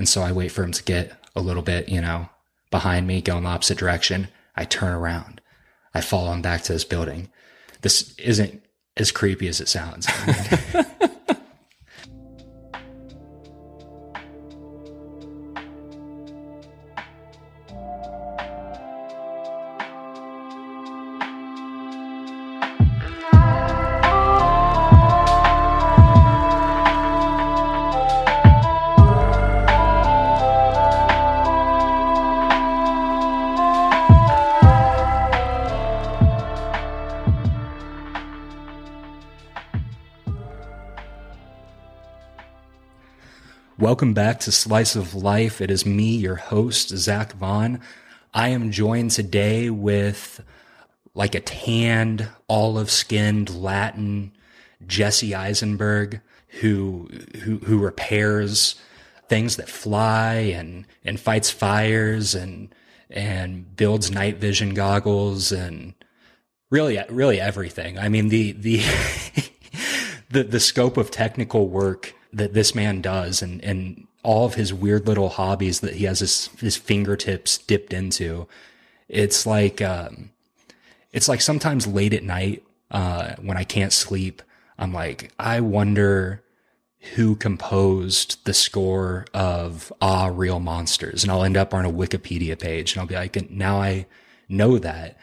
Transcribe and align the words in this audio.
And 0.00 0.08
so 0.08 0.22
I 0.22 0.32
wait 0.32 0.50
for 0.50 0.64
him 0.64 0.72
to 0.72 0.82
get 0.82 1.12
a 1.36 1.42
little 1.42 1.60
bit, 1.60 1.90
you 1.90 2.00
know, 2.00 2.30
behind 2.70 3.06
me, 3.06 3.20
go 3.20 3.36
in 3.36 3.42
the 3.42 3.50
opposite 3.50 3.76
direction. 3.76 4.28
I 4.56 4.64
turn 4.64 4.94
around. 4.94 5.42
I 5.92 6.00
follow 6.00 6.32
him 6.32 6.40
back 6.40 6.62
to 6.62 6.72
this 6.72 6.84
building. 6.84 7.28
This 7.82 8.14
isn't 8.16 8.64
as 8.96 9.12
creepy 9.12 9.46
as 9.46 9.60
it 9.60 9.68
sounds. 9.68 10.06
Welcome 43.90 44.14
back 44.14 44.38
to 44.40 44.52
Slice 44.52 44.94
of 44.94 45.16
Life. 45.16 45.60
It 45.60 45.68
is 45.68 45.84
me, 45.84 46.14
your 46.14 46.36
host, 46.36 46.90
Zach 46.90 47.32
Vaughn. 47.32 47.80
I 48.32 48.50
am 48.50 48.70
joined 48.70 49.10
today 49.10 49.68
with 49.68 50.40
like 51.12 51.34
a 51.34 51.40
tanned, 51.40 52.28
olive 52.48 52.88
skinned 52.88 53.50
Latin 53.50 54.30
Jesse 54.86 55.34
Eisenberg 55.34 56.20
who, 56.60 57.08
who, 57.42 57.56
who 57.56 57.78
repairs 57.78 58.76
things 59.28 59.56
that 59.56 59.68
fly 59.68 60.34
and, 60.34 60.86
and 61.04 61.18
fights 61.18 61.50
fires 61.50 62.32
and, 62.36 62.72
and 63.10 63.74
builds 63.74 64.08
night 64.08 64.36
vision 64.36 64.72
goggles 64.72 65.50
and 65.50 65.94
really, 66.70 66.96
really 67.08 67.40
everything. 67.40 67.98
I 67.98 68.08
mean, 68.08 68.28
the, 68.28 68.52
the, 68.52 68.82
the, 70.30 70.44
the 70.44 70.60
scope 70.60 70.96
of 70.96 71.10
technical 71.10 71.66
work 71.66 72.14
that 72.32 72.54
this 72.54 72.74
man 72.74 73.00
does 73.00 73.42
and, 73.42 73.62
and 73.64 74.06
all 74.22 74.44
of 74.46 74.54
his 74.54 74.72
weird 74.72 75.06
little 75.06 75.30
hobbies 75.30 75.80
that 75.80 75.94
he 75.94 76.04
has 76.04 76.20
his, 76.20 76.48
his 76.58 76.76
fingertips 76.76 77.58
dipped 77.58 77.92
into. 77.92 78.46
It's 79.08 79.46
like, 79.46 79.80
um, 79.80 80.30
it's 81.12 81.28
like 81.28 81.40
sometimes 81.40 81.86
late 81.86 82.14
at 82.14 82.22
night, 82.22 82.62
uh, 82.90 83.34
when 83.40 83.56
I 83.56 83.64
can't 83.64 83.92
sleep, 83.92 84.42
I'm 84.78 84.92
like, 84.92 85.32
I 85.38 85.60
wonder 85.60 86.42
who 87.14 87.34
composed 87.34 88.44
the 88.44 88.52
score 88.52 89.24
of 89.32 89.92
Ah, 90.00 90.30
Real 90.32 90.60
Monsters. 90.60 91.22
And 91.22 91.32
I'll 91.32 91.44
end 91.44 91.56
up 91.56 91.72
on 91.72 91.86
a 91.86 91.92
Wikipedia 91.92 92.58
page 92.58 92.92
and 92.92 93.00
I'll 93.00 93.06
be 93.06 93.14
like, 93.14 93.50
now 93.50 93.80
I 93.80 94.06
know 94.48 94.78
that. 94.78 95.18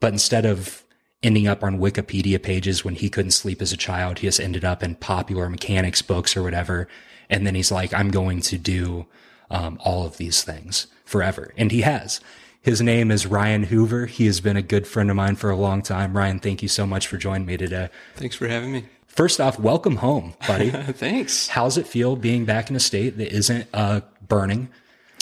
But 0.00 0.12
instead 0.12 0.44
of 0.44 0.83
ending 1.24 1.48
up 1.48 1.64
on 1.64 1.78
Wikipedia 1.78 2.40
pages 2.40 2.84
when 2.84 2.94
he 2.94 3.08
couldn't 3.08 3.32
sleep 3.32 3.60
as 3.62 3.72
a 3.72 3.76
child. 3.76 4.18
He 4.18 4.26
just 4.26 4.40
ended 4.40 4.64
up 4.64 4.82
in 4.82 4.94
popular 4.94 5.48
mechanics 5.48 6.02
books 6.02 6.36
or 6.36 6.42
whatever. 6.42 6.86
And 7.28 7.46
then 7.46 7.54
he's 7.54 7.72
like, 7.72 7.92
I'm 7.94 8.10
going 8.10 8.40
to 8.42 8.58
do 8.58 9.06
um, 9.50 9.78
all 9.80 10.06
of 10.06 10.18
these 10.18 10.42
things 10.42 10.86
forever. 11.04 11.52
And 11.56 11.72
he 11.72 11.80
has. 11.80 12.20
His 12.60 12.80
name 12.80 13.10
is 13.10 13.26
Ryan 13.26 13.64
Hoover. 13.64 14.06
He 14.06 14.26
has 14.26 14.40
been 14.40 14.56
a 14.56 14.62
good 14.62 14.86
friend 14.86 15.10
of 15.10 15.16
mine 15.16 15.36
for 15.36 15.50
a 15.50 15.56
long 15.56 15.82
time. 15.82 16.16
Ryan, 16.16 16.40
thank 16.40 16.62
you 16.62 16.68
so 16.68 16.86
much 16.86 17.06
for 17.06 17.16
joining 17.16 17.46
me 17.46 17.56
today. 17.56 17.88
Thanks 18.16 18.36
for 18.36 18.48
having 18.48 18.72
me. 18.72 18.86
First 19.06 19.40
off, 19.40 19.58
welcome 19.58 19.96
home, 19.96 20.34
buddy. 20.48 20.70
Thanks. 20.70 21.48
How's 21.48 21.78
it 21.78 21.86
feel 21.86 22.16
being 22.16 22.44
back 22.44 22.68
in 22.68 22.74
a 22.74 22.80
state 22.80 23.16
that 23.18 23.32
isn't 23.32 23.68
uh, 23.72 24.00
burning? 24.26 24.70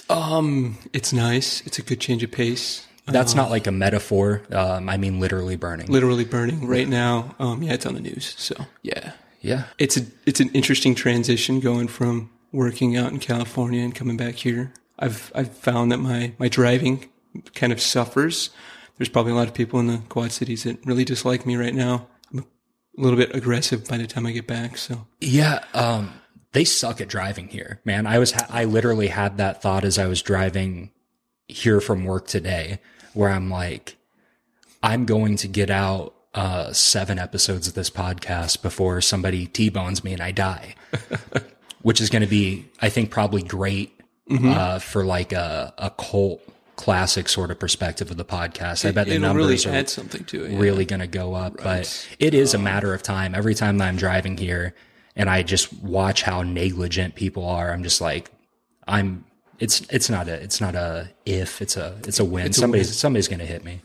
Um, 0.08 0.78
it's 0.92 1.12
nice. 1.12 1.60
It's 1.66 1.78
a 1.78 1.82
good 1.82 2.00
change 2.00 2.22
of 2.22 2.30
pace. 2.30 2.86
That's 3.06 3.34
not 3.34 3.50
like 3.50 3.66
a 3.66 3.72
metaphor. 3.72 4.42
Um, 4.52 4.88
I 4.88 4.96
mean, 4.96 5.18
literally 5.20 5.56
burning. 5.56 5.88
Literally 5.88 6.24
burning 6.24 6.66
right 6.66 6.88
now. 6.88 7.34
Um, 7.38 7.62
yeah, 7.62 7.72
it's 7.74 7.84
on 7.86 7.94
the 7.94 8.00
news. 8.00 8.34
So 8.38 8.54
yeah, 8.82 9.12
Yeah. 9.40 9.64
it's 9.78 9.96
a 9.96 10.02
it's 10.26 10.40
an 10.40 10.50
interesting 10.50 10.94
transition 10.94 11.60
going 11.60 11.88
from 11.88 12.30
working 12.52 12.96
out 12.96 13.10
in 13.12 13.18
California 13.18 13.82
and 13.82 13.94
coming 13.94 14.16
back 14.16 14.36
here. 14.36 14.72
I've 14.98 15.32
I've 15.34 15.52
found 15.56 15.90
that 15.92 15.98
my 15.98 16.32
my 16.38 16.48
driving 16.48 17.08
kind 17.54 17.72
of 17.72 17.80
suffers. 17.80 18.50
There's 18.98 19.08
probably 19.08 19.32
a 19.32 19.34
lot 19.34 19.48
of 19.48 19.54
people 19.54 19.80
in 19.80 19.88
the 19.88 19.98
Quad 20.08 20.30
Cities 20.32 20.62
that 20.64 20.84
really 20.86 21.04
dislike 21.04 21.44
me 21.46 21.56
right 21.56 21.74
now. 21.74 22.06
I'm 22.32 22.40
a 22.40 22.44
little 23.00 23.16
bit 23.18 23.34
aggressive 23.34 23.88
by 23.88 23.96
the 23.96 24.06
time 24.06 24.26
I 24.26 24.32
get 24.32 24.46
back. 24.46 24.76
So 24.76 25.06
Yeah. 25.20 25.64
Um, 25.74 26.12
they 26.52 26.64
suck 26.64 27.00
at 27.00 27.08
driving 27.08 27.48
here, 27.48 27.80
man. 27.86 28.06
I 28.06 28.18
was, 28.18 28.32
ha- 28.32 28.46
I 28.50 28.64
literally 28.66 29.08
had 29.08 29.38
that 29.38 29.62
thought 29.62 29.82
as 29.84 29.98
I 29.98 30.06
was 30.06 30.20
driving 30.20 30.90
here 31.48 31.80
from 31.80 32.04
work 32.04 32.26
today, 32.26 32.78
where 33.14 33.30
I'm 33.30 33.50
like, 33.50 33.96
I'm 34.82 35.04
going 35.04 35.36
to 35.36 35.48
get 35.48 35.70
out 35.70 36.14
uh, 36.34 36.72
seven 36.72 37.18
episodes 37.18 37.68
of 37.68 37.74
this 37.74 37.90
podcast 37.90 38.62
before 38.62 39.00
somebody 39.00 39.46
T-bones 39.46 40.02
me 40.02 40.12
and 40.12 40.22
I 40.22 40.32
die, 40.32 40.74
which 41.82 42.00
is 42.00 42.10
going 42.10 42.22
to 42.22 42.28
be, 42.28 42.66
I 42.80 42.88
think, 42.88 43.10
probably 43.10 43.42
great 43.42 44.00
uh, 44.30 44.78
for 44.78 45.04
like 45.04 45.32
a, 45.32 45.74
a 45.78 45.90
cult 45.90 46.42
classic 46.76 47.28
sort 47.28 47.50
of 47.50 47.58
perspective 47.58 48.10
of 48.10 48.16
the 48.16 48.24
podcast. 48.24 48.88
I 48.88 48.92
bet 48.92 49.06
the 49.06 49.14
it'll 49.14 49.34
really 49.34 49.56
numbers 49.56 49.66
are 49.66 49.86
something 49.86 50.24
to 50.24 50.44
it. 50.44 50.52
yeah. 50.52 50.58
really 50.58 50.84
going 50.84 51.00
to 51.00 51.06
go 51.06 51.34
up. 51.34 51.58
But 51.62 52.08
it 52.18 52.34
is 52.34 52.54
a 52.54 52.58
matter 52.58 52.94
of 52.94 53.02
time. 53.02 53.34
Every 53.34 53.54
time 53.54 53.78
that 53.78 53.88
I'm 53.88 53.96
driving 53.96 54.36
here 54.36 54.74
and 55.14 55.28
I 55.28 55.42
just 55.42 55.72
watch 55.74 56.22
how 56.22 56.42
negligent 56.42 57.14
people 57.14 57.46
are, 57.46 57.72
I'm 57.72 57.82
just 57.82 58.00
like, 58.00 58.30
I'm. 58.86 59.24
It's 59.62 59.80
it's 59.90 60.10
not 60.10 60.26
a 60.26 60.34
it's 60.42 60.60
not 60.60 60.74
a 60.74 61.08
if 61.24 61.62
it's 61.62 61.76
a 61.76 61.96
it's 62.04 62.18
a 62.18 62.24
win. 62.24 62.48
a 62.48 62.52
somebody's 62.52 62.88
win. 62.88 62.94
somebody's 62.94 63.28
going 63.28 63.38
to 63.38 63.46
hit 63.46 63.64
me. 63.64 63.80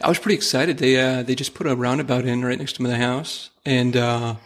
I 0.00 0.08
was 0.08 0.20
pretty 0.20 0.36
excited. 0.36 0.78
They 0.78 1.00
uh, 1.00 1.24
they 1.24 1.34
just 1.34 1.54
put 1.54 1.66
a 1.66 1.74
roundabout 1.74 2.24
in 2.24 2.44
right 2.44 2.56
next 2.56 2.74
to 2.74 2.82
my 2.82 2.96
house, 2.96 3.50
and 3.66 3.96
uh, 3.96 4.36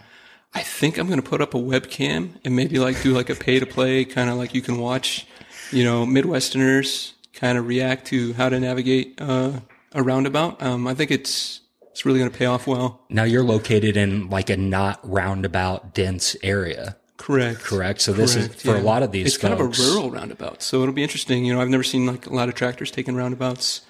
I 0.55 0.63
think 0.63 0.97
I'm 0.97 1.09
going 1.09 1.21
to 1.21 1.29
put 1.29 1.43
up 1.43 1.53
a 1.53 1.59
webcam 1.59 2.41
and 2.43 2.57
maybe 2.57 2.79
like 2.79 3.03
do 3.03 3.13
like 3.13 3.29
a 3.29 3.35
pay 3.35 3.61
to 3.61 3.67
play 3.67 4.07
kind 4.07 4.31
of 4.31 4.37
like 4.37 4.55
you 4.55 4.63
can 4.63 4.79
watch, 4.79 5.27
you 5.71 5.85
know, 5.85 6.07
Midwesterners 6.07 7.13
kind 7.35 7.59
of 7.59 7.67
react 7.67 8.07
to 8.07 8.33
how 8.33 8.49
to 8.49 8.59
navigate 8.59 9.21
uh, 9.21 9.61
a 9.93 10.03
roundabout. 10.03 10.63
Um, 10.63 10.87
I 10.87 10.95
think 10.95 11.11
it's 11.11 11.61
it's 11.91 12.07
really 12.07 12.19
going 12.19 12.31
to 12.31 12.39
pay 12.39 12.47
off 12.47 12.67
well. 12.67 13.05
Now 13.11 13.25
you're 13.25 13.45
located 13.45 13.99
in 13.99 14.31
like 14.31 14.49
a 14.49 14.57
not 14.57 15.01
roundabout 15.03 15.93
dense 15.95 16.35
area, 16.43 16.97
Correct. 17.17 17.61
correct? 17.61 18.01
So 18.01 18.13
this 18.13 18.37
is 18.37 18.49
Correct, 18.49 18.61
for 18.63 18.77
a 18.77 18.81
lot 18.81 19.03
of 19.03 19.13
these. 19.13 19.27
It's 19.27 19.37
kind 19.39 19.55
of 19.55 19.61
a 19.61 19.69
rural 19.83 20.11
roundabout, 20.11 20.63
so 20.63 20.83
it'll 20.83 20.95
be 20.95 21.03
interesting. 21.03 21.45
You 21.45 21.55
know, 21.55 21.61
I've 21.61 21.69
never 21.69 21.83
seen 21.83 22.07
like 22.07 22.27
a 22.27 22.35
lot 22.35 22.49
of 22.49 22.55
tractors 22.55 22.91
taking 22.91 23.15
roundabouts. 23.15 23.83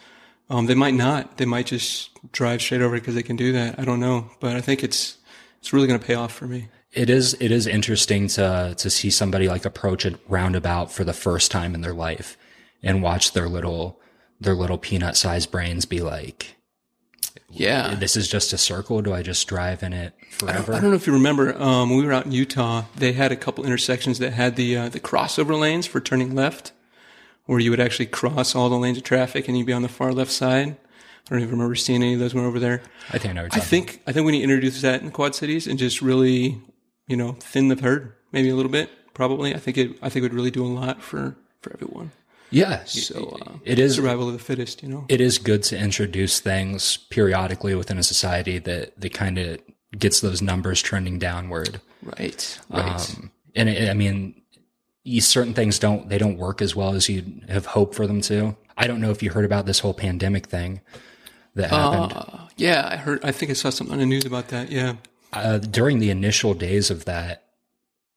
Um, 0.49 0.67
they 0.67 0.75
might 0.75 0.95
not. 0.95 1.39
They 1.39 1.45
might 1.45 1.67
just 1.67 2.11
drive 2.33 2.63
straight 2.63 2.81
over 2.81 2.95
because 2.95 3.15
they 3.15 3.23
can 3.23 3.37
do 3.37 3.53
that. 3.53 3.79
I 3.79 3.85
don't 3.85 4.01
know, 4.01 4.31
but 4.41 4.55
I 4.57 4.61
think 4.61 4.85
it's 4.85 5.19
it's 5.59 5.73
really 5.73 5.89
going 5.89 5.99
to 5.99 6.07
pay 6.07 6.15
off 6.15 6.33
for 6.33 6.47
me. 6.47 6.69
It 6.93 7.11
is 7.11 7.37
it 7.41 7.51
is 7.51 7.67
interesting 7.67 8.29
to 8.29 8.75
to 8.77 8.91
see 8.91 9.11
somebody 9.11 9.49
like 9.49 9.65
approach 9.65 10.05
a 10.05 10.19
roundabout 10.29 10.93
for 10.93 11.05
the 11.05 11.13
first 11.13 11.51
time 11.51 11.75
in 11.75 11.81
their 11.81 11.95
life 11.95 12.39
and 12.83 13.03
watch 13.03 13.33
their 13.33 13.49
little 13.49 14.01
their 14.41 14.55
little 14.55 14.79
peanut 14.79 15.17
sized 15.17 15.51
brains 15.51 15.85
be 15.85 16.01
like, 16.01 16.56
Yeah. 17.59 17.95
this 17.95 18.17
is 18.17 18.29
just 18.29 18.53
a 18.53 18.59
circle. 18.59 19.03
Do 19.03 19.13
I 19.13 19.23
just 19.23 19.47
drive 19.47 19.83
in 19.83 19.93
it 19.93 20.15
forever? 20.31 20.75
I 20.75 20.81
don't 20.81 20.91
know 20.91 20.97
if 20.97 21.07
you 21.07 21.13
remember, 21.13 21.61
um, 21.61 21.91
when 21.91 21.99
we 21.99 22.05
were 22.07 22.13
out 22.13 22.27
in 22.27 22.33
Utah, 22.33 22.85
they 22.97 23.13
had 23.13 23.33
a 23.33 23.37
couple 23.37 23.65
intersections 23.65 24.19
that 24.19 24.33
had 24.33 24.57
the 24.57 24.77
uh, 24.77 24.89
the 24.89 25.01
crossover 25.01 25.59
lanes 25.59 25.87
for 25.87 26.01
turning 26.01 26.35
left, 26.35 26.73
where 27.47 27.59
you 27.59 27.71
would 27.71 27.81
actually 27.81 28.07
cross 28.07 28.55
all 28.55 28.69
the 28.69 28.77
lanes 28.77 28.99
of 28.99 29.05
traffic 29.05 29.49
and 29.49 29.57
you'd 29.57 29.67
be 29.67 29.73
on 29.73 29.83
the 29.83 29.89
far 29.89 30.13
left 30.13 30.31
side. 30.33 30.77
I 31.29 31.35
don't 31.35 31.41
even 31.41 31.53
remember 31.53 31.75
seeing 31.75 32.03
any 32.03 32.15
of 32.15 32.21
those 32.21 32.35
when 32.35 32.45
over 32.45 32.61
there. 32.61 32.83
I 33.11 33.19
think 33.19 33.31
I 33.33 33.35
know 33.35 33.49
I 33.51 33.59
think 33.61 34.03
I 34.07 34.13
think 34.13 34.27
we 34.27 34.33
need 34.33 34.39
to 34.39 34.45
introduce 34.45 34.81
that 34.83 35.03
in 35.03 35.11
Quad 35.11 35.35
Cities 35.35 35.67
and 35.67 35.79
just 35.79 36.01
really, 36.01 36.61
you 37.09 37.17
know, 37.17 37.33
thin 37.41 37.69
the 37.69 37.77
herd 37.77 38.13
maybe 38.33 38.49
a 38.49 38.55
little 38.55 38.71
bit. 38.71 38.91
Probably, 39.15 39.55
I 39.55 39.59
think 39.59 39.79
it. 39.79 39.99
I 40.03 40.09
think 40.09 40.17
it 40.17 40.23
would 40.23 40.35
really 40.35 40.51
do 40.51 40.65
a 40.65 40.69
lot 40.69 41.03
for 41.03 41.37
for 41.63 41.73
everyone. 41.73 42.13
Yeah. 42.51 42.85
So 42.85 43.39
uh, 43.45 43.53
it 43.65 43.79
is 43.79 43.97
survival 43.97 44.29
of 44.29 44.33
the 44.33 44.39
fittest. 44.39 44.83
You 44.83 44.89
know. 44.89 45.05
it 45.09 45.21
is 45.21 45.39
good 45.39 45.63
to 45.65 45.79
introduce 45.79 46.41
things 46.41 46.97
periodically 46.97 47.75
within 47.75 47.99
a 47.99 48.03
society 48.03 48.59
that 48.61 49.01
that 49.01 49.13
kind 49.15 49.39
of 49.39 49.61
gets 49.99 50.21
those 50.21 50.43
numbers 50.43 50.83
trending 50.83 51.19
downward. 51.19 51.81
Right. 52.03 52.59
Right. 52.69 53.17
Um, 53.17 53.31
and 53.55 53.69
it, 53.69 53.89
I 53.89 53.95
mean, 53.95 54.41
you, 55.05 55.21
certain 55.21 55.55
things 55.55 55.79
don't 55.79 56.09
they 56.09 56.19
don't 56.19 56.37
work 56.37 56.63
as 56.63 56.77
well 56.77 56.95
as 56.95 57.09
you 57.09 57.25
have 57.49 57.67
hoped 57.67 57.95
for 57.95 58.07
them 58.07 58.21
to. 58.23 58.57
I 58.77 58.87
don't 58.87 59.01
know 59.01 59.11
if 59.11 59.23
you 59.23 59.31
heard 59.31 59.45
about 59.45 59.67
this 59.67 59.79
whole 59.81 59.95
pandemic 59.95 60.47
thing 60.47 60.83
that 61.55 61.71
happened 61.71 62.13
uh, 62.15 62.47
yeah, 62.57 62.89
I 62.91 62.97
heard. 62.97 63.25
I 63.25 63.33
think 63.33 63.51
I 63.51 63.55
saw 63.55 63.71
something 63.71 63.95
on 63.95 64.01
the 64.01 64.07
news 64.07 64.25
about 64.25 64.49
that. 64.49 64.71
Yeah. 64.71 64.97
uh, 65.33 65.59
during 65.59 65.99
the 65.99 66.11
initial 66.11 66.55
days 66.55 66.91
of 66.91 67.05
that. 67.07 67.43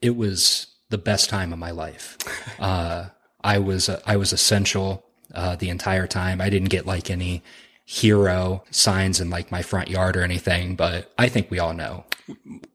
It 0.01 0.15
was 0.15 0.67
the 0.89 0.97
best 0.97 1.29
time 1.29 1.51
of 1.51 1.59
my 1.59 1.71
life. 1.71 2.17
Uh, 2.59 3.07
I 3.43 3.57
was 3.59 3.89
I 3.89 4.17
was 4.17 4.33
essential 4.33 5.05
uh, 5.33 5.55
the 5.55 5.69
entire 5.69 6.07
time. 6.07 6.41
I 6.41 6.49
didn't 6.49 6.69
get 6.69 6.85
like 6.85 7.09
any 7.09 7.43
hero 7.85 8.63
signs 8.69 9.19
in 9.19 9.29
like 9.29 9.51
my 9.51 9.61
front 9.61 9.89
yard 9.89 10.15
or 10.15 10.21
anything, 10.21 10.75
but 10.75 11.11
I 11.17 11.27
think 11.29 11.49
we 11.49 11.59
all 11.59 11.73
know 11.73 12.05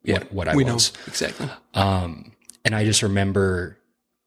what 0.04 0.32
what 0.32 0.48
I 0.48 0.56
we 0.56 0.64
was. 0.64 0.92
know 0.92 1.00
exactly. 1.06 1.48
Um, 1.74 2.32
and 2.64 2.74
I 2.74 2.84
just 2.84 3.02
remember 3.02 3.78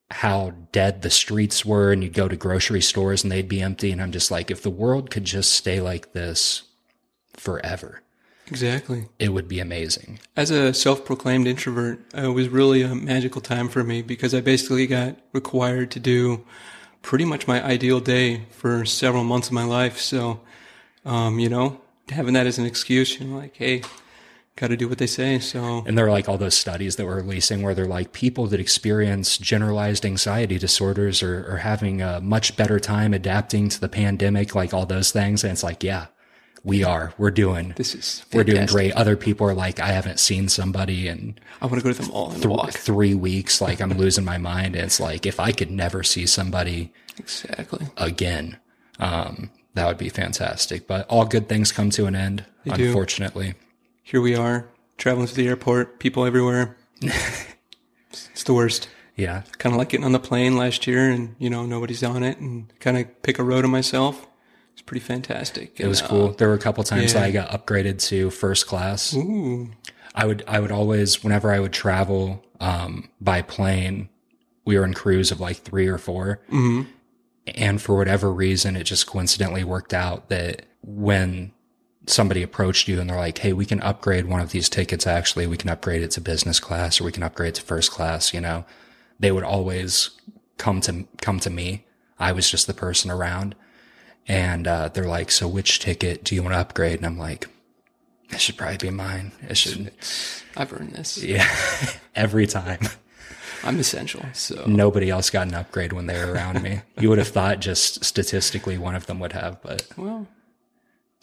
how 0.10 0.54
dead 0.72 1.02
the 1.02 1.10
streets 1.10 1.66
were 1.66 1.92
and 1.92 2.04
you'd 2.04 2.14
go 2.14 2.28
to 2.28 2.36
grocery 2.38 2.82
stores 2.82 3.24
and 3.24 3.32
they'd 3.32 3.50
be 3.50 3.62
empty 3.62 3.92
and 3.92 4.02
I'm 4.02 4.14
just 4.14 4.32
like 4.32 4.50
if 4.50 4.62
the 4.62 4.70
world 4.70 5.10
could 5.10 5.26
just 5.26 5.52
stay 5.52 5.82
like 5.82 6.14
this 6.14 6.64
forever 7.34 8.02
Exactly. 8.48 9.08
it 9.20 9.30
would 9.30 9.48
be 9.48 9.60
amazing. 9.60 10.20
As 10.36 10.52
a 10.52 10.74
self-proclaimed 10.74 11.48
introvert, 11.48 12.00
uh, 12.18 12.30
it 12.30 12.34
was 12.34 12.50
really 12.50 12.82
a 12.82 12.96
magical 12.96 13.42
time 13.42 13.70
for 13.70 13.84
me 13.84 14.02
because 14.02 14.34
I 14.34 14.42
basically 14.42 14.88
got 14.88 15.18
required 15.34 15.92
to 15.92 16.00
do 16.00 16.46
pretty 17.02 17.26
much 17.26 17.48
my 17.48 17.64
ideal 17.64 18.00
day 18.00 18.46
for 18.52 18.86
several 18.86 19.24
months 19.24 19.48
of 19.48 19.54
my 19.54 19.64
life. 19.64 20.00
So, 20.00 20.42
um, 21.06 21.40
you 21.40 21.50
know, 21.50 21.80
having 22.10 22.34
that 22.34 22.48
as 22.48 22.58
an 22.58 22.66
excuse, 22.66 23.20
you're 23.20 23.30
like, 23.30 23.56
hey, 23.58 23.82
got 24.56 24.68
to 24.68 24.78
do 24.78 24.88
what 24.90 24.98
they 24.98 25.08
say. 25.08 25.40
So, 25.40 25.84
And 25.86 25.98
there 25.98 26.06
are 26.06 26.12
like 26.12 26.28
all 26.28 26.38
those 26.38 26.56
studies 26.56 26.96
that 26.96 27.06
we're 27.06 27.18
releasing 27.18 27.62
where 27.62 27.74
they're 27.74 27.86
like 27.86 28.12
people 28.12 28.48
that 28.48 28.60
experience 28.60 29.38
generalized 29.38 30.06
anxiety 30.06 30.58
disorders 30.58 31.22
are, 31.22 31.50
are 31.52 31.58
having 31.58 32.02
a 32.02 32.20
much 32.20 32.58
better 32.58 32.80
time 32.80 33.14
adapting 33.14 33.70
to 33.70 33.80
the 33.80 33.88
pandemic, 33.90 34.56
like 34.56 34.74
all 34.74 34.86
those 34.86 35.12
things. 35.12 35.44
And 35.44 35.54
it's 35.54 35.64
like, 35.64 35.84
yeah, 35.84 36.08
we 36.68 36.84
are. 36.84 37.14
We're 37.18 37.32
doing 37.32 37.74
this 37.78 37.96
is 37.96 38.26
we're 38.34 38.44
doing 38.44 38.66
great. 38.66 38.92
Other 38.92 39.16
people 39.16 39.48
are 39.48 39.54
like, 39.54 39.80
I 39.80 39.88
haven't 39.88 40.20
seen 40.20 40.50
somebody 40.50 41.08
and 41.08 41.40
I 41.62 41.66
want 41.66 41.78
to 41.80 41.82
go 41.82 41.94
to 41.94 42.02
the 42.02 42.10
mall 42.10 42.32
and 42.32 42.42
th- 42.44 42.74
three 42.74 43.16
weeks. 43.16 43.62
Like 43.62 43.80
I'm 43.80 43.94
losing 43.94 44.26
my 44.26 44.38
mind. 44.38 44.76
And 44.76 44.84
it's 44.84 45.00
like, 45.00 45.26
if 45.26 45.40
I 45.40 45.54
could 45.54 45.72
never 45.72 46.04
see 46.04 46.26
somebody 46.28 46.92
Exactly. 47.18 47.88
again, 47.96 48.58
um, 49.00 49.50
that 49.76 49.88
would 49.88 49.98
be 49.98 50.10
fantastic. 50.10 50.88
But 50.88 51.08
all 51.08 51.24
good 51.24 51.48
things 51.48 51.72
come 51.72 51.90
to 51.92 52.06
an 52.06 52.16
end, 52.16 52.44
do. 52.66 52.88
unfortunately. 52.88 53.54
Here 54.04 54.20
we 54.20 54.36
are, 54.36 54.68
traveling 54.98 55.28
to 55.28 55.36
the 55.36 55.48
airport, 55.48 56.00
people 56.00 56.26
everywhere. 56.26 56.76
it's 57.02 58.44
the 58.44 58.54
worst. 58.54 58.90
Yeah. 59.16 59.44
Kind 59.58 59.74
of 59.74 59.80
like 59.80 59.90
getting 59.90 60.06
on 60.06 60.12
the 60.12 60.20
plane 60.20 60.58
last 60.58 60.86
year 60.86 61.10
and, 61.10 61.38
you 61.40 61.50
know, 61.50 61.66
nobody's 61.66 62.04
on 62.04 62.24
it 62.24 62.40
and 62.40 62.72
kind 62.82 62.98
of 62.98 63.22
pick 63.22 63.40
a 63.40 63.44
row 63.44 63.62
to 63.62 63.70
myself. 63.70 64.27
It's 64.78 64.84
pretty 64.84 65.04
fantastic. 65.04 65.80
It 65.80 65.88
was 65.88 66.04
cool. 66.04 66.34
There 66.34 66.48
were 66.48 66.54
a 66.54 66.60
couple 66.60 66.84
times 66.84 67.14
yeah. 67.14 67.22
that 67.22 67.26
I 67.26 67.32
got 67.32 67.50
upgraded 67.50 68.00
to 68.10 68.30
first 68.30 68.68
class. 68.68 69.16
Ooh. 69.16 69.72
I 70.14 70.28
would 70.28 70.44
I 70.48 70.60
would 70.60 70.72
always 70.72 71.24
whenever 71.24 71.52
I 71.52 71.60
would 71.60 71.74
travel 71.74 72.46
um, 72.60 73.10
by 73.20 73.42
plane, 73.42 74.10
we 74.66 74.78
were 74.78 74.86
in 74.86 74.94
crews 74.94 75.32
of 75.32 75.40
like 75.40 75.58
three 75.58 75.88
or 75.88 75.98
4 75.98 76.42
hmm 76.50 76.84
and 77.56 77.82
for 77.82 77.96
whatever 77.96 78.32
reason, 78.32 78.76
it 78.76 78.84
just 78.84 79.08
coincidentally 79.08 79.64
worked 79.64 79.94
out 79.94 80.30
that 80.30 80.66
when 80.84 81.54
somebody 82.06 82.44
approached 82.44 82.88
you 82.88 83.00
and 83.00 83.10
they're 83.10 83.18
like, 83.18 83.38
"Hey, 83.38 83.54
we 83.54 83.66
can 83.66 83.82
upgrade 83.82 84.26
one 84.26 84.42
of 84.42 84.52
these 84.52 84.70
tickets. 84.70 85.08
Actually, 85.08 85.48
we 85.48 85.58
can 85.58 85.70
upgrade 85.70 86.02
it 86.02 86.12
to 86.12 86.22
business 86.22 86.60
class, 86.60 87.00
or 87.00 87.06
we 87.06 87.12
can 87.12 87.24
upgrade 87.24 87.56
to 87.56 87.62
first 87.62 87.92
class." 87.92 88.34
You 88.34 88.42
know, 88.42 88.66
they 89.20 89.32
would 89.32 89.44
always 89.44 90.12
come 90.58 90.82
to 90.82 91.06
come 91.22 91.40
to 91.40 91.50
me. 91.50 91.86
I 92.20 92.32
was 92.32 92.50
just 92.50 92.68
the 92.68 92.74
person 92.74 93.12
around, 93.12 93.56
and 94.28 94.68
uh, 94.68 94.90
they're 94.90 95.06
like, 95.06 95.32
"So, 95.32 95.48
which 95.48 95.80
ticket 95.80 96.24
do 96.24 96.36
you 96.36 96.44
want 96.44 96.54
to 96.54 96.60
upgrade?" 96.60 96.98
And 96.98 97.06
I'm 97.06 97.18
like, 97.18 97.48
"It 98.30 98.40
should 98.40 98.58
probably 98.58 98.78
be 98.78 98.90
mine. 98.90 99.32
It 99.48 99.58
should." 99.58 99.92
I've 100.56 100.74
earned 100.74 100.94
this. 100.94 101.24
Yeah, 101.24 101.48
every 102.16 102.48
time. 102.48 102.80
I'm 103.64 103.80
essential. 103.80 104.24
So 104.34 104.66
Nobody 104.68 105.10
else 105.10 105.30
got 105.30 105.48
an 105.48 105.54
upgrade 105.54 105.92
when 105.92 106.06
they 106.06 106.24
were 106.24 106.32
around 106.32 106.62
me. 106.62 106.82
You 107.00 107.10
would 107.10 107.18
have 107.18 107.28
thought 107.28 107.60
just 107.60 108.06
statistically 108.06 108.78
one 108.78 108.96
of 108.96 109.08
them 109.08 109.20
would 109.20 109.34
have, 109.34 109.62
but 109.62 109.88
well, 109.98 110.28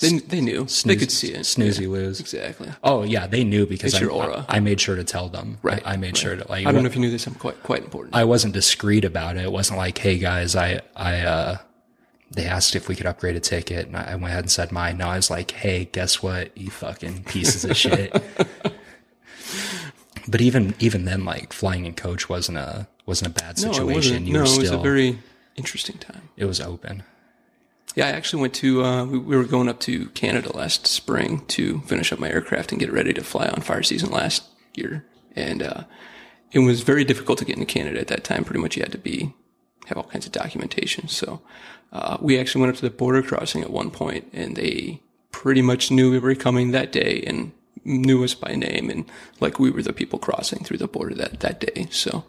they 0.01 0.19
they 0.19 0.41
knew 0.41 0.67
they 0.85 0.97
could 0.97 1.13
see 1.13 1.29
it. 1.29 1.41
Snoozy 1.41 1.89
lose. 1.89 2.21
Exactly. 2.21 2.69
Oh 2.83 3.05
yeah, 3.05 3.27
they 3.27 3.45
knew 3.45 3.67
because 3.67 3.95
I, 3.95 4.01
your 4.01 4.11
aura. 4.11 4.45
I, 4.49 4.57
I 4.57 4.61
made 4.61 4.81
sure 4.81 4.97
to 4.97 5.05
tell 5.05 5.29
them. 5.29 5.59
Right, 5.63 5.83
I, 5.87 5.93
I 5.93 5.97
made 5.97 6.09
right. 6.09 6.17
sure 6.17 6.37
to 6.37 6.47
like. 6.49 6.67
I 6.67 6.73
don't 6.73 6.83
know 6.83 6.89
if 6.89 6.97
you 6.97 7.01
knew 7.01 7.11
this. 7.11 7.27
I'm 7.27 7.35
quite 7.35 7.63
quite 7.63 7.85
important. 7.85 8.15
I 8.15 8.25
wasn't 8.25 8.55
discreet 8.55 9.05
about 9.05 9.37
it. 9.37 9.45
It 9.45 9.53
wasn't 9.53 9.79
like, 9.79 9.97
hey 9.99 10.19
guys, 10.19 10.57
I 10.57 10.81
I 10.97 11.21
uh, 11.21 11.59
they 12.35 12.47
asked 12.47 12.75
if 12.77 12.89
we 12.89 12.97
could 12.97 13.07
upgrade 13.07 13.37
a 13.37 13.41
ticket, 13.41 13.87
and 13.87 13.97
I 13.97 14.15
went 14.17 14.27
ahead 14.27 14.41
and 14.45 14.51
said 14.51 14.73
mine. 14.73 14.99
No, 14.99 15.09
I 15.09 15.17
was 15.17 15.31
like, 15.31 15.51
hey, 15.53 15.87
guess 15.87 16.23
what, 16.23 16.57
you 16.57 16.71
fucking 16.71 17.25
pieces 17.25 17.65
of 17.65 17.77
shit. 17.77 18.15
But 20.27 20.41
even 20.41 20.75
even 20.79 21.05
then, 21.05 21.25
like 21.25 21.53
flying 21.53 21.85
in 21.85 21.93
coach 21.95 22.29
wasn't 22.31 22.57
a 22.59 22.89
wasn't 23.05 23.31
a 23.37 23.43
bad 23.43 23.57
no, 23.63 23.73
situation. 23.73 23.91
it 23.91 23.95
wasn't. 23.95 24.27
You 24.27 24.33
No, 24.33 24.39
were 24.41 24.47
it 24.47 24.59
was 24.59 24.71
a 24.71 24.79
very 24.79 25.19
interesting 25.57 25.99
time. 25.99 26.31
it 26.37 26.47
was 26.47 26.61
open. 26.61 27.03
Yeah, 27.95 28.07
I 28.07 28.11
actually 28.13 28.41
went 28.41 28.55
to. 28.55 28.83
Uh, 28.83 29.05
we, 29.05 29.19
we 29.19 29.37
were 29.37 29.45
going 29.45 29.69
up 29.69 29.81
to 29.81 30.09
Canada 30.11 30.51
last 30.57 30.87
spring 30.87 31.45
to 31.49 31.81
finish 31.81 32.11
up 32.11 32.19
my 32.19 32.31
aircraft 32.31 32.73
and 32.73 32.81
get 32.81 32.91
ready 32.91 33.13
to 33.13 33.23
fly 33.23 33.49
on 33.49 33.61
fire 33.61 33.83
season 33.83 34.11
last 34.11 34.45
year, 34.75 35.05
and 35.37 35.63
uh, 35.63 35.85
it 36.53 36.61
was 36.61 36.81
very 36.81 37.05
difficult 37.05 37.39
to 37.41 37.45
get 37.45 37.57
into 37.59 37.67
Canada 37.67 38.01
at 38.01 38.09
that 38.09 38.25
time. 38.25 38.45
Pretty 38.45 38.61
much, 38.61 38.77
you 38.77 38.83
had 38.83 38.93
to 38.93 38.99
be 38.99 39.35
have 39.87 39.99
all 39.99 40.05
kinds 40.05 40.27
of 40.27 40.33
documentation. 40.33 41.09
So 41.09 41.41
uh, 41.93 42.17
we 42.21 42.39
actually 42.39 42.63
went 42.63 42.71
up 42.71 42.77
to 42.81 42.89
the 42.89 42.91
border 42.91 43.23
crossing 43.23 43.63
at 43.63 43.71
one 43.71 43.91
point, 43.91 44.29
and 44.33 44.57
they 44.57 45.01
pretty 45.31 45.63
much 45.63 45.91
knew 45.91 46.11
we 46.11 46.19
were 46.19 46.35
coming 46.35 46.71
that 46.73 46.93
day 46.93 47.23
and 47.27 47.53
knew 47.85 48.25
us 48.25 48.35
by 48.35 48.55
name, 48.55 48.91
and 48.91 49.05
like 49.41 49.59
we 49.59 49.71
were 49.71 49.83
the 49.83 49.93
people 49.93 50.19
crossing 50.19 50.65
through 50.65 50.79
the 50.79 50.89
border 50.89 51.15
that 51.15 51.41
that 51.41 51.61
day. 51.61 51.87
So 51.91 52.25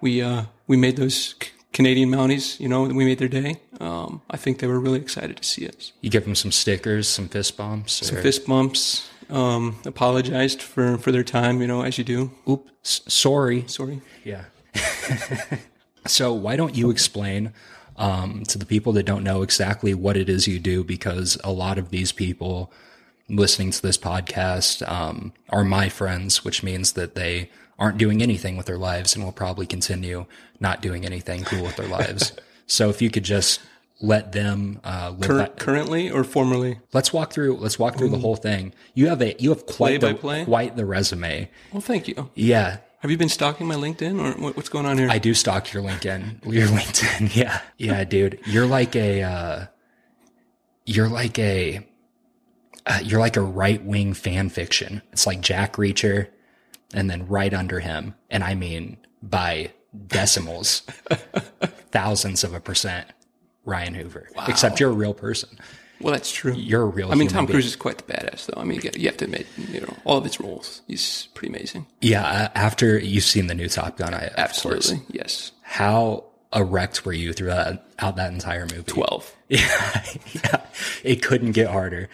we 0.00 0.22
uh, 0.22 0.44
we 0.66 0.76
made 0.76 0.96
those. 0.96 1.34
C- 1.42 1.50
Canadian 1.72 2.08
Mounties, 2.08 2.58
you 2.58 2.70
know, 2.70 2.84
we 2.84 3.04
made 3.04 3.18
their 3.18 3.28
day. 3.28 3.60
Um, 3.80 4.22
I 4.30 4.38
think 4.38 4.60
they 4.60 4.66
were 4.66 4.80
really 4.80 4.98
excited 4.98 5.36
to 5.36 5.44
see 5.44 5.68
us. 5.68 5.92
You 6.00 6.08
give 6.08 6.24
them 6.24 6.34
some 6.34 6.50
stickers, 6.50 7.06
some 7.06 7.28
fist 7.28 7.54
bumps. 7.58 7.92
Some 8.06 8.16
fist 8.16 8.46
bumps. 8.46 9.10
Um, 9.28 9.76
apologized 9.84 10.62
for, 10.62 10.96
for 10.96 11.12
their 11.12 11.22
time, 11.22 11.60
you 11.60 11.66
know, 11.66 11.82
as 11.82 11.98
you 11.98 12.04
do. 12.04 12.30
Oops, 12.48 13.02
sorry. 13.12 13.64
Sorry. 13.66 14.00
Yeah. 14.24 14.44
so 16.06 16.32
why 16.32 16.56
don't 16.56 16.74
you 16.74 16.90
explain 16.90 17.52
um, 17.96 18.42
to 18.44 18.58
the 18.58 18.66
people 18.66 18.92
that 18.94 19.04
don't 19.04 19.24
know 19.24 19.42
exactly 19.42 19.94
what 19.94 20.16
it 20.16 20.28
is 20.28 20.46
you 20.46 20.58
do? 20.58 20.84
Because 20.84 21.38
a 21.44 21.52
lot 21.52 21.78
of 21.78 21.90
these 21.90 22.12
people 22.12 22.72
listening 23.28 23.70
to 23.72 23.82
this 23.82 23.98
podcast 23.98 24.88
um, 24.90 25.32
are 25.50 25.64
my 25.64 25.88
friends, 25.88 26.44
which 26.44 26.62
means 26.62 26.92
that 26.92 27.14
they 27.14 27.50
aren't 27.78 27.98
doing 27.98 28.22
anything 28.22 28.56
with 28.56 28.66
their 28.66 28.78
lives 28.78 29.14
and 29.14 29.24
will 29.24 29.32
probably 29.32 29.66
continue 29.66 30.26
not 30.60 30.80
doing 30.80 31.04
anything 31.04 31.44
cool 31.44 31.62
with 31.62 31.76
their 31.76 31.88
lives. 31.88 32.32
So 32.68 32.90
if 32.90 33.00
you 33.00 33.10
could 33.10 33.22
just 33.22 33.60
let 34.00 34.32
them 34.32 34.80
uh, 34.82 35.14
live 35.16 35.30
Cur- 35.30 35.36
that. 35.36 35.56
currently 35.56 36.10
or 36.10 36.24
formerly? 36.24 36.80
Let's 36.92 37.12
walk 37.12 37.32
through. 37.32 37.58
Let's 37.58 37.78
walk 37.78 37.96
through 37.96 38.08
the 38.08 38.18
whole 38.18 38.34
thing. 38.34 38.72
You 38.94 39.06
have 39.06 39.22
a 39.22 39.36
you 39.38 39.50
have 39.50 39.66
quite 39.66 40.00
Play 40.00 40.12
the 40.14 40.44
quite 40.44 40.74
the 40.76 40.84
resume. 40.84 41.48
Well, 41.72 41.80
thank 41.80 42.08
you. 42.08 42.28
Yeah, 42.34 42.78
Have 43.00 43.10
you 43.10 43.16
been 43.16 43.28
stalking 43.28 43.66
my 43.66 43.74
LinkedIn 43.74 44.20
or 44.20 44.52
what's 44.52 44.68
going 44.68 44.86
on 44.86 44.98
here? 44.98 45.08
I 45.10 45.18
do 45.18 45.34
stalk 45.34 45.72
your 45.72 45.82
LinkedIn. 45.82 46.44
Your 46.52 46.66
LinkedIn. 46.68 47.34
Yeah. 47.36 47.60
Yeah, 47.76 48.04
dude. 48.04 48.40
You're 48.46 48.66
like 48.66 48.96
a, 48.96 49.22
uh, 49.22 49.66
you're 50.86 51.08
like 51.08 51.38
a, 51.38 51.86
uh, 52.86 53.00
you're 53.02 53.20
like 53.20 53.36
a 53.36 53.42
right 53.42 53.84
wing 53.84 54.14
fan 54.14 54.48
fiction. 54.48 55.02
It's 55.12 55.26
like 55.26 55.40
Jack 55.40 55.74
Reacher 55.74 56.28
and 56.94 57.10
then 57.10 57.26
right 57.26 57.52
under 57.52 57.80
him. 57.80 58.14
And 58.30 58.42
I 58.42 58.54
mean 58.54 58.96
by 59.22 59.72
decimals, 60.06 60.80
thousands 61.90 62.44
of 62.44 62.54
a 62.54 62.60
percent 62.60 63.08
Ryan 63.64 63.94
Hoover, 63.94 64.28
except 64.46 64.78
you're 64.80 64.90
a 64.90 64.94
real 64.94 65.14
person. 65.14 65.58
Well, 66.00 66.12
that's 66.12 66.30
true. 66.32 66.52
You're 66.54 66.82
a 66.82 66.86
real 66.86 67.10
I 67.10 67.14
mean, 67.14 67.28
Tom 67.28 67.46
being. 67.46 67.54
Cruise 67.54 67.66
is 67.66 67.76
quite 67.76 67.98
the 67.98 68.04
badass, 68.12 68.46
though. 68.46 68.60
I 68.60 68.64
mean, 68.64 68.80
you, 68.94 69.06
have 69.08 69.16
to 69.18 69.24
admit, 69.24 69.46
you 69.56 69.80
know, 69.80 69.94
all 70.04 70.18
of 70.18 70.24
his 70.24 70.38
roles. 70.40 70.82
He's 70.86 71.28
pretty 71.34 71.54
amazing. 71.54 71.86
Yeah. 72.00 72.24
uh, 72.26 72.48
After 72.54 72.98
you've 72.98 73.24
seen 73.24 73.46
the 73.46 73.54
new 73.54 73.68
Top 73.68 73.96
Gun, 73.96 74.12
I, 74.14 74.26
of 74.26 74.36
course. 74.36 74.90
Absolutely. 74.90 75.06
Yes. 75.10 75.52
How 75.62 76.24
erect 76.54 77.04
were 77.04 77.12
you 77.12 77.32
throughout 77.32 77.80
that 77.98 78.32
entire 78.32 78.66
movie? 78.66 78.82
12. 78.84 79.32
Yeah, 79.48 80.02
yeah, 80.34 80.60
it 81.04 81.22
couldn't 81.22 81.52
get 81.52 81.68
harder. 81.68 82.08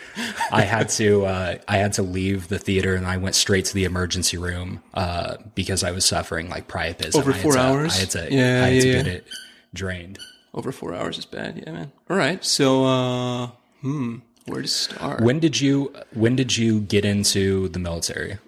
I 0.51 0.61
had 0.63 0.91
to 0.91 1.25
uh, 1.25 1.57
I 1.67 1.79
had 1.79 1.95
to 1.95 2.03
leave 2.03 2.49
the 2.49 2.59
theater 2.59 2.95
and 2.95 3.07
I 3.07 3.17
went 3.17 3.35
straight 3.37 3.65
to 3.65 3.75
the 3.75 3.85
emergency 3.85 4.37
room 4.37 4.83
uh, 4.93 5.39
because 5.55 5.83
I 5.83 5.93
was 5.93 6.05
suffering 6.05 6.51
like 6.51 6.69
priapism. 6.69 7.17
Over 7.17 7.33
I 7.33 7.39
four 7.39 7.53
to- 7.55 7.59
hours? 7.59 7.97
I 7.97 8.01
had 8.01 8.11
to 8.11 8.29
Yeah, 8.31 8.65
I 8.65 8.69
had 8.69 8.83
to 8.83 8.87
yeah, 8.87 8.95
get 8.97 9.07
it 9.07 9.27
drained. 9.73 10.19
Over 10.53 10.73
four 10.73 10.93
hours 10.95 11.17
is 11.17 11.25
bad. 11.25 11.63
Yeah, 11.67 11.73
man. 11.73 11.93
All 12.11 12.17
right. 12.19 12.45
So, 12.45 12.85
uh, 12.85 13.51
hmm, 13.83 14.17
where 14.47 14.63
to 14.63 14.69
start? 14.69 15.21
When 15.21 15.39
did 15.39 15.61
you 15.61 15.95
When 16.15 16.35
did 16.37 16.57
you 16.57 16.81
get 16.81 17.05
into 17.05 17.69
the 17.69 17.79
military? 17.79 18.39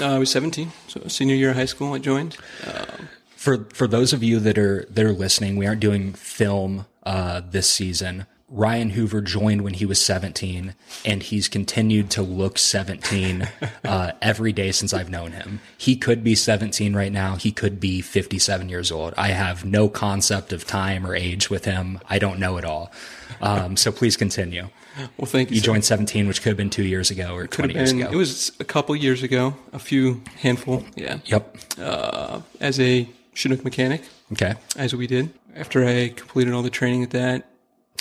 Uh, 0.00 0.14
I 0.14 0.18
was 0.18 0.30
17, 0.30 0.72
so 0.88 1.02
senior 1.08 1.36
year 1.36 1.50
of 1.50 1.56
high 1.56 1.66
school. 1.66 1.94
I 1.94 1.98
joined. 1.98 2.36
Um, 2.66 3.08
For 3.36 3.66
for 3.72 3.86
those 3.86 4.12
of 4.12 4.22
you 4.22 4.40
that 4.40 4.58
are 4.58 4.86
that 4.90 5.04
are 5.04 5.12
listening, 5.12 5.56
we 5.56 5.66
aren't 5.66 5.80
doing 5.80 6.12
film 6.14 6.86
uh, 7.04 7.42
this 7.48 7.68
season. 7.68 8.26
Ryan 8.48 8.90
Hoover 8.90 9.20
joined 9.20 9.62
when 9.62 9.74
he 9.74 9.86
was 9.86 10.00
17, 10.04 10.74
and 11.04 11.22
he's 11.22 11.48
continued 11.48 12.10
to 12.10 12.22
look 12.22 12.56
17 12.58 13.48
uh, 13.84 14.12
every 14.22 14.52
day 14.52 14.70
since 14.70 14.92
I've 14.94 15.10
known 15.10 15.32
him. 15.32 15.60
He 15.76 15.96
could 15.96 16.22
be 16.22 16.36
17 16.36 16.94
right 16.94 17.10
now. 17.10 17.34
He 17.34 17.50
could 17.50 17.80
be 17.80 18.00
57 18.00 18.68
years 18.68 18.92
old. 18.92 19.12
I 19.16 19.28
have 19.28 19.64
no 19.64 19.88
concept 19.88 20.52
of 20.52 20.66
time 20.66 21.04
or 21.06 21.16
age 21.16 21.50
with 21.50 21.64
him. 21.64 21.98
I 22.08 22.18
don't 22.20 22.38
know 22.38 22.56
at 22.58 22.64
all. 22.64 22.92
Um, 23.40 23.76
so 23.76 23.90
please 23.92 24.16
continue. 24.16 24.68
well, 25.16 25.26
thank 25.26 25.50
you. 25.50 25.54
You 25.56 25.60
sir. 25.60 25.66
joined 25.66 25.84
17, 25.84 26.28
which 26.28 26.40
could 26.42 26.50
have 26.50 26.56
been 26.56 26.70
two 26.70 26.84
years 26.84 27.10
ago 27.10 27.34
or 27.34 27.46
20 27.46 27.74
years 27.74 27.92
ago. 27.92 28.08
it 28.10 28.16
was 28.16 28.52
a 28.60 28.64
couple 28.64 28.94
years 28.96 29.22
ago, 29.22 29.54
a 29.72 29.78
few 29.78 30.22
handful. 30.40 30.84
Yeah. 30.96 31.18
yep. 31.24 31.56
Uh, 31.78 32.40
as 32.60 32.78
a 32.80 33.08
Chinook 33.34 33.64
mechanic, 33.64 34.02
Okay. 34.32 34.54
as 34.76 34.94
we 34.94 35.06
did. 35.06 35.30
After 35.56 35.84
I 35.84 36.08
completed 36.08 36.52
all 36.54 36.62
the 36.62 36.70
training 36.70 37.02
at 37.02 37.10
that, 37.10 37.48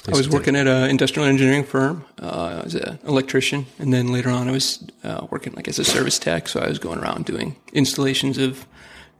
I 0.07 0.11
was 0.11 0.21
continue. 0.27 0.37
working 0.37 0.55
at 0.55 0.67
an 0.67 0.89
industrial 0.89 1.27
engineering 1.27 1.63
firm 1.63 2.05
uh, 2.19 2.61
as 2.65 2.75
an 2.75 2.99
electrician, 3.05 3.65
and 3.79 3.93
then 3.93 4.11
later 4.11 4.29
on, 4.29 4.47
I 4.47 4.51
was 4.51 4.83
uh, 5.03 5.27
working 5.31 5.53
like 5.53 5.67
as 5.67 5.79
a 5.79 5.83
service 5.85 6.19
tech. 6.19 6.47
So 6.49 6.59
I 6.59 6.67
was 6.67 6.77
going 6.79 6.99
around 6.99 7.25
doing 7.25 7.55
installations 7.73 8.37
of 8.37 8.65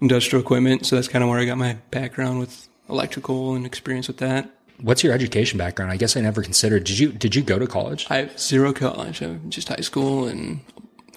industrial 0.02 0.42
equipment. 0.44 0.86
So 0.86 0.96
that's 0.98 1.08
kind 1.08 1.24
of 1.24 1.30
where 1.30 1.40
I 1.40 1.46
got 1.46 1.58
my 1.58 1.78
background 1.92 2.40
with 2.40 2.68
electrical 2.90 3.56
and 3.56 3.66
experience 3.66 4.08
with 4.08 4.18
that. 4.18 4.50
What's 4.84 5.02
your 5.02 5.14
education 5.14 5.58
background? 5.58 5.92
I 5.92 5.98
guess 5.98 6.18
I 6.18 6.22
never 6.22 6.44
considered. 6.44 6.84
Did 6.84 7.00
you 7.00 7.12
did 7.12 7.36
you 7.36 7.42
go 7.42 7.58
to 7.58 7.66
college? 7.66 8.06
I 8.10 8.18
have 8.18 8.40
zero 8.40 8.74
college, 8.74 9.24
I 9.24 9.34
just 9.48 9.70
high 9.70 9.78
school 9.78 10.28
and 10.28 10.60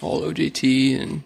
all 0.01 0.21
OJT 0.21 0.99
and 1.01 1.23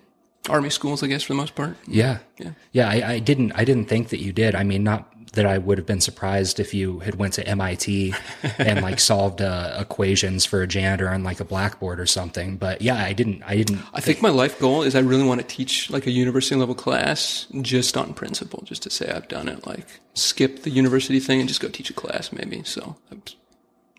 army 0.50 0.72
schools, 0.72 1.04
I 1.04 1.08
guess, 1.08 1.22
for 1.22 1.34
the 1.34 1.38
most 1.38 1.54
part. 1.54 1.78
Yeah. 1.88 2.18
Yeah. 2.40 2.52
Yeah, 2.72 2.90
I, 2.90 3.14
I 3.14 3.20
didn't 3.20 3.52
I 3.54 3.64
didn't 3.64 3.86
think 3.86 4.10
that 4.10 4.20
you 4.20 4.34
did. 4.34 4.56
I 4.56 4.64
mean, 4.64 4.84
not 4.84 5.11
that 5.34 5.46
I 5.46 5.58
would 5.58 5.78
have 5.78 5.88
been 5.88 6.02
surprised 6.02 6.60
if 6.60 6.74
you 6.74 7.00
had 7.00 7.16
went 7.16 7.34
to 7.36 7.48
MIT 7.48 8.14
and 8.58 8.82
like 8.82 9.00
solved 9.00 9.42
uh, 9.42 9.78
equations 9.80 10.46
for 10.46 10.62
a 10.62 10.68
janitor 10.68 11.08
on 11.10 11.24
like 11.24 11.40
a 11.40 11.46
blackboard 11.46 12.00
or 12.02 12.06
something. 12.06 12.58
But 12.58 12.82
yeah, 12.82 12.96
I 12.98 13.14
didn't 13.14 13.42
I 13.44 13.56
didn't 13.56 13.82
I 13.94 14.02
think 14.02 14.22
my 14.22 14.30
life 14.30 14.60
goal 14.60 14.84
is 14.84 14.94
I 14.94 15.00
really 15.00 15.24
want 15.24 15.40
to 15.40 15.48
teach 15.48 15.90
like 15.90 16.06
a 16.06 16.12
university 16.12 16.56
level 16.58 16.76
class 16.76 17.48
just 17.62 17.96
on 17.96 18.14
principle, 18.14 18.62
just 18.66 18.84
to 18.84 18.90
say 18.90 19.10
I've 19.10 19.30
done 19.30 19.48
it. 19.48 19.66
Like 19.66 19.88
skip 20.16 20.64
the 20.64 20.70
university 20.70 21.20
thing 21.22 21.40
and 21.40 21.48
just 21.48 21.62
go 21.62 21.70
teach 21.70 21.90
a 21.90 21.94
class, 21.94 22.34
maybe. 22.34 22.64
So, 22.64 22.98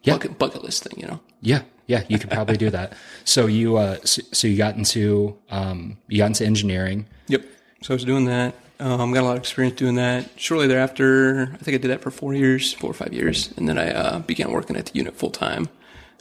Yeah. 0.03 0.15
bucket, 0.15 0.39
bucket 0.39 0.63
list 0.63 0.83
thing, 0.85 1.01
you 1.01 1.07
know. 1.07 1.21
Yeah, 1.41 1.63
yeah, 1.87 2.05
you 2.09 2.19
could 2.19 2.31
probably 2.31 2.57
do 2.59 2.69
that. 2.71 2.93
So 3.25 3.47
you 3.47 3.77
uh 3.79 3.97
so, 4.05 4.21
so 4.33 4.49
you 4.49 4.59
got 4.59 4.77
into 4.77 5.39
um 5.51 5.97
you 6.09 6.19
got 6.19 6.27
into 6.27 6.45
engineering. 6.45 7.07
Yep. 7.29 7.43
So 7.83 7.95
I 7.95 7.97
was 7.97 8.05
doing 8.05 8.27
that. 8.27 8.55
Um, 8.83 9.13
got 9.13 9.23
a 9.23 9.27
lot 9.27 9.37
of 9.37 9.39
experience 9.39 9.77
doing 9.77 9.95
that. 9.95 10.29
Shortly 10.35 10.67
thereafter, 10.67 11.51
I 11.55 11.57
think 11.59 11.77
I 11.77 11.79
did 11.79 11.93
that 11.93 12.01
for 12.01 12.11
four 12.11 12.35
years, 12.35 12.73
four 12.73 12.91
or 12.91 12.95
five 12.95 13.13
years, 13.13 13.53
and 13.57 13.69
then 13.69 13.79
I 13.79 13.93
uh, 13.93 14.19
began 14.19 14.51
working 14.51 14.77
at 14.77 14.87
the 14.87 14.95
unit 14.95 15.15
full 15.15 15.31
time 15.31 15.69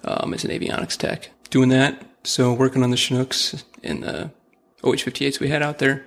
um, 0.04 0.32
as 0.36 0.44
an 0.46 0.52
avionics 0.52 0.96
tech. 0.96 1.32
Doing 1.50 1.70
that, 1.70 2.00
so 2.24 2.54
working 2.54 2.84
on 2.84 2.92
the 2.92 2.98
Chinooks 2.98 3.64
and 3.84 4.04
the 4.04 4.30
OH-58s 4.84 5.40
we 5.40 5.48
had 5.48 5.64
out 5.64 5.80
there, 5.80 6.06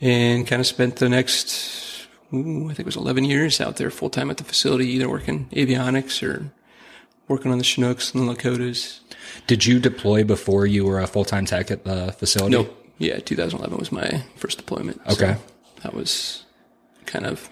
and 0.00 0.46
kind 0.46 0.60
of 0.60 0.66
spent 0.66 0.96
the 0.96 1.10
next, 1.10 2.06
ooh, 2.32 2.64
I 2.64 2.68
think 2.68 2.80
it 2.80 2.86
was 2.86 2.96
11 2.96 3.24
years 3.24 3.60
out 3.60 3.76
there 3.76 3.90
full 3.90 4.10
time 4.10 4.30
at 4.30 4.38
the 4.38 4.44
facility, 4.44 4.88
either 4.88 5.10
working 5.10 5.46
avionics 5.52 6.26
or 6.26 6.50
working 7.28 7.52
on 7.52 7.58
the 7.58 7.64
Chinooks 7.64 8.14
and 8.14 8.26
the 8.26 8.34
Lakotas. 8.34 9.00
Did 9.46 9.66
you 9.66 9.78
deploy 9.78 10.24
before 10.24 10.64
you 10.64 10.86
were 10.86 11.00
a 11.00 11.06
full 11.06 11.26
time 11.26 11.44
tech 11.44 11.70
at 11.70 11.84
the 11.84 12.12
facility? 12.12 12.52
Nope. 12.52 12.82
Yeah, 12.98 13.18
2011 13.18 13.76
was 13.76 13.92
my 13.92 14.24
first 14.36 14.56
deployment. 14.56 15.02
Okay. 15.06 15.34
So 15.34 15.55
that 15.82 15.94
was 15.94 16.44
kind 17.06 17.26
of 17.26 17.50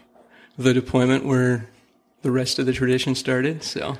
the 0.59 0.73
deployment 0.75 1.25
where 1.25 1.69
the 2.23 2.31
rest 2.31 2.59
of 2.59 2.67
the 2.67 2.73
tradition 2.73 3.15
started. 3.15 3.63
So 3.63 3.99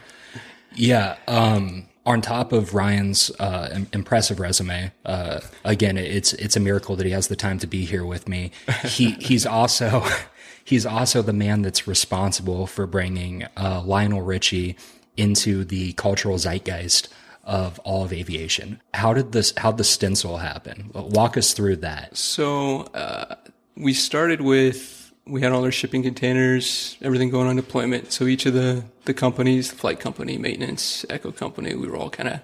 Yeah. 0.75 1.17
Um, 1.29 1.87
on 2.07 2.21
top 2.21 2.53
of 2.53 2.75
Ryan's 2.75 3.31
uh, 3.39 3.71
im- 3.73 3.87
impressive 3.93 4.39
resume, 4.39 4.93
uh, 5.07 5.41
again, 5.65 5.97
it's 5.97 6.33
it's 6.35 6.55
a 6.57 6.61
miracle 6.61 6.97
that 6.97 7.07
he 7.07 7.13
has 7.13 7.29
the 7.29 7.37
time 7.37 7.59
to 7.61 7.67
be 7.67 7.85
here 7.85 8.05
with 8.05 8.29
me. 8.29 8.51
He 8.85 9.11
he's 9.21 9.47
also 9.47 10.05
he's 10.65 10.85
also 10.85 11.23
the 11.23 11.33
man 11.33 11.63
that's 11.63 11.87
responsible 11.87 12.67
for 12.67 12.87
bringing 12.87 13.45
uh, 13.57 13.83
Lionel 13.85 14.23
Richie 14.23 14.77
into 15.17 15.65
the 15.65 15.93
cultural 15.95 16.37
zeitgeist 16.37 17.09
of 17.45 17.79
all 17.81 18.05
of 18.05 18.13
aviation. 18.13 18.81
How 18.93 19.15
did 19.15 19.33
this? 19.33 19.55
How 19.57 19.73
the 19.73 19.85
stencil 19.85 20.39
happen? 20.39 20.91
Walk 20.95 21.37
us 21.39 21.55
through 21.55 21.77
that. 21.77 22.17
So 22.17 22.83
uh, 22.95 23.37
we 23.77 23.93
started 23.93 24.41
with 24.41 25.13
we 25.27 25.41
had 25.41 25.53
all 25.53 25.65
our 25.65 25.73
shipping 25.73 26.03
containers, 26.03 26.99
everything 27.01 27.31
going 27.31 27.49
on 27.49 27.57
deployment. 27.57 28.13
So 28.13 28.27
each 28.27 28.47
of 28.47 28.55
the 28.55 28.85
the 29.05 29.15
companies, 29.15 29.71
the 29.71 29.77
flight 29.77 30.01
company, 30.01 30.39
maintenance, 30.39 31.05
echo 31.09 31.33
company, 31.33 31.75
we 31.75 31.89
were 31.89 31.97
all 31.97 32.11
kind 32.11 32.29
of 32.29 32.41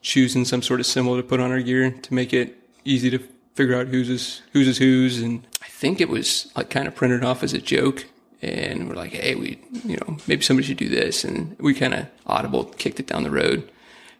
choosing 0.00 0.44
some 0.44 0.62
sort 0.62 0.80
of 0.80 0.86
symbol 0.86 1.16
to 1.16 1.22
put 1.22 1.40
on 1.40 1.50
our 1.50 1.60
gear 1.60 1.90
to 1.90 2.14
make 2.14 2.32
it 2.32 2.56
easy 2.84 3.10
to 3.10 3.18
figure 3.54 3.78
out 3.78 3.88
whose 3.88 4.08
is 4.08 4.42
whose 4.52 4.66
is 4.68 4.78
whose. 4.78 5.20
And 5.20 5.46
I 5.62 5.66
think 5.68 6.00
it 6.00 6.08
was 6.08 6.50
like 6.56 6.70
kind 6.70 6.88
of 6.88 6.94
printed 6.94 7.24
off 7.24 7.42
as 7.42 7.52
a 7.52 7.60
joke. 7.60 8.06
And 8.40 8.88
we're 8.88 8.96
like, 8.96 9.12
hey, 9.12 9.36
we, 9.36 9.60
you 9.84 9.96
know, 9.98 10.16
maybe 10.26 10.42
somebody 10.42 10.66
should 10.66 10.76
do 10.76 10.88
this. 10.88 11.22
And 11.22 11.56
we 11.60 11.74
kind 11.74 11.94
of 11.94 12.08
audible 12.26 12.64
kicked 12.64 12.98
it 12.98 13.06
down 13.06 13.22
the 13.22 13.30
road. 13.30 13.70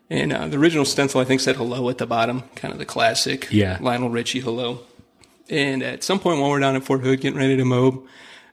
And 0.08 0.32
uh, 0.32 0.46
the 0.46 0.58
original 0.58 0.84
stencil, 0.84 1.20
I 1.20 1.24
think, 1.24 1.40
said 1.40 1.56
hello 1.56 1.88
at 1.88 1.98
the 1.98 2.06
bottom, 2.06 2.42
kind 2.54 2.72
of 2.72 2.78
the 2.78 2.84
classic 2.84 3.48
Yeah. 3.50 3.78
Lionel 3.80 4.10
Richie 4.10 4.38
hello. 4.40 4.80
And 5.50 5.82
at 5.82 6.04
some 6.04 6.18
point 6.18 6.40
while 6.40 6.50
we're 6.50 6.60
down 6.60 6.76
at 6.76 6.84
Fort 6.84 7.00
Hood 7.00 7.20
getting 7.20 7.38
ready 7.38 7.56
to 7.56 7.64
mob, 7.64 8.06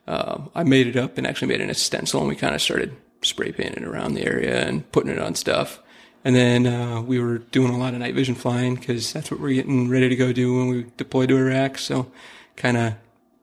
uh, 0.06 0.42
I 0.54 0.64
made 0.64 0.86
it 0.86 0.96
up 0.96 1.18
and 1.18 1.26
actually 1.26 1.48
made 1.48 1.60
it 1.60 1.70
a 1.70 1.74
stencil, 1.74 2.20
and 2.20 2.28
we 2.28 2.36
kind 2.36 2.54
of 2.54 2.60
started 2.60 2.96
spray 3.22 3.52
painting 3.52 3.84
around 3.84 4.14
the 4.14 4.24
area 4.24 4.66
and 4.66 4.90
putting 4.92 5.10
it 5.10 5.18
on 5.18 5.34
stuff. 5.34 5.80
And 6.24 6.34
then 6.34 6.66
uh, 6.66 7.00
we 7.00 7.18
were 7.18 7.38
doing 7.38 7.72
a 7.72 7.78
lot 7.78 7.94
of 7.94 8.00
night 8.00 8.14
vision 8.14 8.34
flying 8.34 8.74
because 8.74 9.12
that's 9.12 9.30
what 9.30 9.40
we're 9.40 9.54
getting 9.54 9.88
ready 9.88 10.08
to 10.08 10.16
go 10.16 10.32
do 10.32 10.58
when 10.58 10.68
we 10.68 10.86
deploy 10.96 11.26
to 11.26 11.36
Iraq. 11.36 11.78
So 11.78 12.10
kind 12.56 12.76
of 12.76 12.94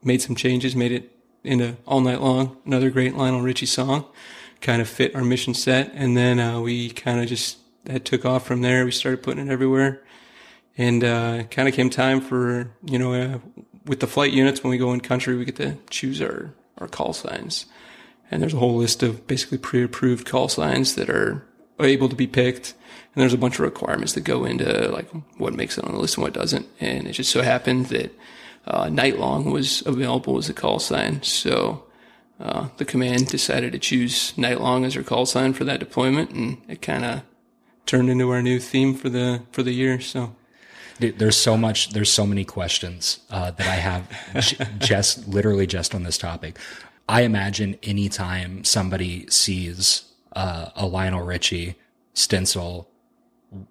made 0.04 0.22
some 0.22 0.36
changes, 0.36 0.76
made 0.76 0.92
it 0.92 1.12
into 1.44 1.78
all 1.88 2.02
night 2.02 2.22
long. 2.22 2.58
Another 2.66 2.90
great 2.90 3.16
Lionel 3.16 3.42
Richie 3.42 3.66
song, 3.66 4.06
kind 4.62 4.82
of 4.82 4.88
fit 4.88 5.16
our 5.16 5.24
mission 5.24 5.54
set. 5.54 5.92
And 5.94 6.16
then 6.16 6.40
uh, 6.40 6.60
we 6.60 6.90
kind 6.90 7.20
of 7.20 7.28
just 7.28 7.58
that 7.86 8.06
took 8.06 8.26
off 8.26 8.46
from 8.46 8.62
there. 8.62 8.86
We 8.86 8.92
started 8.92 9.24
putting 9.24 9.48
it 9.48 9.52
everywhere 9.52 10.02
and 10.78 11.04
uh, 11.04 11.44
kind 11.44 11.68
of 11.68 11.74
came 11.74 11.90
time 11.90 12.22
for 12.22 12.72
you 12.86 13.00
know 13.00 13.14
uh, 13.14 13.40
with 13.86 14.00
the 14.00 14.08
flight 14.08 14.32
units 14.32 14.64
when 14.64 14.72
we 14.72 14.78
go 14.78 14.94
in 14.94 15.00
country 15.00 15.36
we 15.36 15.46
get 15.46 15.56
to 15.58 15.78
choose 15.90 16.22
our 16.22 16.54
our 16.80 16.88
call 16.88 17.14
signs. 17.14 17.66
And 18.30 18.42
there's 18.42 18.54
a 18.54 18.58
whole 18.58 18.76
list 18.76 19.04
of 19.04 19.26
basically 19.28 19.58
pre-approved 19.58 20.28
call 20.28 20.50
signs 20.50 20.96
that 20.96 21.10
are 21.10 21.46
able 21.80 22.10
to 22.10 22.16
be 22.16 22.28
picked. 22.28 22.74
And 23.16 23.22
there's 23.22 23.34
a 23.34 23.38
bunch 23.38 23.56
of 23.56 23.62
requirements 23.62 24.14
that 24.14 24.22
go 24.22 24.46
into 24.46 24.90
like 24.90 25.10
what 25.38 25.54
makes 25.54 25.78
it 25.78 25.86
on 25.86 25.94
the 25.94 26.00
list 26.00 26.18
and 26.18 26.24
what 26.24 26.34
doesn't. 26.34 26.68
And 26.80 27.08
it 27.08 27.14
just 27.14 27.32
so 27.32 27.42
happened 27.42 27.88
that 27.88 28.14
uh, 28.66 28.90
night 28.90 29.18
long 29.18 29.52
was 29.52 29.86
available 29.86 30.38
as 30.38 30.50
a 30.50 30.54
call 30.54 30.80
sign. 30.80 31.24
So 31.24 31.86
uh, 32.40 32.68
the 32.78 32.86
command 32.86 33.28
decided 33.28 33.72
to 33.72 33.80
choose 33.80 34.38
night 34.38 34.60
long 34.60 34.84
as 34.86 34.96
our 34.98 35.04
call 35.04 35.26
sign 35.26 35.54
for 35.54 35.64
that 35.64 35.80
deployment. 35.80 36.32
And 36.32 36.62
it 36.68 36.82
kind 36.82 37.06
of 37.06 37.22
turned 37.86 38.10
into 38.10 38.30
our 38.30 38.42
new 38.42 38.60
theme 38.60 38.94
for 38.94 39.10
the 39.10 39.44
for 39.52 39.64
the 39.64 39.72
year. 39.72 40.02
So 40.02 40.36
there's 41.00 41.38
so 41.38 41.58
much 41.58 41.90
there's 41.92 42.12
so 42.12 42.26
many 42.26 42.44
questions 42.44 43.20
uh, 43.30 43.52
that 43.52 43.68
i 43.68 43.76
have 43.76 44.10
just 44.80 45.28
literally 45.28 45.68
just 45.68 45.94
on 45.96 46.04
this 46.04 46.18
topic 46.18 46.58
i 47.08 47.22
imagine 47.22 47.78
anytime 47.84 48.64
somebody 48.64 49.26
sees 49.30 50.06
uh, 50.34 50.70
a 50.76 50.86
lionel 50.86 51.24
richie 51.24 51.76
stencil 52.14 52.90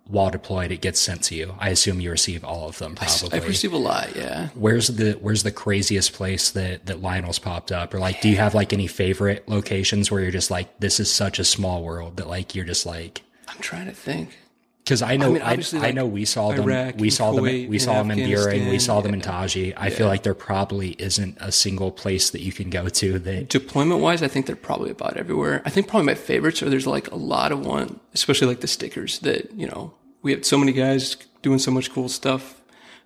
while 0.07 0.31
deployed 0.31 0.73
it 0.73 0.81
gets 0.81 0.99
sent 0.99 1.23
to 1.23 1.35
you 1.35 1.55
i 1.59 1.69
assume 1.69 2.01
you 2.01 2.11
receive 2.11 2.43
all 2.43 2.69
of 2.69 2.79
them 2.79 2.95
probably 2.95 3.39
I've 3.39 3.47
received 3.47 3.75
a 3.75 3.79
lot, 3.79 4.17
yeah. 4.17 4.49
where's 4.55 4.89
the 4.89 5.13
where's 5.21 5.43
the 5.43 5.53
craziest 5.53 6.15
place 6.15 6.51
that 6.51 6.87
that 6.87 7.03
lionel's 7.03 7.39
popped 7.39 7.71
up 7.71 7.93
or 7.93 7.99
like 7.99 8.23
do 8.23 8.31
you 8.31 8.37
have 8.37 8.55
like 8.55 8.73
any 8.73 8.87
favorite 8.87 9.47
locations 9.49 10.11
where 10.11 10.23
you're 10.23 10.31
just 10.31 10.51
like 10.51 10.81
this 10.81 10.99
is 10.99 11.13
such 11.13 11.39
a 11.39 11.45
small 11.45 11.83
world 11.83 12.17
that 12.17 12.27
like 12.27 12.55
you're 12.55 12.65
just 12.65 12.87
like 12.87 13.23
I'm 13.49 13.59
trying 13.63 13.87
to 13.87 13.93
think. 13.93 14.39
Because 14.87 15.03
I 15.03 15.17
know 15.17 15.33
mean, 15.33 15.43
I, 15.43 15.51
obviously, 15.51 15.81
I 15.81 15.91
know 15.91 16.07
we 16.07 16.25
saw 16.25 16.53
them 16.53 16.71
Iraq 16.71 16.95
we 16.97 17.11
saw 17.11 17.33
them 17.33 17.43
we 17.43 17.77
saw 17.77 17.95
them 17.95 18.13
in 18.13 18.21
Buehring 18.21 18.71
we 18.71 18.79
saw 18.79 19.01
them 19.01 19.15
in 19.15 19.19
yeah. 19.19 19.27
Taji. 19.27 19.77
I 19.77 19.91
feel 19.91 20.07
like 20.07 20.23
there 20.23 20.33
probably 20.33 20.91
isn't 20.91 21.37
a 21.41 21.51
single 21.51 21.91
place 21.91 22.31
that 22.31 22.41
you 22.41 22.53
can 22.53 22.71
go 22.71 22.89
to 22.89 23.19
that 23.19 23.49
Deployment 23.49 24.01
wise, 24.01 24.23
I 24.23 24.29
think 24.29 24.47
they're 24.47 24.55
probably 24.55 24.93
about 24.93 25.17
everywhere. 25.17 25.61
I 25.65 25.71
think 25.71 25.89
probably 25.89 26.07
my 26.07 26.15
favorites 26.15 26.63
are 26.63 26.71
there's 26.71 26.87
like 26.87 27.11
a 27.11 27.17
lot 27.17 27.51
of 27.51 27.67
one, 27.67 27.99
especially 28.15 28.47
like 28.47 28.61
the 28.61 28.69
stickers 28.69 29.19
that, 29.21 29.53
you 29.55 29.67
know, 29.67 29.93
we 30.23 30.31
have 30.31 30.45
so 30.45 30.57
many 30.57 30.71
guys 30.71 31.17
doing 31.43 31.59
so 31.59 31.73
much 31.73 31.91
cool 31.93 32.09
stuff 32.09 32.63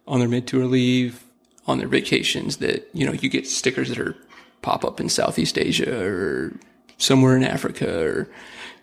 on 0.06 0.18
their 0.20 0.28
mid 0.28 0.46
tour 0.46 0.66
leave, 0.66 1.24
on 1.66 1.78
their 1.78 1.88
vacations 1.88 2.58
that, 2.58 2.90
you 2.92 3.06
know, 3.06 3.12
you 3.12 3.30
get 3.30 3.46
stickers 3.46 3.88
that 3.88 3.98
are 3.98 4.16
pop 4.60 4.84
up 4.84 5.00
in 5.00 5.08
Southeast 5.08 5.56
Asia 5.56 6.04
or 6.04 6.52
somewhere 6.98 7.38
in 7.38 7.42
Africa 7.42 8.04
or, 8.04 8.28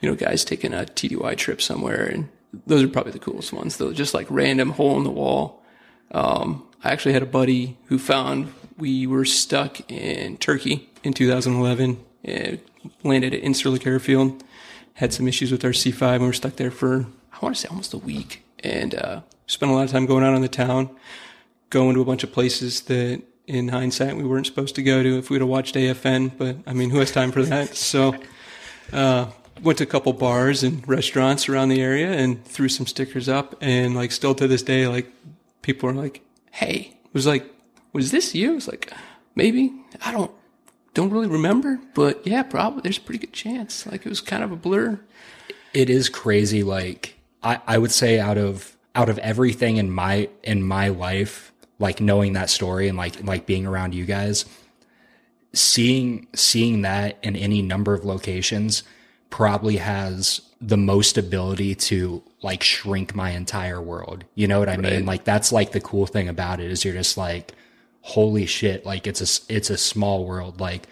you 0.01 0.09
know, 0.09 0.15
guys 0.15 0.43
taking 0.43 0.73
a 0.73 0.77
TDY 0.77 1.37
trip 1.37 1.61
somewhere. 1.61 2.03
And 2.03 2.29
those 2.65 2.83
are 2.83 2.87
probably 2.87 3.11
the 3.11 3.19
coolest 3.19 3.53
ones 3.53 3.77
though. 3.77 3.93
Just 3.93 4.13
like 4.13 4.27
random 4.29 4.71
hole 4.71 4.97
in 4.97 5.03
the 5.03 5.11
wall. 5.11 5.63
Um, 6.11 6.67
I 6.83 6.91
actually 6.91 7.13
had 7.13 7.23
a 7.23 7.27
buddy 7.27 7.77
who 7.85 7.99
found 7.99 8.53
we 8.77 9.07
were 9.07 9.25
stuck 9.25 9.89
in 9.91 10.37
Turkey 10.37 10.89
in 11.03 11.13
2011 11.13 12.03
and 12.23 12.59
landed 13.03 13.33
at 13.33 13.41
Incirlik 13.41 13.85
Airfield. 13.85 14.43
Had 14.93 15.13
some 15.13 15.27
issues 15.27 15.51
with 15.51 15.63
our 15.65 15.71
C5 15.71 16.13
and 16.13 16.21
we 16.21 16.27
were 16.27 16.33
stuck 16.33 16.55
there 16.55 16.71
for, 16.71 17.07
I 17.33 17.39
want 17.41 17.55
to 17.55 17.61
say 17.61 17.67
almost 17.67 17.93
a 17.93 17.97
week. 17.97 18.43
And, 18.63 18.95
uh, 18.95 19.21
spent 19.47 19.71
a 19.71 19.75
lot 19.75 19.85
of 19.85 19.91
time 19.91 20.05
going 20.05 20.23
out 20.23 20.33
on 20.33 20.41
the 20.41 20.47
town, 20.47 20.89
going 21.69 21.95
to 21.95 22.01
a 22.01 22.05
bunch 22.05 22.23
of 22.23 22.31
places 22.31 22.81
that 22.81 23.21
in 23.47 23.69
hindsight 23.69 24.17
we 24.17 24.23
weren't 24.23 24.45
supposed 24.45 24.75
to 24.75 24.83
go 24.83 25.01
to 25.01 25.17
if 25.17 25.29
we'd 25.29 25.41
have 25.41 25.49
watched 25.49 25.75
AFN, 25.75 26.31
but 26.37 26.57
I 26.67 26.73
mean, 26.73 26.89
who 26.89 26.99
has 26.99 27.11
time 27.11 27.31
for 27.31 27.43
that? 27.43 27.75
So, 27.75 28.15
uh, 28.91 29.27
went 29.61 29.77
to 29.77 29.83
a 29.83 29.87
couple 29.87 30.13
bars 30.13 30.63
and 30.63 30.87
restaurants 30.87 31.49
around 31.49 31.69
the 31.69 31.81
area 31.81 32.11
and 32.11 32.43
threw 32.45 32.69
some 32.69 32.85
stickers 32.85 33.27
up 33.27 33.55
and 33.61 33.95
like 33.95 34.11
still 34.11 34.35
to 34.35 34.47
this 34.47 34.63
day 34.63 34.87
like 34.87 35.11
people 35.61 35.89
are 35.89 35.93
like 35.93 36.21
hey 36.51 36.97
it 37.03 37.13
was 37.13 37.25
like 37.25 37.49
was 37.93 38.11
this 38.11 38.35
you 38.35 38.55
it's 38.55 38.67
like 38.67 38.91
maybe 39.35 39.73
i 40.01 40.11
don't 40.11 40.31
don't 40.97 41.11
really 41.11 41.27
remember, 41.27 41.79
but 41.93 42.25
yeah, 42.25 42.41
probably 42.41 42.81
there's 42.81 42.97
a 42.97 43.01
pretty 43.01 43.19
good 43.19 43.31
chance. 43.31 43.85
Like 43.85 44.03
it 44.03 44.09
was 44.09 44.19
kind 44.19 44.43
of 44.43 44.51
a 44.51 44.55
blur. 44.55 44.99
It 45.71 45.91
is 45.91 46.09
crazy. 46.09 46.63
Like 46.63 47.19
I, 47.43 47.61
I 47.67 47.77
would 47.77 47.91
say 47.91 48.19
out 48.19 48.39
of 48.39 48.75
out 48.95 49.07
of 49.07 49.19
everything 49.19 49.77
in 49.77 49.91
my 49.91 50.27
in 50.41 50.63
my 50.63 50.87
life, 50.87 51.53
like 51.77 52.01
knowing 52.01 52.33
that 52.33 52.49
story 52.49 52.87
and 52.87 52.97
like 52.97 53.23
like 53.23 53.45
being 53.45 53.67
around 53.67 53.93
you 53.93 54.05
guys, 54.05 54.45
seeing 55.53 56.25
seeing 56.33 56.81
that 56.81 57.19
in 57.21 57.35
any 57.35 57.61
number 57.61 57.93
of 57.93 58.03
locations 58.03 58.81
probably 59.29 59.77
has 59.77 60.41
the 60.59 60.77
most 60.77 61.17
ability 61.17 61.75
to 61.75 62.23
like 62.41 62.63
shrink 62.63 63.13
my 63.15 63.31
entire 63.31 63.81
world. 63.81 64.23
You 64.35 64.47
know 64.47 64.59
what 64.59 64.69
I 64.69 64.77
mean? 64.77 65.05
Like 65.05 65.23
that's 65.23 65.51
like 65.51 65.71
the 65.71 65.81
cool 65.81 66.07
thing 66.07 66.27
about 66.27 66.59
it 66.59 66.71
is 66.71 66.83
you're 66.83 66.93
just 66.93 67.17
like, 67.17 67.53
holy 68.01 68.45
shit! 68.45 68.85
Like 68.85 69.07
it's 69.07 69.21
a 69.21 69.53
it's 69.53 69.69
a 69.69 69.77
small 69.77 70.25
world. 70.25 70.59
Like 70.59 70.87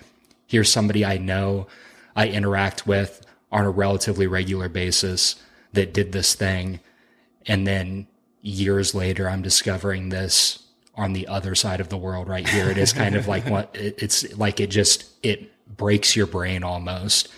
here's 0.48 0.72
somebody 0.72 1.06
I 1.06 1.18
know, 1.18 1.68
I 2.16 2.28
interact 2.28 2.86
with 2.86 3.26
on 3.52 3.66
a 3.66 3.70
relatively 3.70 4.28
regular 4.28 4.70
basis 4.70 5.36
that 5.74 5.94
did 5.94 6.12
this 6.12 6.36
thing, 6.36 6.80
and 7.48 7.66
then 7.66 8.08
years 8.42 8.94
later 8.94 9.30
I'm 9.30 9.42
discovering 9.42 10.10
this 10.10 10.60
on 10.96 11.14
the 11.14 11.28
other 11.28 11.56
side 11.56 11.82
of 11.82 11.90
the 11.90 11.98
world 11.98 12.30
right 12.30 12.48
here. 12.48 12.70
It 12.70 12.78
is 12.78 12.94
kind 12.94 13.16
of 13.16 13.28
like 13.28 13.46
what 13.50 13.76
it, 13.76 13.96
it's 14.02 14.38
like. 14.38 14.60
It 14.60 14.68
just 14.68 15.10
it 15.24 15.52
breaks 15.78 16.16
your 16.16 16.28
brain 16.28 16.64
almost 16.64 17.30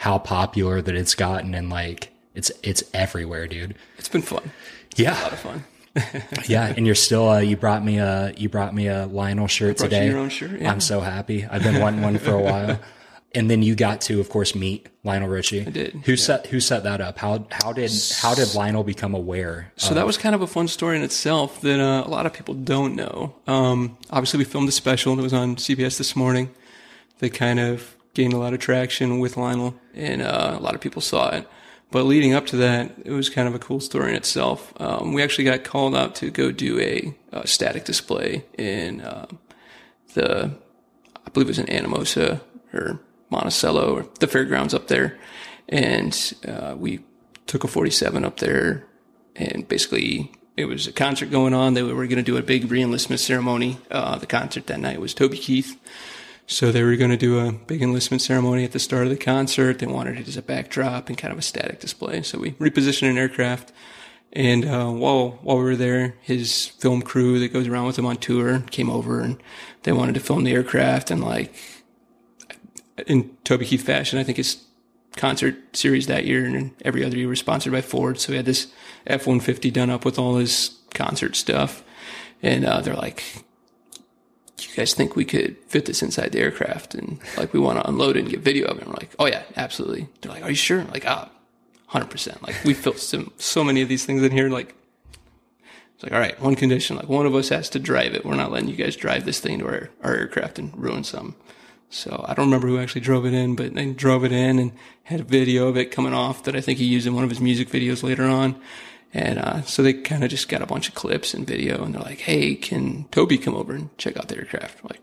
how 0.00 0.16
popular 0.18 0.80
that 0.80 0.94
it's 0.94 1.14
gotten 1.14 1.54
and 1.54 1.68
like 1.68 2.08
it's 2.34 2.50
it's 2.62 2.82
everywhere, 2.94 3.46
dude. 3.46 3.74
It's 3.98 4.08
been 4.08 4.22
fun. 4.22 4.50
Yeah, 4.96 5.20
A 5.20 5.22
lot 5.24 5.32
of 5.34 5.38
fun. 5.40 5.64
yeah, 6.48 6.72
and 6.74 6.86
you're 6.86 6.94
still 6.94 7.28
uh, 7.28 7.38
you 7.40 7.54
brought 7.56 7.84
me 7.84 7.98
a 7.98 8.32
you 8.36 8.48
brought 8.48 8.74
me 8.74 8.86
a 8.88 9.06
Lionel 9.06 9.46
shirt 9.46 9.76
Brought 9.76 9.90
you 9.92 9.98
today. 9.98 10.08
your 10.08 10.18
own 10.18 10.30
shirt, 10.30 10.58
yeah. 10.58 10.72
I'm 10.72 10.80
so 10.80 11.00
happy. 11.00 11.44
I've 11.44 11.62
been 11.62 11.80
wanting 11.80 12.00
one 12.00 12.18
for 12.18 12.32
a 12.32 12.38
while. 12.50 12.80
And 13.32 13.48
then 13.48 13.62
you 13.62 13.76
got 13.76 14.00
to, 14.02 14.18
of 14.18 14.28
course, 14.28 14.56
meet 14.56 14.88
Lionel 15.04 15.28
Richie. 15.28 15.60
I 15.64 15.70
did, 15.70 15.92
Who 16.06 16.16
set 16.16 16.46
Who 16.46 16.60
set 16.60 16.82
that 16.84 17.00
up? 17.02 17.18
How 17.18 17.46
How 17.50 17.72
did 17.74 17.92
How 18.22 18.34
did 18.34 18.54
Lionel 18.54 18.84
become 18.84 19.14
aware? 19.14 19.70
So 19.76 19.92
that 19.94 20.06
was 20.06 20.16
kind 20.16 20.34
of 20.34 20.40
a 20.40 20.46
fun 20.46 20.66
story 20.66 20.96
in 20.96 21.02
itself 21.02 21.60
that 21.60 21.78
uh, 21.78 22.04
a 22.06 22.08
lot 22.08 22.24
of 22.24 22.32
people 22.32 22.54
don't 22.54 22.96
know. 22.96 23.34
Um, 23.46 23.98
obviously, 24.10 24.38
we 24.38 24.44
filmed 24.44 24.68
a 24.68 24.72
special 24.72 25.14
that 25.14 25.22
was 25.22 25.34
on 25.34 25.56
CBS 25.56 25.98
this 25.98 26.16
morning. 26.16 26.48
That 27.18 27.34
kind 27.34 27.60
of 27.60 27.94
gained 28.14 28.32
a 28.32 28.38
lot 28.38 28.52
of 28.52 28.60
traction 28.60 29.18
with 29.18 29.36
Lionel, 29.36 29.74
and 29.94 30.22
uh, 30.22 30.56
a 30.58 30.60
lot 30.60 30.74
of 30.74 30.80
people 30.80 31.02
saw 31.02 31.30
it. 31.30 31.48
But 31.90 32.04
leading 32.04 32.34
up 32.34 32.46
to 32.46 32.56
that, 32.58 32.92
it 33.04 33.10
was 33.10 33.28
kind 33.28 33.48
of 33.48 33.54
a 33.54 33.58
cool 33.58 33.80
story 33.80 34.10
in 34.10 34.16
itself. 34.16 34.72
Um, 34.80 35.12
we 35.12 35.22
actually 35.22 35.44
got 35.44 35.64
called 35.64 35.94
out 35.96 36.14
to 36.16 36.30
go 36.30 36.52
do 36.52 36.78
a, 36.80 37.14
uh 37.32 37.44
static 37.44 37.84
display 37.84 38.44
in 38.56 39.00
uh, 39.00 39.26
the, 40.14 40.52
I 41.26 41.30
believe 41.30 41.48
it 41.48 41.50
was 41.50 41.58
in 41.58 41.66
Anamosa 41.66 42.40
or 42.72 43.00
Monticello 43.30 43.94
or 43.94 44.06
the 44.20 44.26
fairgrounds 44.26 44.74
up 44.74 44.88
there, 44.88 45.18
and 45.68 46.34
uh, 46.46 46.74
we 46.76 47.00
took 47.46 47.64
a 47.64 47.68
47 47.68 48.24
up 48.24 48.38
there, 48.38 48.86
and 49.34 49.66
basically 49.66 50.32
it 50.56 50.66
was 50.66 50.86
a 50.86 50.92
concert 50.92 51.30
going 51.30 51.54
on. 51.54 51.74
They 51.74 51.82
were 51.82 52.06
going 52.06 52.16
to 52.16 52.22
do 52.22 52.36
a 52.36 52.42
big 52.42 52.68
reenlistment 52.68 53.18
ceremony. 53.18 53.78
Uh, 53.90 54.18
the 54.18 54.26
concert 54.26 54.66
that 54.66 54.78
night 54.78 55.00
was 55.00 55.14
Toby 55.14 55.38
Keith. 55.38 55.76
So 56.52 56.72
they 56.72 56.82
were 56.82 56.96
going 56.96 57.12
to 57.12 57.16
do 57.16 57.38
a 57.38 57.52
big 57.52 57.80
enlistment 57.80 58.20
ceremony 58.22 58.64
at 58.64 58.72
the 58.72 58.80
start 58.80 59.04
of 59.04 59.10
the 59.10 59.16
concert. 59.16 59.78
They 59.78 59.86
wanted 59.86 60.18
it 60.18 60.26
as 60.26 60.36
a 60.36 60.42
backdrop 60.42 61.08
and 61.08 61.16
kind 61.16 61.32
of 61.32 61.38
a 61.38 61.42
static 61.42 61.78
display. 61.78 62.22
So 62.22 62.40
we 62.40 62.50
repositioned 62.52 63.08
an 63.08 63.18
aircraft. 63.18 63.72
And 64.32 64.64
uh, 64.64 64.90
while 64.90 65.38
while 65.42 65.58
we 65.58 65.62
were 65.62 65.76
there, 65.76 66.16
his 66.20 66.66
film 66.66 67.02
crew 67.02 67.38
that 67.38 67.52
goes 67.52 67.68
around 67.68 67.86
with 67.86 67.96
him 67.96 68.04
on 68.04 68.16
tour 68.16 68.64
came 68.72 68.90
over 68.90 69.20
and 69.20 69.40
they 69.84 69.92
wanted 69.92 70.14
to 70.16 70.20
film 70.20 70.42
the 70.42 70.52
aircraft. 70.52 71.12
And 71.12 71.22
like 71.22 71.54
in 73.06 73.30
Toby 73.44 73.64
Keith 73.64 73.84
fashion, 73.86 74.18
I 74.18 74.24
think 74.24 74.38
his 74.38 74.64
concert 75.16 75.76
series 75.76 76.08
that 76.08 76.26
year 76.26 76.44
and 76.44 76.72
every 76.84 77.04
other 77.04 77.16
year 77.16 77.28
was 77.28 77.38
sponsored 77.38 77.72
by 77.72 77.80
Ford. 77.80 78.18
So 78.18 78.32
he 78.32 78.36
had 78.36 78.46
this 78.46 78.66
F 79.06 79.24
one 79.24 79.38
fifty 79.38 79.70
done 79.70 79.88
up 79.88 80.04
with 80.04 80.18
all 80.18 80.34
his 80.34 80.76
concert 80.94 81.36
stuff. 81.36 81.84
And 82.42 82.64
uh, 82.64 82.80
they're 82.80 82.96
like, 82.96 83.44
you 84.68 84.74
guys 84.74 84.94
think 84.94 85.16
we 85.16 85.24
could 85.24 85.56
fit 85.66 85.86
this 85.86 86.02
inside 86.02 86.32
the 86.32 86.40
aircraft? 86.40 86.94
And 86.94 87.18
like, 87.36 87.52
we 87.52 87.60
want 87.60 87.78
to 87.78 87.88
unload 87.88 88.16
it 88.16 88.20
and 88.20 88.28
get 88.28 88.40
video 88.40 88.66
of 88.68 88.78
it. 88.78 88.82
And 88.82 88.88
we're 88.88 88.98
like, 88.98 89.14
oh 89.18 89.26
yeah, 89.26 89.42
absolutely. 89.56 90.08
They're 90.20 90.32
like, 90.32 90.42
are 90.42 90.50
you 90.50 90.56
sure? 90.56 90.80
I'm 90.80 90.90
like, 90.90 91.06
ah, 91.06 91.30
100%. 91.90 92.42
Like, 92.42 92.56
we 92.64 92.74
filmed 92.74 92.98
so, 92.98 93.32
so 93.36 93.64
many 93.64 93.82
of 93.82 93.88
these 93.88 94.04
things 94.04 94.22
in 94.22 94.32
here. 94.32 94.48
Like, 94.48 94.74
it's 95.94 96.04
like, 96.04 96.12
all 96.12 96.20
right, 96.20 96.40
one 96.40 96.54
condition, 96.54 96.96
like 96.96 97.08
one 97.08 97.26
of 97.26 97.34
us 97.34 97.50
has 97.50 97.68
to 97.70 97.78
drive 97.78 98.14
it. 98.14 98.24
We're 98.24 98.34
not 98.34 98.50
letting 98.50 98.70
you 98.70 98.76
guys 98.76 98.96
drive 98.96 99.26
this 99.26 99.38
thing 99.38 99.58
to 99.58 99.66
our, 99.66 99.90
our 100.02 100.14
aircraft 100.14 100.58
and 100.58 100.74
ruin 100.74 101.04
some. 101.04 101.36
So 101.90 102.24
I 102.26 102.34
don't 102.34 102.46
remember 102.46 102.68
who 102.68 102.78
actually 102.78 103.02
drove 103.02 103.26
it 103.26 103.34
in, 103.34 103.56
but 103.56 103.74
they 103.74 103.92
drove 103.92 104.24
it 104.24 104.32
in 104.32 104.58
and 104.58 104.72
had 105.02 105.20
a 105.20 105.24
video 105.24 105.68
of 105.68 105.76
it 105.76 105.90
coming 105.90 106.14
off 106.14 106.44
that 106.44 106.56
I 106.56 106.60
think 106.60 106.78
he 106.78 106.86
used 106.86 107.06
in 107.06 107.14
one 107.14 107.24
of 107.24 107.30
his 107.30 107.40
music 107.40 107.68
videos 107.68 108.02
later 108.02 108.24
on. 108.24 108.58
And 109.12 109.38
uh, 109.38 109.62
so 109.62 109.82
they 109.82 109.92
kind 109.92 110.22
of 110.22 110.30
just 110.30 110.48
got 110.48 110.62
a 110.62 110.66
bunch 110.66 110.88
of 110.88 110.94
clips 110.94 111.34
and 111.34 111.46
video, 111.46 111.82
and 111.84 111.94
they're 111.94 112.02
like, 112.02 112.20
"Hey, 112.20 112.54
can 112.54 113.04
Toby 113.10 113.38
come 113.38 113.54
over 113.56 113.72
and 113.72 113.96
check 113.98 114.16
out 114.16 114.28
the 114.28 114.36
aircraft?" 114.36 114.78
I'm 114.82 114.88
like, 114.88 115.00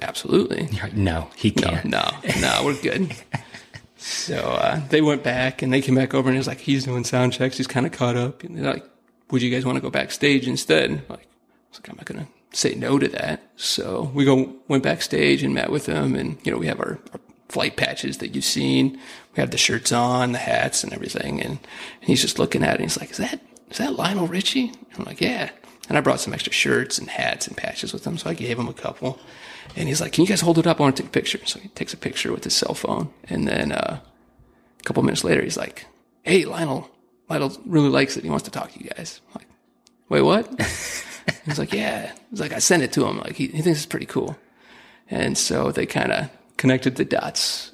absolutely. 0.00 0.68
no, 0.94 1.28
he 1.36 1.50
can't. 1.50 1.84
No, 1.84 2.08
no, 2.40 2.62
we're 2.64 2.80
good. 2.80 3.14
so 3.96 4.36
uh, 4.36 4.80
they 4.88 5.02
went 5.02 5.22
back 5.22 5.60
and 5.62 5.72
they 5.72 5.82
came 5.82 5.94
back 5.94 6.14
over 6.14 6.28
and 6.28 6.36
it 6.36 6.40
was 6.40 6.46
like 6.46 6.60
he's 6.60 6.84
doing 6.84 7.04
sound 7.04 7.34
checks. 7.34 7.58
He's 7.58 7.66
kind 7.66 7.84
of 7.84 7.92
caught 7.92 8.16
up. 8.16 8.42
And 8.44 8.56
they're 8.56 8.72
like, 8.72 8.86
"Would 9.30 9.42
you 9.42 9.50
guys 9.50 9.66
want 9.66 9.76
to 9.76 9.82
go 9.82 9.90
backstage 9.90 10.48
instead?" 10.48 10.90
I'm 10.90 11.04
like, 11.08 11.20
I 11.20 11.68
was 11.70 11.80
like, 11.80 11.90
I'm 11.90 11.96
not 11.96 12.06
gonna 12.06 12.28
say 12.52 12.74
no 12.74 12.98
to 12.98 13.08
that. 13.08 13.42
So 13.56 14.10
we 14.14 14.24
go 14.24 14.56
went 14.68 14.82
backstage 14.82 15.42
and 15.42 15.54
met 15.54 15.70
with 15.70 15.84
him, 15.86 16.14
and 16.14 16.38
you 16.44 16.52
know 16.52 16.58
we 16.58 16.66
have 16.66 16.80
our, 16.80 16.98
our 17.12 17.20
flight 17.52 17.76
patches 17.76 18.18
that 18.18 18.34
you've 18.34 18.44
seen. 18.44 18.98
We 19.36 19.40
have 19.40 19.50
the 19.50 19.58
shirts 19.58 19.92
on, 19.92 20.32
the 20.32 20.38
hats, 20.38 20.82
and 20.82 20.92
everything. 20.92 21.40
And, 21.40 21.58
and 22.00 22.08
he's 22.08 22.22
just 22.22 22.38
looking 22.38 22.62
at 22.62 22.70
it. 22.70 22.80
and 22.80 22.82
He's 22.82 22.98
like, 22.98 23.10
"Is 23.10 23.18
that 23.18 23.40
is 23.70 23.78
that 23.78 23.94
Lionel 23.94 24.26
Richie?" 24.26 24.72
I'm 24.96 25.04
like, 25.04 25.20
"Yeah." 25.20 25.50
And 25.88 25.98
I 25.98 26.00
brought 26.00 26.20
some 26.20 26.32
extra 26.32 26.52
shirts 26.52 26.98
and 26.98 27.10
hats 27.10 27.46
and 27.46 27.56
patches 27.56 27.92
with 27.92 28.06
him, 28.06 28.16
so 28.16 28.30
I 28.30 28.34
gave 28.34 28.58
him 28.58 28.68
a 28.68 28.72
couple. 28.72 29.18
And 29.76 29.88
he's 29.88 30.00
like, 30.00 30.12
"Can 30.12 30.24
you 30.24 30.28
guys 30.28 30.40
hold 30.40 30.58
it 30.58 30.66
up? 30.66 30.80
I 30.80 30.84
want 30.84 30.96
to 30.96 31.02
take 31.02 31.10
a 31.10 31.12
picture." 31.12 31.40
So 31.44 31.60
he 31.60 31.68
takes 31.68 31.92
a 31.92 31.98
picture 31.98 32.32
with 32.32 32.44
his 32.44 32.54
cell 32.54 32.74
phone, 32.74 33.12
and 33.24 33.46
then 33.46 33.72
uh, 33.72 34.00
a 34.80 34.82
couple 34.84 35.02
minutes 35.02 35.24
later, 35.24 35.42
he's 35.42 35.58
like, 35.58 35.86
"Hey, 36.22 36.44
Lionel, 36.46 36.90
Lionel 37.28 37.56
really 37.66 37.90
likes 37.90 38.16
it. 38.16 38.24
He 38.24 38.30
wants 38.30 38.44
to 38.44 38.50
talk 38.50 38.72
to 38.72 38.82
you 38.82 38.90
guys." 38.96 39.20
I'm 39.28 39.40
like, 39.40 39.48
"Wait, 40.08 40.22
what?" 40.22 40.48
he's 41.44 41.58
like, 41.58 41.72
"Yeah." 41.72 42.12
He's 42.30 42.40
like, 42.40 42.52
"I 42.52 42.58
sent 42.58 42.82
it 42.82 42.92
to 42.92 43.06
him. 43.06 43.18
Like, 43.18 43.36
he, 43.36 43.48
he 43.48 43.60
thinks 43.60 43.80
it's 43.80 43.86
pretty 43.86 44.06
cool." 44.06 44.38
And 45.10 45.36
so 45.36 45.70
they 45.72 45.84
kind 45.84 46.10
of 46.10 46.30
connected 46.62 46.94
the 46.94 47.04
dots 47.04 47.72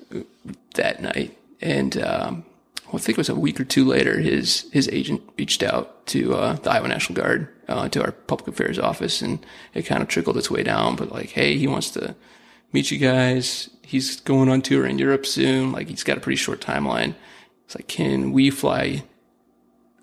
that 0.76 1.02
night. 1.02 1.36
And 1.60 2.02
um, 2.02 2.46
I 2.90 2.96
think 2.96 3.10
it 3.10 3.18
was 3.18 3.28
a 3.28 3.34
week 3.34 3.60
or 3.60 3.64
two 3.64 3.84
later, 3.84 4.18
his 4.18 4.64
his 4.72 4.88
agent 4.88 5.20
reached 5.36 5.62
out 5.62 6.06
to 6.06 6.34
uh, 6.34 6.54
the 6.54 6.70
Iowa 6.70 6.88
National 6.88 7.20
Guard, 7.20 7.48
uh, 7.68 7.90
to 7.90 8.02
our 8.02 8.12
public 8.12 8.48
affairs 8.48 8.78
office, 8.78 9.20
and 9.20 9.44
it 9.74 9.82
kind 9.82 10.00
of 10.00 10.08
trickled 10.08 10.38
its 10.38 10.50
way 10.50 10.62
down. 10.62 10.96
But 10.96 11.12
like, 11.12 11.28
hey, 11.28 11.58
he 11.58 11.66
wants 11.66 11.90
to 11.90 12.16
meet 12.72 12.90
you 12.90 12.96
guys. 12.96 13.68
He's 13.82 14.20
going 14.20 14.48
on 14.48 14.62
tour 14.62 14.86
in 14.86 14.98
Europe 14.98 15.26
soon. 15.26 15.70
Like, 15.70 15.88
he's 15.88 16.02
got 16.02 16.16
a 16.16 16.20
pretty 16.20 16.36
short 16.36 16.62
timeline. 16.62 17.14
It's 17.66 17.74
like, 17.74 17.88
can 17.88 18.32
we 18.32 18.48
fly 18.48 19.02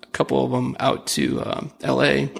a 0.04 0.06
couple 0.12 0.44
of 0.44 0.52
them 0.52 0.76
out 0.78 1.08
to 1.08 1.42
um, 1.42 1.72
L.A. 1.82 2.30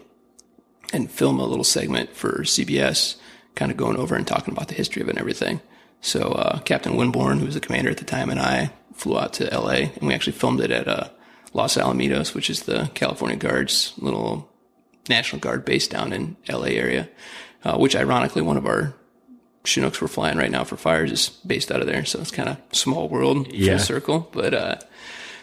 and 0.93 1.11
film 1.11 1.41
a 1.41 1.45
little 1.45 1.65
segment 1.65 2.15
for 2.15 2.43
CBS, 2.43 3.17
kind 3.57 3.73
of 3.73 3.77
going 3.77 3.97
over 3.97 4.15
and 4.15 4.29
talking 4.29 4.55
about 4.55 4.69
the 4.69 4.75
history 4.75 5.03
of 5.03 5.09
it 5.09 5.13
and 5.13 5.19
everything. 5.19 5.61
So 6.01 6.21
uh, 6.33 6.59
Captain 6.61 6.93
Winborn, 6.95 7.39
who 7.41 7.47
was 7.47 7.55
the 7.55 7.61
commander 7.61 7.91
at 7.91 7.97
the 7.99 8.05
time, 8.05 8.31
and 8.31 8.39
I 8.41 8.71
flew 8.95 9.19
out 9.19 9.33
to 9.35 9.53
L.A. 9.53 9.93
and 9.97 10.03
we 10.09 10.15
actually 10.15 10.33
filmed 10.35 10.61
it 10.61 10.71
at 10.71 10.87
uh, 10.89 11.09
Los 11.53 11.77
Alamitos, 11.77 12.35
which 12.35 12.49
is 12.51 12.63
the 12.65 12.91
California 12.95 13.37
Guard's 13.37 13.93
little 13.99 14.49
National 15.09 15.41
Guard 15.41 15.65
base 15.65 15.87
down 15.89 16.13
in 16.13 16.37
L.A. 16.49 16.71
area. 16.71 17.09
Uh, 17.65 17.77
which 17.77 17.97
ironically, 17.97 18.43
one 18.43 18.57
of 18.57 18.67
our 18.67 18.95
Chinooks 19.65 20.01
we're 20.01 20.07
flying 20.07 20.39
right 20.39 20.51
now 20.51 20.63
for 20.63 20.77
fires 20.77 21.11
is 21.11 21.29
based 21.45 21.73
out 21.73 21.81
of 21.81 21.89
there. 21.89 22.05
So 22.05 22.21
it's 22.21 22.31
kind 22.31 22.49
of 22.49 22.59
small 22.71 23.09
world, 23.09 23.53
Yeah. 23.53 23.79
full 23.79 23.85
circle. 23.87 24.29
But 24.33 24.55
uh, 24.55 24.77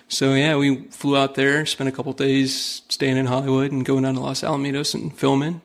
so 0.07 0.33
yeah, 0.33 0.55
we 0.55 0.83
flew 0.85 1.17
out 1.17 1.35
there, 1.35 1.65
spent 1.65 1.89
a 1.89 1.91
couple 1.91 2.13
days 2.13 2.83
staying 2.87 3.17
in 3.17 3.25
Hollywood 3.25 3.73
and 3.73 3.83
going 3.83 4.03
down 4.03 4.13
to 4.13 4.21
Los 4.21 4.39
Alamitos 4.41 4.93
and 4.93 5.13
filming. 5.17 5.61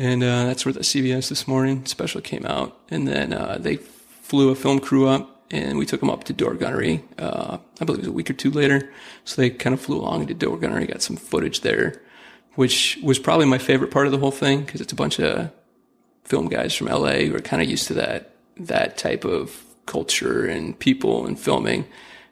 And 0.00 0.22
uh, 0.22 0.44
that's 0.46 0.64
where 0.64 0.72
the 0.72 0.80
CBS 0.80 1.28
this 1.28 1.46
morning 1.46 1.84
special 1.84 2.22
came 2.22 2.46
out. 2.46 2.74
And 2.90 3.06
then 3.06 3.34
uh, 3.34 3.58
they 3.60 3.76
flew 3.76 4.48
a 4.48 4.54
film 4.54 4.80
crew 4.80 5.06
up, 5.06 5.44
and 5.50 5.76
we 5.76 5.84
took 5.84 6.00
them 6.00 6.08
up 6.08 6.24
to 6.24 6.32
Door 6.32 6.54
Gunnery. 6.54 7.04
Uh, 7.18 7.58
I 7.78 7.84
believe 7.84 7.98
it 7.98 8.06
was 8.06 8.08
a 8.08 8.12
week 8.12 8.30
or 8.30 8.32
two 8.32 8.50
later. 8.50 8.90
So 9.26 9.42
they 9.42 9.50
kind 9.50 9.74
of 9.74 9.80
flew 9.80 9.98
along 9.98 10.22
into 10.22 10.32
Door 10.32 10.56
Gunnery, 10.60 10.86
got 10.86 11.02
some 11.02 11.16
footage 11.16 11.60
there, 11.60 12.00
which 12.54 12.98
was 13.02 13.18
probably 13.18 13.44
my 13.44 13.58
favorite 13.58 13.90
part 13.90 14.06
of 14.06 14.12
the 14.12 14.18
whole 14.18 14.30
thing 14.30 14.62
because 14.62 14.80
it's 14.80 14.94
a 14.94 14.96
bunch 14.96 15.20
of 15.20 15.50
film 16.24 16.48
guys 16.48 16.74
from 16.74 16.86
LA 16.86 17.16
who 17.26 17.36
are 17.36 17.40
kind 17.40 17.62
of 17.62 17.68
used 17.68 17.86
to 17.88 17.94
that 17.94 18.36
that 18.56 18.96
type 18.96 19.26
of 19.26 19.66
culture 19.84 20.46
and 20.46 20.78
people 20.78 21.26
and 21.26 21.38
filming. 21.38 21.84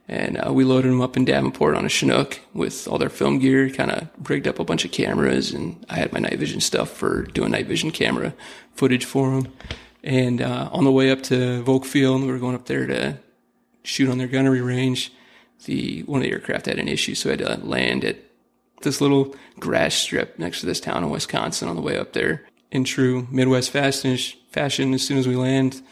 And 0.09 0.39
uh, 0.39 0.53
we 0.53 0.65
loaded 0.65 0.91
them 0.91 1.03
up 1.03 1.19
in 1.19 1.27
Davenport 1.27 1.77
on 1.77 1.85
a 1.85 1.91
Chinook 1.91 2.41
with 2.55 2.89
all 2.89 2.97
their 2.97 3.11
film 3.11 3.39
gear, 3.39 3.69
kind 3.69 3.91
of 3.91 4.09
rigged 4.29 4.49
up 4.49 4.59
a 4.59 4.65
bunch 4.65 4.87
of 4.87 4.91
cameras, 4.91 5.53
and 5.53 5.85
I 5.91 5.97
had 5.97 6.15
my 6.15 6.19
night 6.19 6.39
vision 6.39 6.61
stuff 6.61 6.91
for 6.91 7.25
doing 7.25 7.51
night 7.51 7.67
vision 7.67 7.91
camera 7.91 8.33
footage 8.75 9.05
for 9.05 9.31
them. 9.31 9.53
And 10.03 10.41
uh, 10.41 10.71
on 10.73 10.85
the 10.85 10.93
way 10.93 11.11
up 11.11 11.23
to 11.25 11.63
Volk 11.63 11.85
Field, 11.85 12.23
we 12.23 12.29
were 12.29 12.39
going 12.39 12.55
up 12.55 12.65
there 12.65 12.87
to 12.87 13.19
shoot 13.83 14.09
on 14.09 14.17
their 14.17 14.29
gunnery 14.29 14.63
range. 14.63 15.13
The 15.67 16.05
one 16.05 16.21
of 16.21 16.25
the 16.25 16.33
aircraft 16.33 16.67
had 16.67 16.79
an 16.79 16.89
issue, 16.89 17.15
so 17.15 17.29
I 17.29 17.33
had 17.33 17.41
to 17.41 17.67
land 17.67 18.05
at 18.05 18.17
this 18.83 19.01
little 19.01 19.35
grass 19.59 19.95
strip 19.95 20.39
next 20.39 20.61
to 20.61 20.67
this 20.67 20.81
town 20.81 21.05
in 21.05 21.11
Wisconsin 21.11 21.69
on 21.69 21.77
the 21.77 21.83
way 21.83 21.99
up 21.99 22.15
there. 22.15 22.47
In 22.71 22.85
true 22.85 23.27
Midwest 23.31 23.71
fashion, 23.71 24.17
fashion 24.51 24.95
as 24.95 25.03
soon 25.03 25.19
as 25.19 25.27
we 25.27 25.37
land, 25.37 25.83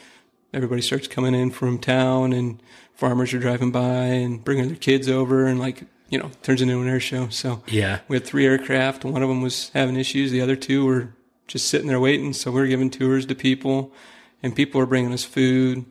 everybody 0.54 0.80
starts 0.80 1.08
coming 1.08 1.34
in 1.34 1.50
from 1.50 1.78
town, 1.78 2.32
and 2.32 2.62
farmers 2.96 3.32
are 3.32 3.38
driving 3.38 3.70
by 3.70 3.82
and 4.06 4.42
bringing 4.44 4.66
their 4.66 4.76
kids 4.76 5.08
over, 5.08 5.46
and 5.46 5.60
like 5.60 5.84
you 6.08 6.18
know, 6.18 6.30
turns 6.42 6.62
into 6.62 6.80
an 6.80 6.88
air 6.88 7.00
show. 7.00 7.28
So 7.30 7.62
Yeah. 7.66 7.98
we 8.08 8.16
had 8.16 8.24
three 8.24 8.46
aircraft. 8.46 9.04
One 9.04 9.22
of 9.22 9.28
them 9.28 9.42
was 9.42 9.70
having 9.74 9.96
issues. 9.96 10.30
The 10.30 10.40
other 10.40 10.54
two 10.54 10.84
were 10.86 11.08
just 11.48 11.68
sitting 11.68 11.88
there 11.88 11.98
waiting. 11.98 12.32
So 12.32 12.50
we 12.52 12.60
were 12.60 12.66
giving 12.68 12.90
tours 12.90 13.26
to 13.26 13.34
people, 13.34 13.92
and 14.42 14.54
people 14.54 14.78
were 14.80 14.86
bringing 14.86 15.12
us 15.12 15.24
food. 15.24 15.84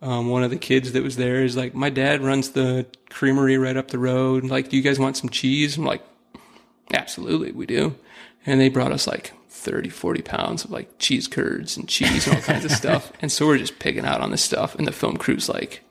Um, 0.00 0.30
one 0.30 0.42
of 0.42 0.48
the 0.50 0.56
kids 0.56 0.92
that 0.92 1.02
was 1.02 1.16
there 1.16 1.44
is 1.44 1.58
like, 1.58 1.74
my 1.74 1.90
dad 1.90 2.22
runs 2.22 2.52
the 2.52 2.86
creamery 3.10 3.58
right 3.58 3.76
up 3.76 3.88
the 3.88 3.98
road. 3.98 4.44
Like, 4.44 4.70
do 4.70 4.78
you 4.78 4.82
guys 4.82 4.98
want 4.98 5.18
some 5.18 5.28
cheese? 5.28 5.76
I'm 5.76 5.84
like, 5.84 6.02
absolutely, 6.92 7.52
we 7.52 7.66
do. 7.66 7.94
And 8.46 8.60
they 8.60 8.68
brought 8.70 8.92
us 8.92 9.06
like 9.06 9.32
30, 9.50 9.90
40 9.90 10.22
pounds 10.22 10.64
of 10.64 10.70
like 10.70 10.98
cheese 10.98 11.28
curds 11.28 11.76
and 11.76 11.86
cheese 11.88 12.26
and 12.26 12.36
all 12.36 12.42
kinds 12.42 12.64
of 12.64 12.70
stuff. 12.82 13.12
And 13.20 13.30
so 13.30 13.46
we're 13.46 13.58
just 13.58 13.78
picking 13.78 14.06
out 14.06 14.20
on 14.22 14.30
this 14.30 14.42
stuff. 14.42 14.74
And 14.74 14.86
the 14.86 14.92
film 14.92 15.16
crew's 15.18 15.48
like, 15.48 15.82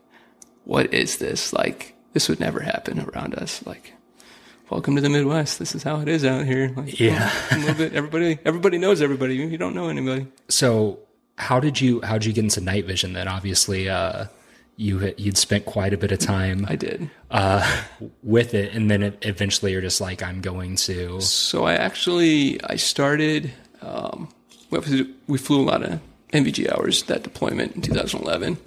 what 0.70 0.94
is 0.94 1.18
this? 1.18 1.52
Like, 1.52 1.96
this 2.14 2.30
would 2.30 2.40
never 2.40 2.60
happen 2.60 3.00
around 3.00 3.34
us. 3.34 3.66
Like, 3.66 3.94
welcome 4.70 4.96
to 4.96 5.02
the 5.02 5.10
Midwest. 5.10 5.58
This 5.58 5.74
is 5.74 5.82
how 5.82 6.00
it 6.02 6.08
is 6.08 6.24
out 6.24 6.46
here. 6.46 6.72
Like, 6.76 7.00
Yeah. 7.00 7.32
a 7.52 7.58
little 7.58 7.74
bit. 7.74 7.94
Everybody, 7.94 8.38
everybody 8.46 8.78
knows 8.78 9.02
everybody. 9.02 9.36
You 9.36 9.58
don't 9.58 9.74
know 9.74 9.90
anybody. 9.90 10.28
So 10.48 11.00
how 11.40 11.60
did 11.60 11.82
you 11.82 12.02
how 12.02 12.14
did 12.20 12.26
you 12.26 12.34
get 12.34 12.44
into 12.44 12.62
night 12.62 12.86
vision 12.86 13.14
then? 13.14 13.28
Obviously, 13.28 13.90
uh, 13.90 14.26
you 14.78 15.00
had, 15.00 15.20
you'd 15.20 15.38
spent 15.38 15.66
quite 15.66 15.92
a 15.94 15.98
bit 15.98 16.12
of 16.12 16.20
time 16.20 16.66
I 16.70 16.76
did. 16.76 17.10
uh, 17.32 17.66
with 18.22 18.54
it, 18.54 18.74
and 18.76 18.92
then 18.92 19.02
it, 19.04 19.18
eventually 19.24 19.72
you're 19.72 19.82
just 19.82 20.00
like, 20.00 20.22
I'm 20.22 20.40
going 20.40 20.76
to. 20.88 21.20
So 21.20 21.64
I 21.66 21.74
actually 21.74 22.64
I 22.64 22.76
started. 22.76 23.52
Um, 23.82 24.30
we- 24.70 25.14
we 25.28 25.38
flew 25.40 25.62
a 25.62 25.66
lot 25.72 25.82
of 25.84 26.00
NVG 26.32 26.72
hours 26.72 27.02
that 27.04 27.24
deployment 27.24 27.76
in 27.76 27.82
2011. 27.82 28.58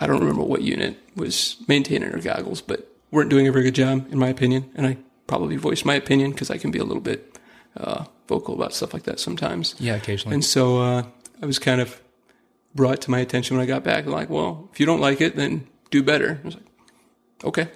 I 0.00 0.06
don't 0.06 0.20
remember 0.20 0.42
what 0.42 0.62
unit 0.62 0.96
was 1.16 1.56
maintaining 1.66 2.12
our 2.12 2.20
goggles, 2.20 2.60
but 2.60 2.88
weren't 3.10 3.30
doing 3.30 3.48
a 3.48 3.52
very 3.52 3.64
good 3.64 3.74
job, 3.74 4.06
in 4.12 4.18
my 4.18 4.28
opinion. 4.28 4.70
And 4.74 4.86
I 4.86 4.98
probably 5.26 5.56
voiced 5.56 5.84
my 5.84 5.94
opinion 5.94 6.30
because 6.30 6.50
I 6.50 6.58
can 6.58 6.70
be 6.70 6.78
a 6.78 6.84
little 6.84 7.02
bit 7.02 7.38
uh, 7.76 8.04
vocal 8.28 8.54
about 8.54 8.74
stuff 8.74 8.92
like 8.92 9.04
that 9.04 9.18
sometimes. 9.20 9.74
Yeah, 9.78 9.96
occasionally. 9.96 10.34
And 10.34 10.44
so 10.44 10.80
uh, 10.80 11.02
I 11.42 11.46
was 11.46 11.58
kind 11.58 11.80
of 11.80 12.00
brought 12.74 13.00
to 13.02 13.10
my 13.10 13.18
attention 13.18 13.56
when 13.56 13.64
I 13.64 13.66
got 13.66 13.82
back. 13.82 14.06
Like, 14.06 14.30
well, 14.30 14.68
if 14.72 14.80
you 14.80 14.86
don't 14.86 15.00
like 15.00 15.20
it, 15.20 15.36
then 15.36 15.66
do 15.90 16.02
better. 16.02 16.40
I 16.42 16.46
was 16.46 16.54
like, 16.54 16.66
okay. 17.44 17.68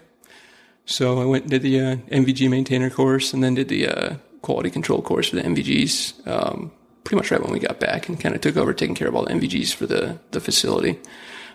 So 0.85 1.21
I 1.21 1.25
went 1.25 1.45
and 1.45 1.51
did 1.51 1.63
the 1.63 1.81
uh, 1.81 1.97
NVG 2.11 2.51
maintainer 2.51 2.91
course, 2.91 3.33
and 3.33 3.43
then 3.43 3.55
did 3.55 3.69
the 3.69 3.89
uh, 3.89 4.15
quality 4.43 4.71
control 4.71 5.01
course 5.01 5.29
for 5.29 5.37
the 5.37 5.43
MVGs. 5.43 6.27
Um, 6.27 6.73
pretty 7.05 7.17
much 7.17 7.31
right 7.31 7.43
when 7.43 7.53
we 7.53 7.59
got 7.59 7.81
back, 7.81 8.09
and 8.09 8.19
kind 8.19 8.35
of 8.35 8.41
took 8.41 8.57
over 8.57 8.73
taking 8.73 8.95
care 8.95 9.09
of 9.09 9.15
all 9.15 9.25
the 9.25 9.33
MVGs 9.33 9.75
for 9.75 9.87
the 9.87 10.19
the 10.33 10.41
facility. 10.41 10.99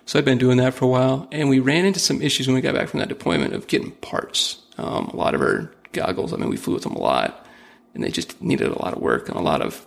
So 0.07 0.17
I've 0.17 0.25
been 0.25 0.37
doing 0.37 0.55
that 0.57 0.73
for 0.73 0.85
a 0.85 0.87
while, 0.87 1.27
and 1.33 1.49
we 1.49 1.59
ran 1.59 1.85
into 1.85 1.99
some 1.99 2.21
issues 2.21 2.47
when 2.47 2.55
we 2.55 2.61
got 2.61 2.73
back 2.73 2.87
from 2.87 3.01
that 3.01 3.09
deployment 3.09 3.53
of 3.53 3.67
getting 3.67 3.91
parts. 3.91 4.61
Um, 4.77 5.07
a 5.07 5.15
lot 5.17 5.35
of 5.35 5.41
our 5.41 5.69
goggles, 5.91 6.31
I 6.31 6.37
mean, 6.37 6.49
we 6.49 6.55
flew 6.55 6.75
with 6.75 6.83
them 6.83 6.95
a 6.95 6.99
lot, 6.99 7.45
and 7.93 8.01
they 8.01 8.09
just 8.09 8.41
needed 8.41 8.69
a 8.69 8.81
lot 8.81 8.93
of 8.93 9.01
work 9.01 9.27
and 9.27 9.37
a 9.37 9.41
lot 9.41 9.61
of 9.61 9.85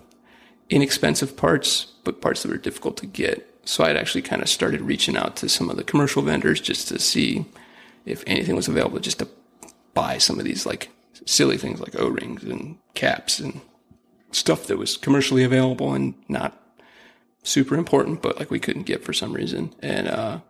inexpensive 0.68 1.38
parts, 1.38 1.86
but 2.04 2.20
parts 2.20 2.42
that 2.42 2.50
were 2.50 2.58
difficult 2.58 2.98
to 2.98 3.06
get. 3.06 3.62
So 3.64 3.82
I'd 3.82 3.96
actually 3.96 4.20
kind 4.20 4.42
of 4.42 4.50
started 4.50 4.82
reaching 4.82 5.16
out 5.16 5.36
to 5.36 5.48
some 5.48 5.70
of 5.70 5.78
the 5.78 5.84
commercial 5.84 6.20
vendors 6.20 6.60
just 6.60 6.88
to 6.88 6.98
see 6.98 7.46
if 8.04 8.22
anything 8.26 8.56
was 8.56 8.68
available 8.68 8.98
just 8.98 9.20
to 9.20 9.28
buy 9.94 10.18
some 10.18 10.38
of 10.38 10.44
these 10.44 10.66
like 10.66 10.90
silly 11.24 11.56
things 11.56 11.80
like 11.80 11.98
O-rings 11.98 12.44
and 12.44 12.76
caps 12.92 13.40
and 13.40 13.62
stuff 14.32 14.66
that 14.66 14.76
was 14.76 14.98
commercially 14.98 15.44
available 15.44 15.94
and 15.94 16.12
not 16.28 16.59
super 17.42 17.74
important, 17.74 18.22
but 18.22 18.38
like 18.38 18.50
we 18.50 18.60
couldn't 18.60 18.84
get 18.84 19.04
for 19.04 19.12
some 19.12 19.32
reason. 19.32 19.74
And 19.80 20.08
uh, 20.08 20.40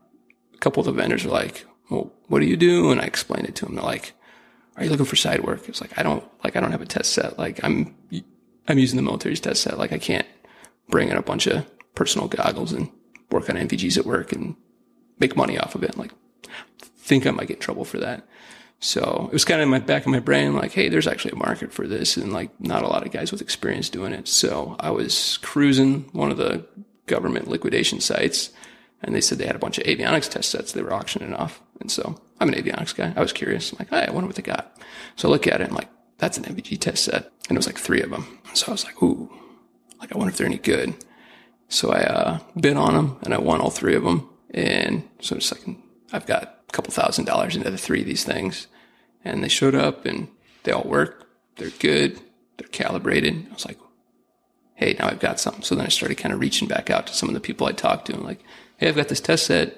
a 0.55 0.59
couple 0.59 0.81
of 0.81 0.87
the 0.87 0.93
vendors 0.93 1.25
were 1.25 1.33
like, 1.33 1.67
"Well, 1.91 2.13
what 2.29 2.41
do 2.41 2.47
you 2.47 2.57
do?" 2.57 2.91
And 2.91 3.01
I 3.01 3.05
explained 3.05 3.49
it 3.49 3.55
to 3.57 3.67
them. 3.67 3.75
They're 3.75 3.85
like, 3.85 4.13
"Are 4.77 4.85
you 4.85 4.91
looking 4.91 5.07
for 5.07 5.17
side 5.17 5.45
work?" 5.45 5.69
It's 5.69 5.81
like 5.81 5.99
I 5.99 6.03
don't 6.03 6.25
like 6.45 6.57
I 6.57 6.61
don't 6.61 6.73
have 6.73 6.83
a 6.83 6.87
test 6.87 7.13
set. 7.13 7.39
Like 7.39 7.63
I'm 7.63 7.95
I'm 8.69 8.79
using 8.79 8.97
the 8.97 9.03
military's 9.03 9.41
test 9.41 9.63
set. 9.63 9.79
Like 9.79 9.93
I 9.93 9.99
can't 9.99 10.27
bring 10.89 11.09
in 11.09 11.17
a 11.17 11.23
bunch 11.23 11.47
of 11.47 11.67
personal 11.95 12.29
goggles 12.29 12.73
and 12.73 12.91
work 13.31 13.49
on 13.49 13.57
NVGs 13.57 13.99
at 13.99 14.07
work 14.07 14.33
and 14.33 14.57
make 15.19 15.37
money 15.37 15.59
off 15.59 15.75
of 15.75 15.85
it. 15.85 15.97
Like 15.97 16.13
think 17.11 17.27
I 17.27 17.31
might 17.31 17.49
get 17.49 17.57
in 17.57 17.63
trouble 17.63 17.85
for 17.85 17.99
that. 17.99 18.27
So 18.81 19.27
it 19.31 19.33
was 19.33 19.45
kind 19.45 19.61
of 19.61 19.65
in 19.65 19.71
my 19.71 19.79
back 19.79 20.07
of 20.07 20.13
my 20.13 20.21
brain, 20.21 20.55
like, 20.55 20.73
hey, 20.73 20.89
there's 20.89 21.07
actually 21.07 21.33
a 21.33 21.37
market 21.37 21.71
for 21.73 21.87
this, 21.87 22.17
and 22.17 22.33
like 22.33 22.51
not 22.61 22.83
a 22.83 22.89
lot 22.89 23.05
of 23.05 23.13
guys 23.13 23.31
with 23.31 23.43
experience 23.43 23.91
doing 23.91 24.15
it. 24.15 24.27
So 24.27 24.75
I 24.81 24.91
was 24.91 25.37
cruising 25.43 26.09
one 26.13 26.31
of 26.31 26.39
the 26.39 26.67
government 27.07 27.47
liquidation 27.47 28.01
sites, 28.01 28.51
and 29.03 29.15
they 29.15 29.21
said 29.21 29.37
they 29.37 29.47
had 29.47 29.57
a 29.57 29.61
bunch 29.61 29.77
of 29.77 29.85
avionics 29.85 30.31
test 30.31 30.51
sets 30.51 30.73
they 30.73 30.83
were 30.83 30.95
auctioning 30.95 31.35
off. 31.35 31.61
And 31.81 31.91
so 31.91 32.21
I'm 32.41 32.49
an 32.49 32.55
avionics 32.55 32.97
guy. 32.97 33.13
I 33.15 33.21
was 33.21 33.35
curious. 33.35 33.71
I'm 33.71 33.79
like, 33.81 33.91
hey, 33.91 34.07
I 34.09 34.13
wonder 34.13 34.27
what 34.27 34.37
they 34.37 34.43
got. 34.43 34.81
So 35.17 35.29
I 35.29 35.31
look 35.31 35.47
at 35.47 35.61
it, 35.61 35.65
and 35.69 35.75
like, 35.75 35.89
that's 36.17 36.39
an 36.39 36.45
NVG 36.45 36.81
test 36.81 37.05
set, 37.05 37.31
and 37.49 37.57
it 37.57 37.59
was 37.59 37.67
like 37.67 37.79
three 37.79 38.01
of 38.01 38.11
them. 38.11 38.39
So 38.55 38.69
I 38.69 38.73
was 38.73 38.85
like, 38.85 39.03
ooh, 39.03 39.31
like 39.99 40.15
I 40.15 40.19
wonder 40.19 40.31
if 40.33 40.39
they're 40.39 40.47
any 40.47 40.59
good. 40.59 40.95
So 41.69 41.93
I 41.93 42.03
uh, 42.03 42.39
bid 42.59 42.79
on 42.79 42.95
them, 42.95 43.19
and 43.23 43.35
I 43.35 43.39
won 43.39 43.61
all 43.61 43.71
three 43.71 43.95
of 43.95 44.05
them. 44.05 44.29
And 44.53 45.07
so 45.21 45.37
it's 45.37 45.53
like 45.53 45.77
I've 46.13 46.27
got 46.27 46.60
couple 46.73 46.93
thousand 46.93 47.25
dollars 47.25 47.57
into 47.57 47.71
the 47.71 47.79
three 47.79 48.01
of 48.01 48.07
these 48.07 48.25
things, 48.25 48.67
and 49.25 49.43
they 49.43 49.49
showed 49.49 49.75
up, 49.75 50.07
and 50.07 50.29
they 50.63 50.73
all 50.73 50.85
work. 50.85 51.27
They're 51.57 51.71
good. 51.71 52.21
They're 52.57 52.69
calibrated. 52.69 53.47
I 53.51 53.55
was 53.55 53.67
like, 53.67 53.79
hey, 54.75 54.97
now 54.99 55.09
I've 55.09 55.21
got 55.21 55.41
something. 55.41 55.63
So 55.63 55.75
then 55.75 55.87
I 55.87 55.91
started 55.91 56.17
kind 56.17 56.33
of 56.33 56.41
reaching 56.41 56.69
back 56.69 56.91
out 56.91 57.07
to 57.07 57.15
some 57.15 57.29
of 57.29 57.35
the 57.35 57.41
people 57.41 57.67
I 57.67 57.73
talked 57.73 58.07
to, 58.07 58.15
and 58.15 58.25
like, 58.25 58.43
hey, 58.79 58.89
I've 58.89 58.97
got 58.97 59.09
this 59.09 59.21
test 59.21 59.47
set. 59.47 59.77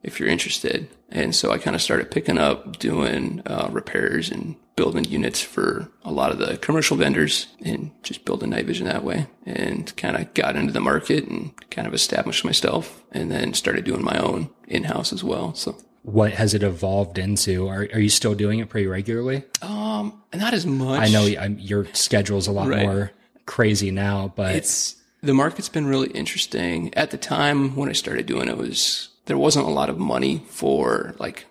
If 0.00 0.20
you're 0.20 0.28
interested, 0.28 0.88
and 1.08 1.34
so 1.34 1.50
I 1.50 1.58
kind 1.58 1.74
of 1.74 1.82
started 1.82 2.12
picking 2.12 2.38
up 2.38 2.78
doing 2.78 3.42
uh, 3.44 3.68
repairs 3.72 4.30
and 4.30 4.54
building 4.76 5.04
units 5.04 5.42
for 5.42 5.90
a 6.04 6.12
lot 6.12 6.30
of 6.30 6.38
the 6.38 6.56
commercial 6.56 6.96
vendors, 6.96 7.48
and 7.64 7.90
just 8.04 8.24
building 8.24 8.50
night 8.50 8.66
vision 8.66 8.86
that 8.86 9.02
way, 9.02 9.26
and 9.44 9.94
kind 9.96 10.16
of 10.16 10.32
got 10.34 10.54
into 10.54 10.72
the 10.72 10.80
market 10.80 11.24
and 11.24 11.50
kind 11.72 11.88
of 11.88 11.94
established 11.94 12.44
myself, 12.44 13.02
and 13.10 13.28
then 13.28 13.54
started 13.54 13.84
doing 13.84 14.04
my 14.04 14.16
own 14.18 14.50
in 14.68 14.84
house 14.84 15.12
as 15.12 15.24
well. 15.24 15.52
So 15.54 15.76
What 16.02 16.32
has 16.32 16.54
it 16.54 16.62
evolved 16.62 17.18
into? 17.18 17.68
Are, 17.68 17.80
are 17.92 18.00
you 18.00 18.08
still 18.08 18.34
doing 18.34 18.60
it 18.60 18.68
pretty 18.68 18.86
regularly? 18.86 19.44
um, 19.62 20.22
not 20.34 20.54
as 20.54 20.64
much. 20.66 21.00
I 21.00 21.08
know 21.08 21.26
I'm, 21.38 21.58
your 21.58 21.86
schedule's 21.92 22.46
a 22.46 22.52
lot 22.52 22.68
Right. 22.68 22.82
more 22.86 23.10
crazy 23.46 23.90
now, 23.90 24.32
but 24.36 24.54
it's 24.54 24.96
the 25.22 25.34
market's 25.34 25.68
been 25.68 25.86
really 25.86 26.08
interesting. 26.10 26.94
At 26.94 27.10
the 27.10 27.18
time 27.18 27.74
when 27.76 27.88
I 27.88 27.92
started 27.92 28.26
doing 28.26 28.48
it 28.48 28.56
was 28.56 29.08
there 29.26 29.36
wasn't 29.38 29.66
a 29.66 29.70
lot 29.70 29.90
of 29.90 29.98
money 29.98 30.44
for 30.48 31.14
like 31.18 31.44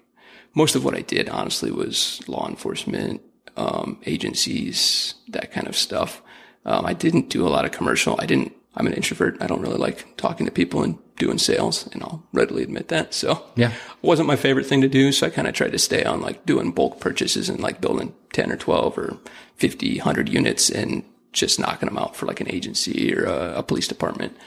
most 0.56 0.76
of 0.76 0.84
what 0.86 0.96
I 0.96 1.02
did 1.02 1.30
honestly 1.30 1.70
was 1.72 2.22
law 2.28 2.48
enforcement, 2.48 3.22
um, 3.58 4.00
agencies, 4.06 5.16
that 5.28 5.52
kind 5.52 5.68
of 5.68 5.76
stuff. 5.76 6.22
Um, 6.66 6.86
I 6.86 6.94
didn't 6.94 7.30
do 7.30 7.46
a 7.48 7.50
lot 7.50 7.66
of 7.66 7.72
commercial. 7.72 8.16
I 8.20 8.26
didn't, 8.26 8.54
I'm 8.78 8.88
an 8.88 8.94
introvert. 8.94 9.38
I 9.42 9.48
don't 9.48 9.62
really 9.62 9.78
like 9.78 10.16
talking 10.18 10.46
to 10.46 10.52
people 10.52 10.84
and 10.84 10.98
doing 11.18 11.40
sales 11.40 11.88
and 11.94 12.04
I'll 12.04 12.24
readily 12.32 12.62
admit 12.64 12.90
that. 12.90 13.14
So 13.14 13.44
Yeah. 13.56 13.72
it 13.72 13.76
wasn't 14.04 14.28
my 14.28 14.36
favorite 14.36 14.68
thing 14.68 14.82
to 14.82 14.88
do. 14.88 15.12
So 15.12 15.26
I 15.26 15.32
kind 15.32 15.48
of 15.48 15.56
tried 15.56 15.72
to 15.72 15.80
stay 15.80 16.04
on 16.04 16.22
like 16.22 16.46
doing 16.46 16.72
bulk 16.72 17.00
purchases 17.00 17.50
and 17.50 17.60
like 17.60 17.82
building 17.82 18.14
10 18.34 18.52
or 18.52 18.56
12 18.56 18.98
or 18.98 19.18
50, 19.56 19.98
100 19.98 20.30
units 20.30 20.70
and 20.70 21.04
just 21.34 21.60
knocking 21.60 21.90
them 21.90 21.98
out 21.98 22.16
for 22.16 22.28
like 22.28 22.40
an 22.40 22.52
agency 22.52 23.14
or 23.16 23.26
a, 23.26 23.58
a 23.60 23.64
police 23.64 23.88
department. 23.88 24.38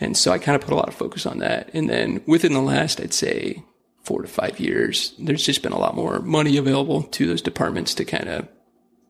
And 0.00 0.16
so 0.16 0.32
I 0.32 0.38
kind 0.38 0.56
of 0.56 0.62
put 0.62 0.72
a 0.72 0.76
lot 0.76 0.88
of 0.88 0.94
focus 0.94 1.24
on 1.24 1.38
that. 1.38 1.70
And 1.72 1.88
then 1.88 2.20
within 2.26 2.52
the 2.54 2.60
last, 2.60 3.00
I'd 3.00 3.14
say 3.14 3.62
four 4.02 4.22
to 4.22 4.28
five 4.28 4.58
years, 4.58 5.14
there's 5.18 5.44
just 5.44 5.62
been 5.62 5.72
a 5.72 5.78
lot 5.78 5.94
more 5.94 6.18
money 6.20 6.56
available 6.56 7.02
to 7.04 7.26
those 7.26 7.42
departments 7.42 7.94
to 7.94 8.04
kind 8.04 8.28
of 8.28 8.48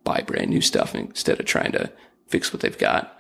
buy 0.05 0.23
brand 0.27 0.51
new 0.51 0.61
stuff 0.61 0.95
instead 0.95 1.41
of 1.41 1.47
trying 1.47 1.73
to 1.73 1.91
fix 2.29 2.53
what 2.53 2.61
they've 2.61 2.77
got. 2.79 3.18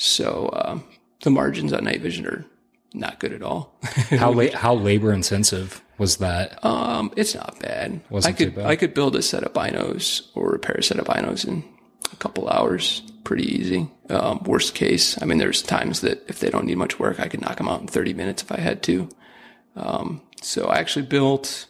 So, 0.00 0.48
um, 0.54 0.84
the 1.20 1.30
margins 1.30 1.74
on 1.74 1.84
night 1.84 2.00
vision 2.00 2.26
are 2.26 2.46
not 2.94 3.20
good 3.20 3.34
at 3.34 3.42
all. 3.42 3.78
how 3.82 4.32
la- 4.32 4.56
how 4.56 4.72
labor 4.72 5.12
intensive 5.12 5.82
was 5.98 6.16
that? 6.16 6.64
Um, 6.64 7.12
it's 7.16 7.34
not 7.34 7.58
bad. 7.60 8.00
Wasn't 8.08 8.34
I 8.34 8.38
could 8.38 8.54
bad. 8.54 8.64
I 8.64 8.76
could 8.76 8.94
build 8.94 9.14
a 9.14 9.20
set 9.20 9.44
of 9.44 9.52
binos 9.52 10.28
or 10.34 10.52
repair 10.52 10.76
a 10.76 10.82
set 10.82 10.98
of 10.98 11.04
binos 11.04 11.46
in 11.46 11.62
a 12.10 12.16
couple 12.16 12.48
hours, 12.48 13.02
pretty 13.24 13.44
easy. 13.44 13.90
Um, 14.08 14.42
worst 14.44 14.74
case, 14.74 15.20
I 15.20 15.26
mean, 15.26 15.36
there's 15.36 15.60
times 15.60 16.00
that 16.00 16.24
if 16.28 16.40
they 16.40 16.48
don't 16.48 16.64
need 16.64 16.78
much 16.78 16.98
work, 16.98 17.20
I 17.20 17.28
could 17.28 17.42
knock 17.42 17.58
them 17.58 17.68
out 17.68 17.82
in 17.82 17.86
30 17.86 18.14
minutes 18.14 18.42
if 18.42 18.50
I 18.50 18.58
had 18.58 18.82
to. 18.84 19.06
Um, 19.76 20.22
so 20.40 20.68
I 20.68 20.78
actually 20.78 21.04
built, 21.04 21.66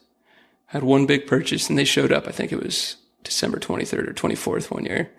had 0.66 0.84
one 0.84 1.04
big 1.04 1.26
purchase, 1.26 1.68
and 1.68 1.76
they 1.76 1.84
showed 1.84 2.12
up. 2.12 2.28
I 2.28 2.30
think 2.30 2.52
it 2.52 2.62
was 2.62 2.94
December 3.24 3.58
23rd 3.58 4.08
or 4.08 4.14
24th 4.14 4.70
one 4.70 4.84
year. 4.84 5.10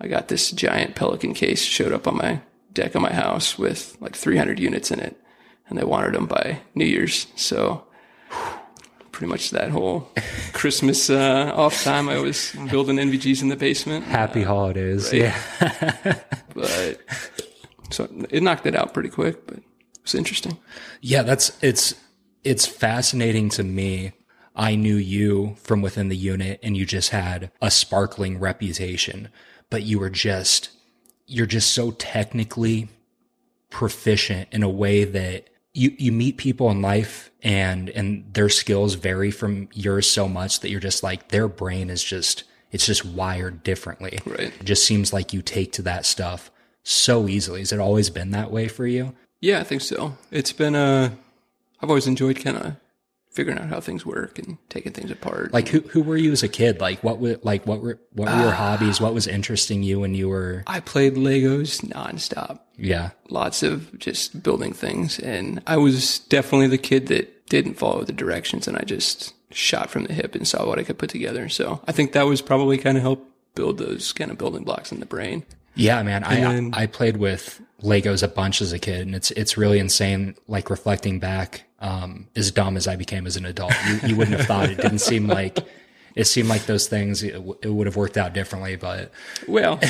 I 0.00 0.08
got 0.08 0.28
this 0.28 0.50
giant 0.50 0.94
Pelican 0.94 1.34
case 1.34 1.62
showed 1.62 1.92
up 1.92 2.08
on 2.08 2.16
my 2.16 2.40
deck 2.74 2.94
of 2.94 3.02
my 3.02 3.12
house 3.12 3.58
with 3.58 3.96
like 4.00 4.14
300 4.16 4.58
units 4.58 4.90
in 4.90 5.00
it. 5.00 5.16
and 5.68 5.78
they 5.78 5.84
wanted 5.84 6.14
them 6.14 6.26
by 6.26 6.60
New 6.74 6.84
Year's. 6.84 7.26
So 7.36 7.84
pretty 9.12 9.30
much 9.30 9.50
that 9.50 9.70
whole 9.70 10.10
Christmas 10.52 11.08
uh, 11.08 11.52
off 11.54 11.82
time, 11.84 12.08
I 12.08 12.18
was 12.18 12.54
building 12.70 12.96
NVGs 12.96 13.42
in 13.42 13.48
the 13.48 13.56
basement. 13.56 14.04
Happy 14.04 14.42
holidays. 14.42 15.10
right. 15.12 15.20
Yeah. 15.20 16.20
But 16.54 17.00
so 17.90 18.08
it 18.30 18.40
knocked 18.42 18.64
it 18.66 18.76
out 18.76 18.94
pretty 18.94 19.08
quick, 19.08 19.44
but 19.46 19.56
it 19.58 19.64
was 20.04 20.14
interesting. 20.14 20.56
Yeah, 21.00 21.22
that's 21.24 21.50
it's 21.62 21.94
it's 22.44 22.64
fascinating 22.66 23.48
to 23.50 23.64
me. 23.64 24.12
I 24.54 24.76
knew 24.76 24.94
you 24.94 25.56
from 25.64 25.82
within 25.82 26.10
the 26.10 26.16
unit 26.16 26.60
and 26.62 26.76
you 26.76 26.86
just 26.86 27.10
had 27.10 27.50
a 27.60 27.72
sparkling 27.72 28.38
reputation, 28.38 29.30
but 29.68 29.82
you 29.82 29.98
were 29.98 30.10
just 30.10 30.70
you're 31.26 31.46
just 31.46 31.72
so 31.72 31.90
technically 31.92 32.88
proficient 33.70 34.48
in 34.52 34.62
a 34.62 34.68
way 34.68 35.04
that 35.04 35.48
you 35.72 35.94
you 35.98 36.12
meet 36.12 36.36
people 36.36 36.70
in 36.70 36.80
life 36.80 37.30
and 37.42 37.90
and 37.90 38.24
their 38.32 38.48
skills 38.48 38.94
vary 38.94 39.30
from 39.30 39.68
yours 39.72 40.08
so 40.08 40.28
much 40.28 40.60
that 40.60 40.70
you're 40.70 40.80
just 40.80 41.02
like 41.02 41.28
their 41.28 41.48
brain 41.48 41.90
is 41.90 42.02
just 42.02 42.44
it's 42.70 42.86
just 42.86 43.04
wired 43.04 43.62
differently. 43.62 44.18
Right. 44.24 44.52
It 44.60 44.64
just 44.64 44.84
seems 44.84 45.12
like 45.12 45.32
you 45.32 45.42
take 45.42 45.72
to 45.72 45.82
that 45.82 46.04
stuff 46.06 46.50
so 46.82 47.28
easily. 47.28 47.60
Has 47.60 47.72
it 47.72 47.78
always 47.80 48.10
been 48.10 48.30
that 48.32 48.50
way 48.50 48.68
for 48.68 48.86
you? 48.86 49.14
Yeah, 49.40 49.60
I 49.60 49.64
think 49.64 49.82
so. 49.82 50.16
It's 50.30 50.52
been 50.52 50.74
uh 50.74 51.10
I've 51.80 51.88
always 51.88 52.06
enjoyed 52.06 52.44
of 52.56 52.76
figuring 53.34 53.58
out 53.58 53.68
how 53.68 53.80
things 53.80 54.06
work 54.06 54.38
and 54.38 54.56
taking 54.68 54.92
things 54.92 55.10
apart. 55.10 55.52
Like 55.52 55.68
who 55.68 55.80
who 55.80 56.02
were 56.02 56.16
you 56.16 56.32
as 56.32 56.42
a 56.42 56.48
kid? 56.48 56.80
Like 56.80 57.02
what 57.02 57.18
were 57.18 57.38
like 57.42 57.66
what 57.66 57.80
were 57.80 57.98
what 58.12 58.28
were 58.28 58.40
your 58.40 58.52
ah. 58.52 58.76
hobbies? 58.76 59.00
What 59.00 59.12
was 59.12 59.26
interesting 59.26 59.82
you 59.82 60.00
when 60.00 60.14
you 60.14 60.28
were 60.28 60.62
I 60.66 60.80
played 60.80 61.14
Legos 61.14 61.84
nonstop. 61.84 62.60
yeah. 62.76 63.10
Lots 63.28 63.62
of 63.62 63.98
just 63.98 64.42
building 64.42 64.72
things 64.72 65.18
and 65.18 65.62
I 65.66 65.76
was 65.76 66.20
definitely 66.20 66.68
the 66.68 66.78
kid 66.78 67.08
that 67.08 67.48
didn't 67.48 67.74
follow 67.74 68.04
the 68.04 68.12
directions 68.12 68.68
and 68.68 68.76
I 68.76 68.82
just 68.82 69.34
shot 69.50 69.90
from 69.90 70.04
the 70.04 70.14
hip 70.14 70.34
and 70.34 70.46
saw 70.46 70.66
what 70.66 70.78
I 70.78 70.84
could 70.84 70.98
put 70.98 71.10
together. 71.10 71.48
So 71.48 71.80
I 71.86 71.92
think 71.92 72.12
that 72.12 72.26
was 72.26 72.40
probably 72.40 72.78
kind 72.78 72.96
of 72.96 73.02
help 73.02 73.28
build 73.54 73.78
those 73.78 74.12
kind 74.12 74.30
of 74.30 74.38
building 74.38 74.64
blocks 74.64 74.92
in 74.92 75.00
the 75.00 75.06
brain. 75.06 75.44
Yeah, 75.74 76.02
man. 76.04 76.22
I 76.22 76.36
then- 76.36 76.70
I 76.72 76.86
played 76.86 77.16
with 77.16 77.60
Legos 77.82 78.22
a 78.22 78.28
bunch 78.28 78.62
as 78.62 78.72
a 78.72 78.78
kid 78.78 79.00
and 79.00 79.14
it's 79.14 79.32
it's 79.32 79.56
really 79.56 79.80
insane 79.80 80.36
like 80.46 80.70
reflecting 80.70 81.18
back 81.18 81.64
um 81.84 82.26
as 82.34 82.50
dumb 82.50 82.76
as 82.76 82.88
I 82.88 82.96
became 82.96 83.26
as 83.26 83.36
an 83.36 83.44
adult. 83.44 83.72
You 83.86 84.08
you 84.08 84.16
wouldn't 84.16 84.36
have 84.38 84.46
thought 84.46 84.70
it 84.70 84.76
didn't 84.80 85.00
seem 85.00 85.28
like 85.28 85.58
it 86.16 86.24
seemed 86.26 86.48
like 86.48 86.66
those 86.66 86.88
things 86.88 87.22
it, 87.22 87.32
w- 87.34 87.58
it 87.62 87.68
would 87.68 87.86
have 87.86 87.96
worked 87.96 88.16
out 88.16 88.32
differently, 88.32 88.76
but 88.76 89.12
Well, 89.46 89.78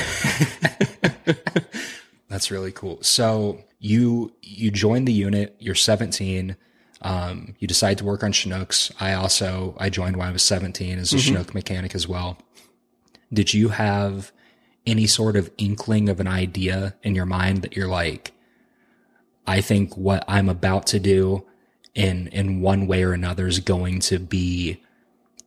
That's 2.28 2.50
really 2.50 2.72
cool. 2.72 2.98
So 3.02 3.62
you 3.78 4.32
you 4.42 4.70
joined 4.70 5.06
the 5.06 5.12
unit. 5.12 5.54
You're 5.60 5.74
17. 5.74 6.56
Um, 7.02 7.54
you 7.58 7.68
decide 7.68 7.98
to 7.98 8.04
work 8.04 8.24
on 8.24 8.32
Chinooks. 8.32 8.90
I 8.98 9.12
also 9.12 9.76
I 9.78 9.88
joined 9.90 10.16
when 10.16 10.26
I 10.26 10.32
was 10.32 10.42
17 10.42 10.98
as 10.98 11.12
a 11.12 11.18
Chinook 11.18 11.54
mechanic 11.54 11.94
as 11.94 12.08
well. 12.08 12.38
Did 13.32 13.52
you 13.54 13.68
have 13.68 14.32
any 14.86 15.06
sort 15.06 15.36
of 15.36 15.50
inkling 15.58 16.08
of 16.08 16.18
an 16.18 16.26
idea 16.26 16.94
in 17.02 17.14
your 17.14 17.26
mind 17.26 17.62
that 17.62 17.76
you're 17.76 17.88
like, 17.88 18.32
I 19.46 19.60
think 19.60 19.96
what 19.96 20.24
I'm 20.26 20.48
about 20.48 20.86
to 20.88 20.98
do 20.98 21.44
in 21.94 22.28
in 22.28 22.60
one 22.60 22.86
way 22.86 23.02
or 23.02 23.12
another 23.12 23.46
is 23.46 23.60
going 23.60 24.00
to 24.00 24.18
be 24.18 24.82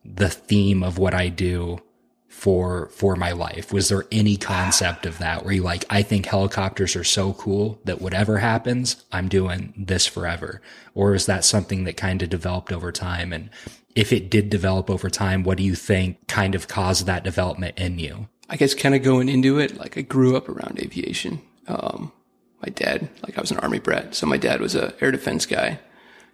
the 0.04 0.30
theme 0.30 0.82
of 0.82 0.98
what 0.98 1.14
I 1.14 1.28
do 1.28 1.80
for 2.28 2.88
for 2.90 3.16
my 3.16 3.32
life? 3.32 3.72
Was 3.72 3.88
there 3.88 4.04
any 4.12 4.36
concept 4.36 5.06
of 5.06 5.18
that 5.18 5.44
where 5.44 5.54
you 5.54 5.62
like, 5.62 5.84
I 5.90 6.02
think 6.02 6.26
helicopters 6.26 6.94
are 6.94 7.04
so 7.04 7.32
cool 7.32 7.80
that 7.84 8.00
whatever 8.00 8.38
happens, 8.38 9.04
I'm 9.10 9.28
doing 9.28 9.74
this 9.76 10.06
forever? 10.06 10.62
Or 10.94 11.14
is 11.14 11.26
that 11.26 11.44
something 11.44 11.84
that 11.84 11.96
kind 11.96 12.22
of 12.22 12.30
developed 12.30 12.72
over 12.72 12.92
time? 12.92 13.32
And 13.32 13.50
if 13.94 14.12
it 14.12 14.30
did 14.30 14.50
develop 14.50 14.88
over 14.88 15.10
time, 15.10 15.42
what 15.42 15.58
do 15.58 15.64
you 15.64 15.74
think 15.74 16.28
kind 16.28 16.54
of 16.54 16.68
caused 16.68 17.06
that 17.06 17.24
development 17.24 17.76
in 17.76 17.98
you? 17.98 18.28
I 18.48 18.56
guess 18.56 18.72
kind 18.72 18.94
of 18.94 19.02
going 19.02 19.28
into 19.28 19.58
it, 19.58 19.76
like 19.76 19.98
I 19.98 20.02
grew 20.02 20.36
up 20.36 20.48
around 20.48 20.78
aviation. 20.80 21.42
Um, 21.66 22.12
my 22.62 22.70
dad, 22.70 23.08
like 23.22 23.36
I 23.36 23.40
was 23.40 23.50
an 23.50 23.58
army 23.58 23.78
brat, 23.78 24.14
so 24.14 24.26
my 24.26 24.36
dad 24.36 24.60
was 24.60 24.74
a 24.74 24.94
air 25.02 25.10
defense 25.10 25.44
guy, 25.44 25.80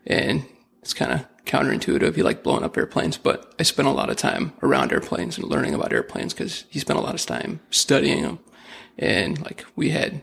and 0.06 0.44
it's 0.80 0.94
kind 0.94 1.12
of 1.12 1.26
counterintuitive. 1.44 2.14
He 2.14 2.22
liked 2.22 2.42
blowing 2.42 2.64
up 2.64 2.76
airplanes, 2.76 3.18
but 3.18 3.54
I 3.58 3.62
spent 3.62 3.88
a 3.88 3.92
lot 3.92 4.10
of 4.10 4.16
time 4.16 4.52
around 4.62 4.92
airplanes 4.92 5.38
and 5.38 5.48
learning 5.48 5.74
about 5.74 5.92
airplanes 5.92 6.34
because 6.34 6.64
he 6.68 6.78
spent 6.78 6.98
a 6.98 7.02
lot 7.02 7.14
of 7.14 7.24
time 7.24 7.60
studying 7.70 8.22
them. 8.22 8.38
And 8.98 9.40
like 9.42 9.64
we 9.76 9.90
had, 9.90 10.22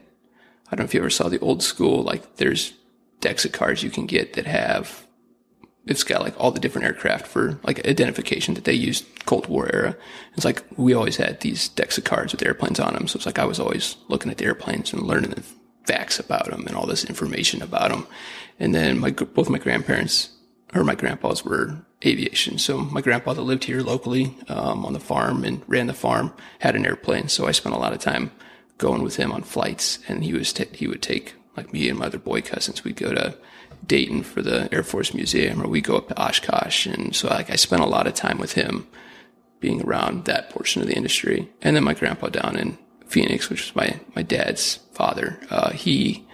I 0.68 0.76
don't 0.76 0.80
know 0.80 0.86
if 0.86 0.94
you 0.94 1.00
ever 1.00 1.10
saw 1.10 1.30
the 1.30 1.40
old 1.40 1.64
school, 1.64 2.04
like 2.04 2.38
there's 2.38 2.74
decks 3.20 3.46
of 3.46 3.52
cards 3.52 3.84
you 3.84 3.90
can 3.90 4.08
get 4.08 4.34
that 4.34 4.48
have 4.48 5.06
it's 5.86 6.04
got 6.04 6.22
like 6.22 6.40
all 6.40 6.52
the 6.52 6.60
different 6.60 6.86
aircraft 6.86 7.28
for 7.28 7.60
like 7.64 7.86
identification 7.88 8.54
that 8.54 8.66
they 8.66 8.74
used 8.74 9.06
Cold 9.26 9.48
War 9.48 9.70
era. 9.74 9.98
It's 10.36 10.46
like 10.46 10.64
we 10.78 10.94
always 10.94 11.18
had 11.18 11.40
these 11.40 11.70
decks 11.70 11.98
of 11.98 12.04
cards 12.04 12.32
with 12.32 12.46
airplanes 12.46 12.80
on 12.80 12.94
them. 12.94 13.08
So 13.08 13.18
it's 13.18 13.26
like 13.26 13.40
I 13.40 13.46
was 13.46 13.60
always 13.60 13.96
looking 14.08 14.32
at 14.32 14.38
the 14.38 14.46
airplanes 14.46 14.94
and 14.94 15.04
learning 15.04 15.32
the 15.32 15.44
facts 15.86 16.20
about 16.20 16.46
them 16.46 16.68
and 16.68 16.76
all 16.76 16.86
this 16.86 17.04
information 17.04 17.62
about 17.62 17.90
them. 17.90 18.06
And 18.62 18.76
then 18.76 19.00
my 19.00 19.10
both 19.10 19.50
my 19.50 19.58
grandparents 19.58 20.30
or 20.74 20.84
my 20.84 20.94
grandpas 20.94 21.44
were 21.44 21.84
aviation. 22.06 22.60
So 22.60 22.78
my 22.78 23.02
grandpa 23.02 23.34
that 23.34 23.42
lived 23.42 23.64
here 23.64 23.82
locally 23.82 24.38
um, 24.48 24.86
on 24.86 24.94
the 24.94 25.00
farm 25.00 25.44
and 25.44 25.64
ran 25.68 25.88
the 25.88 25.94
farm 25.94 26.32
had 26.60 26.76
an 26.76 26.86
airplane. 26.86 27.28
So 27.28 27.48
I 27.48 27.52
spent 27.52 27.76
a 27.76 27.80
lot 27.80 27.92
of 27.92 28.00
time 28.00 28.32
going 28.78 29.02
with 29.02 29.16
him 29.16 29.32
on 29.32 29.42
flights, 29.42 30.00
and 30.08 30.24
he 30.24 30.34
was 30.34 30.54
t- 30.54 30.66
he 30.74 30.88
would 30.88 31.02
take 31.02 31.34
like 31.58 31.74
me 31.74 31.90
and 31.90 31.98
my 31.98 32.06
other 32.06 32.20
boy 32.20 32.42
cousins. 32.42 32.84
We'd 32.84 32.96
go 32.96 33.14
to 33.14 33.36
Dayton 33.86 34.22
for 34.22 34.44
the 34.44 34.70
Air 34.72 34.84
Force 34.84 35.14
Museum, 35.14 35.62
or 35.62 35.68
we 35.68 35.82
go 35.82 35.98
up 35.98 36.10
to 36.10 36.22
Oshkosh, 36.22 36.86
and 36.86 37.16
so 37.16 37.30
like 37.30 37.50
I 37.50 37.56
spent 37.56 37.82
a 37.82 37.88
lot 37.88 38.06
of 38.06 38.14
time 38.14 38.38
with 38.38 38.54
him, 38.54 38.88
being 39.60 39.82
around 39.82 40.26
that 40.26 40.52
portion 40.52 40.84
of 40.84 40.88
the 40.88 40.96
industry. 40.96 41.50
And 41.64 41.76
then 41.76 41.84
my 41.84 41.96
grandpa 41.96 42.30
down 42.30 42.58
in 42.58 42.78
Phoenix, 43.08 43.50
which 43.50 43.62
was 43.62 43.76
my 43.76 44.00
my 44.16 44.22
dad's 44.22 44.78
father, 44.94 45.40
uh, 45.50 45.72
he 45.72 46.28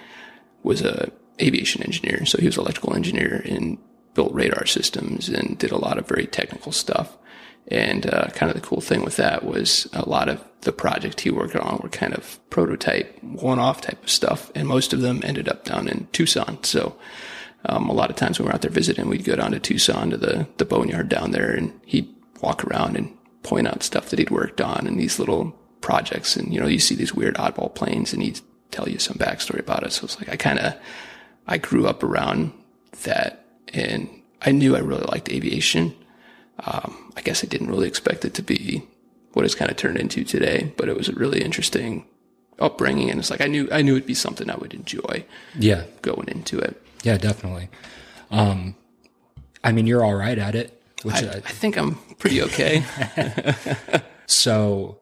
was 0.62 0.82
a 0.82 1.12
aviation 1.42 1.84
engineer, 1.84 2.26
so 2.26 2.38
he 2.38 2.46
was 2.46 2.58
electrical 2.58 2.96
engineer 2.96 3.42
and 3.46 3.78
built 4.14 4.34
radar 4.34 4.66
systems 4.66 5.30
and 5.30 5.58
did 5.58 5.72
a 5.72 5.78
lot 5.78 5.98
of 5.98 6.08
very 6.08 6.26
technical 6.26 6.72
stuff. 6.72 7.18
And 7.70 8.12
uh, 8.12 8.28
kind 8.30 8.50
of 8.50 8.56
the 8.56 8.66
cool 8.66 8.82
thing 8.82 9.04
with 9.04 9.18
that 9.18 9.44
was 9.44 9.88
a 9.94 10.08
lot 10.08 10.30
of 10.30 10.44
the 10.62 10.72
projects 10.72 11.22
he 11.22 11.30
worked 11.30 11.56
on 11.56 11.80
were 11.84 11.90
kind 11.90 12.14
of 12.14 12.40
prototype, 12.50 13.22
one-off 13.22 13.82
type 13.82 14.02
of 14.02 14.10
stuff, 14.10 14.52
and 14.56 14.68
most 14.68 14.94
of 14.94 15.02
them 15.02 15.22
ended 15.24 15.50
up 15.50 15.66
down 15.66 15.88
in 15.88 16.08
Tucson. 16.14 16.64
So 16.64 16.98
um, 17.66 17.90
a 17.90 17.94
lot 17.94 18.10
of 18.10 18.16
times 18.16 18.40
when 18.40 18.46
we 18.46 18.50
were 18.50 18.56
out 18.56 18.62
there 18.62 18.72
visiting, 18.72 19.10
we'd 19.10 19.26
go 19.26 19.36
down 19.36 19.52
to 19.52 19.60
Tucson 19.60 20.10
to 20.12 20.18
the 20.18 20.48
the 20.58 20.66
boneyard 20.66 21.10
down 21.10 21.32
there, 21.32 21.52
and 21.52 21.78
he'd 21.86 22.14
walk 22.42 22.64
around 22.64 22.96
and 22.96 23.16
point 23.44 23.68
out 23.68 23.84
stuff 23.84 24.10
that 24.10 24.20
he'd 24.20 24.32
worked 24.32 24.62
on 24.62 24.88
and 24.88 25.00
these 25.00 25.20
little 25.20 25.52
projects. 25.82 26.38
And 26.38 26.54
you 26.54 26.60
know, 26.60 26.68
you 26.68 26.80
see 26.80 26.96
these 26.96 27.14
weird 27.14 27.36
oddball 27.36 27.76
planes, 27.76 28.14
and 28.14 28.24
he'd 28.24 28.40
tell 28.72 28.88
you 28.88 28.98
some 28.98 29.18
backstory 29.18 29.60
about 29.60 29.84
it. 29.84 29.92
So 29.92 30.06
it's 30.06 30.18
like 30.20 30.30
I 30.30 30.38
kind 30.38 30.60
of 30.60 30.74
I 31.48 31.58
grew 31.58 31.88
up 31.88 32.04
around 32.04 32.52
that, 33.04 33.46
and 33.74 34.10
I 34.42 34.52
knew 34.52 34.76
I 34.76 34.80
really 34.80 35.06
liked 35.06 35.30
aviation. 35.30 35.96
Um, 36.66 37.14
I 37.16 37.22
guess 37.22 37.44
I 37.44 37.48
didn't 37.48 37.70
really 37.70 37.88
expect 37.88 38.26
it 38.26 38.34
to 38.36 38.42
be 38.42 38.84
what 39.34 39.46
it's 39.46 39.56
kind 39.56 39.70
of 39.72 39.78
turned 39.78 39.98
into 39.98 40.24
today, 40.24 40.74
but 40.78 40.90
it 40.90 40.98
was 40.98 41.08
a 41.10 41.14
really 41.14 41.42
interesting 41.44 42.06
upbringing, 42.60 43.10
and 43.12 43.20
it's 43.20 43.30
like 43.30 43.42
I 43.42 43.48
knew 43.48 43.68
I 43.72 43.82
knew 43.84 43.96
it'd 43.96 44.08
be 44.08 44.14
something 44.16 44.50
I 44.50 44.56
would 44.56 44.74
enjoy 44.74 45.26
Yeah. 45.58 45.84
going 46.02 46.28
into 46.28 46.58
it. 46.60 46.82
Yeah, 47.04 47.18
definitely. 47.18 47.70
Um, 48.32 48.76
I 49.64 49.72
mean, 49.72 49.86
you're 49.88 50.04
all 50.04 50.16
right 50.16 50.38
at 50.38 50.56
it, 50.56 50.82
which 51.04 51.16
I, 51.24 51.28
I, 51.28 51.36
I 51.36 51.40
think 51.42 51.78
I'm 51.78 51.96
pretty 52.18 52.42
okay. 52.44 52.84
So 54.30 55.00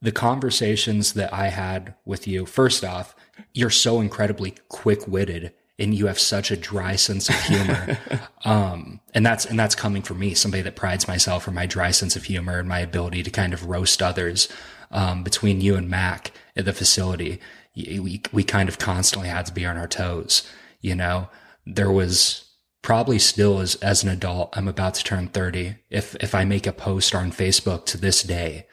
the 0.00 0.12
conversations 0.12 1.14
that 1.14 1.32
I 1.32 1.48
had 1.48 1.94
with 2.04 2.28
you, 2.28 2.46
first 2.46 2.84
off, 2.84 3.16
you're 3.52 3.70
so 3.70 4.00
incredibly 4.00 4.54
quick 4.68 5.08
witted 5.08 5.52
and 5.78 5.94
you 5.94 6.06
have 6.06 6.18
such 6.18 6.50
a 6.50 6.56
dry 6.56 6.96
sense 6.96 7.28
of 7.28 7.34
humor. 7.42 7.98
um, 8.44 9.00
and 9.12 9.26
that's, 9.26 9.44
and 9.44 9.58
that's 9.58 9.74
coming 9.74 10.02
from 10.02 10.20
me, 10.20 10.34
somebody 10.34 10.62
that 10.62 10.76
prides 10.76 11.08
myself 11.08 11.44
for 11.44 11.50
my 11.50 11.66
dry 11.66 11.90
sense 11.90 12.14
of 12.14 12.24
humor 12.24 12.58
and 12.58 12.68
my 12.68 12.78
ability 12.78 13.22
to 13.22 13.30
kind 13.30 13.52
of 13.52 13.66
roast 13.66 14.02
others. 14.02 14.48
Um, 14.90 15.24
between 15.24 15.60
you 15.60 15.74
and 15.74 15.90
Mac 15.90 16.30
at 16.54 16.64
the 16.64 16.72
facility, 16.72 17.40
we, 17.74 18.22
we 18.32 18.44
kind 18.44 18.68
of 18.68 18.78
constantly 18.78 19.28
had 19.28 19.46
to 19.46 19.52
be 19.52 19.66
on 19.66 19.76
our 19.76 19.88
toes. 19.88 20.48
You 20.80 20.94
know, 20.94 21.28
there 21.66 21.90
was 21.90 22.44
probably 22.82 23.18
still 23.18 23.58
as, 23.60 23.74
as 23.76 24.04
an 24.04 24.10
adult, 24.10 24.56
I'm 24.56 24.68
about 24.68 24.94
to 24.94 25.04
turn 25.04 25.28
30. 25.28 25.76
If, 25.90 26.14
if 26.20 26.34
I 26.34 26.44
make 26.44 26.66
a 26.66 26.72
post 26.72 27.14
on 27.14 27.32
Facebook 27.32 27.86
to 27.86 27.98
this 27.98 28.22
day, 28.22 28.68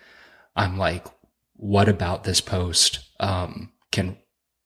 I'm 0.55 0.77
like, 0.77 1.07
what 1.55 1.87
about 1.87 2.25
this 2.25 2.41
post 2.41 2.99
um, 3.19 3.71
can 3.91 4.17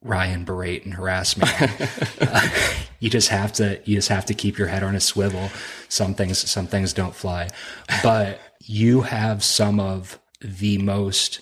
Ryan 0.05 0.45
berate 0.45 0.85
and 0.85 0.93
harass 0.93 1.35
me? 1.35 1.47
Uh, 2.21 2.49
you 2.99 3.09
just 3.09 3.29
have 3.29 3.51
to 3.53 3.81
you 3.85 3.95
just 3.95 4.09
have 4.09 4.25
to 4.27 4.33
keep 4.33 4.57
your 4.57 4.67
head 4.67 4.83
on 4.83 4.95
a 4.95 4.99
swivel. 4.99 5.49
Some 5.89 6.13
things 6.13 6.37
some 6.49 6.67
things 6.67 6.93
don't 6.93 7.15
fly, 7.15 7.49
but 8.03 8.39
you 8.61 9.01
have 9.01 9.43
some 9.43 9.79
of 9.79 10.19
the 10.39 10.77
most 10.77 11.41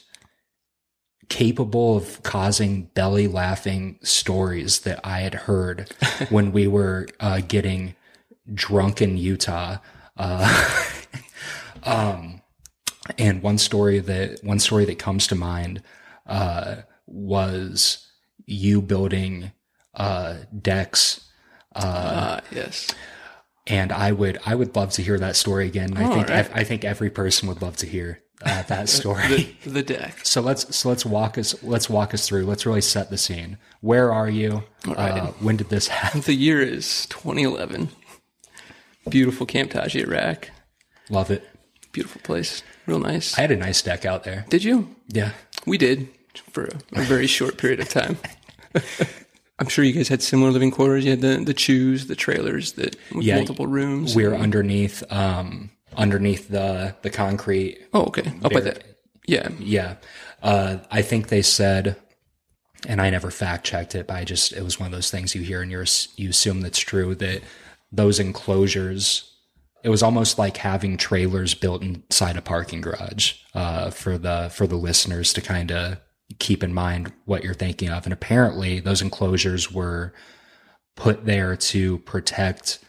capable 1.29 1.97
of 1.97 2.23
causing 2.23 2.83
belly 2.93 3.27
laughing 3.27 3.99
stories 4.01 4.81
that 4.81 4.99
I 5.03 5.19
had 5.21 5.33
heard 5.33 5.89
when 6.29 6.51
we 6.51 6.67
were 6.67 7.07
uh, 7.19 7.41
getting 7.45 7.95
drunk 8.53 9.01
in 9.01 9.17
Utah. 9.17 9.77
Uh, 10.15 10.77
um, 11.83 12.41
and 13.17 13.41
one 13.41 13.57
story 13.57 13.99
that 13.99 14.43
one 14.43 14.59
story 14.59 14.85
that 14.85 14.99
comes 14.99 15.27
to 15.27 15.35
mind 15.35 15.81
uh, 16.27 16.77
was 17.05 18.07
you 18.45 18.81
building 18.81 19.51
uh, 19.95 20.35
decks, 20.59 21.29
Ah, 21.75 22.41
yes. 22.51 22.93
and 23.67 23.91
I 23.91 24.11
would 24.11 24.37
I 24.45 24.55
would 24.55 24.75
love 24.75 24.91
to 24.93 25.01
hear 25.01 25.17
that 25.19 25.35
story 25.35 25.67
again. 25.67 25.95
I 25.97 26.05
Oh, 26.05 26.13
think 26.13 26.29
alright. 26.29 26.51
I 26.53 26.63
think 26.63 26.83
every 26.83 27.09
person 27.09 27.47
would 27.47 27.61
love 27.61 27.77
to 27.77 27.87
hear 27.87 28.21
uh, 28.43 28.61
that 28.67 28.89
story. 28.89 29.57
The, 29.63 29.69
the 29.69 29.83
deck. 29.83 30.19
So 30.23 30.41
let's 30.41 30.75
so 30.75 30.89
let's 30.89 31.05
walk 31.05 31.37
us 31.37 31.61
let's 31.63 31.89
walk 31.89 32.13
us 32.13 32.27
through. 32.27 32.45
Let's 32.45 32.65
really 32.65 32.81
set 32.81 33.09
the 33.09 33.17
scene. 33.17 33.57
Where 33.81 34.11
are 34.13 34.29
you? 34.29 34.63
Uh, 34.87 35.27
when 35.39 35.57
did 35.57 35.69
this 35.69 35.87
happen? 35.87 36.21
The 36.21 36.33
year 36.35 36.61
is 36.61 37.05
2011. 37.07 37.89
Beautiful 39.09 39.45
Camp 39.45 39.71
Taji, 39.71 40.01
Iraq. 40.01 40.49
Love 41.09 41.29
it. 41.31 41.47
Beautiful 41.91 42.21
place. 42.21 42.63
Real 42.85 42.99
nice. 42.99 43.37
I 43.37 43.41
had 43.41 43.51
a 43.51 43.55
nice 43.57 43.81
deck 43.81 44.05
out 44.05 44.23
there. 44.23 44.45
Did 44.49 44.63
you? 44.63 44.95
Yeah. 45.09 45.31
We 45.65 45.77
did 45.77 46.07
for 46.39 46.65
a, 46.65 47.01
a 47.01 47.03
very 47.03 47.27
short 47.27 47.57
period 47.57 47.79
of 47.79 47.89
time. 47.89 48.17
I'm 49.59 49.67
sure 49.67 49.85
you 49.85 49.93
guys 49.93 50.07
had 50.07 50.21
similar 50.21 50.51
living 50.51 50.71
quarters. 50.71 51.05
You 51.05 51.11
had 51.11 51.21
the 51.21 51.37
the 51.43 51.53
CHUs, 51.53 52.07
the 52.07 52.15
trailers, 52.15 52.73
that 52.73 52.95
with 53.13 53.23
Yeah, 53.23 53.37
multiple 53.37 53.67
rooms. 53.67 54.15
We 54.15 54.27
were 54.27 54.35
underneath 54.35 55.03
um 55.11 55.69
underneath 55.95 56.49
the 56.49 56.95
the 57.01 57.09
concrete. 57.09 57.79
oh, 57.93 58.05
okay. 58.05 58.33
Up 58.43 58.51
by 58.51 58.61
that. 58.61 58.83
Yeah. 59.27 59.49
Yeah. 59.59 59.95
Uh 60.41 60.77
I 60.91 61.01
think 61.01 61.27
they 61.27 61.41
said 61.43 61.95
and 62.87 63.01
I 63.01 63.09
never 63.11 63.31
fact 63.31 63.65
checked 63.65 63.95
it, 63.95 64.07
but 64.07 64.15
I 64.17 64.23
just 64.25 64.53
it 64.53 64.63
was 64.63 64.79
one 64.79 64.87
of 64.87 64.91
those 64.91 65.11
things 65.11 65.35
you 65.35 65.41
hear 65.43 65.61
and 65.61 65.71
you're 65.71 65.85
you 66.17 66.29
assume 66.29 66.61
that's 66.61 66.79
true 66.79 67.15
that 67.15 67.41
those 67.91 68.19
enclosures 68.19 69.29
it 69.83 69.89
was 69.89 70.01
almost 70.01 70.39
like 70.39 70.57
having 70.57 70.95
trailers 70.97 71.53
built 71.53 71.83
inside 71.83 72.37
a 72.37 72.41
parking 72.41 72.79
garage 72.81 73.33
uh, 73.53 73.89
for 73.91 74.17
the 74.17 74.49
for 74.53 74.65
the 74.65 74.77
listeners 74.77 75.31
to 75.33 75.41
kind 75.41 75.71
of 75.71 75.97
keep 76.39 76.63
in 76.63 76.73
mind 76.73 77.11
what 77.25 77.43
you're 77.43 77.53
thinking 77.53 77.89
of. 77.89 78.05
And 78.05 78.13
apparently, 78.13 78.79
those 78.79 79.01
enclosures 79.01 79.71
were 79.71 80.13
put 80.95 81.25
there 81.25 81.55
to 81.55 81.99
protect 81.99 82.79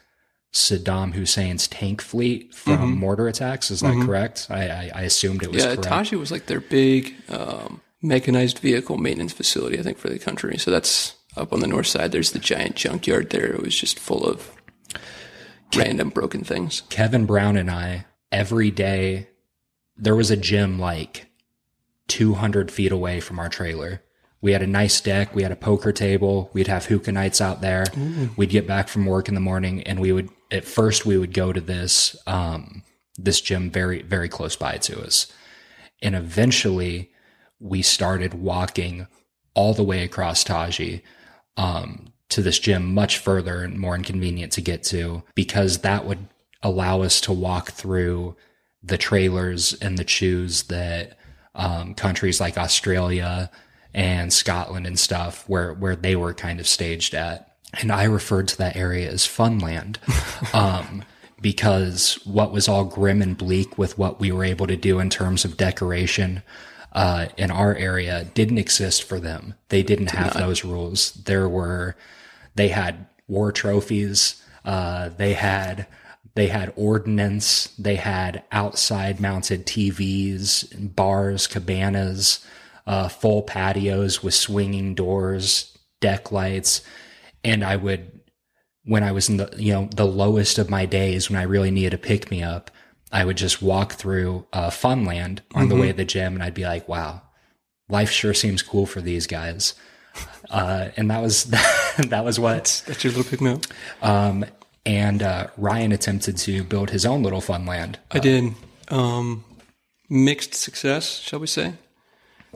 Saddam 0.53 1.15
Hussein's 1.15 1.67
tank 1.67 2.01
fleet 2.01 2.55
from 2.55 2.97
mortar 2.99 3.27
attacks. 3.27 3.71
Is 3.71 3.81
that 3.81 4.05
correct? 4.07 4.47
I, 4.51 4.69
I, 4.69 4.91
I 4.95 5.01
assumed 5.03 5.43
it 5.43 5.51
was 5.51 5.65
Yeah, 5.65 5.75
correct. 5.75 5.83
Taji 5.83 6.17
was 6.17 6.31
like 6.31 6.47
their 6.47 6.61
big 6.61 7.15
um, 7.29 7.81
mechanized 8.01 8.59
vehicle 8.61 8.97
maintenance 8.97 9.33
facility, 9.33 9.79
I 9.79 9.83
think, 9.83 9.99
for 9.99 10.09
the 10.09 10.19
country. 10.19 10.57
So 10.59 10.71
that's 10.71 11.17
up 11.37 11.53
on 11.53 11.61
the 11.61 11.67
north 11.67 11.89
side. 11.89 12.13
There's 12.13 12.31
the 12.31 12.39
giant 12.39 12.77
junkyard 12.77 13.31
there. 13.31 13.53
It 13.53 13.63
was 13.63 13.77
just 13.77 13.99
full 13.99 14.25
of 14.25 14.53
random 15.77 16.11
broken 16.11 16.45
things. 16.45 16.83
Kevin 16.89 17.27
Brown 17.27 17.57
and 17.57 17.71
I 17.71 18.07
every 18.31 18.71
day 18.71 19.29
there 19.97 20.15
was 20.15 20.31
a 20.31 20.37
gym 20.37 20.79
like 20.79 21.27
200 22.09 22.71
feet 22.71 22.93
away 22.93 23.21
from 23.21 23.39
our 23.39 23.49
trailer. 23.49 24.03
We 24.41 24.53
had 24.53 24.63
a 24.63 24.67
nice 24.67 25.01
deck. 25.01 25.35
We 25.35 25.43
had 25.43 25.53
a 25.53 25.57
poker 25.57 25.91
table. 25.91 26.51
We'd 26.53 26.67
have 26.67 26.87
hookah 26.87 27.13
nights 27.13 27.41
out 27.41 27.63
there. 27.63 27.85
We'd 28.37 28.51
get 28.51 28.67
back 28.67 28.89
from 28.89 29.07
work 29.07 29.29
in 29.29 29.35
the 29.35 29.41
morning 29.41 29.83
and 29.85 30.01
we 30.01 30.13
would, 30.13 30.29
at 30.51 30.65
first 30.65 31.07
we 31.07 31.17
would 31.17 31.33
go 31.33 31.53
to 31.53 31.61
this, 31.63 32.15
um, 32.27 32.83
this 33.17 33.41
gym 33.41 33.71
very, 33.71 34.03
very 34.03 34.29
close 34.29 34.55
by 34.55 34.77
to 34.79 35.01
us. 35.03 35.33
And 36.03 36.15
eventually 36.15 37.11
we 37.59 37.81
started 37.81 38.35
walking 38.35 39.07
all 39.55 39.73
the 39.73 39.83
way 39.83 40.03
across 40.03 40.45
Taji, 40.45 41.03
um, 41.57 42.13
to 42.29 42.43
this 42.43 42.59
gym 42.59 42.93
much 42.93 43.19
further 43.19 43.63
and 43.63 43.79
more 43.79 43.95
inconvenient 43.95 44.53
to 44.53 44.61
get 44.61 44.83
to 44.83 45.23
because 45.35 45.79
that 45.79 46.05
would 46.05 46.29
allow 46.63 47.03
us 47.03 47.21
to 47.23 47.33
walk 47.33 47.71
through 47.71 48.37
the 48.83 48.99
trailers 48.99 49.73
and 49.75 49.97
the 49.97 50.05
CHUs 50.05 50.67
that 50.67 51.17
um, 51.55 51.95
countries 51.95 52.41
like 52.41 52.59
Australia 52.59 53.51
and 53.93 54.33
Scotland 54.33 54.87
and 54.87 54.99
stuff 54.99 55.49
where 55.49 55.75
where 55.75 55.97
they 55.97 56.17
were 56.17 56.35
kind 56.35 56.61
of 56.61 56.67
staged 56.67 57.15
at. 57.15 57.51
And 57.81 57.91
I 57.91 58.05
referred 58.05 58.49
to 58.49 58.59
that 58.59 58.77
area 58.77 59.11
as 59.11 59.27
Funland. 59.27 59.97
Um, 60.55 61.05
because 61.45 62.15
what 62.25 62.53
was 62.53 62.69
all 62.69 62.87
grim 62.87 63.21
and 63.21 63.37
bleak 63.37 63.77
with 63.77 63.99
what 63.99 64.19
we 64.19 64.33
were 64.33 64.45
able 64.45 64.67
to 64.67 64.77
do 64.77 64.99
in 64.99 65.11
terms 65.11 65.45
of 65.45 65.59
decoration 65.59 66.43
uh, 66.95 67.27
in 67.37 67.51
our 67.51 67.75
area 67.75 68.25
didn't 68.33 68.57
exist 68.57 69.03
for 69.03 69.21
them. 69.21 69.55
They 69.69 69.83
didn't 69.83 70.11
have 70.13 70.33
those 70.33 70.65
rules. 70.65 71.13
There 71.13 71.47
were, 71.47 71.97
they 72.55 72.69
had 72.69 73.07
war 73.29 73.53
trophies. 73.53 74.43
Uh, 74.65 75.11
they 75.11 75.35
had, 75.35 75.87
they 76.35 76.49
had 76.49 76.73
ordnance. 76.77 77.69
They 77.79 77.97
had 77.97 78.43
outside 78.51 79.21
mounted 79.21 79.67
TVs, 79.67 80.95
bars, 80.97 81.47
cabanas, 81.47 82.45
uh, 82.87 83.09
full 83.09 83.43
patios 83.43 84.23
with 84.23 84.35
swinging 84.35 84.95
doors, 84.95 85.77
deck 86.01 86.33
lights. 86.33 86.83
And 87.45 87.63
I 87.65 87.77
would, 87.77 88.21
when 88.85 89.03
I 89.05 89.13
was 89.13 89.29
in 89.29 89.37
the, 89.37 89.53
you 89.57 89.73
know, 89.73 89.89
the 89.95 90.07
lowest 90.07 90.59
of 90.59 90.69
my 90.71 90.87
days 90.87 91.31
when 91.31 91.39
I 91.39 91.45
really 91.45 91.71
needed 91.71 91.95
a 91.95 91.99
pick 91.99 92.31
me 92.31 92.43
up, 92.43 92.71
I 93.13 93.25
would 93.25 93.37
just 93.37 93.63
walk 93.63 93.93
through 93.93 94.47
uh, 94.53 94.71
Funland 94.71 95.39
on 95.55 95.69
the 95.69 95.77
way 95.77 95.87
to 95.89 95.93
the 95.93 96.05
gym 96.05 96.35
and 96.35 96.43
I'd 96.43 96.53
be 96.55 96.65
like, 96.65 96.89
wow, 96.89 97.23
life 97.89 98.11
sure 98.11 98.35
seems 98.35 98.61
cool 98.61 98.87
for 98.87 99.01
these 99.01 99.29
guys. 99.29 99.75
Uh, 100.51 100.89
and 100.97 101.11
that 101.11 101.23
was, 101.23 101.45
that 102.09 102.25
was 102.25 102.41
what, 102.41 102.83
That's 102.87 103.05
your 103.05 103.13
little 103.13 103.31
pick 103.31 103.41
me 103.41 103.53
up. 103.53 103.61
um, 104.03 104.45
and 104.87 105.23
uh, 105.23 105.49
Ryan 105.57 105.93
attempted 105.93 106.37
to 106.39 106.63
build 106.65 106.91
his 106.91 107.05
own 107.07 107.23
little 107.23 107.41
fun 107.41 107.67
land. 107.67 107.99
I 108.11 108.19
did. 108.19 108.55
Um, 108.89 109.45
mixed 110.09 110.55
success, 110.55 111.19
shall 111.21 111.39
we 111.41 111.47
say? 111.47 111.75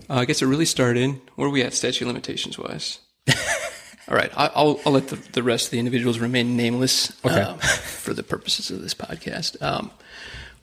Uh, 0.09 0.15
I 0.15 0.25
guess 0.27 0.43
it 0.43 0.47
really 0.47 0.65
started. 0.67 1.21
Where 1.37 1.49
are 1.49 1.51
we 1.51 1.63
at 1.63 1.75
statute 1.75 2.07
limitations 2.07 2.59
wise? 2.59 2.99
All 4.09 4.15
right, 4.17 4.31
I, 4.37 4.51
I'll, 4.55 4.81
I'll 4.87 4.93
let 4.93 5.09
the, 5.09 5.17
the 5.33 5.43
rest 5.43 5.67
of 5.67 5.71
the 5.73 5.79
individuals 5.79 6.19
remain 6.19 6.57
nameless 6.57 7.13
Okay. 7.25 7.41
um, 7.43 7.59
for 7.59 8.15
the 8.15 8.23
purposes 8.23 8.71
of 8.71 8.81
this 8.81 8.95
podcast. 8.95 9.61
Um, 9.63 9.91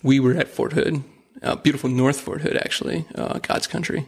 we 0.02 0.20
were 0.20 0.34
at 0.36 0.48
Fort 0.48 0.74
Hood, 0.74 1.04
uh, 1.44 1.56
beautiful 1.56 1.90
North 1.90 2.20
Fort 2.20 2.42
Hood, 2.42 2.58
actually, 2.58 3.06
uh, 3.14 3.40
God's 3.40 3.68
country. 3.68 4.08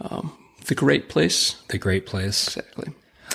Um, 0.00 0.32
the 0.66 0.74
great 0.74 1.08
place, 1.08 1.56
The 1.68 1.78
great 1.78 2.06
place. 2.06 2.46
exactly. 2.48 2.92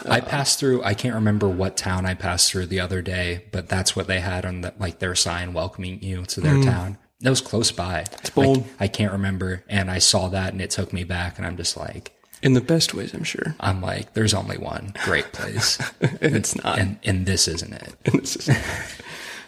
I 0.07 0.19
passed 0.21 0.59
through. 0.59 0.83
I 0.83 0.93
can't 0.93 1.15
remember 1.15 1.47
what 1.47 1.77
town 1.77 2.05
I 2.05 2.13
passed 2.13 2.51
through 2.51 2.67
the 2.67 2.79
other 2.79 3.01
day, 3.01 3.45
but 3.51 3.69
that's 3.69 3.95
what 3.95 4.07
they 4.07 4.19
had 4.19 4.45
on 4.45 4.61
the, 4.61 4.73
like 4.79 4.99
their 4.99 5.15
sign 5.15 5.53
welcoming 5.53 6.01
you 6.01 6.23
to 6.25 6.41
their 6.41 6.61
town. 6.61 6.97
That 7.21 7.29
was 7.29 7.41
close 7.41 7.71
by. 7.71 7.99
It's 8.01 8.31
bold. 8.31 8.65
I, 8.79 8.87
can't 8.87 9.11
remember, 9.11 9.63
and 9.69 9.91
I 9.91 9.99
saw 9.99 10.27
that, 10.29 10.53
and 10.53 10.61
it 10.61 10.71
took 10.71 10.91
me 10.91 11.03
back, 11.03 11.37
and 11.37 11.45
I'm 11.45 11.55
just 11.55 11.77
like, 11.77 12.11
In 12.41 12.53
the 12.53 12.61
best 12.61 12.95
ways, 12.95 13.13
I'm 13.13 13.23
sure. 13.23 13.55
I'm 13.59 13.79
like, 13.81 14.13
there's 14.13 14.33
only 14.33 14.57
one 14.57 14.93
great 15.03 15.31
place, 15.31 15.77
And 16.01 16.17
it's 16.35 16.55
not. 16.63 16.79
and 16.79 16.97
and 17.03 17.25
this 17.27 17.47
isn't 17.47 17.73
it. 17.73 17.93
This 18.11 18.35
is- 18.47 18.57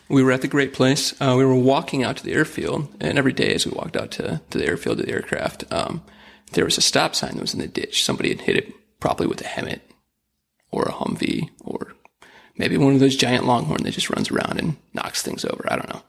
we 0.10 0.22
were 0.22 0.32
at 0.34 0.42
the 0.42 0.48
great 0.48 0.74
place. 0.74 1.20
Uh, 1.20 1.34
we 1.38 1.46
were 1.46 1.56
walking 1.56 2.04
out 2.04 2.18
to 2.18 2.24
the 2.24 2.34
airfield, 2.34 2.94
and 3.00 3.18
every 3.18 3.34
day 3.34 3.54
as 3.56 3.66
we 3.66 3.72
walked 3.72 3.96
out 3.98 4.12
to, 4.12 4.42
to 4.52 4.58
the 4.60 4.68
airfield 4.68 4.98
to 4.98 5.04
the 5.06 5.12
aircraft, 5.12 5.64
um, 5.72 6.04
there 6.52 6.66
was 6.66 6.78
a 6.78 6.82
stop 6.82 7.16
sign 7.16 7.32
that 7.34 7.42
was 7.42 7.54
in 7.56 7.60
the 7.62 7.68
ditch. 7.68 8.04
Somebody 8.04 8.30
had 8.30 8.42
hit 8.42 8.58
it 8.58 9.00
probably 9.00 9.26
with 9.26 9.42
a 9.42 9.46
HEMTT 9.46 9.80
or 10.74 10.84
a 10.84 10.92
Humvee 10.92 11.50
or 11.64 11.94
maybe 12.58 12.78
one 12.78 12.94
of 12.94 13.00
those 13.00 13.16
giant 13.16 13.46
Longhorn 13.46 13.84
that 13.84 13.92
just 13.92 14.10
runs 14.10 14.32
around 14.32 14.60
and 14.60 14.78
knocks 14.94 15.22
things 15.22 15.46
over. 15.46 15.66
I 15.70 15.76
don't 15.76 15.90
know. 15.90 16.04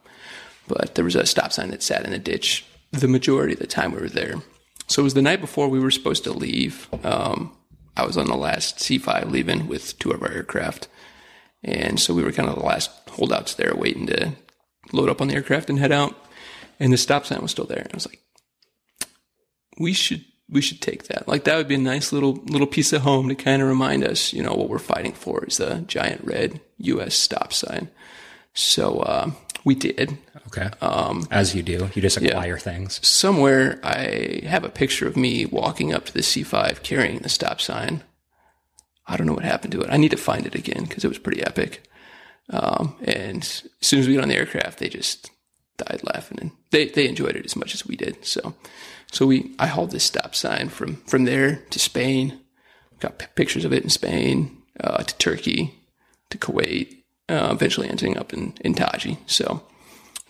But 0.66 0.94
there 0.94 1.04
was 1.04 1.14
a 1.14 1.26
stop 1.26 1.52
sign 1.52 1.70
that 1.70 1.82
sat 1.82 2.04
in 2.04 2.10
the 2.10 2.18
ditch 2.18 2.64
the 2.90 3.08
majority 3.08 3.54
of 3.54 3.58
the 3.58 3.66
time 3.66 3.92
we 3.92 4.00
were 4.00 4.08
there. 4.08 4.36
So 4.86 5.02
it 5.02 5.04
was 5.04 5.14
the 5.14 5.22
night 5.22 5.40
before 5.40 5.68
we 5.68 5.80
were 5.80 5.90
supposed 5.90 6.24
to 6.24 6.32
leave. 6.32 6.88
Um, 7.04 7.56
I 7.96 8.06
was 8.06 8.16
on 8.16 8.26
the 8.26 8.36
last 8.36 8.78
C5 8.78 9.30
leaving 9.30 9.66
with 9.66 9.98
two 9.98 10.10
of 10.10 10.22
our 10.22 10.30
aircraft. 10.30 10.88
And 11.62 11.98
so 11.98 12.14
we 12.14 12.22
were 12.22 12.32
kind 12.32 12.48
of 12.48 12.56
the 12.56 12.64
last 12.64 12.90
holdouts 13.08 13.54
there 13.54 13.74
waiting 13.74 14.06
to 14.08 14.32
load 14.92 15.08
up 15.08 15.20
on 15.20 15.28
the 15.28 15.34
aircraft 15.34 15.70
and 15.70 15.78
head 15.78 15.92
out. 15.92 16.14
And 16.78 16.92
the 16.92 16.98
stop 16.98 17.26
sign 17.26 17.40
was 17.40 17.50
still 17.50 17.64
there. 17.64 17.78
And 17.78 17.92
I 17.92 17.96
was 17.96 18.06
like, 18.06 18.20
we 19.78 19.92
should 19.92 20.24
we 20.48 20.60
should 20.60 20.80
take 20.80 21.04
that. 21.04 21.26
Like 21.26 21.44
that 21.44 21.56
would 21.56 21.68
be 21.68 21.74
a 21.74 21.78
nice 21.78 22.12
little 22.12 22.34
little 22.44 22.66
piece 22.66 22.92
of 22.92 23.02
home 23.02 23.28
to 23.28 23.34
kind 23.34 23.62
of 23.62 23.68
remind 23.68 24.04
us, 24.04 24.32
you 24.32 24.42
know, 24.42 24.54
what 24.54 24.68
we're 24.68 24.78
fighting 24.78 25.12
for 25.12 25.44
is 25.44 25.56
the 25.56 25.84
giant 25.86 26.24
red 26.24 26.60
US 26.78 27.14
stop 27.14 27.52
sign. 27.52 27.88
So 28.52 29.00
uh, 29.00 29.30
we 29.64 29.74
did. 29.74 30.18
Okay. 30.48 30.70
Um, 30.80 31.26
As 31.30 31.54
you 31.54 31.62
do, 31.62 31.90
you 31.94 32.02
just 32.02 32.16
acquire 32.18 32.58
things. 32.58 33.04
Somewhere 33.06 33.80
I 33.82 34.42
have 34.44 34.62
a 34.62 34.68
picture 34.68 35.08
of 35.08 35.16
me 35.16 35.46
walking 35.46 35.92
up 35.92 36.04
to 36.06 36.12
the 36.12 36.20
C5 36.20 36.82
carrying 36.82 37.18
the 37.18 37.28
stop 37.28 37.60
sign. 37.60 38.04
I 39.06 39.16
don't 39.16 39.26
know 39.26 39.34
what 39.34 39.44
happened 39.44 39.72
to 39.72 39.80
it. 39.80 39.90
I 39.90 39.96
need 39.96 40.12
to 40.12 40.16
find 40.16 40.46
it 40.46 40.54
again 40.54 40.84
because 40.84 41.04
it 41.04 41.08
was 41.08 41.18
pretty 41.18 41.42
epic. 41.42 41.82
Um, 42.50 42.96
and 43.04 43.42
as 43.42 43.68
soon 43.80 44.00
as 44.00 44.06
we 44.06 44.14
got 44.14 44.22
on 44.22 44.28
the 44.28 44.36
aircraft, 44.36 44.78
they 44.78 44.88
just 44.88 45.30
died 45.76 46.00
laughing, 46.04 46.38
and 46.40 46.50
they 46.70 46.88
they 46.88 47.08
enjoyed 47.08 47.36
it 47.36 47.44
as 47.44 47.56
much 47.56 47.74
as 47.74 47.86
we 47.86 47.96
did. 47.96 48.24
So, 48.24 48.54
so 49.14 49.26
we 49.26 49.54
I 49.58 49.68
hauled 49.68 49.92
this 49.92 50.04
stop 50.04 50.34
sign 50.34 50.68
from 50.68 50.96
from 51.06 51.24
there 51.24 51.62
to 51.70 51.78
Spain. 51.78 52.40
Got 53.00 53.18
p- 53.18 53.26
pictures 53.34 53.64
of 53.64 53.72
it 53.72 53.82
in 53.82 53.90
Spain, 53.90 54.62
uh, 54.80 55.02
to 55.02 55.18
Turkey, 55.18 55.74
to 56.30 56.38
Kuwait. 56.38 57.02
Uh, 57.28 57.48
eventually 57.52 57.88
ending 57.88 58.18
up 58.18 58.32
in 58.32 58.54
in 58.60 58.74
Taji. 58.74 59.18
So 59.26 59.62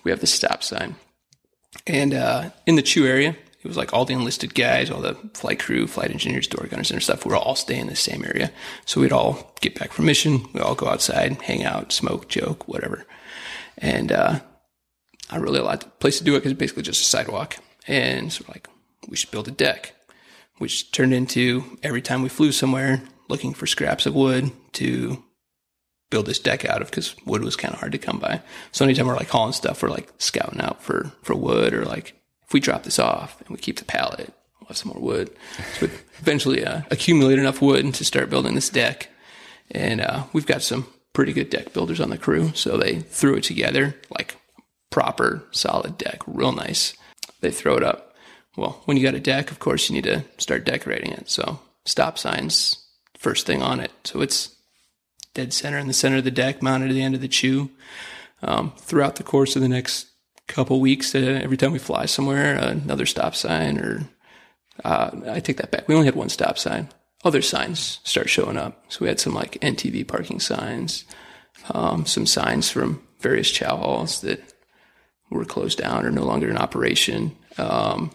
we 0.04 0.10
have 0.10 0.20
the 0.20 0.26
stop 0.26 0.62
sign, 0.62 0.96
and 1.86 2.12
uh, 2.14 2.50
in 2.66 2.76
the 2.76 2.82
CHU 2.82 3.06
area, 3.06 3.30
it 3.62 3.68
was 3.68 3.78
like 3.78 3.94
all 3.94 4.04
the 4.04 4.12
enlisted 4.12 4.54
guys, 4.54 4.90
all 4.90 5.00
the 5.00 5.16
flight 5.32 5.58
crew, 5.58 5.86
flight 5.86 6.10
engineers, 6.10 6.46
door 6.46 6.66
gunners, 6.66 6.90
and 6.90 7.02
stuff. 7.02 7.24
We 7.24 7.30
were 7.30 7.36
all 7.36 7.56
staying 7.56 7.82
in 7.82 7.86
the 7.86 7.96
same 7.96 8.22
area, 8.22 8.52
so 8.84 9.00
we'd 9.00 9.12
all 9.12 9.54
get 9.62 9.78
back 9.78 9.92
from 9.92 10.04
mission. 10.04 10.46
We 10.52 10.60
all 10.60 10.74
go 10.74 10.88
outside, 10.88 11.40
hang 11.40 11.64
out, 11.64 11.90
smoke, 11.90 12.28
joke, 12.28 12.68
whatever. 12.68 13.06
And 13.78 14.12
uh, 14.12 14.40
I 15.30 15.36
really 15.38 15.60
liked 15.60 15.84
the 15.84 15.88
place 15.88 16.18
to 16.18 16.24
do 16.24 16.34
it 16.34 16.40
because 16.40 16.52
it's 16.52 16.58
basically 16.58 16.82
just 16.82 17.00
a 17.00 17.06
sidewalk. 17.06 17.56
And 17.86 18.32
so 18.32 18.44
we're 18.46 18.52
like, 18.52 18.68
we 19.08 19.16
should 19.16 19.30
build 19.30 19.48
a 19.48 19.52
deck, 19.52 19.94
which 20.58 20.90
turned 20.92 21.14
into 21.14 21.78
every 21.82 22.02
time 22.02 22.22
we 22.22 22.28
flew 22.28 22.52
somewhere 22.52 23.02
looking 23.28 23.54
for 23.54 23.66
scraps 23.66 24.06
of 24.06 24.14
wood 24.14 24.52
to 24.72 25.22
build 26.10 26.26
this 26.26 26.38
deck 26.38 26.64
out 26.64 26.82
of 26.82 26.90
because 26.90 27.16
wood 27.24 27.42
was 27.42 27.56
kind 27.56 27.74
of 27.74 27.80
hard 27.80 27.92
to 27.92 27.98
come 27.98 28.18
by. 28.18 28.40
So 28.72 28.84
anytime 28.84 29.06
we're 29.06 29.16
like 29.16 29.28
hauling 29.28 29.52
stuff, 29.52 29.82
we're 29.82 29.88
like 29.90 30.12
scouting 30.18 30.60
out 30.60 30.82
for, 30.82 31.12
for 31.22 31.34
wood 31.34 31.74
or 31.74 31.84
like 31.84 32.14
if 32.46 32.52
we 32.52 32.60
drop 32.60 32.82
this 32.84 32.98
off 32.98 33.40
and 33.40 33.50
we 33.50 33.56
keep 33.56 33.78
the 33.78 33.84
pallet, 33.84 34.32
we'll 34.60 34.68
have 34.68 34.76
some 34.76 34.92
more 34.92 35.02
wood. 35.02 35.30
So 35.78 35.86
we 35.86 35.92
eventually 36.18 36.64
uh, 36.64 36.82
accumulate 36.90 37.38
enough 37.38 37.62
wood 37.62 37.94
to 37.94 38.04
start 38.04 38.30
building 38.30 38.54
this 38.54 38.68
deck. 38.68 39.08
And 39.70 40.00
uh, 40.00 40.24
we've 40.32 40.46
got 40.46 40.62
some 40.62 40.86
pretty 41.14 41.32
good 41.32 41.50
deck 41.50 41.72
builders 41.72 42.00
on 42.00 42.10
the 42.10 42.18
crew. 42.18 42.52
So 42.54 42.76
they 42.76 43.00
threw 43.00 43.36
it 43.36 43.44
together 43.44 43.96
like 44.10 44.36
proper 44.90 45.44
solid 45.50 45.98
deck, 45.98 46.20
real 46.26 46.52
nice. 46.52 46.94
They 47.40 47.50
throw 47.50 47.76
it 47.76 47.82
up. 47.82 48.13
Well, 48.56 48.82
when 48.84 48.96
you 48.96 49.02
got 49.02 49.14
a 49.14 49.20
deck, 49.20 49.50
of 49.50 49.58
course, 49.58 49.88
you 49.88 49.94
need 49.94 50.04
to 50.04 50.24
start 50.38 50.64
decorating 50.64 51.10
it. 51.10 51.28
So 51.28 51.58
stop 51.84 52.18
signs, 52.18 52.84
first 53.18 53.46
thing 53.46 53.62
on 53.62 53.80
it. 53.80 53.90
So 54.04 54.20
it's 54.20 54.54
dead 55.34 55.52
center 55.52 55.78
in 55.78 55.88
the 55.88 55.92
center 55.92 56.18
of 56.18 56.24
the 56.24 56.30
deck, 56.30 56.62
mounted 56.62 56.90
at 56.90 56.94
the 56.94 57.02
end 57.02 57.14
of 57.14 57.20
the 57.20 57.28
CHU. 57.28 57.70
Um, 58.42 58.72
throughout 58.76 59.16
the 59.16 59.22
course 59.22 59.56
of 59.56 59.62
the 59.62 59.68
next 59.68 60.06
couple 60.46 60.80
weeks, 60.80 61.14
uh, 61.14 61.40
every 61.42 61.56
time 61.56 61.72
we 61.72 61.78
fly 61.78 62.06
somewhere, 62.06 62.58
uh, 62.58 62.70
another 62.70 63.06
stop 63.06 63.34
sign, 63.34 63.78
or 63.78 64.08
uh, 64.84 65.10
I 65.28 65.40
take 65.40 65.56
that 65.56 65.70
back. 65.70 65.88
We 65.88 65.94
only 65.94 66.06
had 66.06 66.14
one 66.14 66.28
stop 66.28 66.58
sign. 66.58 66.90
Other 67.24 67.42
signs 67.42 68.00
start 68.04 68.28
showing 68.28 68.58
up. 68.58 68.84
So 68.88 68.98
we 69.00 69.08
had 69.08 69.18
some 69.18 69.34
like 69.34 69.52
NTV 69.62 70.06
parking 70.06 70.40
signs, 70.40 71.04
um, 71.70 72.04
some 72.04 72.26
signs 72.26 72.70
from 72.70 73.02
various 73.20 73.50
chow 73.50 73.76
halls 73.76 74.20
that 74.20 74.40
were 75.30 75.46
closed 75.46 75.78
down 75.78 76.04
or 76.04 76.10
no 76.10 76.24
longer 76.24 76.50
in 76.50 76.58
operation. 76.58 77.34
Um, 77.56 78.10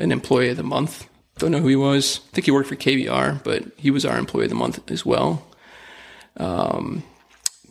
an 0.00 0.12
employee 0.12 0.50
of 0.50 0.56
the 0.56 0.62
month. 0.62 1.08
Don't 1.38 1.52
know 1.52 1.60
who 1.60 1.68
he 1.68 1.76
was. 1.76 2.20
I 2.30 2.34
think 2.34 2.44
he 2.46 2.50
worked 2.50 2.68
for 2.68 2.76
KBR, 2.76 3.44
but 3.44 3.64
he 3.76 3.90
was 3.90 4.04
our 4.04 4.18
employee 4.18 4.44
of 4.44 4.50
the 4.50 4.56
month 4.56 4.90
as 4.90 5.06
well. 5.06 5.46
Um, 6.36 7.02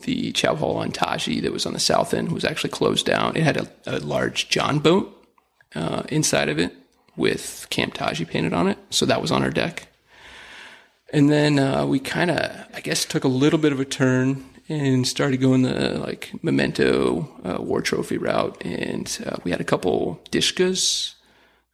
the 0.02 0.32
Chow 0.32 0.54
Hall 0.54 0.76
on 0.76 0.92
Taji 0.92 1.40
that 1.40 1.52
was 1.52 1.66
on 1.66 1.72
the 1.72 1.80
south 1.80 2.14
end 2.14 2.32
was 2.32 2.44
actually 2.44 2.70
closed 2.70 3.06
down. 3.06 3.36
It 3.36 3.42
had 3.42 3.56
a, 3.56 3.68
a 3.86 3.98
large 3.98 4.48
John 4.48 4.78
boat 4.78 5.26
uh, 5.74 6.04
inside 6.08 6.48
of 6.48 6.58
it 6.58 6.74
with 7.16 7.66
Camp 7.70 7.94
Taji 7.94 8.24
painted 8.24 8.52
on 8.52 8.68
it. 8.68 8.78
So 8.90 9.06
that 9.06 9.20
was 9.20 9.30
on 9.30 9.42
our 9.42 9.50
deck. 9.50 9.88
And 11.12 11.28
then 11.28 11.58
uh, 11.58 11.86
we 11.86 11.98
kind 11.98 12.30
of, 12.30 12.66
I 12.74 12.80
guess, 12.80 13.04
took 13.04 13.24
a 13.24 13.28
little 13.28 13.58
bit 13.58 13.72
of 13.72 13.80
a 13.80 13.84
turn 13.84 14.44
and 14.68 15.06
started 15.06 15.40
going 15.40 15.62
the 15.62 15.98
like 15.98 16.32
memento 16.42 17.28
uh, 17.44 17.60
war 17.60 17.82
trophy 17.82 18.16
route. 18.16 18.56
And 18.64 19.18
uh, 19.26 19.36
we 19.42 19.50
had 19.50 19.60
a 19.60 19.64
couple 19.64 20.20
Dishkas, 20.30 21.14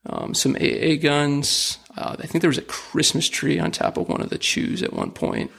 um, 0.08 0.34
some 0.34 0.56
AA 0.56 0.96
guns. 1.00 1.78
Uh, 1.96 2.16
I 2.18 2.26
think 2.26 2.42
there 2.42 2.50
was 2.50 2.58
a 2.58 2.62
Christmas 2.62 3.28
tree 3.28 3.58
on 3.58 3.70
top 3.70 3.96
of 3.96 4.08
one 4.08 4.20
of 4.20 4.30
the 4.30 4.38
CHUs 4.38 4.82
at 4.82 4.92
one 4.92 5.10
point. 5.10 5.50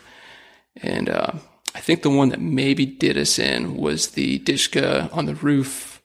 And 0.81 1.09
uh, 1.09 1.33
I 1.75 1.79
think 1.79 2.01
the 2.01 2.09
one 2.09 2.29
that 2.29 2.41
maybe 2.41 2.85
did 2.85 3.17
us 3.17 3.39
in 3.39 3.75
was 3.75 4.09
the 4.09 4.39
Dishka 4.39 5.09
on 5.11 5.25
the 5.25 5.35
roof 5.35 6.01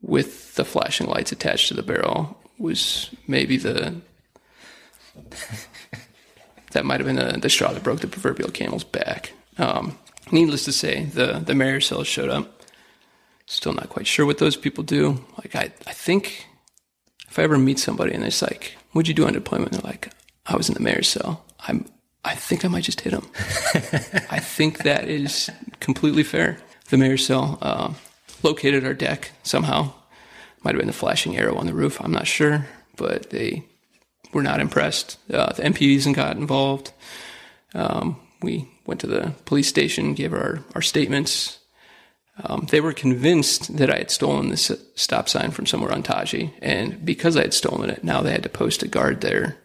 with 0.00 0.54
the 0.54 0.64
flashing 0.64 1.06
lights 1.06 1.32
attached 1.32 1.68
to 1.68 1.74
the 1.74 1.82
barrel. 1.82 2.38
Was 2.58 3.10
maybe 3.26 3.56
the 3.56 3.96
that 6.72 6.84
might 6.84 7.00
have 7.00 7.06
been 7.06 7.16
the, 7.16 7.38
the 7.38 7.50
straw 7.50 7.72
that 7.72 7.82
broke 7.82 8.00
the 8.00 8.06
proverbial 8.06 8.50
camel's 8.50 8.84
back. 8.84 9.32
Um, 9.58 9.98
needless 10.30 10.64
to 10.66 10.72
say, 10.72 11.04
the 11.04 11.40
the 11.44 11.54
mayor's 11.54 11.86
cell 11.86 12.04
showed 12.04 12.30
up. 12.30 12.62
Still 13.46 13.72
not 13.72 13.88
quite 13.88 14.06
sure 14.06 14.24
what 14.24 14.38
those 14.38 14.56
people 14.56 14.84
do. 14.84 15.24
Like 15.38 15.54
I, 15.54 15.72
I 15.86 15.92
think 15.92 16.46
if 17.34 17.38
I 17.40 17.42
ever 17.42 17.58
meet 17.58 17.80
somebody 17.80 18.14
and 18.14 18.22
it's 18.22 18.42
like, 18.42 18.76
"What'd 18.92 19.08
you 19.08 19.14
do 19.14 19.26
on 19.26 19.32
deployment?" 19.32 19.72
They're 19.72 19.80
like, 19.80 20.12
"I 20.46 20.56
was 20.56 20.68
in 20.68 20.74
the 20.74 20.80
mayor's 20.80 21.08
cell." 21.08 21.44
I'm 21.66 21.84
I 22.24 22.36
think 22.36 22.64
I 22.64 22.68
might 22.68 22.84
just 22.84 23.00
hit 23.00 23.12
him. 23.12 23.26
I 24.30 24.38
think 24.38 24.84
that 24.84 25.08
is 25.08 25.50
completely 25.80 26.22
fair. 26.22 26.58
The 26.90 26.96
mayor's 26.96 27.26
cell 27.26 27.58
uh, 27.60 27.92
located 28.44 28.86
our 28.86 28.94
deck 28.94 29.32
somehow. 29.42 29.92
Might 30.62 30.76
have 30.76 30.78
been 30.80 30.86
the 30.86 30.92
flashing 30.92 31.36
arrow 31.36 31.56
on 31.56 31.66
the 31.66 31.74
roof. 31.74 32.00
I'm 32.00 32.12
not 32.12 32.28
sure, 32.28 32.68
but 32.96 33.30
they 33.30 33.64
were 34.32 34.44
not 34.44 34.60
impressed. 34.60 35.18
Uh, 35.28 35.52
the 35.54 35.64
MPs 35.64 36.06
and 36.06 36.14
got 36.14 36.36
involved. 36.36 36.92
Um, 37.74 38.20
we 38.42 38.68
went 38.86 39.00
to 39.00 39.08
the 39.08 39.34
police 39.44 39.66
station, 39.66 40.14
gave 40.14 40.32
our, 40.32 40.60
our 40.76 40.82
statements. 40.82 41.58
Um, 42.42 42.66
they 42.70 42.80
were 42.80 42.92
convinced 42.92 43.76
that 43.76 43.90
I 43.90 43.98
had 43.98 44.10
stolen 44.10 44.48
this 44.48 44.72
stop 44.96 45.28
sign 45.28 45.52
from 45.52 45.66
somewhere 45.66 45.92
on 45.92 46.02
Taji, 46.02 46.52
and 46.60 47.04
because 47.04 47.36
I 47.36 47.42
had 47.42 47.54
stolen 47.54 47.90
it, 47.90 48.02
now 48.02 48.22
they 48.22 48.32
had 48.32 48.42
to 48.42 48.48
post 48.48 48.82
a 48.82 48.88
guard 48.88 49.20
there 49.20 49.56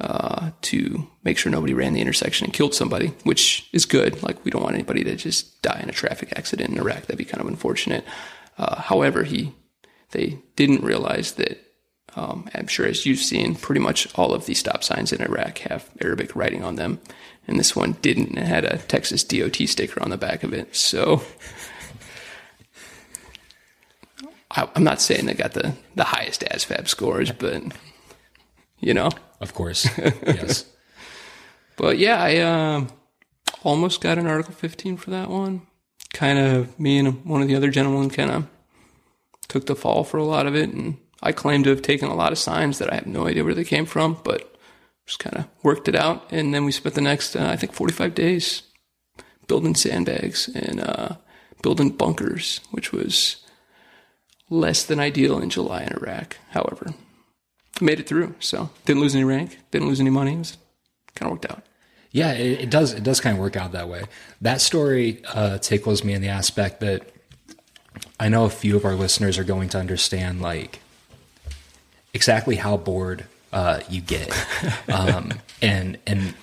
uh, 0.00 0.50
to 0.62 1.08
make 1.22 1.38
sure 1.38 1.50
nobody 1.50 1.74
ran 1.74 1.92
the 1.92 2.00
intersection 2.00 2.44
and 2.44 2.52
killed 2.52 2.74
somebody, 2.74 3.08
which 3.22 3.68
is 3.72 3.86
good. 3.86 4.22
Like 4.22 4.44
we 4.44 4.50
don't 4.50 4.62
want 4.62 4.74
anybody 4.74 5.04
to 5.04 5.16
just 5.16 5.62
die 5.62 5.80
in 5.82 5.88
a 5.88 5.92
traffic 5.92 6.32
accident 6.36 6.70
in 6.70 6.78
Iraq. 6.78 7.02
That'd 7.02 7.18
be 7.18 7.24
kind 7.24 7.40
of 7.40 7.48
unfortunate. 7.48 8.04
Uh, 8.58 8.80
however, 8.82 9.22
he 9.22 9.52
they 10.10 10.38
didn't 10.56 10.84
realize 10.84 11.32
that. 11.32 11.62
Um, 12.14 12.48
I'm 12.54 12.66
sure, 12.66 12.86
as 12.86 13.04
you've 13.04 13.18
seen, 13.18 13.56
pretty 13.56 13.80
much 13.80 14.08
all 14.14 14.32
of 14.32 14.46
these 14.46 14.58
stop 14.58 14.82
signs 14.82 15.12
in 15.12 15.20
Iraq 15.20 15.58
have 15.58 15.90
Arabic 16.00 16.34
writing 16.34 16.64
on 16.64 16.76
them, 16.76 16.98
and 17.46 17.58
this 17.58 17.76
one 17.76 17.92
didn't. 18.00 18.38
It 18.38 18.46
had 18.46 18.64
a 18.64 18.78
Texas 18.78 19.22
DOT 19.22 19.56
sticker 19.66 20.02
on 20.02 20.08
the 20.08 20.16
back 20.16 20.42
of 20.42 20.54
it. 20.54 20.74
So 20.74 21.22
I, 24.50 24.68
I'm 24.74 24.84
not 24.84 25.00
saying 25.00 25.26
they 25.26 25.34
got 25.34 25.52
the 25.52 25.74
the 25.94 26.04
highest 26.04 26.42
ASVAB 26.42 26.88
scores, 26.88 27.32
but 27.32 27.62
you 28.80 28.94
know, 28.94 29.10
Of 29.40 29.54
course. 29.54 29.88
Yes. 29.98 30.64
But 31.76 31.98
yeah, 31.98 32.22
I 32.22 32.36
uh, 32.38 32.86
almost 33.62 34.00
got 34.00 34.16
an 34.16 34.26
Article 34.26 34.54
15 34.54 34.96
for 34.96 35.10
that 35.10 35.28
one. 35.28 35.66
Kind 36.14 36.38
of 36.38 36.80
me 36.80 36.98
and 36.98 37.22
one 37.26 37.42
of 37.42 37.48
the 37.48 37.54
other 37.54 37.70
gentlemen 37.70 38.08
kind 38.08 38.30
of 38.30 38.46
took 39.48 39.66
the 39.66 39.76
fall 39.76 40.02
for 40.02 40.16
a 40.16 40.24
lot 40.24 40.46
of 40.46 40.56
it, 40.56 40.70
and 40.70 40.96
I 41.22 41.32
claim 41.32 41.62
to 41.64 41.70
have 41.70 41.82
taken 41.82 42.08
a 42.08 42.14
lot 42.14 42.32
of 42.32 42.38
signs 42.38 42.78
that 42.78 42.90
I 42.90 42.96
have 42.96 43.06
no 43.06 43.26
idea 43.26 43.44
where 43.44 43.54
they 43.54 43.64
came 43.64 43.84
from, 43.84 44.18
but 44.24 44.56
just 45.06 45.18
kind 45.18 45.36
of 45.36 45.46
worked 45.62 45.88
it 45.88 45.94
out. 45.94 46.32
And 46.32 46.54
then 46.54 46.64
we 46.64 46.72
spent 46.72 46.94
the 46.94 47.00
next, 47.00 47.36
uh, 47.36 47.46
I 47.46 47.56
think, 47.56 47.72
45 47.74 48.14
days 48.14 48.62
building 49.46 49.74
sandbags 49.74 50.48
and 50.48 50.80
uh, 50.80 51.16
building 51.62 51.90
bunkers, 51.90 52.60
which 52.70 52.92
was 52.92 53.36
less 54.48 54.84
than 54.84 55.00
ideal 55.00 55.38
in 55.38 55.50
July 55.50 55.82
in 55.82 55.92
Iraq. 55.92 56.36
However, 56.50 56.94
made 57.80 58.00
it 58.00 58.06
through, 58.06 58.34
so 58.40 58.70
didn't 58.84 59.02
lose 59.02 59.14
any 59.14 59.24
rank, 59.24 59.58
didn't 59.70 59.88
lose 59.88 60.00
any 60.00 60.10
money. 60.10 60.34
It 60.34 60.38
was 60.38 60.58
kind 61.14 61.30
of 61.30 61.38
worked 61.38 61.50
out. 61.50 61.62
Yeah, 62.12 62.32
it, 62.32 62.62
it 62.62 62.70
does. 62.70 62.92
It 62.92 63.02
does 63.02 63.20
kind 63.20 63.36
of 63.36 63.42
work 63.42 63.56
out 63.56 63.72
that 63.72 63.88
way. 63.88 64.04
That 64.40 64.60
story 64.60 65.22
uh, 65.26 65.58
tickles 65.58 66.02
me 66.04 66.14
in 66.14 66.22
the 66.22 66.28
aspect 66.28 66.80
that 66.80 67.12
I 68.18 68.28
know 68.28 68.44
a 68.44 68.50
few 68.50 68.76
of 68.76 68.84
our 68.84 68.94
listeners 68.94 69.38
are 69.38 69.44
going 69.44 69.68
to 69.70 69.78
understand, 69.78 70.40
like 70.40 70.80
exactly 72.14 72.56
how 72.56 72.76
bored 72.76 73.26
uh, 73.52 73.80
you 73.90 74.00
get, 74.00 74.30
um, 74.88 75.32
and 75.60 75.98
and 76.06 76.34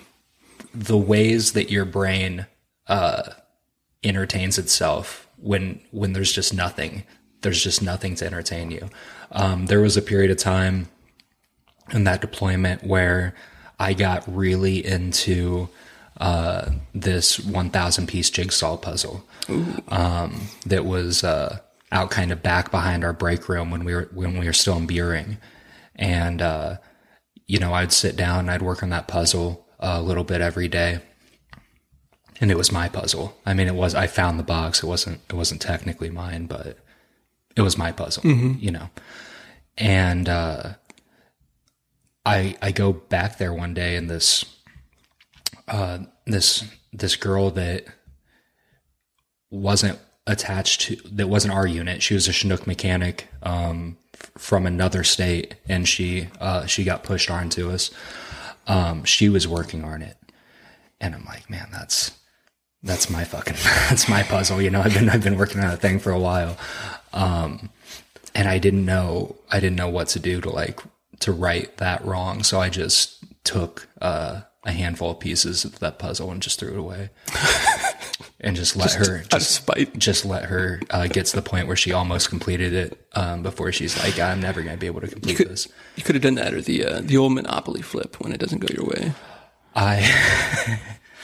the 0.72 0.96
ways 0.96 1.52
that 1.52 1.70
your 1.70 1.84
brain 1.84 2.46
uh, 2.86 3.30
entertains 4.02 4.58
itself 4.58 5.26
when 5.38 5.80
when 5.90 6.12
there's 6.12 6.32
just 6.32 6.54
nothing. 6.54 7.02
There's 7.44 7.62
just 7.62 7.82
nothing 7.82 8.16
to 8.16 8.26
entertain 8.26 8.70
you. 8.70 8.90
Um, 9.30 9.66
there 9.66 9.80
was 9.80 9.96
a 9.96 10.02
period 10.02 10.30
of 10.30 10.38
time 10.38 10.88
in 11.92 12.04
that 12.04 12.20
deployment 12.20 12.82
where 12.84 13.34
I 13.78 13.92
got 13.92 14.24
really 14.26 14.84
into 14.84 15.68
uh, 16.18 16.70
this 16.94 17.38
1,000 17.40 18.06
piece 18.06 18.30
jigsaw 18.30 18.76
puzzle 18.76 19.24
um, 19.88 20.48
that 20.66 20.84
was 20.84 21.22
uh, 21.24 21.58
out 21.92 22.10
kind 22.10 22.32
of 22.32 22.42
back 22.42 22.70
behind 22.70 23.04
our 23.04 23.12
break 23.12 23.48
room 23.48 23.70
when 23.70 23.84
we 23.84 23.94
were 23.94 24.08
when 24.12 24.38
we 24.38 24.46
were 24.46 24.52
still 24.52 24.76
in 24.76 24.86
Buehring, 24.86 25.38
and 25.96 26.40
uh, 26.40 26.76
you 27.46 27.58
know 27.58 27.72
I'd 27.72 27.92
sit 27.92 28.16
down 28.16 28.40
and 28.40 28.50
I'd 28.50 28.62
work 28.62 28.82
on 28.82 28.90
that 28.90 29.08
puzzle 29.08 29.66
a 29.80 30.00
little 30.00 30.24
bit 30.24 30.40
every 30.40 30.68
day, 30.68 31.00
and 32.40 32.50
it 32.50 32.56
was 32.56 32.72
my 32.72 32.88
puzzle. 32.88 33.36
I 33.44 33.54
mean, 33.54 33.68
it 33.68 33.74
was 33.74 33.94
I 33.94 34.06
found 34.06 34.38
the 34.38 34.44
box. 34.44 34.82
It 34.82 34.86
wasn't 34.86 35.20
it 35.28 35.34
wasn't 35.34 35.60
technically 35.60 36.10
mine, 36.10 36.46
but 36.46 36.78
it 37.56 37.62
was 37.62 37.78
my 37.78 37.92
puzzle, 37.92 38.24
you 38.58 38.70
know. 38.70 38.90
And 39.76 40.28
uh, 40.28 40.74
I 42.24 42.56
I 42.62 42.72
go 42.72 42.92
back 42.92 43.38
there 43.38 43.52
one 43.52 43.74
day, 43.74 43.96
and 43.96 44.08
this 44.10 44.44
uh, 45.68 45.98
this 46.26 46.64
this 46.92 47.16
girl 47.16 47.50
that 47.50 47.84
wasn't 49.50 49.98
attached 50.26 50.80
to 50.82 50.96
that 51.12 51.28
wasn't 51.28 51.54
our 51.54 51.66
unit. 51.66 52.02
She 52.02 52.14
was 52.14 52.28
a 52.28 52.32
Chinook 52.32 52.66
mechanic 52.66 53.28
um, 53.42 53.96
f- 54.14 54.30
from 54.38 54.66
another 54.66 55.04
state, 55.04 55.56
and 55.68 55.88
she 55.88 56.28
uh, 56.40 56.66
she 56.66 56.84
got 56.84 57.02
pushed 57.02 57.30
onto 57.30 57.70
us. 57.70 57.90
Um, 58.66 59.04
she 59.04 59.28
was 59.28 59.46
working 59.46 59.84
on 59.84 60.00
it, 60.02 60.16
and 61.00 61.14
I'm 61.14 61.24
like, 61.24 61.50
man, 61.50 61.68
that's 61.70 62.12
that's 62.82 63.10
my 63.10 63.24
fucking 63.24 63.56
that's 63.88 64.08
my 64.08 64.22
puzzle. 64.22 64.60
You 64.62 64.70
know, 64.70 64.80
I've 64.80 64.94
been 64.94 65.08
I've 65.08 65.24
been 65.24 65.36
working 65.36 65.60
on 65.60 65.68
that 65.68 65.80
thing 65.80 65.98
for 65.98 66.10
a 66.12 66.18
while, 66.18 66.56
um, 67.14 67.70
and 68.34 68.46
I 68.48 68.58
didn't 68.58 68.84
know 68.84 69.36
I 69.50 69.60
didn't 69.60 69.76
know 69.76 69.88
what 69.88 70.08
to 70.08 70.20
do 70.20 70.40
to 70.42 70.50
like 70.50 70.80
to 71.20 71.32
right 71.32 71.74
that 71.78 72.04
wrong. 72.04 72.42
So 72.42 72.60
I 72.60 72.68
just 72.68 73.24
took 73.44 73.88
uh, 74.02 74.42
a 74.64 74.72
handful 74.72 75.10
of 75.12 75.20
pieces 75.20 75.64
of 75.64 75.78
that 75.78 75.98
puzzle 75.98 76.30
and 76.30 76.42
just 76.42 76.58
threw 76.58 76.72
it 76.72 76.78
away, 76.78 77.10
and 78.40 78.56
just 78.56 78.74
let 78.76 78.92
her 78.94 79.18
Out 79.18 79.34
of 79.34 79.42
spite. 79.42 79.96
just 79.98 80.24
let 80.24 80.44
her 80.46 80.80
uh, 80.90 81.06
get 81.06 81.26
to 81.26 81.36
the 81.36 81.42
point 81.42 81.66
where 81.68 81.76
she 81.76 81.92
almost 81.92 82.28
completed 82.30 82.72
it 82.72 83.06
um, 83.14 83.42
before 83.42 83.70
she's 83.72 83.96
like, 84.02 84.18
I'm 84.18 84.40
never 84.40 84.62
going 84.62 84.74
to 84.74 84.80
be 84.80 84.86
able 84.86 85.00
to 85.02 85.08
complete 85.08 85.38
this. 85.38 85.68
You 85.96 86.02
could 86.02 86.14
have 86.16 86.22
done 86.22 86.34
that 86.34 86.52
or 86.52 86.60
the 86.60 86.84
uh, 86.84 87.00
the 87.02 87.16
old 87.16 87.32
Monopoly 87.34 87.82
flip 87.82 88.20
when 88.20 88.32
it 88.32 88.40
doesn't 88.40 88.58
go 88.58 88.68
your 88.74 88.86
way. 88.86 89.12
I 89.76 90.80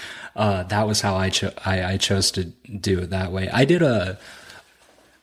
uh, 0.36 0.62
that 0.64 0.86
was 0.86 1.00
how 1.00 1.16
I, 1.16 1.30
cho- 1.30 1.54
I 1.64 1.84
I 1.92 1.96
chose 1.96 2.30
to 2.32 2.44
do 2.44 3.00
it 3.00 3.10
that 3.10 3.32
way. 3.32 3.48
I 3.48 3.64
did 3.64 3.82
a 3.82 4.18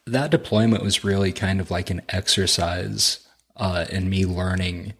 that 0.07 0.31
deployment 0.31 0.83
was 0.83 1.03
really 1.03 1.31
kind 1.31 1.59
of 1.59 1.69
like 1.69 1.89
an 1.89 2.01
exercise 2.09 3.27
uh, 3.55 3.85
in 3.89 4.09
me 4.09 4.25
learning 4.25 4.93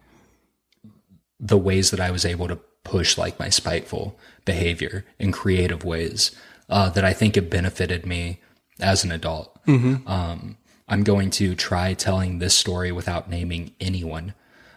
the 1.40 1.58
ways 1.58 1.90
that 1.90 2.00
I 2.00 2.10
was 2.10 2.24
able 2.24 2.48
to 2.48 2.56
push 2.84 3.16
like 3.18 3.38
my 3.38 3.48
spiteful 3.48 4.18
behavior 4.44 5.04
in 5.18 5.30
creative 5.32 5.84
ways 5.84 6.32
uh, 6.68 6.90
that 6.90 7.04
I 7.04 7.12
think 7.12 7.36
have 7.36 7.50
benefited 7.50 8.06
me 8.06 8.40
as 8.80 9.04
an 9.04 9.12
adult. 9.12 9.58
Um, 10.06 10.56
I'm 10.88 11.02
going 11.04 11.30
to 11.32 11.54
try 11.54 11.94
telling 11.94 12.38
this 12.38 12.54
story 12.56 12.90
without 12.92 13.28
naming 13.28 13.72
anyone. 13.80 14.34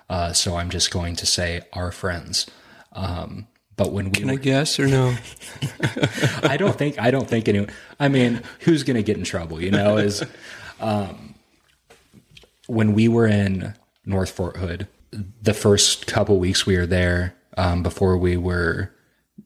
Uh, 0.10 0.34
so 0.34 0.56
I'm 0.58 0.70
just 0.70 0.92
going 0.92 1.16
to 1.18 1.26
say 1.26 1.62
our 1.74 1.92
friends. 1.92 2.46
Um, 2.92 3.48
but 3.76 3.91
when 3.91 4.05
we 4.05 4.11
Can 4.11 4.30
I 4.30 4.36
guess 4.36 4.80
or 4.80 4.88
no? 4.88 5.15
I 6.43 6.57
don't 6.57 6.78
think 6.78 6.99
I 6.99 7.11
don't 7.11 7.28
think 7.28 7.47
anyone. 7.47 7.69
I 7.99 8.07
mean, 8.07 8.41
who's 8.61 8.84
going 8.84 8.97
to 8.97 9.03
get 9.03 9.17
in 9.17 9.24
trouble? 9.24 9.61
You 9.61 9.72
know, 9.72 9.97
is 9.97 10.24
um, 10.80 11.36
when 12.67 12.93
we 12.93 13.07
were 13.07 13.28
in 13.28 13.74
North 14.05 14.32
Fort 14.32 14.57
Hood, 14.57 14.88
the 15.41 15.53
first 15.53 16.07
couple 16.07 16.38
weeks 16.38 16.65
we 16.65 16.78
were 16.78 16.86
there 16.86 17.36
um, 17.57 17.84
before 17.84 18.17
we 18.17 18.38
were 18.38 18.91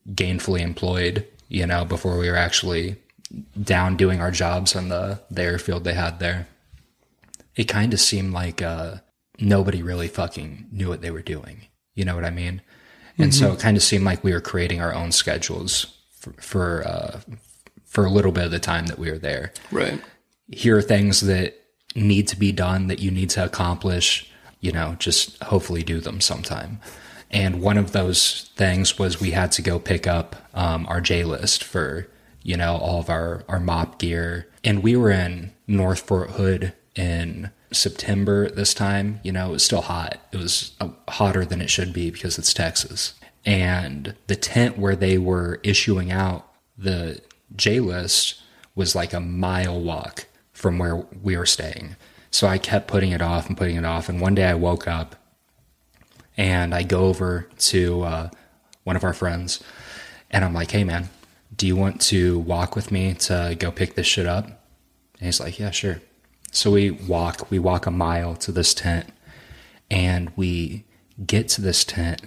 gainfully 0.10 0.62
employed. 0.62 1.28
You 1.48 1.68
know, 1.68 1.86
before 1.86 2.18
we 2.18 2.30
were 2.30 2.36
actually 2.36 2.98
down 3.62 3.98
doing 3.98 4.22
our 4.22 4.32
jobs 4.32 4.76
on 4.76 4.90
the, 4.90 5.20
the 5.30 5.44
airfield 5.44 5.84
they 5.84 5.94
had 5.94 6.20
there. 6.20 6.48
It 7.56 7.66
kind 7.66 7.94
of 7.94 8.00
seemed 8.00 8.34
like 8.34 8.62
uh, 8.62 8.96
nobody 9.40 9.82
really 9.82 10.08
fucking 10.08 10.68
knew 10.72 10.90
what 10.90 11.02
they 11.02 11.12
were 11.12 11.22
doing. 11.22 11.68
You 11.94 12.06
know 12.06 12.16
what 12.16 12.26
I 12.26 12.32
mean? 12.32 12.62
And 13.18 13.34
so 13.34 13.54
it 13.54 13.60
kind 13.60 13.78
of 13.78 13.84
seemed 13.84 14.04
like 14.04 14.24
we 14.24 14.34
were 14.34 14.42
creating 14.42 14.82
our 14.82 14.94
own 14.94 15.12
schedules 15.12 15.88
for 16.12 16.34
for, 16.34 16.88
uh, 16.88 17.20
for 17.86 18.06
a 18.06 18.10
little 18.10 18.32
bit 18.32 18.46
of 18.46 18.52
the 18.52 18.60
time 18.60 18.88
that 18.88 19.00
we 19.00 19.10
were 19.10 19.18
there. 19.18 19.54
Right. 19.72 20.02
Here 20.52 20.78
are 20.78 20.82
things 20.82 21.22
that 21.22 21.56
need 21.96 22.28
to 22.28 22.38
be 22.38 22.52
done 22.52 22.88
that 22.88 23.00
you 23.00 23.12
need 23.12 23.30
to 23.32 23.46
accomplish. 23.46 24.30
You 24.60 24.72
know, 24.72 24.96
just 25.00 25.42
hopefully 25.44 25.84
do 25.84 26.00
them 26.00 26.20
sometime. 26.20 26.80
And 27.32 27.62
one 27.62 27.78
of 27.78 27.92
those 27.92 28.50
things 28.56 28.98
was 28.98 29.20
we 29.20 29.32
had 29.32 29.52
to 29.54 29.62
go 29.62 29.80
pick 29.80 30.08
up 30.08 30.36
um, 30.54 30.86
our 30.88 31.02
JLIST 31.02 31.64
for 31.64 32.08
you 32.44 32.56
know 32.56 32.78
all 32.78 33.00
of 33.00 33.10
our 33.10 33.44
our 33.48 33.60
MOPP 33.60 33.98
gear, 34.00 34.48
and 34.64 34.84
we 34.84 34.96
were 34.96 35.12
in 35.12 35.52
North 35.68 36.02
Fort 36.02 36.32
Hood 36.32 36.74
in 36.96 37.52
September 37.76 38.50
this 38.50 38.74
time. 38.74 39.20
You 39.24 39.32
know, 39.32 39.50
it 39.50 39.54
was 39.54 39.66
still 39.66 39.82
hot. 39.82 40.20
It 40.32 40.38
was 40.38 40.74
uh, 40.80 40.90
hotter 41.10 41.46
than 41.46 41.62
it 41.62 41.70
should 41.70 41.94
be 41.94 42.12
because 42.12 42.38
it's 42.38 42.54
Texas. 42.54 43.14
And 43.46 44.16
the 44.28 44.36
tent 44.36 44.78
where 44.78 44.96
they 44.96 45.18
were 45.18 45.60
issuing 45.64 46.12
out 46.12 46.48
the 46.78 47.22
JLIST 47.56 48.42
was 48.74 48.96
like 48.96 49.14
a 49.14 49.20
mile 49.20 49.80
walk 49.80 50.26
from 50.52 50.78
where 50.78 51.06
we 51.22 51.38
were 51.38 51.46
staying. 51.46 51.96
So 52.32 52.48
I 52.48 52.58
kept 52.58 52.88
putting 52.88 53.12
it 53.12 53.22
off 53.22 53.48
and 53.48 53.58
putting 53.58 53.76
it 53.76 53.86
off. 53.86 54.10
And 54.10 54.20
one 54.20 54.36
day 54.36 54.46
I 54.46 54.56
woke 54.56 54.88
up 54.88 55.16
and 56.36 56.74
I 56.74 56.84
go 56.84 57.06
over 57.06 57.48
to 57.58 58.02
uh, 58.02 58.30
one 58.84 58.96
of 58.96 59.04
our 59.04 59.14
friends 59.14 59.64
and 60.32 60.44
I'm 60.44 60.54
like, 60.54 60.72
hey, 60.72 60.84
man, 60.84 61.10
do 61.56 61.68
you 61.68 61.76
want 61.76 62.02
to 62.02 62.40
walk 62.40 62.76
with 62.76 62.92
me 62.92 63.14
to 63.14 63.56
go 63.58 63.72
pick 63.72 63.96
this 63.96 64.08
shit 64.08 64.26
up? 64.26 64.46
And 64.46 64.56
he's 65.22 65.40
like, 65.40 65.60
yeah, 65.60 65.72
sure. 65.72 66.02
So 66.56 66.72
we 66.72 66.92
walk, 66.92 67.52
we 67.52 67.60
walk 67.60 67.86
a 67.86 67.92
mile 67.92 68.36
to 68.38 68.52
this 68.52 68.74
tent 68.74 69.10
and 69.92 70.32
we 70.36 70.86
get 71.26 71.50
to 71.50 71.62
this 71.62 71.84
tent 71.84 72.22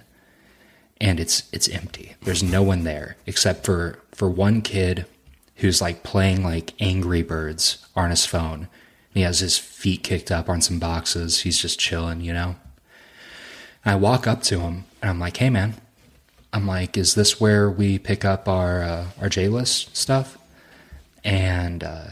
and 1.01 1.19
it's 1.19 1.49
it's 1.53 1.69
empty. 1.69 2.15
There's 2.23 2.43
no 2.43 2.63
one 2.63 2.85
there 2.85 3.17
except 3.27 3.65
for 3.65 4.01
for 4.13 4.29
one 4.29 4.63
kid 4.63 5.07
who's 5.57 5.81
like 5.81 6.03
playing 6.03 6.45
like 6.45 6.75
Angry 6.79 7.23
Birds 7.23 7.87
on 7.97 8.11
his 8.11 8.27
phone. 8.27 8.69
He 9.15 9.23
has 9.23 9.41
his 9.41 9.57
feet 9.57 10.03
kicked 10.03 10.31
up 10.31 10.49
on 10.49 10.61
some 10.61 10.79
boxes. 10.79 11.41
He's 11.41 11.59
just 11.59 11.81
chilling, 11.81 12.21
you 12.21 12.33
know. 12.33 12.57
And 13.85 13.95
I 13.95 13.97
walk 13.97 14.27
up 14.27 14.43
to 14.45 14.61
him 14.61 14.85
and 15.01 15.11
I'm 15.11 15.21
like, 15.21 15.37
"Hey, 15.39 15.51
man." 15.51 15.75
I'm 16.53 16.67
like, 16.67 16.97
"Is 16.97 17.15
this 17.15 17.41
where 17.41 17.71
we 17.71 17.99
pick 17.99 18.25
up 18.25 18.49
our 18.49 18.83
uh, 18.83 19.07
our 19.21 19.29
JLIST 19.29 19.95
stuff?" 19.97 20.37
And 21.25 21.85
uh, 21.85 22.07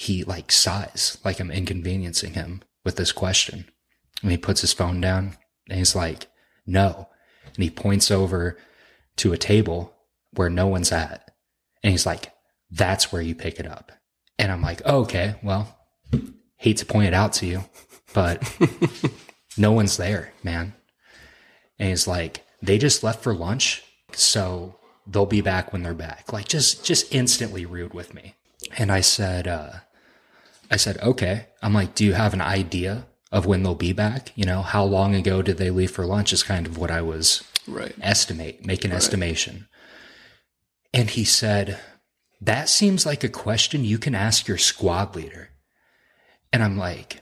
he 0.00 0.22
like 0.22 0.52
sighs, 0.52 1.18
like 1.24 1.40
I'm 1.40 1.50
inconveniencing 1.50 2.34
him 2.34 2.62
with 2.84 2.94
this 2.94 3.10
question. 3.10 3.64
And 4.22 4.30
he 4.30 4.36
puts 4.38 4.60
his 4.60 4.72
phone 4.72 5.00
down 5.00 5.36
and 5.68 5.76
he's 5.78 5.96
like, 5.96 6.28
"No." 6.64 7.08
And 7.46 7.64
he 7.64 7.70
points 7.70 8.08
over 8.08 8.56
to 9.16 9.32
a 9.32 9.36
table 9.36 9.92
where 10.34 10.48
no 10.48 10.68
one's 10.68 10.92
at. 10.92 11.32
And 11.82 11.90
he's 11.90 12.06
like, 12.06 12.32
that's 12.70 13.10
where 13.10 13.20
you 13.20 13.34
pick 13.34 13.58
it 13.58 13.66
up. 13.66 13.90
And 14.38 14.52
I'm 14.52 14.62
like, 14.62 14.82
oh, 14.84 15.00
okay, 15.00 15.34
well, 15.42 15.76
hate 16.56 16.76
to 16.76 16.86
point 16.86 17.08
it 17.08 17.14
out 17.14 17.32
to 17.34 17.46
you, 17.46 17.64
but 18.14 18.56
no 19.58 19.72
one's 19.72 19.96
there, 19.96 20.32
man. 20.44 20.74
And 21.80 21.88
he's 21.88 22.06
like, 22.06 22.44
they 22.62 22.78
just 22.78 23.02
left 23.02 23.24
for 23.24 23.34
lunch. 23.34 23.82
So 24.12 24.76
they'll 25.08 25.26
be 25.26 25.40
back 25.40 25.72
when 25.72 25.82
they're 25.82 25.94
back. 25.94 26.32
Like 26.32 26.46
just, 26.46 26.84
just 26.84 27.12
instantly 27.12 27.66
rude 27.66 27.94
with 27.94 28.14
me. 28.14 28.36
And 28.76 28.92
I 28.92 29.00
said, 29.00 29.48
uh, 29.48 29.70
I 30.70 30.76
said, 30.76 30.98
okay. 30.98 31.46
I'm 31.62 31.74
like, 31.74 31.94
do 31.94 32.04
you 32.04 32.12
have 32.12 32.34
an 32.34 32.40
idea 32.40 33.06
of 33.32 33.46
when 33.46 33.62
they'll 33.62 33.74
be 33.74 33.92
back? 33.92 34.32
You 34.36 34.44
know, 34.44 34.62
how 34.62 34.84
long 34.84 35.14
ago 35.14 35.42
did 35.42 35.56
they 35.58 35.70
leave 35.70 35.90
for 35.90 36.04
lunch 36.06 36.32
is 36.32 36.42
kind 36.42 36.66
of 36.66 36.76
what 36.78 36.90
I 36.90 37.00
was 37.02 37.42
Right. 37.66 37.94
estimate, 38.00 38.64
make 38.64 38.84
an 38.84 38.92
estimation. 38.92 39.66
And 40.94 41.10
he 41.10 41.24
said, 41.24 41.78
That 42.40 42.68
seems 42.68 43.04
like 43.04 43.22
a 43.24 43.28
question 43.28 43.84
you 43.84 43.98
can 43.98 44.14
ask 44.14 44.48
your 44.48 44.58
squad 44.58 45.14
leader. 45.16 45.50
And 46.52 46.62
I'm 46.62 46.78
like, 46.78 47.16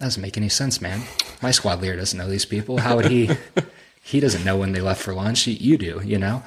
That 0.00 0.06
doesn't 0.06 0.22
make 0.22 0.36
any 0.36 0.48
sense, 0.48 0.80
man. 0.80 1.02
My 1.42 1.50
squad 1.52 1.80
leader 1.80 1.96
doesn't 1.96 2.18
know 2.18 2.28
these 2.28 2.44
people. 2.46 2.78
How 2.78 2.96
would 2.96 3.06
he? 3.06 3.30
he 4.02 4.20
doesn't 4.20 4.44
know 4.44 4.56
when 4.56 4.72
they 4.72 4.80
left 4.80 5.02
for 5.02 5.14
lunch. 5.14 5.46
You- 5.46 5.54
You 5.58 5.78
do, 5.78 6.00
you 6.04 6.18
know? 6.18 6.42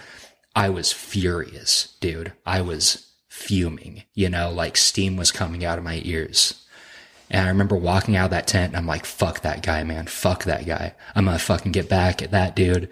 I 0.55 0.69
was 0.69 0.91
furious, 0.91 1.95
dude. 2.01 2.33
I 2.45 2.61
was 2.61 3.06
fuming, 3.37 4.03
you 4.15 4.29
know, 4.29 4.51
like 4.51 4.75
steam 4.75 5.15
was 5.15 5.31
coming 5.31 5.63
out 5.63 5.77
of 5.77 5.83
my 5.83 6.01
ears. 6.03 6.65
And 7.29 7.45
I 7.45 7.49
remember 7.49 7.75
walking 7.77 8.15
out 8.15 8.25
of 8.25 8.31
that 8.31 8.47
tent 8.47 8.69
and 8.69 8.77
I'm 8.77 8.87
like, 8.87 9.05
fuck 9.05 9.41
that 9.41 9.61
guy, 9.61 9.83
man. 9.83 10.07
Fuck 10.07 10.45
that 10.45 10.65
guy. 10.65 10.95
I'm 11.15 11.25
going 11.25 11.37
to 11.37 11.43
fucking 11.43 11.71
get 11.71 11.87
back 11.87 12.21
at 12.21 12.31
that 12.31 12.55
dude. 12.55 12.89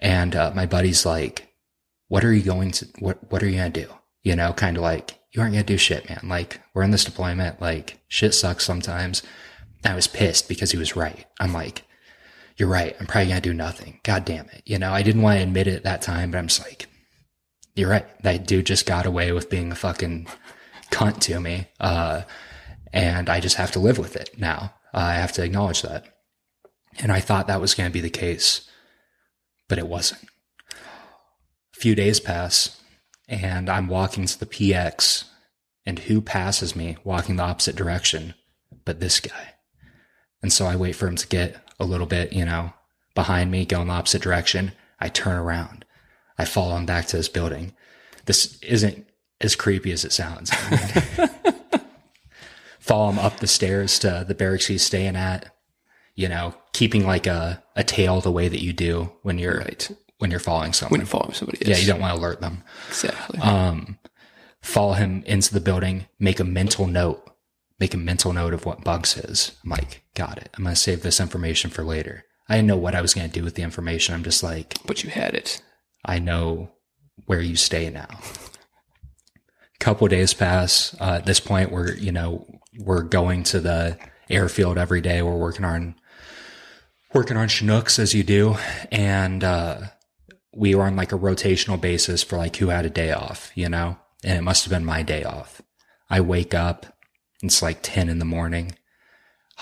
And 0.00 0.34
uh, 0.34 0.52
my 0.54 0.66
buddy's 0.66 1.04
like, 1.04 1.52
what 2.08 2.24
are 2.24 2.32
you 2.32 2.42
going 2.42 2.70
to, 2.72 2.88
what, 3.00 3.30
what 3.30 3.42
are 3.42 3.48
you 3.48 3.58
going 3.58 3.72
to 3.72 3.84
do? 3.84 3.92
You 4.22 4.34
know, 4.34 4.52
kind 4.52 4.76
of 4.76 4.82
like, 4.82 5.18
you 5.30 5.40
aren't 5.40 5.52
going 5.52 5.64
to 5.64 5.72
do 5.72 5.78
shit, 5.78 6.08
man. 6.08 6.22
Like, 6.24 6.60
we're 6.74 6.82
in 6.82 6.90
this 6.90 7.04
deployment. 7.04 7.60
Like, 7.60 8.00
shit 8.08 8.34
sucks 8.34 8.64
sometimes. 8.64 9.22
I 9.84 9.94
was 9.94 10.06
pissed 10.06 10.48
because 10.48 10.70
he 10.70 10.78
was 10.78 10.96
right. 10.96 11.26
I'm 11.38 11.52
like, 11.52 11.82
you're 12.56 12.68
right. 12.68 12.96
I'm 12.98 13.06
probably 13.06 13.28
going 13.28 13.42
to 13.42 13.48
do 13.48 13.54
nothing. 13.54 14.00
God 14.04 14.24
damn 14.24 14.46
it. 14.46 14.62
You 14.64 14.78
know, 14.78 14.92
I 14.92 15.02
didn't 15.02 15.22
want 15.22 15.38
to 15.38 15.42
admit 15.42 15.66
it 15.66 15.76
at 15.76 15.84
that 15.84 16.02
time, 16.02 16.30
but 16.30 16.38
I'm 16.38 16.46
just 16.46 16.62
like, 16.62 16.86
you're 17.74 17.90
right. 17.90 18.06
That 18.22 18.46
dude 18.46 18.66
just 18.66 18.86
got 18.86 19.06
away 19.06 19.32
with 19.32 19.50
being 19.50 19.72
a 19.72 19.76
fucking 19.76 20.26
cunt 20.90 21.20
to 21.20 21.40
me. 21.40 21.68
Uh, 21.80 22.22
and 22.92 23.28
I 23.28 23.40
just 23.40 23.56
have 23.56 23.72
to 23.72 23.78
live 23.78 23.98
with 23.98 24.16
it 24.16 24.38
now. 24.38 24.74
I 24.92 25.14
have 25.14 25.32
to 25.32 25.44
acknowledge 25.44 25.82
that. 25.82 26.04
And 26.98 27.10
I 27.10 27.20
thought 27.20 27.46
that 27.46 27.60
was 27.60 27.74
going 27.74 27.88
to 27.88 27.92
be 27.92 28.02
the 28.02 28.10
case, 28.10 28.68
but 29.68 29.78
it 29.78 29.88
wasn't. 29.88 30.28
A 30.74 31.80
few 31.80 31.94
days 31.94 32.20
pass, 32.20 32.78
and 33.28 33.70
I'm 33.70 33.88
walking 33.88 34.26
to 34.26 34.38
the 34.38 34.46
PX, 34.46 35.24
and 35.86 36.00
who 36.00 36.20
passes 36.20 36.76
me 36.76 36.98
walking 37.02 37.36
the 37.36 37.42
opposite 37.44 37.76
direction 37.76 38.34
but 38.84 39.00
this 39.00 39.20
guy. 39.20 39.54
And 40.42 40.52
so 40.52 40.66
I 40.66 40.76
wait 40.76 40.96
for 40.96 41.06
him 41.06 41.16
to 41.16 41.26
get 41.26 41.56
a 41.78 41.84
little 41.84 42.06
bit, 42.06 42.32
you 42.32 42.44
know, 42.44 42.72
behind 43.14 43.50
me, 43.50 43.64
go 43.64 43.80
in 43.80 43.88
the 43.88 43.94
opposite 43.94 44.22
direction. 44.22 44.72
I 45.00 45.08
turn 45.08 45.36
around. 45.36 45.84
I 46.38 46.44
follow 46.44 46.76
him 46.76 46.86
back 46.86 47.06
to 47.06 47.16
his 47.16 47.28
building. 47.28 47.72
This 48.26 48.58
isn't 48.62 49.06
as 49.40 49.56
creepy 49.56 49.92
as 49.92 50.04
it 50.04 50.12
sounds. 50.12 50.50
follow 52.78 53.10
him 53.10 53.18
up 53.18 53.38
the 53.38 53.46
stairs 53.46 53.98
to 54.00 54.24
the 54.26 54.34
barracks 54.34 54.66
he's 54.66 54.84
staying 54.84 55.16
at, 55.16 55.54
you 56.14 56.28
know, 56.28 56.54
keeping 56.72 57.06
like 57.06 57.26
a, 57.26 57.62
a 57.76 57.84
tail 57.84 58.20
the 58.20 58.32
way 58.32 58.48
that 58.48 58.62
you 58.62 58.72
do 58.72 59.12
when 59.22 59.38
you're 59.38 59.58
Right. 59.58 59.90
when 60.18 60.30
you're 60.30 60.40
following 60.40 60.72
someone. 60.72 60.92
When 60.92 61.00
you 61.00 61.06
follow 61.06 61.30
somebody. 61.32 61.58
yeah, 61.64 61.76
you 61.76 61.86
don't 61.86 62.00
want 62.00 62.14
to 62.14 62.20
alert 62.20 62.40
them. 62.40 62.62
Exactly. 62.88 63.38
Um, 63.40 63.98
follow 64.60 64.94
him 64.94 65.22
into 65.26 65.54
the 65.54 65.60
building, 65.60 66.06
make 66.18 66.40
a 66.40 66.44
mental 66.44 66.86
note, 66.86 67.30
make 67.78 67.94
a 67.94 67.98
mental 67.98 68.32
note 68.32 68.54
of 68.54 68.66
what 68.66 68.84
Bugs 68.84 69.16
is. 69.16 69.52
I'm 69.64 69.70
like, 69.70 70.02
got 70.14 70.38
it. 70.38 70.50
I'm 70.56 70.64
going 70.64 70.74
to 70.74 70.80
save 70.80 71.02
this 71.02 71.20
information 71.20 71.70
for 71.70 71.84
later. 71.84 72.24
I 72.48 72.56
didn't 72.56 72.68
know 72.68 72.76
what 72.76 72.94
I 72.94 73.00
was 73.00 73.14
going 73.14 73.28
to 73.28 73.32
do 73.32 73.44
with 73.44 73.54
the 73.54 73.62
information. 73.62 74.14
I'm 74.14 74.24
just 74.24 74.42
like, 74.42 74.74
but 74.86 75.04
you 75.04 75.10
had 75.10 75.34
it. 75.34 75.62
I 76.04 76.18
know 76.18 76.70
where 77.26 77.40
you 77.40 77.56
stay 77.56 77.90
now. 77.90 78.08
couple 79.80 80.06
days 80.08 80.32
pass. 80.32 80.94
Uh, 81.00 81.14
at 81.14 81.26
this 81.26 81.40
point, 81.40 81.72
we're, 81.72 81.94
you 81.94 82.12
know, 82.12 82.46
we're 82.78 83.02
going 83.02 83.42
to 83.44 83.60
the 83.60 83.98
airfield 84.30 84.78
every 84.78 85.00
day. 85.00 85.22
We're 85.22 85.36
working 85.36 85.64
on, 85.64 85.96
working 87.12 87.36
on 87.36 87.48
Chinooks 87.48 87.98
as 87.98 88.14
you 88.14 88.22
do. 88.22 88.56
And, 88.90 89.42
uh, 89.42 89.80
we 90.54 90.74
were 90.74 90.84
on 90.84 90.96
like 90.96 91.12
a 91.12 91.18
rotational 91.18 91.80
basis 91.80 92.22
for 92.22 92.36
like 92.36 92.56
who 92.56 92.68
had 92.68 92.84
a 92.84 92.90
day 92.90 93.10
off, 93.12 93.50
you 93.54 93.68
know, 93.68 93.96
and 94.22 94.38
it 94.38 94.42
must 94.42 94.64
have 94.64 94.70
been 94.70 94.84
my 94.84 95.02
day 95.02 95.24
off. 95.24 95.62
I 96.10 96.20
wake 96.20 96.54
up. 96.54 96.98
It's 97.42 97.62
like 97.62 97.78
10 97.82 98.08
in 98.08 98.18
the 98.18 98.24
morning. 98.24 98.76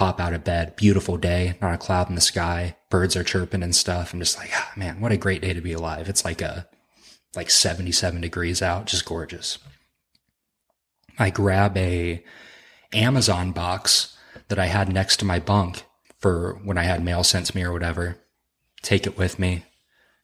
Hop 0.01 0.19
out 0.19 0.33
of 0.33 0.45
bed. 0.45 0.77
Beautiful 0.77 1.19
day. 1.19 1.59
Not 1.61 1.75
a 1.75 1.77
cloud 1.77 2.09
in 2.09 2.15
the 2.15 2.23
sky. 2.23 2.75
Birds 2.89 3.17
are 3.17 3.23
chirping 3.23 3.63
and 3.63 3.77
stuff. 3.77 4.15
I'm 4.15 4.21
just 4.21 4.39
like, 4.39 4.49
ah, 4.55 4.73
man, 4.75 4.99
what 4.99 5.13
a 5.13 5.19
great 5.19 5.43
day 5.43 5.53
to 5.53 5.61
be 5.61 5.75
alive. 5.75 6.09
It's 6.09 6.25
like 6.25 6.41
a, 6.41 6.67
like 7.37 7.51
77 7.51 8.23
degrees 8.23 8.63
out. 8.63 8.87
Just 8.87 9.05
gorgeous. 9.05 9.59
I 11.19 11.29
grab 11.29 11.77
a 11.77 12.25
Amazon 12.95 13.53
box 13.53 14.17
that 14.49 14.59
I 14.59 14.67
had 14.69 14.91
next 14.91 15.19
to 15.19 15.27
my 15.27 15.39
bunk 15.39 15.83
for 16.19 16.59
when 16.65 16.79
I 16.79 16.85
had 16.85 17.05
mail 17.05 17.23
sent 17.23 17.45
to 17.49 17.57
me 17.57 17.63
or 17.63 17.73
whatever. 17.75 18.17
Take 18.83 19.07
it 19.07 19.19
with 19.19 19.39
me. 19.39 19.65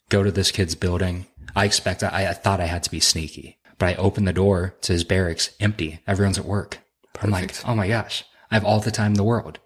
Go 0.09 0.23
to 0.23 0.31
this 0.33 0.51
kid's 0.53 0.75
building. 0.75 1.27
I 1.55 1.67
expect, 1.67 2.03
I, 2.03 2.29
I 2.31 2.33
thought 2.33 2.63
I 2.63 2.67
had 2.67 2.83
to 2.85 2.91
be 2.91 3.01
sneaky, 3.01 3.59
but 3.79 3.91
I 3.91 3.95
open 3.97 4.25
the 4.25 4.33
door 4.33 4.75
to 4.81 4.95
his 4.95 5.05
barracks 5.05 5.51
empty. 5.61 6.01
Everyone's 6.07 6.39
at 6.39 6.47
work. 6.47 6.79
I'm 7.21 7.31
like, 7.31 7.49
Perfect. 7.49 7.69
oh 7.69 7.75
my 7.75 7.89
gosh, 7.89 8.25
I 8.51 8.55
have 8.55 8.65
all 8.65 8.81
the 8.81 8.91
time 8.91 9.11
in 9.11 9.19
the 9.19 9.23
world. 9.23 9.59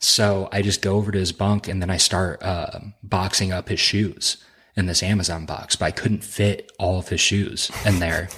So 0.00 0.48
I 0.50 0.62
just 0.62 0.82
go 0.82 0.96
over 0.96 1.12
to 1.12 1.18
his 1.18 1.32
bunk 1.32 1.68
and 1.68 1.80
then 1.80 1.90
I 1.90 1.98
start 1.98 2.42
uh, 2.42 2.80
boxing 3.02 3.52
up 3.52 3.68
his 3.68 3.80
shoes 3.80 4.38
in 4.74 4.86
this 4.86 5.02
Amazon 5.02 5.44
box, 5.44 5.76
but 5.76 5.84
I 5.86 5.90
couldn't 5.90 6.24
fit 6.24 6.72
all 6.78 6.98
of 6.98 7.08
his 7.10 7.20
shoes 7.20 7.70
in 7.84 7.98
there. 7.98 8.28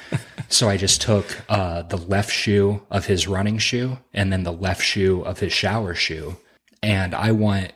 so 0.48 0.68
I 0.68 0.76
just 0.76 1.02
took 1.02 1.26
uh, 1.48 1.82
the 1.82 1.96
left 1.96 2.30
shoe 2.32 2.82
of 2.90 3.06
his 3.06 3.26
running 3.26 3.58
shoe 3.58 3.98
and 4.14 4.32
then 4.32 4.44
the 4.44 4.52
left 4.52 4.82
shoe 4.82 5.22
of 5.22 5.40
his 5.40 5.52
shower 5.52 5.94
shoe. 5.94 6.36
And 6.82 7.14
I 7.14 7.32
want 7.32 7.72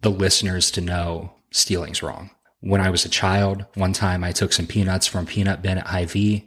the 0.00 0.10
listeners 0.10 0.72
to 0.72 0.80
know 0.80 1.32
stealing's 1.52 2.02
wrong. 2.02 2.30
When 2.60 2.80
I 2.80 2.90
was 2.90 3.04
a 3.04 3.10
child, 3.10 3.64
one 3.74 3.92
time 3.92 4.24
I 4.24 4.32
took 4.32 4.52
some 4.52 4.66
peanuts 4.66 5.06
from 5.06 5.26
Peanut 5.26 5.62
Bin 5.62 5.78
at 5.78 5.86
Hy-Vee 5.86 6.45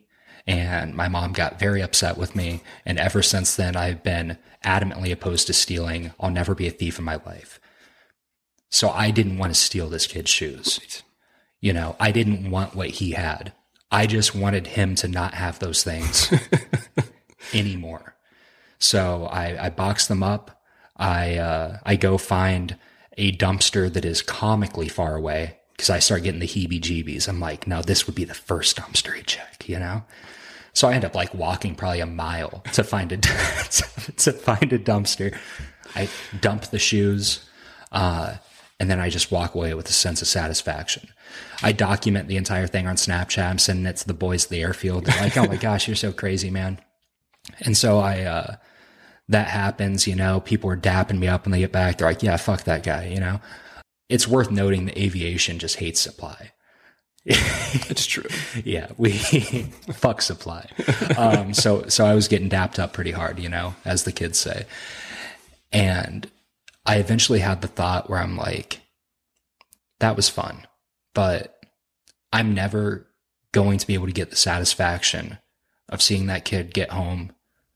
and 0.49 0.95
my 0.95 1.07
mom 1.07 1.31
got 1.31 1.59
very 1.59 1.79
upset 1.79 2.17
with 2.17 2.35
me. 2.35 2.61
And 2.83 2.97
ever 2.97 3.21
since 3.21 3.55
then, 3.55 3.75
I've 3.75 4.01
been 4.01 4.39
adamantly 4.65 5.11
opposed 5.11 5.45
to 5.45 5.53
stealing. 5.53 6.11
I'll 6.19 6.31
never 6.31 6.55
be 6.55 6.67
a 6.67 6.71
thief 6.71 6.97
in 6.97 7.05
my 7.05 7.17
life. 7.23 7.59
So 8.69 8.89
I 8.89 9.11
didn't 9.11 9.37
want 9.37 9.53
to 9.53 9.59
steal 9.59 9.89
this 9.89 10.07
kid's 10.07 10.31
shoes. 10.31 10.79
Right. 10.81 11.03
You 11.61 11.73
know, 11.73 11.95
I 11.99 12.11
didn't 12.11 12.49
want 12.49 12.73
what 12.73 12.89
he 12.89 13.11
had. 13.11 13.53
I 13.91 14.07
just 14.07 14.33
wanted 14.33 14.65
him 14.65 14.95
to 14.95 15.07
not 15.07 15.35
have 15.35 15.59
those 15.59 15.83
things 15.83 16.33
anymore. 17.53 18.15
So 18.79 19.25
I, 19.25 19.65
I 19.65 19.69
box 19.69 20.07
them 20.07 20.23
up. 20.23 20.63
I 20.95 21.37
uh, 21.37 21.77
I 21.85 21.95
go 21.95 22.17
find 22.17 22.75
a 23.17 23.31
dumpster 23.33 23.91
that 23.93 24.05
is 24.05 24.23
comically 24.23 24.89
far 24.89 25.15
away 25.15 25.59
because 25.73 25.91
I 25.91 25.99
start 25.99 26.23
getting 26.23 26.39
the 26.39 26.47
heebie-jeebies. 26.47 27.27
I'm 27.27 27.39
like, 27.39 27.67
no, 27.67 27.81
this 27.81 28.07
would 28.07 28.15
be 28.15 28.25
the 28.25 28.33
first 28.33 28.77
dumpster 28.77 29.13
he 29.13 29.23
check, 29.23 29.67
you 29.67 29.79
know. 29.79 30.03
So 30.73 30.87
I 30.87 30.93
end 30.93 31.05
up 31.05 31.15
like 31.15 31.33
walking 31.33 31.75
probably 31.75 31.99
a 31.99 32.05
mile 32.05 32.63
to 32.73 32.83
find 32.83 33.11
a 33.11 33.17
to 33.17 34.31
find 34.31 34.73
a 34.73 34.79
dumpster. 34.79 35.37
I 35.95 36.09
dump 36.39 36.65
the 36.65 36.79
shoes, 36.79 37.47
uh, 37.91 38.35
and 38.79 38.89
then 38.89 38.99
I 38.99 39.09
just 39.09 39.31
walk 39.31 39.55
away 39.55 39.73
with 39.73 39.89
a 39.89 39.93
sense 39.93 40.21
of 40.21 40.27
satisfaction. 40.27 41.09
I 41.61 41.71
document 41.71 42.27
the 42.27 42.37
entire 42.37 42.67
thing 42.67 42.87
on 42.87 42.95
Snapchat. 42.95 43.49
I'm 43.49 43.59
sending 43.59 43.85
it 43.85 43.97
to 43.97 44.07
the 44.07 44.13
boys 44.13 44.45
at 44.45 44.49
the 44.51 44.61
airfield. 44.61 45.05
They're 45.05 45.21
like, 45.21 45.37
"Oh 45.37 45.47
my 45.47 45.55
gosh, 45.57 45.87
you're 45.87 45.95
so 45.95 46.11
crazy, 46.11 46.49
man!" 46.49 46.79
And 47.61 47.75
so 47.75 47.99
I, 47.99 48.21
uh, 48.23 48.55
that 49.27 49.47
happens. 49.47 50.07
You 50.07 50.15
know, 50.15 50.39
people 50.39 50.69
are 50.69 50.77
dapping 50.77 51.19
me 51.19 51.27
up 51.27 51.45
when 51.45 51.51
they 51.51 51.59
get 51.59 51.71
back. 51.71 51.97
They're 51.97 52.07
like, 52.07 52.23
"Yeah, 52.23 52.37
fuck 52.37 52.63
that 52.63 52.83
guy." 52.83 53.07
You 53.07 53.19
know, 53.19 53.41
it's 54.07 54.27
worth 54.27 54.51
noting 54.51 54.85
that 54.85 54.97
aviation 54.97 55.59
just 55.59 55.77
hates 55.77 55.99
supply. 55.99 56.51
It's 57.25 58.05
true. 58.05 58.25
Yeah, 58.65 58.91
we 58.97 59.11
fuck 59.93 60.21
supply. 60.21 60.69
Um, 61.17 61.53
so 61.53 61.87
so 61.87 62.05
I 62.05 62.13
was 62.15 62.27
getting 62.27 62.49
dapped 62.49 62.79
up 62.79 62.93
pretty 62.93 63.11
hard, 63.11 63.39
you 63.39 63.49
know, 63.49 63.75
as 63.85 64.03
the 64.03 64.11
kids 64.11 64.39
say. 64.39 64.65
And 65.71 66.29
I 66.85 66.97
eventually 66.97 67.39
had 67.39 67.61
the 67.61 67.67
thought 67.67 68.09
where 68.09 68.19
I'm 68.19 68.35
like, 68.35 68.81
that 69.99 70.15
was 70.15 70.29
fun, 70.29 70.65
but 71.13 71.63
I'm 72.33 72.53
never 72.53 73.07
going 73.51 73.77
to 73.77 73.87
be 73.87 73.93
able 73.93 74.07
to 74.07 74.11
get 74.13 74.29
the 74.29 74.35
satisfaction 74.35 75.37
of 75.89 76.01
seeing 76.01 76.27
that 76.27 76.45
kid 76.45 76.73
get 76.73 76.91
home 76.91 77.31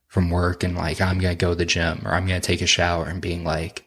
from 0.07 0.29
work 0.29 0.63
and 0.63 0.75
like 0.75 1.01
I'm 1.01 1.19
gonna 1.19 1.35
go 1.35 1.49
to 1.49 1.55
the 1.55 1.65
gym 1.65 2.01
or 2.05 2.13
I'm 2.13 2.27
gonna 2.27 2.39
take 2.39 2.61
a 2.61 2.67
shower 2.67 3.05
and 3.05 3.21
being 3.21 3.43
like, 3.43 3.85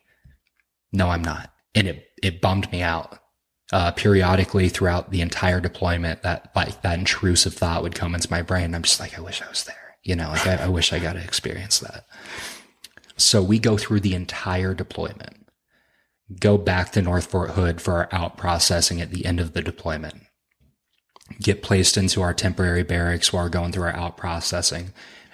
no, 0.92 1.09
I'm 1.09 1.22
not. 1.22 1.52
And 1.74 1.86
it 1.88 2.09
it 2.22 2.40
bummed 2.40 2.70
me 2.72 2.82
out 2.82 3.18
uh, 3.72 3.90
periodically 3.92 4.68
throughout 4.68 5.10
the 5.10 5.20
entire 5.20 5.60
deployment 5.60 6.22
that 6.22 6.50
like 6.54 6.82
that 6.82 6.98
intrusive 6.98 7.54
thought 7.54 7.82
would 7.82 7.94
come 7.94 8.14
into 8.14 8.30
my 8.30 8.42
brain. 8.42 8.74
I'm 8.74 8.82
just 8.82 9.00
like, 9.00 9.18
I 9.18 9.20
wish 9.20 9.42
I 9.42 9.48
was 9.48 9.64
there. 9.64 9.96
You 10.02 10.14
know, 10.14 10.28
like 10.28 10.46
I, 10.46 10.54
I 10.64 10.68
wish 10.68 10.92
I 10.92 10.98
got 10.98 11.14
to 11.14 11.24
experience 11.24 11.80
that. 11.80 12.06
So 13.16 13.42
we 13.42 13.58
go 13.58 13.76
through 13.76 14.00
the 14.00 14.14
entire 14.14 14.74
deployment, 14.74 15.48
go 16.38 16.58
back 16.58 16.92
to 16.92 17.02
North 17.02 17.26
Fort 17.26 17.50
Hood 17.50 17.80
for 17.80 17.94
our 17.94 18.08
out 18.12 18.36
processing 18.36 19.00
at 19.00 19.10
the 19.10 19.24
end 19.24 19.40
of 19.40 19.52
the 19.52 19.62
deployment, 19.62 20.22
get 21.40 21.62
placed 21.62 21.96
into 21.96 22.22
our 22.22 22.34
temporary 22.34 22.82
barracks 22.84 23.32
while 23.32 23.44
we're 23.44 23.50
going 23.50 23.72
through 23.72 23.84
our 23.84 23.96
out 23.96 24.16
processing. 24.16 24.92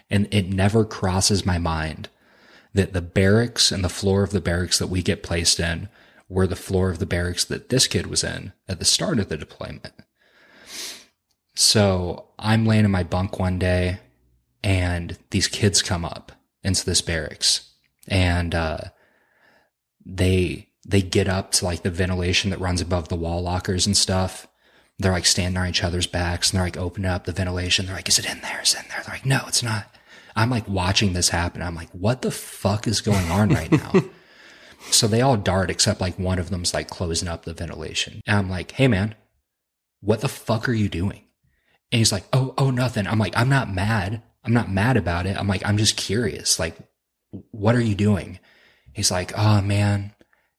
And 0.08 0.26
it 0.32 0.48
never 0.48 0.84
crosses 0.84 1.44
my 1.44 1.58
mind 1.58 2.08
that 2.72 2.92
the 2.92 3.02
barracks 3.02 3.72
and 3.72 3.84
the 3.84 3.88
floor 3.90 4.22
of 4.22 4.30
the 4.30 4.40
barracks 4.40 4.78
that 4.78 4.86
we 4.86 5.02
get 5.02 5.22
placed 5.22 5.60
in 5.60 5.88
were 6.32 6.46
the 6.46 6.56
floor 6.56 6.88
of 6.88 6.98
the 6.98 7.06
barracks 7.06 7.44
that 7.44 7.68
this 7.68 7.86
kid 7.86 8.06
was 8.06 8.24
in 8.24 8.52
at 8.66 8.78
the 8.78 8.84
start 8.86 9.18
of 9.18 9.28
the 9.28 9.36
deployment. 9.36 9.92
So 11.54 12.28
I'm 12.38 12.64
laying 12.64 12.86
in 12.86 12.90
my 12.90 13.02
bunk 13.02 13.38
one 13.38 13.58
day 13.58 14.00
and 14.64 15.18
these 15.30 15.46
kids 15.46 15.82
come 15.82 16.06
up 16.06 16.32
into 16.64 16.86
this 16.86 17.02
barracks 17.02 17.74
and, 18.08 18.54
uh, 18.54 18.78
they, 20.06 20.70
they 20.86 21.02
get 21.02 21.28
up 21.28 21.52
to 21.52 21.66
like 21.66 21.82
the 21.82 21.90
ventilation 21.90 22.50
that 22.50 22.60
runs 22.60 22.80
above 22.80 23.08
the 23.08 23.16
wall 23.16 23.42
lockers 23.42 23.86
and 23.86 23.96
stuff. 23.96 24.48
They're 24.98 25.12
like 25.12 25.26
standing 25.26 25.60
on 25.60 25.68
each 25.68 25.84
other's 25.84 26.06
backs 26.06 26.50
and 26.50 26.56
they're 26.56 26.66
like 26.66 26.78
opening 26.78 27.10
up 27.10 27.24
the 27.24 27.32
ventilation. 27.32 27.84
They're 27.86 27.96
like, 27.96 28.08
is 28.08 28.18
it 28.18 28.30
in 28.30 28.40
there? 28.40 28.62
Is 28.62 28.74
it 28.74 28.84
in 28.84 28.88
there? 28.88 29.02
They're 29.04 29.14
like, 29.16 29.26
no, 29.26 29.42
it's 29.46 29.62
not. 29.62 29.86
I'm 30.34 30.48
like 30.48 30.66
watching 30.66 31.12
this 31.12 31.28
happen. 31.28 31.60
I'm 31.60 31.74
like, 31.74 31.90
what 31.90 32.22
the 32.22 32.30
fuck 32.30 32.86
is 32.86 33.02
going 33.02 33.30
on 33.30 33.50
right 33.50 33.70
now? 33.70 33.92
So 34.90 35.06
they 35.06 35.20
all 35.20 35.36
dart 35.36 35.70
except 35.70 36.00
like 36.00 36.18
one 36.18 36.38
of 36.38 36.50
them's 36.50 36.74
like 36.74 36.88
closing 36.88 37.28
up 37.28 37.44
the 37.44 37.54
ventilation. 37.54 38.20
And 38.26 38.38
I'm 38.38 38.50
like, 38.50 38.72
hey 38.72 38.88
man, 38.88 39.14
what 40.00 40.20
the 40.20 40.28
fuck 40.28 40.68
are 40.68 40.74
you 40.74 40.88
doing? 40.88 41.24
And 41.90 41.98
he's 41.98 42.12
like, 42.12 42.24
oh, 42.32 42.54
oh, 42.56 42.70
nothing. 42.70 43.06
I'm 43.06 43.18
like, 43.18 43.36
I'm 43.36 43.48
not 43.48 43.72
mad. 43.72 44.22
I'm 44.44 44.52
not 44.52 44.70
mad 44.70 44.96
about 44.96 45.26
it. 45.26 45.36
I'm 45.36 45.46
like, 45.46 45.62
I'm 45.64 45.76
just 45.76 45.96
curious. 45.96 46.58
Like, 46.58 46.76
what 47.50 47.74
are 47.74 47.80
you 47.80 47.94
doing? 47.94 48.38
He's 48.92 49.10
like, 49.10 49.36
oh 49.36 49.60
man, 49.62 50.12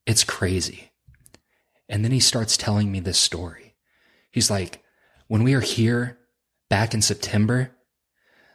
it's 0.05 0.23
crazy. 0.23 0.91
And 1.89 2.03
then 2.03 2.11
he 2.11 2.19
starts 2.19 2.57
telling 2.57 2.91
me 2.91 2.99
this 2.99 3.19
story. 3.19 3.75
He's 4.31 4.49
like, 4.49 4.83
when 5.27 5.43
we 5.43 5.53
were 5.53 5.61
here 5.61 6.17
back 6.69 6.93
in 6.93 7.01
September, 7.01 7.71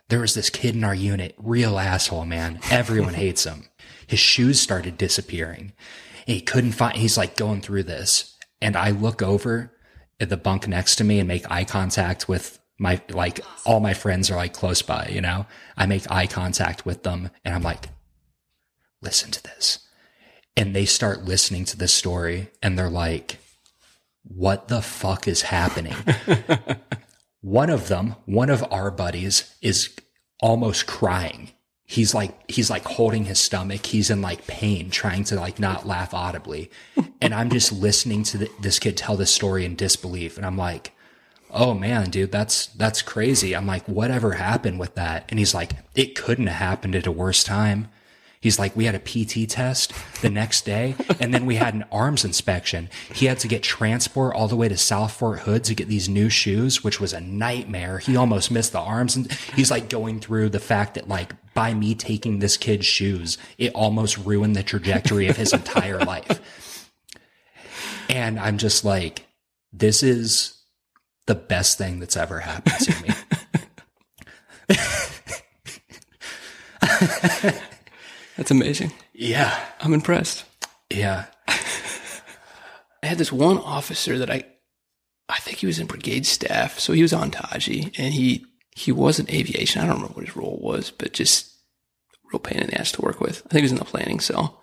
there 0.08 0.20
was 0.20 0.34
this 0.34 0.50
kid 0.50 0.74
in 0.74 0.84
our 0.84 0.94
unit, 0.94 1.34
real 1.38 1.78
asshole, 1.78 2.24
man. 2.24 2.58
Everyone 2.70 3.14
hates 3.14 3.44
him. 3.44 3.66
His 4.08 4.18
shoes 4.18 4.58
started 4.58 4.98
disappearing. 4.98 5.72
And 6.26 6.34
he 6.34 6.40
couldn't 6.40 6.72
find, 6.72 6.96
he's 6.96 7.16
like 7.16 7.36
going 7.36 7.60
through 7.60 7.84
this. 7.84 8.36
And 8.60 8.74
I 8.74 8.90
look 8.90 9.22
over 9.22 9.72
at 10.18 10.30
the 10.30 10.36
bunk 10.36 10.66
next 10.66 10.96
to 10.96 11.04
me 11.04 11.20
and 11.20 11.28
make 11.28 11.48
eye 11.50 11.64
contact 11.64 12.28
with 12.28 12.58
my, 12.78 13.00
like, 13.10 13.40
all 13.66 13.80
my 13.80 13.94
friends 13.94 14.30
are 14.30 14.36
like 14.36 14.54
close 14.54 14.82
by, 14.82 15.08
you 15.12 15.20
know? 15.20 15.46
I 15.76 15.86
make 15.86 16.10
eye 16.10 16.26
contact 16.26 16.86
with 16.86 17.02
them 17.02 17.30
and 17.44 17.54
I'm 17.54 17.62
like, 17.62 17.90
listen 19.02 19.30
to 19.30 19.42
this. 19.42 19.86
And 20.56 20.74
they 20.74 20.86
start 20.86 21.24
listening 21.24 21.64
to 21.66 21.76
this 21.76 21.92
story 21.92 22.48
and 22.62 22.78
they're 22.78 22.88
like, 22.88 23.38
what 24.22 24.68
the 24.68 24.82
fuck 24.82 25.28
is 25.28 25.42
happening? 25.42 25.94
one 27.42 27.70
of 27.70 27.88
them, 27.88 28.16
one 28.24 28.50
of 28.50 28.64
our 28.72 28.90
buddies 28.90 29.54
is 29.60 29.94
almost 30.40 30.86
crying. 30.86 31.50
He's 31.90 32.12
like, 32.12 32.50
he's 32.50 32.68
like 32.68 32.84
holding 32.84 33.24
his 33.24 33.38
stomach. 33.38 33.86
He's 33.86 34.10
in 34.10 34.20
like 34.20 34.46
pain, 34.46 34.90
trying 34.90 35.24
to 35.24 35.36
like 35.36 35.58
not 35.58 35.86
laugh 35.86 36.12
audibly. 36.12 36.70
And 37.22 37.32
I'm 37.32 37.48
just 37.48 37.72
listening 37.86 38.24
to 38.24 38.36
the, 38.36 38.50
this 38.60 38.78
kid 38.78 38.98
tell 38.98 39.16
this 39.16 39.34
story 39.34 39.64
in 39.64 39.74
disbelief. 39.74 40.36
And 40.36 40.44
I'm 40.44 40.58
like, 40.58 40.92
oh 41.50 41.72
man, 41.72 42.10
dude, 42.10 42.30
that's, 42.30 42.66
that's 42.66 43.00
crazy. 43.00 43.56
I'm 43.56 43.66
like, 43.66 43.88
whatever 43.88 44.32
happened 44.32 44.78
with 44.78 44.96
that? 44.96 45.24
And 45.30 45.38
he's 45.38 45.54
like, 45.54 45.72
it 45.94 46.14
couldn't 46.14 46.48
have 46.48 46.58
happened 46.58 46.94
at 46.94 47.06
a 47.06 47.10
worse 47.10 47.42
time. 47.42 47.88
He's 48.38 48.58
like, 48.58 48.76
we 48.76 48.84
had 48.84 48.94
a 48.94 49.00
PT 49.00 49.48
test 49.48 49.94
the 50.20 50.28
next 50.28 50.66
day 50.66 50.94
and 51.20 51.32
then 51.32 51.46
we 51.46 51.56
had 51.56 51.72
an 51.72 51.86
arms 51.90 52.22
inspection. 52.22 52.90
He 53.14 53.24
had 53.24 53.38
to 53.38 53.48
get 53.48 53.62
transport 53.62 54.36
all 54.36 54.46
the 54.46 54.56
way 54.56 54.68
to 54.68 54.76
South 54.76 55.12
Fort 55.12 55.40
Hood 55.40 55.64
to 55.64 55.74
get 55.74 55.88
these 55.88 56.08
new 56.08 56.28
shoes, 56.28 56.84
which 56.84 57.00
was 57.00 57.14
a 57.14 57.20
nightmare. 57.22 57.98
He 57.98 58.14
almost 58.14 58.50
missed 58.50 58.72
the 58.72 58.80
arms 58.80 59.16
and 59.16 59.32
he's 59.56 59.70
like 59.70 59.88
going 59.88 60.20
through 60.20 60.50
the 60.50 60.60
fact 60.60 60.94
that 60.94 61.08
like 61.08 61.32
by 61.58 61.74
me 61.74 61.92
taking 61.92 62.38
this 62.38 62.56
kid's 62.56 62.86
shoes, 62.86 63.36
it 63.58 63.74
almost 63.74 64.16
ruined 64.16 64.54
the 64.54 64.62
trajectory 64.62 65.26
of 65.26 65.36
his 65.36 65.52
entire 65.52 65.98
life. 65.98 66.88
And 68.08 68.38
I'm 68.38 68.58
just 68.58 68.84
like, 68.84 69.26
this 69.72 70.04
is 70.04 70.56
the 71.26 71.34
best 71.34 71.76
thing 71.76 71.98
that's 71.98 72.16
ever 72.16 72.38
happened 72.38 72.78
to 72.78 73.02
me. 73.02 73.08
That's 78.36 78.52
amazing. 78.52 78.92
yeah. 79.12 79.60
I'm 79.80 79.94
impressed. 79.94 80.44
Yeah. 80.90 81.24
I 81.48 81.58
had 83.02 83.18
this 83.18 83.32
one 83.32 83.58
officer 83.58 84.16
that 84.18 84.30
I, 84.30 84.44
I 85.28 85.40
think 85.40 85.56
he 85.56 85.66
was 85.66 85.80
in 85.80 85.88
brigade 85.88 86.24
staff, 86.24 86.78
so 86.78 86.92
he 86.92 87.02
was 87.02 87.12
on 87.12 87.32
Taji, 87.32 87.90
and 87.98 88.14
he 88.14 88.46
he 88.76 88.92
was 88.92 89.18
in 89.18 89.28
aviation. 89.28 89.82
I 89.82 89.86
don't 89.86 89.96
remember 89.96 90.14
what 90.14 90.26
his 90.26 90.36
role 90.36 90.60
was, 90.62 90.92
but 90.92 91.12
just 91.12 91.47
real 92.32 92.40
pain 92.40 92.60
in 92.60 92.68
the 92.68 92.80
ass 92.80 92.92
to 92.92 93.02
work 93.02 93.20
with. 93.20 93.42
I 93.46 93.48
think 93.48 93.60
he 93.60 93.62
was 93.62 93.72
in 93.72 93.78
the 93.78 93.84
planning 93.84 94.20
cell, 94.20 94.60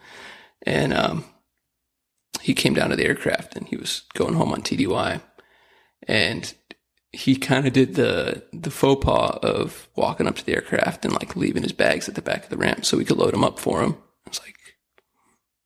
and 0.63 0.93
um, 0.93 1.25
he 2.41 2.53
came 2.53 2.73
down 2.73 2.89
to 2.89 2.95
the 2.95 3.05
aircraft 3.05 3.55
and 3.55 3.67
he 3.67 3.77
was 3.77 4.03
going 4.13 4.35
home 4.35 4.51
on 4.51 4.61
TDY, 4.61 5.21
and 6.07 6.53
he 7.11 7.35
kind 7.35 7.65
of 7.65 7.73
did 7.73 7.95
the 7.95 8.43
the 8.51 8.69
faux 8.69 9.03
pas 9.03 9.39
of 9.41 9.87
walking 9.95 10.27
up 10.27 10.35
to 10.35 10.45
the 10.45 10.53
aircraft 10.53 11.05
and 11.05 11.13
like 11.13 11.35
leaving 11.35 11.63
his 11.63 11.71
bags 11.71 12.09
at 12.09 12.15
the 12.15 12.21
back 12.21 12.43
of 12.43 12.49
the 12.49 12.57
ramp 12.57 12.85
so 12.85 12.97
we 12.97 13.05
could 13.05 13.17
load 13.17 13.33
them 13.33 13.43
up 13.43 13.57
for 13.57 13.81
him. 13.81 13.97
I 14.25 14.29
was 14.29 14.41
like, 14.41 14.55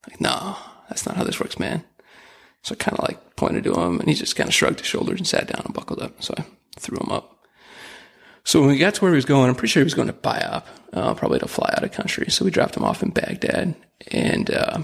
like, 0.08 0.22
no, 0.22 0.56
that's 0.88 1.06
not 1.06 1.16
how 1.16 1.24
this 1.24 1.40
works, 1.40 1.58
man. 1.58 1.84
So 2.62 2.76
I 2.76 2.84
kind 2.84 2.98
of 3.00 3.08
like 3.08 3.36
pointed 3.36 3.64
to 3.64 3.74
him 3.74 4.00
and 4.00 4.08
he 4.08 4.16
just 4.16 4.36
kind 4.36 4.48
of 4.48 4.54
shrugged 4.54 4.80
his 4.80 4.88
shoulders 4.88 5.20
and 5.20 5.28
sat 5.28 5.48
down 5.48 5.64
and 5.66 5.74
buckled 5.74 6.02
up. 6.02 6.22
So 6.22 6.36
I 6.38 6.46
threw 6.78 7.00
him 7.00 7.12
up. 7.12 7.39
So 8.44 8.62
when 8.62 8.70
we 8.70 8.78
got 8.78 8.96
to 8.96 9.02
where 9.02 9.12
he 9.12 9.16
was 9.16 9.26
going, 9.26 9.50
I'm 9.50 9.56
pretty 9.56 9.72
sure 9.72 9.82
he 9.82 9.86
was 9.86 9.94
going 9.94 10.08
to 10.08 10.14
BIAP, 10.14 10.64
uh, 10.94 11.14
probably 11.14 11.40
to 11.40 11.48
fly 11.48 11.74
out 11.76 11.84
of 11.84 11.92
country. 11.92 12.30
So 12.30 12.46
we 12.46 12.52
dropped 12.52 12.78
him 12.78 12.84
off 12.84 13.04
in 13.04 13.10
Baghdad 13.10 13.76
and, 14.12 14.52
uh, 14.52 14.82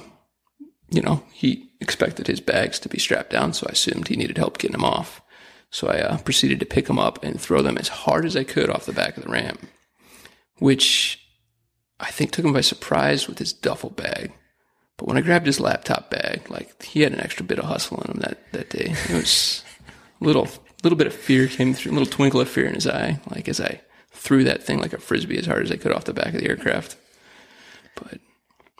you 0.89 1.01
know, 1.01 1.23
he 1.31 1.69
expected 1.79 2.27
his 2.27 2.41
bags 2.41 2.79
to 2.79 2.89
be 2.89 2.99
strapped 2.99 3.31
down. 3.31 3.53
So 3.53 3.65
I 3.67 3.73
assumed 3.73 4.07
he 4.07 4.15
needed 4.15 4.37
help 4.37 4.57
getting 4.57 4.73
them 4.73 4.85
off. 4.85 5.21
So 5.71 5.87
I 5.87 5.99
uh, 5.99 6.17
proceeded 6.19 6.59
to 6.59 6.65
pick 6.65 6.85
them 6.85 6.99
up 6.99 7.23
and 7.23 7.39
throw 7.39 7.61
them 7.61 7.77
as 7.77 7.87
hard 7.87 8.25
as 8.25 8.37
I 8.37 8.43
could 8.43 8.69
off 8.69 8.85
the 8.85 8.93
back 8.93 9.17
of 9.17 9.23
the 9.23 9.29
ramp, 9.29 9.65
which 10.59 11.19
I 11.99 12.11
think 12.11 12.31
took 12.31 12.45
him 12.45 12.53
by 12.53 12.61
surprise 12.61 13.27
with 13.27 13.39
his 13.39 13.53
duffel 13.53 13.89
bag. 13.89 14.31
But 14.97 15.07
when 15.07 15.17
I 15.17 15.21
grabbed 15.21 15.45
his 15.45 15.59
laptop 15.59 16.09
bag, 16.09 16.49
like 16.49 16.81
he 16.83 17.01
had 17.01 17.11
an 17.11 17.19
extra 17.19 17.45
bit 17.45 17.59
of 17.59 17.65
hustle 17.65 18.01
in 18.01 18.11
him 18.11 18.19
that, 18.21 18.51
that 18.53 18.69
day. 18.69 18.95
It 19.09 19.13
was 19.13 19.63
a 20.21 20.23
little 20.23 20.47
little 20.83 20.97
bit 20.97 21.07
of 21.07 21.13
fear 21.13 21.47
came 21.47 21.73
through, 21.73 21.91
a 21.91 21.97
little 21.97 22.05
twinkle 22.11 22.41
of 22.41 22.49
fear 22.49 22.65
in 22.65 22.75
his 22.75 22.87
eye, 22.87 23.19
like 23.29 23.47
as 23.49 23.59
I 23.59 23.81
threw 24.11 24.43
that 24.45 24.63
thing 24.63 24.79
like 24.79 24.93
a 24.93 24.97
frisbee 24.99 25.37
as 25.37 25.45
hard 25.45 25.63
as 25.63 25.71
I 25.71 25.77
could 25.77 25.91
off 25.91 26.05
the 26.05 26.13
back 26.13 26.33
of 26.33 26.41
the 26.41 26.47
aircraft. 26.47 26.95
But 27.95 28.19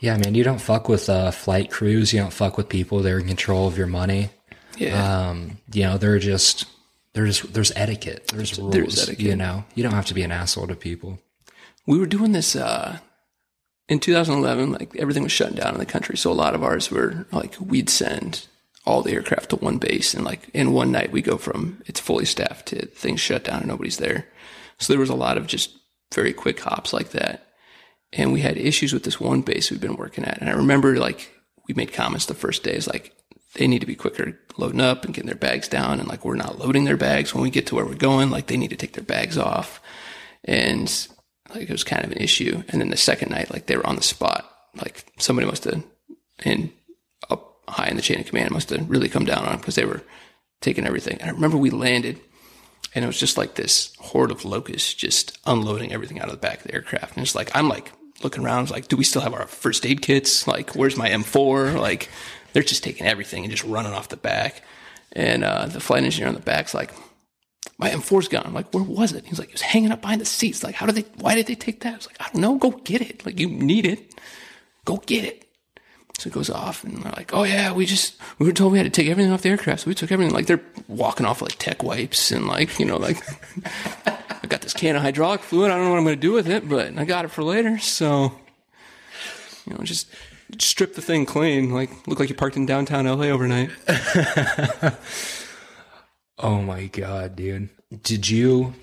Yeah, 0.00 0.16
man, 0.18 0.34
you 0.34 0.44
don't 0.44 0.60
fuck 0.60 0.88
with 0.88 1.08
uh, 1.08 1.30
flight 1.30 1.70
crews. 1.70 2.12
You 2.12 2.20
don't 2.20 2.32
fuck 2.32 2.56
with 2.56 2.68
people 2.68 3.00
They're 3.00 3.18
in 3.18 3.26
control 3.26 3.66
of 3.66 3.78
your 3.78 3.86
money. 3.86 4.30
yeah, 4.76 5.28
Um, 5.28 5.58
you 5.72 5.82
know, 5.84 5.98
they're 5.98 6.18
just 6.18 6.66
there's 7.14 7.42
there's 7.42 7.72
etiquette. 7.76 8.28
There's 8.28 8.58
rules. 8.58 8.72
There's 8.72 9.02
etiquette. 9.02 9.24
You 9.24 9.36
know, 9.36 9.64
you 9.74 9.82
don't 9.82 9.94
have 9.94 10.06
to 10.06 10.14
be 10.14 10.22
an 10.22 10.32
asshole 10.32 10.66
to 10.68 10.74
people. 10.76 11.18
we 11.86 11.98
were 11.98 12.06
doing 12.06 12.32
this 12.32 12.54
uh, 12.56 12.98
in 13.88 14.00
2011. 14.00 14.72
Like 14.72 14.94
everything 14.96 15.22
was 15.22 15.32
shutting 15.32 15.56
down 15.56 15.72
in 15.74 15.78
the 15.80 15.86
country, 15.86 16.16
so 16.16 16.30
a 16.30 16.34
lot 16.34 16.54
of 16.54 16.62
ours 16.62 16.90
were 16.90 17.26
like 17.32 17.56
we'd 17.60 17.88
send 17.88 18.46
all 18.86 19.02
the 19.02 19.12
aircraft 19.12 19.50
to 19.50 19.56
one 19.56 19.78
base, 19.78 20.14
and 20.14 20.24
like 20.24 20.48
in 20.54 20.72
one 20.72 20.92
night 20.92 21.12
we 21.12 21.20
go 21.20 21.36
from 21.36 21.82
it's 21.86 22.00
fully 22.00 22.24
staffed 22.24 22.66
to 22.66 22.86
things 22.86 23.20
shut 23.20 23.44
down 23.44 23.58
and 23.58 23.68
nobody's 23.68 23.98
there. 23.98 24.26
So 24.78 24.92
there 24.92 25.00
was 25.00 25.10
a 25.10 25.14
lot 25.14 25.36
of 25.36 25.46
just 25.46 25.76
very 26.14 26.32
quick 26.32 26.60
hops 26.60 26.92
like 26.92 27.10
that, 27.10 27.48
and 28.12 28.32
we 28.32 28.40
had 28.40 28.56
issues 28.56 28.92
with 28.92 29.02
this 29.02 29.20
one 29.20 29.42
base 29.42 29.70
we've 29.70 29.80
been 29.80 29.96
working 29.96 30.24
at. 30.24 30.38
And 30.38 30.48
I 30.48 30.52
remember 30.52 30.96
like 30.98 31.32
we 31.66 31.74
made 31.74 31.92
comments 31.92 32.26
the 32.26 32.34
first 32.34 32.62
days, 32.62 32.86
like 32.86 33.12
they 33.54 33.66
need 33.66 33.80
to 33.80 33.86
be 33.86 33.96
quicker 33.96 34.38
loading 34.56 34.80
up 34.80 35.04
and 35.04 35.12
getting 35.12 35.26
their 35.26 35.34
bags 35.34 35.68
down, 35.68 35.98
and 35.98 36.08
like 36.08 36.24
we're 36.24 36.36
not 36.36 36.58
loading 36.58 36.84
their 36.84 36.96
bags 36.96 37.34
when 37.34 37.42
we 37.42 37.50
get 37.50 37.66
to 37.66 37.74
where 37.74 37.84
we're 37.84 37.94
going. 37.94 38.30
Like 38.30 38.46
they 38.46 38.56
need 38.56 38.70
to 38.70 38.76
take 38.76 38.92
their 38.92 39.04
bags 39.04 39.36
off, 39.36 39.80
and 40.44 41.08
like 41.54 41.68
it 41.68 41.72
was 41.72 41.84
kind 41.84 42.04
of 42.04 42.12
an 42.12 42.18
issue. 42.18 42.62
And 42.68 42.80
then 42.80 42.90
the 42.90 42.96
second 42.96 43.30
night, 43.30 43.50
like 43.50 43.66
they 43.66 43.76
were 43.76 43.86
on 43.86 43.96
the 43.96 44.02
spot. 44.02 44.50
Like 44.76 45.06
somebody 45.18 45.46
must 45.46 45.64
have, 45.64 45.82
and 46.44 46.70
high 47.68 47.88
in 47.88 47.96
the 47.96 48.02
chain 48.02 48.20
of 48.20 48.26
command 48.26 48.50
must 48.50 48.70
have 48.70 48.88
really 48.88 49.08
come 49.08 49.24
down 49.24 49.44
on 49.44 49.50
them 49.50 49.58
because 49.58 49.74
they 49.74 49.84
were 49.84 50.02
taking 50.60 50.86
everything. 50.86 51.18
And 51.20 51.30
I 51.30 51.32
remember 51.32 51.56
we 51.56 51.70
landed, 51.70 52.20
and 52.94 53.04
it 53.04 53.08
was 53.08 53.20
just 53.20 53.36
like 53.36 53.54
this 53.54 53.94
horde 53.98 54.30
of 54.30 54.44
locusts 54.44 54.94
just 54.94 55.38
unloading 55.46 55.92
everything 55.92 56.20
out 56.20 56.26
of 56.26 56.32
the 56.32 56.38
back 56.38 56.58
of 56.58 56.64
the 56.64 56.74
aircraft. 56.74 57.16
And 57.16 57.24
it's 57.24 57.34
like 57.34 57.54
I'm 57.54 57.68
like 57.68 57.92
looking 58.22 58.44
around, 58.44 58.70
like, 58.70 58.88
do 58.88 58.96
we 58.96 59.04
still 59.04 59.22
have 59.22 59.34
our 59.34 59.46
first 59.46 59.84
aid 59.84 60.02
kits? 60.02 60.46
Like, 60.46 60.74
where's 60.74 60.96
my 60.96 61.10
M4? 61.10 61.78
Like, 61.78 62.08
they're 62.52 62.62
just 62.62 62.84
taking 62.84 63.06
everything 63.06 63.44
and 63.44 63.50
just 63.50 63.64
running 63.64 63.92
off 63.92 64.08
the 64.08 64.16
back. 64.16 64.62
And 65.12 65.44
uh, 65.44 65.66
the 65.66 65.80
flight 65.80 66.04
engineer 66.04 66.28
on 66.28 66.34
the 66.34 66.40
back's 66.40 66.74
like, 66.74 66.92
my 67.78 67.90
M4's 67.90 68.28
gone. 68.28 68.44
I'm 68.46 68.54
like, 68.54 68.72
where 68.72 68.82
was 68.82 69.12
it? 69.12 69.26
He's 69.26 69.38
like, 69.38 69.48
it 69.48 69.54
was 69.54 69.60
hanging 69.60 69.92
up 69.92 70.00
behind 70.00 70.20
the 70.20 70.26
seats. 70.26 70.64
Like, 70.64 70.74
how 70.74 70.86
did 70.86 70.94
they, 70.94 71.04
why 71.16 71.34
did 71.34 71.46
they 71.46 71.54
take 71.54 71.80
that? 71.80 71.92
I 71.92 71.96
was 71.96 72.06
like, 72.06 72.20
I 72.20 72.30
don't 72.32 72.40
know. 72.40 72.56
Go 72.56 72.70
get 72.70 73.02
it. 73.02 73.26
Like, 73.26 73.38
you 73.38 73.48
need 73.48 73.84
it. 73.84 74.14
Go 74.84 74.96
get 74.98 75.24
it. 75.24 75.45
So 76.18 76.28
it 76.28 76.32
goes 76.32 76.48
off 76.48 76.82
and 76.82 77.02
they're 77.02 77.12
like, 77.12 77.34
oh 77.34 77.44
yeah, 77.44 77.72
we 77.72 77.84
just, 77.84 78.16
we 78.38 78.46
were 78.46 78.52
told 78.52 78.72
we 78.72 78.78
had 78.78 78.84
to 78.84 78.90
take 78.90 79.08
everything 79.08 79.32
off 79.32 79.42
the 79.42 79.50
aircraft. 79.50 79.82
So 79.82 79.88
we 79.88 79.94
took 79.94 80.10
everything. 80.10 80.32
Like, 80.32 80.46
they're 80.46 80.62
walking 80.88 81.26
off 81.26 81.42
like 81.42 81.56
tech 81.58 81.82
wipes 81.82 82.30
and 82.30 82.46
like, 82.46 82.78
you 82.78 82.86
know, 82.86 82.96
like, 82.96 83.22
I 84.06 84.46
got 84.48 84.62
this 84.62 84.72
can 84.72 84.96
of 84.96 85.02
hydraulic 85.02 85.40
fluid. 85.40 85.70
I 85.70 85.74
don't 85.74 85.84
know 85.84 85.90
what 85.90 85.98
I'm 85.98 86.04
going 86.04 86.16
to 86.16 86.20
do 86.20 86.32
with 86.32 86.48
it, 86.48 86.68
but 86.68 86.96
I 86.96 87.04
got 87.04 87.24
it 87.26 87.30
for 87.30 87.42
later. 87.42 87.78
So, 87.78 88.32
you 89.66 89.74
know, 89.74 89.84
just 89.84 90.08
strip 90.58 90.94
the 90.94 91.02
thing 91.02 91.26
clean. 91.26 91.70
Like, 91.70 92.06
look 92.06 92.18
like 92.18 92.30
you 92.30 92.34
parked 92.34 92.56
in 92.56 92.64
downtown 92.64 93.06
LA 93.06 93.26
overnight. 93.26 93.70
Oh 96.38 96.60
my 96.60 96.86
god, 96.86 97.36
dude. 97.36 97.70
Did 98.02 98.28
you 98.28 98.74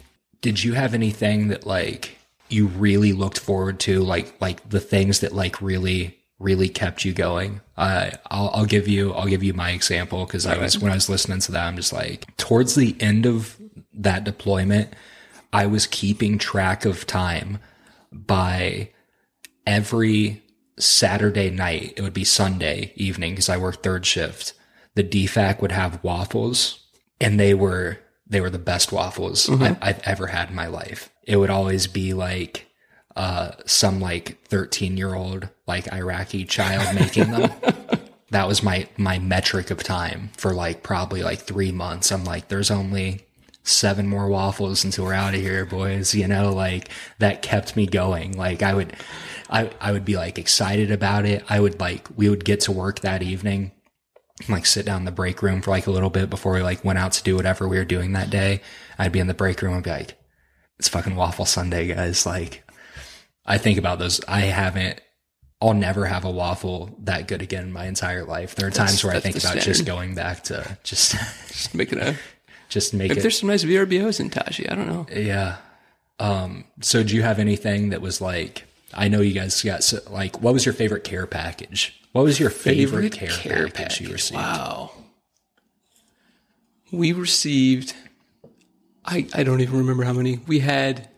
did 0.41 0.63
you 0.63 0.73
have 0.73 0.93
anything 0.93 1.49
that 1.49 1.65
like 1.65 2.17
you 2.49 2.67
really 2.67 3.13
looked 3.13 3.39
forward 3.39 3.79
to 3.81 4.01
like 4.01 4.39
like 4.41 4.67
the 4.69 4.79
things 4.79 5.19
that 5.19 5.33
like 5.33 5.61
really 5.61 6.17
really 6.43 6.69
kept 6.69 7.05
you 7.05 7.13
going? 7.13 7.61
Uh 7.77 8.11
I'll 8.29 8.51
I'll 8.53 8.65
give 8.65 8.87
you 8.87 9.13
I'll 9.13 9.27
give 9.27 9.43
you 9.43 9.53
my 9.53 9.71
example 9.71 10.25
cuz 10.25 10.45
I 10.45 10.57
was 10.57 10.77
when 10.77 10.91
I 10.91 10.95
was 10.95 11.09
listening 11.09 11.39
to 11.39 11.51
that 11.53 11.65
I'm 11.67 11.75
just 11.75 11.93
like 11.93 12.35
towards 12.37 12.75
the 12.75 12.95
end 12.99 13.25
of 13.25 13.57
that 13.93 14.23
deployment 14.23 14.93
I 15.53 15.67
was 15.67 15.85
keeping 15.85 16.39
track 16.39 16.83
of 16.83 17.05
time 17.05 17.59
by 18.11 18.89
every 19.67 20.41
Saturday 20.79 21.51
night, 21.51 21.93
it 21.95 22.01
would 22.01 22.13
be 22.13 22.23
Sunday 22.23 22.91
evening 22.95 23.33
because 23.33 23.49
I 23.49 23.57
worked 23.57 23.83
third 23.83 24.05
shift. 24.05 24.53
The 24.95 25.03
DFAC 25.03 25.61
would 25.61 25.71
have 25.71 26.03
waffles 26.03 26.79
and 27.21 27.39
they 27.39 27.53
were, 27.53 27.99
they 28.27 28.41
were 28.41 28.49
the 28.49 28.59
best 28.59 28.91
waffles 28.91 29.49
I, 29.49 29.77
I've 29.81 29.99
ever 30.03 30.27
had 30.27 30.49
in 30.49 30.55
my 30.55 30.67
life. 30.67 31.11
It 31.23 31.37
would 31.37 31.49
always 31.51 31.87
be 31.87 32.13
like, 32.13 32.67
uh, 33.15 33.51
some 33.65 33.99
like 34.01 34.43
13 34.47 34.97
year 34.97 35.13
old, 35.13 35.49
like 35.67 35.91
Iraqi 35.91 36.45
child 36.45 36.95
making 36.95 37.31
them. 37.31 37.51
that 38.31 38.47
was 38.47 38.63
my, 38.63 38.87
my 38.97 39.19
metric 39.19 39.71
of 39.71 39.83
time 39.83 40.29
for 40.37 40.53
like 40.53 40.83
probably 40.83 41.23
like 41.23 41.39
three 41.39 41.71
months. 41.71 42.11
I'm 42.11 42.25
like, 42.25 42.47
there's 42.47 42.71
only 42.71 43.25
seven 43.63 44.07
more 44.07 44.27
waffles 44.27 44.83
until 44.83 45.05
we're 45.05 45.13
out 45.13 45.33
of 45.33 45.39
here, 45.39 45.65
boys. 45.65 46.13
You 46.13 46.27
know, 46.27 46.51
like 46.51 46.89
that 47.19 47.41
kept 47.41 47.75
me 47.75 47.85
going. 47.85 48.37
Like 48.37 48.61
I 48.61 48.73
would, 48.73 48.93
I, 49.49 49.69
I 49.79 49.91
would 49.91 50.05
be 50.05 50.17
like 50.17 50.37
excited 50.37 50.91
about 50.91 51.25
it. 51.25 51.43
I 51.49 51.59
would 51.59 51.79
like, 51.79 52.07
we 52.15 52.29
would 52.29 52.43
get 52.43 52.61
to 52.61 52.71
work 52.71 52.99
that 52.99 53.23
evening, 53.23 53.71
like 54.49 54.65
sit 54.65 54.85
down 54.85 55.01
in 55.01 55.05
the 55.05 55.11
break 55.11 55.41
room 55.41 55.61
for 55.61 55.71
like 55.71 55.87
a 55.87 55.91
little 55.91 56.09
bit 56.09 56.29
before 56.29 56.53
we 56.53 56.63
like 56.63 56.83
went 56.83 56.99
out 56.99 57.13
to 57.13 57.23
do 57.23 57.35
whatever 57.35 57.67
we 57.67 57.77
were 57.77 57.85
doing 57.85 58.13
that 58.13 58.29
day. 58.29 58.61
I'd 58.97 59.11
be 59.11 59.19
in 59.19 59.27
the 59.27 59.33
break 59.33 59.61
room 59.61 59.75
and 59.75 59.83
be 59.83 59.91
like, 59.91 60.15
it's 60.79 60.89
fucking 60.89 61.15
waffle 61.15 61.45
Sunday, 61.45 61.87
guys. 61.87 62.25
Like 62.25 62.63
I 63.45 63.57
think 63.57 63.77
about 63.77 63.99
those. 63.99 64.21
I 64.27 64.41
haven't 64.41 64.99
I'll 65.63 65.73
never 65.73 66.05
have 66.05 66.25
a 66.25 66.29
waffle 66.29 66.93
that 67.03 67.29
good 67.29 67.41
again 67.41 67.63
in 67.63 67.71
my 67.71 67.85
entire 67.85 68.25
life. 68.25 68.53
There 68.55 68.67
are 68.67 68.71
times 68.71 69.01
where 69.01 69.15
I 69.15 69.21
think 69.21 69.37
about 69.37 69.59
just 69.59 69.85
going 69.85 70.13
back 70.13 70.43
to 70.45 70.77
just 70.83 71.13
Just 71.47 71.73
make 71.73 71.93
it 71.93 71.99
a. 71.99 72.17
just 72.69 72.93
make 72.93 73.09
Maybe 73.09 73.19
it 73.19 73.21
there's 73.21 73.39
some 73.39 73.47
nice 73.47 73.63
VRBOs 73.63 74.19
in 74.19 74.29
Taji. 74.29 74.67
I 74.67 74.75
don't 74.75 74.87
know. 74.87 75.07
Yeah. 75.09 75.57
Um, 76.19 76.65
so 76.81 77.01
do 77.01 77.15
you 77.15 77.21
have 77.21 77.39
anything 77.39 77.89
that 77.89 78.01
was 78.01 78.19
like, 78.19 78.65
I 78.93 79.07
know 79.07 79.21
you 79.21 79.33
guys 79.33 79.61
got, 79.61 79.85
so, 79.85 79.99
like, 80.09 80.41
what 80.41 80.53
was 80.53 80.65
your 80.65 80.73
favorite 80.73 81.05
care 81.05 81.25
package? 81.25 81.97
What 82.11 82.23
was 82.23 82.39
your 82.39 82.49
favorite, 82.49 83.13
care, 83.13 83.69
package, 83.69 84.01
you 84.01 84.09
received? 84.09 84.39
Wow. 84.39 84.91
We 86.91 87.13
received, 87.13 87.95
I, 89.05 89.27
I 89.33 89.43
don't 89.43 89.61
even 89.61 89.77
remember 89.79 90.03
how 90.03 90.13
many. 90.13 90.39
We 90.45 90.59
had 90.59 91.09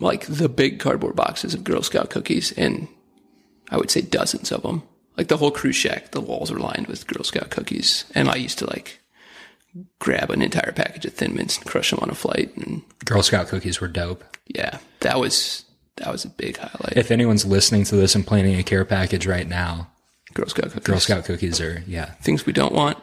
like 0.00 0.26
the 0.26 0.48
big 0.48 0.80
cardboard 0.80 1.14
boxes 1.14 1.54
of 1.54 1.64
Girl 1.64 1.82
Scout 1.82 2.10
cookies, 2.10 2.52
and 2.52 2.88
I 3.70 3.76
would 3.76 3.90
say 3.90 4.00
dozens 4.00 4.50
of 4.50 4.62
them. 4.62 4.82
Like 5.16 5.28
the 5.28 5.36
whole 5.36 5.50
crew 5.50 5.72
shack, 5.72 6.12
the 6.12 6.20
walls 6.20 6.50
were 6.50 6.58
lined 6.58 6.86
with 6.86 7.06
Girl 7.06 7.24
Scout 7.24 7.50
cookies. 7.50 8.04
And 8.14 8.28
I 8.28 8.36
used 8.36 8.58
to 8.60 8.66
like 8.66 9.00
grab 9.98 10.30
an 10.30 10.40
entire 10.40 10.72
package 10.72 11.04
of 11.04 11.12
Thin 11.12 11.34
Mints 11.34 11.58
and 11.58 11.66
crush 11.66 11.90
them 11.90 12.00
on 12.00 12.10
a 12.10 12.14
flight. 12.14 12.56
And 12.56 12.82
Girl 13.04 13.22
Scout 13.22 13.48
cookies 13.48 13.80
were 13.80 13.88
dope. 13.88 14.24
yeah, 14.46 14.78
that 15.00 15.20
was, 15.20 15.64
that 15.96 16.10
was 16.10 16.24
a 16.24 16.28
big 16.28 16.56
highlight. 16.56 16.96
If 16.96 17.10
anyone's 17.10 17.44
listening 17.44 17.84
to 17.84 17.96
this 17.96 18.14
and 18.14 18.26
planning 18.26 18.58
a 18.58 18.62
care 18.62 18.84
package 18.84 19.26
right 19.26 19.46
now, 19.46 19.90
Girl 20.32 20.46
Scout 20.46 20.70
cookies. 20.70 20.84
Girl 20.84 21.00
Scout 21.00 21.24
cookies 21.24 21.60
are, 21.60 21.84
yeah. 21.86 22.12
Things 22.22 22.46
we 22.46 22.52
don't 22.52 22.72
want 22.72 22.96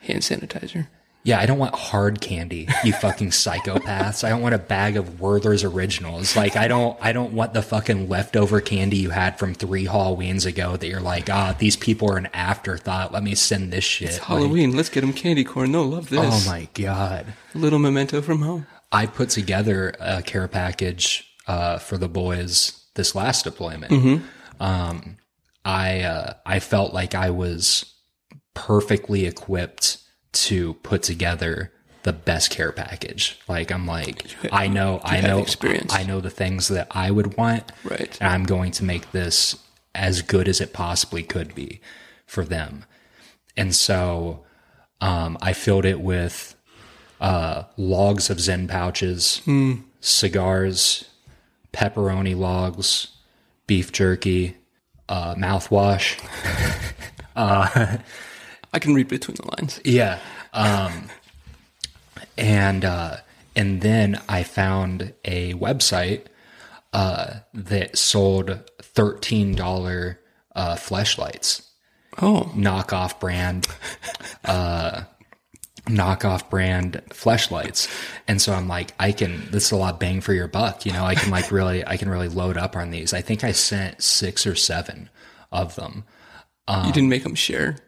hand 0.00 0.22
sanitizer. 0.22 0.88
Yeah, 1.26 1.40
I 1.40 1.46
don't 1.46 1.58
want 1.58 1.74
hard 1.74 2.20
candy, 2.20 2.68
you 2.84 2.92
fucking 2.92 3.30
psychopaths. 3.30 4.22
I 4.22 4.28
don't 4.28 4.42
want 4.42 4.54
a 4.54 4.58
bag 4.58 4.96
of 4.96 5.20
Werther's 5.20 5.64
originals. 5.64 6.36
Like 6.36 6.54
I 6.54 6.68
don't 6.68 6.96
I 7.02 7.12
don't 7.12 7.32
want 7.32 7.52
the 7.52 7.62
fucking 7.62 8.08
leftover 8.08 8.60
candy 8.60 8.98
you 8.98 9.10
had 9.10 9.36
from 9.36 9.52
three 9.52 9.86
Halloweens 9.86 10.46
ago 10.46 10.76
that 10.76 10.86
you're 10.86 11.00
like, 11.00 11.28
ah, 11.28 11.56
these 11.58 11.74
people 11.74 12.12
are 12.12 12.16
an 12.16 12.28
afterthought. 12.32 13.12
Let 13.12 13.24
me 13.24 13.34
send 13.34 13.72
this 13.72 13.82
shit. 13.82 14.12
Like, 14.12 14.22
Halloween. 14.22 14.76
Let's 14.76 14.88
get 14.88 15.00
them 15.00 15.12
candy 15.12 15.42
corn. 15.42 15.72
They'll 15.72 15.84
love 15.84 16.10
this. 16.10 16.20
oh 16.46 16.48
my 16.48 16.68
god. 16.74 17.26
A 17.56 17.58
little 17.58 17.80
memento 17.80 18.22
from 18.22 18.42
home. 18.42 18.68
I 18.92 19.06
put 19.06 19.30
together 19.30 19.94
a 19.98 20.22
care 20.22 20.46
package 20.46 21.28
uh, 21.48 21.78
for 21.78 21.98
the 21.98 22.08
boys 22.08 22.84
this 22.94 23.16
last 23.16 23.42
deployment. 23.42 24.22
Um, 24.60 25.16
I 25.64 26.02
uh, 26.02 26.34
I 26.46 26.60
felt 26.60 26.94
like 26.94 27.16
I 27.16 27.30
was 27.30 27.92
perfectly 28.54 29.26
equipped 29.26 29.98
to 30.44 30.74
put 30.74 31.02
together 31.02 31.72
the 32.02 32.12
best 32.12 32.50
care 32.50 32.72
package. 32.72 33.38
Like 33.48 33.70
I'm 33.72 33.86
like 33.86 34.24
I 34.52 34.68
know 34.68 35.00
I 35.04 35.20
know 35.20 35.38
experience. 35.40 35.92
I 35.94 36.02
know 36.04 36.20
the 36.20 36.30
things 36.30 36.68
that 36.68 36.88
I 36.90 37.10
would 37.10 37.36
want, 37.36 37.72
Right. 37.84 38.16
and 38.20 38.28
I'm 38.32 38.44
going 38.44 38.70
to 38.72 38.84
make 38.84 39.10
this 39.12 39.56
as 39.94 40.22
good 40.22 40.46
as 40.48 40.60
it 40.60 40.72
possibly 40.72 41.22
could 41.22 41.54
be 41.54 41.80
for 42.26 42.44
them. 42.44 42.84
And 43.56 43.74
so 43.74 44.44
um, 45.00 45.38
I 45.40 45.52
filled 45.54 45.84
it 45.86 46.00
with 46.00 46.54
uh, 47.20 47.64
logs 47.78 48.28
of 48.30 48.36
ZYN 48.38 48.68
pouches, 48.68 49.40
cigars, 50.00 51.04
pepperoni 51.72 52.36
logs, 52.36 53.08
beef 53.66 53.90
jerky, 53.92 54.56
uh, 55.08 55.34
mouthwash. 55.34 56.20
I 58.76 58.78
can 58.78 58.92
read 58.92 59.08
between 59.08 59.36
the 59.36 59.48
lines. 59.56 59.80
Yeah. 59.86 60.18
Um, 60.52 61.08
and 62.36 62.84
uh, 62.84 63.16
and 63.56 63.80
then 63.80 64.20
I 64.28 64.42
found 64.42 65.14
a 65.24 65.54
website 65.54 66.26
uh, 66.92 67.36
that 67.54 67.96
sold 67.96 68.60
thirteen 68.82 69.54
dollar 69.54 70.20
uh, 70.54 70.74
fleshlights, 70.74 71.66
Oh, 72.20 72.52
knockoff 72.54 73.18
brand, 73.18 73.66
uh, 74.44 75.04
knockoff 75.86 76.50
brand 76.50 77.00
fleshlights. 77.08 77.88
And 78.28 78.42
so 78.42 78.52
I'm 78.52 78.68
like, 78.68 78.92
I 79.00 79.12
can. 79.12 79.50
This 79.52 79.64
is 79.64 79.72
a 79.72 79.76
lot 79.76 79.98
bang 79.98 80.20
for 80.20 80.34
your 80.34 80.48
buck. 80.48 80.84
You 80.84 80.92
know, 80.92 81.06
I 81.06 81.14
can 81.14 81.30
like 81.30 81.50
really, 81.50 81.82
I 81.86 81.96
can 81.96 82.10
really 82.10 82.28
load 82.28 82.58
up 82.58 82.76
on 82.76 82.90
these. 82.90 83.14
I 83.14 83.22
think 83.22 83.42
I 83.42 83.52
sent 83.52 84.02
six 84.02 84.46
or 84.46 84.54
seven 84.54 85.08
of 85.50 85.76
them. 85.76 86.04
you 86.68 86.92
didn't 86.92 87.08
make 87.08 87.22
them 87.22 87.34
share 87.36 87.78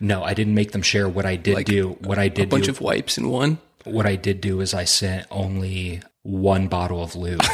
No, 0.00 0.22
I 0.22 0.34
didn't 0.34 0.54
make 0.54 0.72
them 0.72 0.82
share. 0.82 1.08
What 1.08 1.26
I 1.26 1.36
did 1.36 1.64
do, 1.66 1.96
what 2.00 2.18
I 2.18 2.28
did 2.28 2.44
a 2.44 2.48
bunch 2.48 2.66
do, 2.66 2.70
of 2.70 2.80
wipes 2.80 3.18
in 3.18 3.28
one. 3.28 3.58
what 3.84 4.06
I 4.06 4.16
did 4.16 4.40
do 4.40 4.60
is 4.60 4.74
I 4.74 4.84
sent 4.84 5.26
only 5.30 6.02
one 6.22 6.68
bottle 6.68 7.02
of 7.02 7.14
lube. 7.16 7.42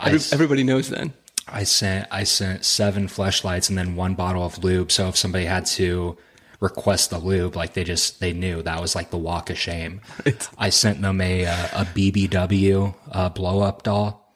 I, 0.00 0.10
everybody 0.32 0.64
knows 0.64 0.88
then. 0.88 1.12
I 1.48 1.64
sent 1.64 2.08
I 2.10 2.24
sent 2.24 2.64
seven 2.64 3.08
flashlights 3.08 3.68
and 3.68 3.76
then 3.78 3.94
one 3.96 4.14
bottle 4.14 4.44
of 4.44 4.62
lube. 4.62 4.90
So 4.90 5.08
if 5.08 5.16
somebody 5.16 5.44
had 5.44 5.66
to 5.66 6.16
request 6.60 7.10
the 7.10 7.18
lube, 7.18 7.56
like 7.56 7.74
they 7.74 7.84
just 7.84 8.20
they 8.20 8.32
knew 8.32 8.62
that 8.62 8.80
was 8.80 8.94
like 8.94 9.10
the 9.10 9.18
walk 9.18 9.50
of 9.50 9.58
shame. 9.58 10.00
I 10.58 10.70
sent 10.70 11.02
them 11.02 11.20
a 11.20 11.46
uh, 11.46 11.66
a 11.72 11.84
BBW 11.84 12.94
uh, 13.10 13.28
blow 13.30 13.60
up 13.60 13.82
doll. 13.82 14.34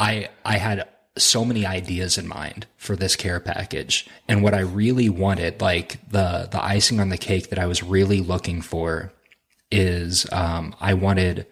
I 0.00 0.28
I 0.44 0.58
had 0.58 0.88
so 1.16 1.44
many 1.44 1.66
ideas 1.66 2.18
in 2.18 2.28
mind 2.28 2.66
for 2.76 2.96
this 2.96 3.16
care 3.16 3.40
package, 3.40 4.06
and 4.28 4.42
what 4.42 4.54
I 4.54 4.60
really 4.60 5.08
wanted, 5.08 5.60
like 5.60 5.98
the 6.10 6.48
the 6.50 6.62
icing 6.62 7.00
on 7.00 7.08
the 7.08 7.18
cake 7.18 7.50
that 7.50 7.58
I 7.58 7.66
was 7.66 7.82
really 7.82 8.20
looking 8.20 8.62
for, 8.62 9.12
is 9.70 10.26
um, 10.32 10.74
I 10.80 10.94
wanted 10.94 11.46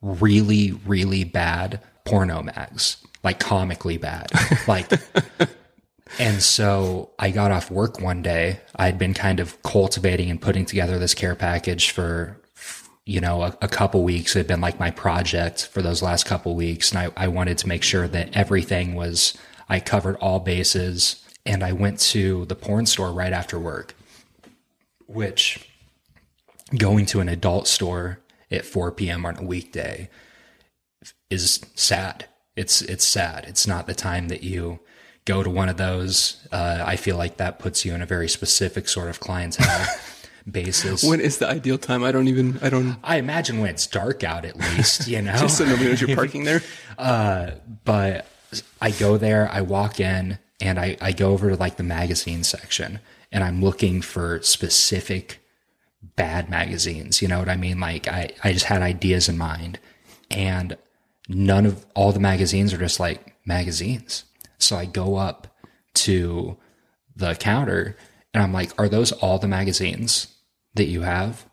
really 0.00 0.72
really 0.86 1.24
bad 1.24 1.80
porno 2.04 2.42
mags, 2.42 2.96
like 3.22 3.38
comically 3.40 3.98
bad, 3.98 4.30
like. 4.68 4.90
And 6.18 6.42
so 6.42 7.10
I 7.18 7.30
got 7.30 7.52
off 7.52 7.70
work 7.70 7.98
one 7.98 8.20
day. 8.20 8.60
I'd 8.76 8.98
been 8.98 9.14
kind 9.14 9.40
of 9.40 9.62
cultivating 9.62 10.30
and 10.30 10.40
putting 10.40 10.66
together 10.66 10.98
this 10.98 11.14
care 11.14 11.34
package 11.34 11.90
for, 11.90 12.38
you 13.04 13.20
know, 13.20 13.42
a, 13.42 13.56
a 13.62 13.68
couple 13.68 14.02
weeks. 14.02 14.34
Had 14.34 14.46
been 14.46 14.60
like 14.60 14.78
my 14.78 14.90
project 14.90 15.66
for 15.66 15.82
those 15.82 16.02
last 16.02 16.26
couple 16.26 16.54
weeks. 16.54 16.92
And 16.92 16.98
I, 16.98 17.24
I 17.24 17.28
wanted 17.28 17.58
to 17.58 17.68
make 17.68 17.82
sure 17.82 18.08
that 18.08 18.36
everything 18.36 18.94
was, 18.94 19.36
I 19.68 19.80
covered 19.80 20.16
all 20.16 20.40
bases. 20.40 21.24
And 21.44 21.64
I 21.64 21.72
went 21.72 21.98
to 22.00 22.44
the 22.44 22.54
porn 22.54 22.86
store 22.86 23.12
right 23.12 23.32
after 23.32 23.58
work, 23.58 23.94
which 25.06 25.68
going 26.78 27.04
to 27.06 27.20
an 27.20 27.28
adult 27.28 27.66
store 27.66 28.20
at 28.50 28.64
4 28.64 28.92
p.m. 28.92 29.26
on 29.26 29.38
a 29.38 29.42
weekday 29.42 30.08
is 31.30 31.60
sad. 31.74 32.26
It's 32.54 32.82
it's 32.82 33.04
sad. 33.04 33.46
It's 33.48 33.66
not 33.66 33.86
the 33.86 33.94
time 33.94 34.28
that 34.28 34.42
you 34.42 34.80
go 35.24 35.42
to 35.42 35.50
one 35.50 35.68
of 35.68 35.76
those. 35.76 36.46
Uh, 36.52 36.82
I 36.84 36.96
feel 36.96 37.16
like 37.16 37.38
that 37.38 37.58
puts 37.58 37.84
you 37.84 37.94
in 37.94 38.02
a 38.02 38.06
very 38.06 38.28
specific 38.28 38.88
sort 38.88 39.08
of 39.08 39.20
clientele 39.20 39.86
basis. 40.50 41.04
When 41.04 41.20
is 41.20 41.38
the 41.38 41.48
ideal 41.48 41.78
time? 41.78 42.04
I 42.04 42.12
don't 42.12 42.28
even. 42.28 42.58
I 42.62 42.70
don't. 42.70 42.96
I 43.02 43.16
imagine 43.16 43.60
when 43.60 43.70
it's 43.70 43.86
dark 43.86 44.24
out, 44.24 44.44
at 44.44 44.56
least 44.56 45.08
you 45.08 45.22
know. 45.22 45.36
Just 45.36 45.58
so 45.58 45.64
nobody 45.64 45.88
knows 45.88 46.00
you're 46.00 46.16
parking 46.16 46.44
there. 46.44 46.62
Uh, 46.98 47.52
but 47.84 48.26
I 48.80 48.90
go 48.90 49.16
there, 49.16 49.48
I 49.50 49.60
walk 49.62 50.00
in, 50.00 50.38
and 50.60 50.78
I, 50.78 50.96
I 51.00 51.12
go 51.12 51.32
over 51.32 51.50
to 51.50 51.56
like 51.56 51.76
the 51.76 51.82
magazine 51.82 52.44
section, 52.44 53.00
and 53.30 53.42
I'm 53.42 53.62
looking 53.62 54.02
for 54.02 54.40
specific 54.42 55.40
bad 56.16 56.50
magazines. 56.50 57.22
You 57.22 57.28
know 57.28 57.38
what 57.38 57.48
I 57.48 57.56
mean? 57.56 57.80
Like 57.80 58.08
I, 58.08 58.30
I 58.44 58.52
just 58.52 58.66
had 58.66 58.82
ideas 58.82 59.28
in 59.28 59.38
mind, 59.38 59.78
and 60.30 60.76
none 61.28 61.66
of 61.66 61.86
all 61.94 62.12
the 62.12 62.20
magazines 62.20 62.72
are 62.72 62.78
just 62.78 63.00
like 63.00 63.34
magazines. 63.44 64.24
So 64.58 64.76
I 64.76 64.84
go 64.84 65.16
up 65.16 65.48
to 65.94 66.56
the 67.16 67.34
counter, 67.34 67.96
and 68.34 68.42
I'm 68.42 68.52
like, 68.52 68.72
"Are 68.78 68.88
those 68.88 69.12
all 69.12 69.38
the 69.38 69.48
magazines 69.48 70.28
that 70.74 70.86
you 70.86 71.02
have?" 71.02 71.46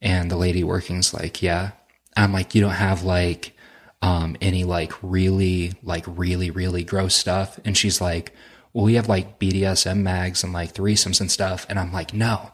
And 0.00 0.30
the 0.30 0.36
lady 0.36 0.64
working's 0.64 1.12
like, 1.14 1.42
"Yeah." 1.42 1.72
I'm 2.16 2.32
like, 2.32 2.54
"You 2.54 2.60
don't 2.60 2.70
have 2.72 3.02
like." 3.02 3.54
um, 4.02 4.36
any 4.40 4.64
like 4.64 4.92
really, 5.02 5.72
like 5.82 6.04
really, 6.06 6.50
really 6.50 6.84
gross 6.84 7.14
stuff. 7.14 7.58
And 7.64 7.76
she's 7.76 8.00
like, 8.00 8.32
well, 8.72 8.84
we 8.84 8.94
have 8.94 9.08
like 9.08 9.38
BDSM 9.38 9.98
mags 9.98 10.44
and 10.44 10.52
like 10.52 10.74
threesomes 10.74 11.20
and 11.20 11.30
stuff. 11.30 11.66
And 11.68 11.78
I'm 11.78 11.92
like, 11.92 12.14
no. 12.14 12.50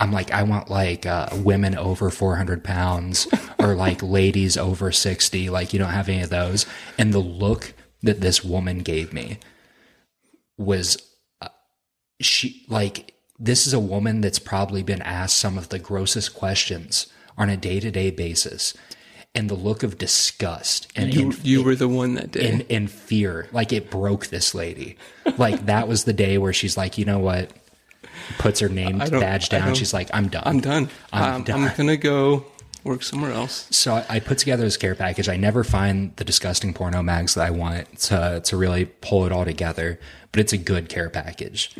I'm 0.00 0.12
like, 0.12 0.32
I 0.32 0.42
want 0.42 0.70
like 0.70 1.06
uh, 1.06 1.28
women 1.32 1.76
over 1.76 2.10
400 2.10 2.64
pounds 2.64 3.28
or 3.58 3.74
like 3.76 4.02
ladies 4.02 4.56
over 4.56 4.90
60. 4.90 5.50
Like, 5.50 5.72
you 5.72 5.78
don't 5.78 5.90
have 5.90 6.08
any 6.08 6.22
of 6.22 6.30
those. 6.30 6.66
And 6.98 7.12
the 7.12 7.18
look 7.18 7.74
that 8.02 8.20
this 8.20 8.42
woman 8.42 8.78
gave 8.78 9.12
me 9.12 9.38
was 10.56 10.96
she 12.20 12.64
like, 12.68 13.14
this 13.38 13.66
is 13.66 13.72
a 13.72 13.80
woman 13.80 14.20
that's 14.20 14.38
probably 14.38 14.82
been 14.82 15.02
asked 15.02 15.36
some 15.38 15.58
of 15.58 15.68
the 15.70 15.78
grossest 15.78 16.34
questions 16.34 17.06
on 17.36 17.48
a 17.50 17.56
day 17.56 17.80
to 17.80 17.90
day 17.90 18.10
basis. 18.10 18.74
And 19.34 19.48
the 19.48 19.54
look 19.54 19.82
of 19.82 19.96
disgust 19.96 20.92
and 20.94 21.12
You, 21.14 21.22
and- 21.30 21.44
you 21.44 21.62
were 21.62 21.74
the 21.74 21.88
one 21.88 22.14
that 22.14 22.32
day. 22.32 22.50
in, 22.50 22.60
in 22.62 22.86
fear. 22.86 23.48
Like 23.50 23.72
it 23.72 23.90
broke 23.90 24.26
this 24.26 24.54
lady. 24.54 24.96
Like 25.38 25.64
that 25.66 25.88
was 25.88 26.04
the 26.04 26.12
day 26.12 26.36
where 26.36 26.52
she's 26.52 26.76
like, 26.76 26.98
you 26.98 27.06
know 27.06 27.18
what? 27.18 27.50
Puts 28.38 28.60
her 28.60 28.68
name 28.68 28.98
badge 28.98 29.48
down. 29.48 29.74
She's 29.74 29.94
like, 29.94 30.10
I'm 30.12 30.28
done. 30.28 30.42
I'm 30.44 30.60
done. 30.60 30.90
I'm 31.14 31.34
Um, 31.36 31.42
done. 31.44 31.64
I'm 31.64 31.76
gonna 31.76 31.96
go 31.96 32.44
work 32.84 33.02
somewhere 33.02 33.32
else. 33.32 33.66
So 33.70 33.94
I, 33.94 34.06
I 34.08 34.20
put 34.20 34.38
together 34.38 34.64
this 34.64 34.76
care 34.76 34.94
package. 34.94 35.28
I 35.28 35.36
never 35.36 35.64
find 35.64 36.14
the 36.16 36.24
disgusting 36.24 36.74
porno 36.74 37.02
mags 37.02 37.34
that 37.34 37.46
I 37.46 37.50
want 37.50 37.98
to 38.00 38.40
to 38.44 38.56
really 38.56 38.86
pull 38.86 39.24
it 39.26 39.32
all 39.32 39.44
together, 39.44 39.98
but 40.30 40.40
it's 40.40 40.52
a 40.52 40.58
good 40.58 40.88
care 40.88 41.08
package. 41.10 41.74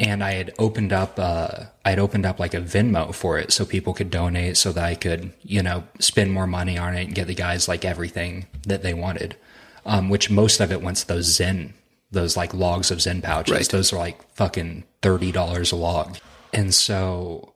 And 0.00 0.22
I 0.22 0.32
had 0.32 0.54
opened 0.60 0.92
up, 0.92 1.18
uh, 1.18 1.64
I 1.84 1.90
had 1.90 1.98
opened 1.98 2.24
up 2.24 2.38
like 2.38 2.54
a 2.54 2.60
Venmo 2.60 3.12
for 3.12 3.36
it, 3.36 3.50
so 3.52 3.64
people 3.66 3.94
could 3.94 4.10
donate, 4.10 4.56
so 4.56 4.70
that 4.70 4.84
I 4.84 4.94
could, 4.94 5.32
you 5.42 5.60
know, 5.60 5.82
spend 5.98 6.32
more 6.32 6.46
money 6.46 6.78
on 6.78 6.94
it 6.94 7.06
and 7.06 7.14
get 7.16 7.26
the 7.26 7.34
guys 7.34 7.66
like 7.66 7.84
everything 7.84 8.46
that 8.64 8.82
they 8.84 8.94
wanted. 8.94 9.36
Um, 9.84 10.08
which 10.08 10.30
most 10.30 10.60
of 10.60 10.70
it 10.70 10.82
went 10.82 10.98
to 10.98 11.08
those 11.08 11.26
ZYN, 11.36 11.72
those 12.12 12.36
like 12.36 12.54
logs 12.54 12.90
of 12.90 12.98
ZYN 12.98 13.22
pouches. 13.22 13.52
Right. 13.52 13.68
Those 13.68 13.92
are 13.92 13.96
like 13.96 14.22
fucking 14.34 14.84
thirty 15.02 15.32
dollars 15.32 15.72
a 15.72 15.76
log. 15.76 16.18
And 16.52 16.72
so 16.74 17.54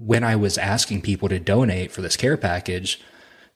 when 0.00 0.24
I 0.24 0.34
was 0.34 0.56
asking 0.56 1.02
people 1.02 1.28
to 1.28 1.38
donate 1.38 1.92
for 1.92 2.00
this 2.00 2.16
care 2.16 2.38
package, 2.38 3.00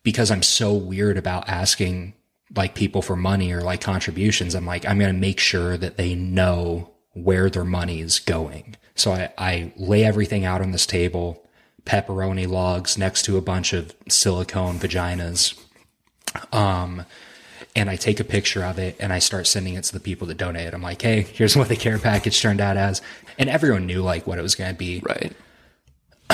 because 0.03 0.31
I'm 0.31 0.43
so 0.43 0.75
weird 0.75 1.17
about 1.17 1.49
asking 1.49 2.13
like 2.55 2.75
people 2.75 3.01
for 3.01 3.17
money 3.17 3.51
or 3.51 3.63
like 3.63 3.81
contributions, 3.81 4.55
I'm 4.55 4.67
like, 4.67 4.87
I'm 4.87 4.99
going 4.99 5.13
to 5.13 5.19
make 5.19 5.41
sure 5.41 5.79
that 5.79 5.97
they 5.97 6.15
know 6.15 6.91
where 7.15 7.49
their 7.49 7.65
money 7.65 8.01
is 8.01 8.19
going. 8.19 8.77
So 8.95 9.13
I, 9.13 9.33
I 9.39 9.73
lay 9.77 10.05
everything 10.05 10.45
out 10.45 10.61
on 10.61 10.73
this 10.73 10.85
table, 10.85 11.43
pepperoni 11.87 12.47
logs 12.47 12.99
next 12.99 13.25
to 13.25 13.39
a 13.39 13.41
bunch 13.41 13.73
of 13.73 13.95
silicone 14.09 14.79
vaginas. 14.79 15.59
Um, 16.53 17.07
and 17.75 17.89
I 17.89 17.97
take 17.97 18.21
a 18.21 18.25
picture 18.25 18.65
of 18.65 18.79
it 18.79 18.97
and 19.01 19.15
I 19.15 19.19
start 19.19 19.47
sending 19.47 19.75
it 19.75 19.85
to 19.85 19.95
the 19.95 20.01
people 20.01 20.27
that 20.27 20.37
donate. 20.37 20.75
I'm 20.75 20.83
like, 20.83 21.01
hey, 21.01 21.23
here's 21.23 21.57
what 21.57 21.69
the 21.69 21.77
care 21.77 21.99
package 21.99 22.41
turned 22.43 22.61
out 22.61 22.77
as. 22.77 23.01
And 23.39 23.49
everyone 23.49 23.87
knew 23.87 24.03
like 24.03 24.27
what 24.27 24.39
it 24.39 24.43
was 24.43 24.55
going 24.55 24.71
to 24.71 24.79
be. 24.79 25.03
Right. 25.05 25.33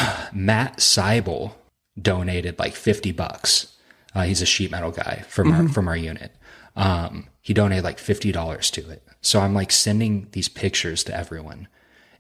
Matt 0.32 0.78
Seibel 0.78 1.52
donated 2.00 2.58
like 2.58 2.74
50 2.74 3.12
bucks. 3.12 3.76
Uh, 4.14 4.22
he's 4.22 4.42
a 4.42 4.46
sheet 4.46 4.70
metal 4.70 4.90
guy 4.90 5.24
from 5.28 5.52
our, 5.52 5.68
from 5.68 5.88
our 5.88 5.96
unit. 5.96 6.34
Um, 6.76 7.28
he 7.40 7.54
donated 7.54 7.84
like 7.84 7.98
$50 7.98 8.70
to 8.72 8.90
it. 8.90 9.06
So 9.20 9.40
I'm 9.40 9.54
like 9.54 9.70
sending 9.70 10.28
these 10.32 10.48
pictures 10.48 11.04
to 11.04 11.16
everyone. 11.16 11.68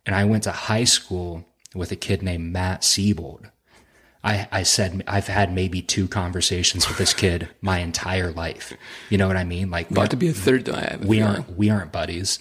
And 0.06 0.14
I 0.14 0.24
went 0.24 0.44
to 0.44 0.52
high 0.52 0.84
school 0.84 1.44
with 1.74 1.92
a 1.92 1.96
kid 1.96 2.22
named 2.22 2.52
Matt 2.52 2.84
Siebold. 2.84 3.50
I, 4.22 4.48
I 4.52 4.62
said, 4.64 5.02
I've 5.06 5.28
had 5.28 5.52
maybe 5.52 5.80
two 5.80 6.06
conversations 6.06 6.86
with 6.86 6.98
this 6.98 7.14
kid 7.14 7.48
my 7.60 7.78
entire 7.78 8.32
life. 8.32 8.72
You 9.08 9.18
know 9.18 9.26
what 9.26 9.36
I 9.36 9.44
mean? 9.44 9.70
Like, 9.70 9.90
About 9.90 10.10
to 10.10 10.16
be 10.16 10.28
a 10.28 10.32
third 10.32 10.66
though. 10.66 10.74
I 10.74 10.80
have 10.80 11.04
a 11.04 11.06
we 11.06 11.22
aren't 11.22 11.56
we 11.56 11.70
aren't 11.70 11.92
buddies. 11.92 12.38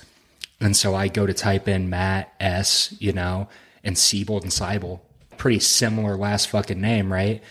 And 0.60 0.76
so 0.76 0.94
I 0.94 1.08
go 1.08 1.26
to 1.26 1.34
type 1.34 1.70
in 1.70 1.90
Matt 1.90 2.34
S, 2.40 2.94
you 3.00 3.14
know, 3.14 3.48
and 3.84 3.98
Siebold 3.98 4.44
and 4.44 4.52
Seibel. 4.52 5.00
Pretty 5.40 5.60
similar 5.60 6.16
last 6.16 6.50
fucking 6.50 6.80
name, 6.80 7.12
right? 7.12 7.42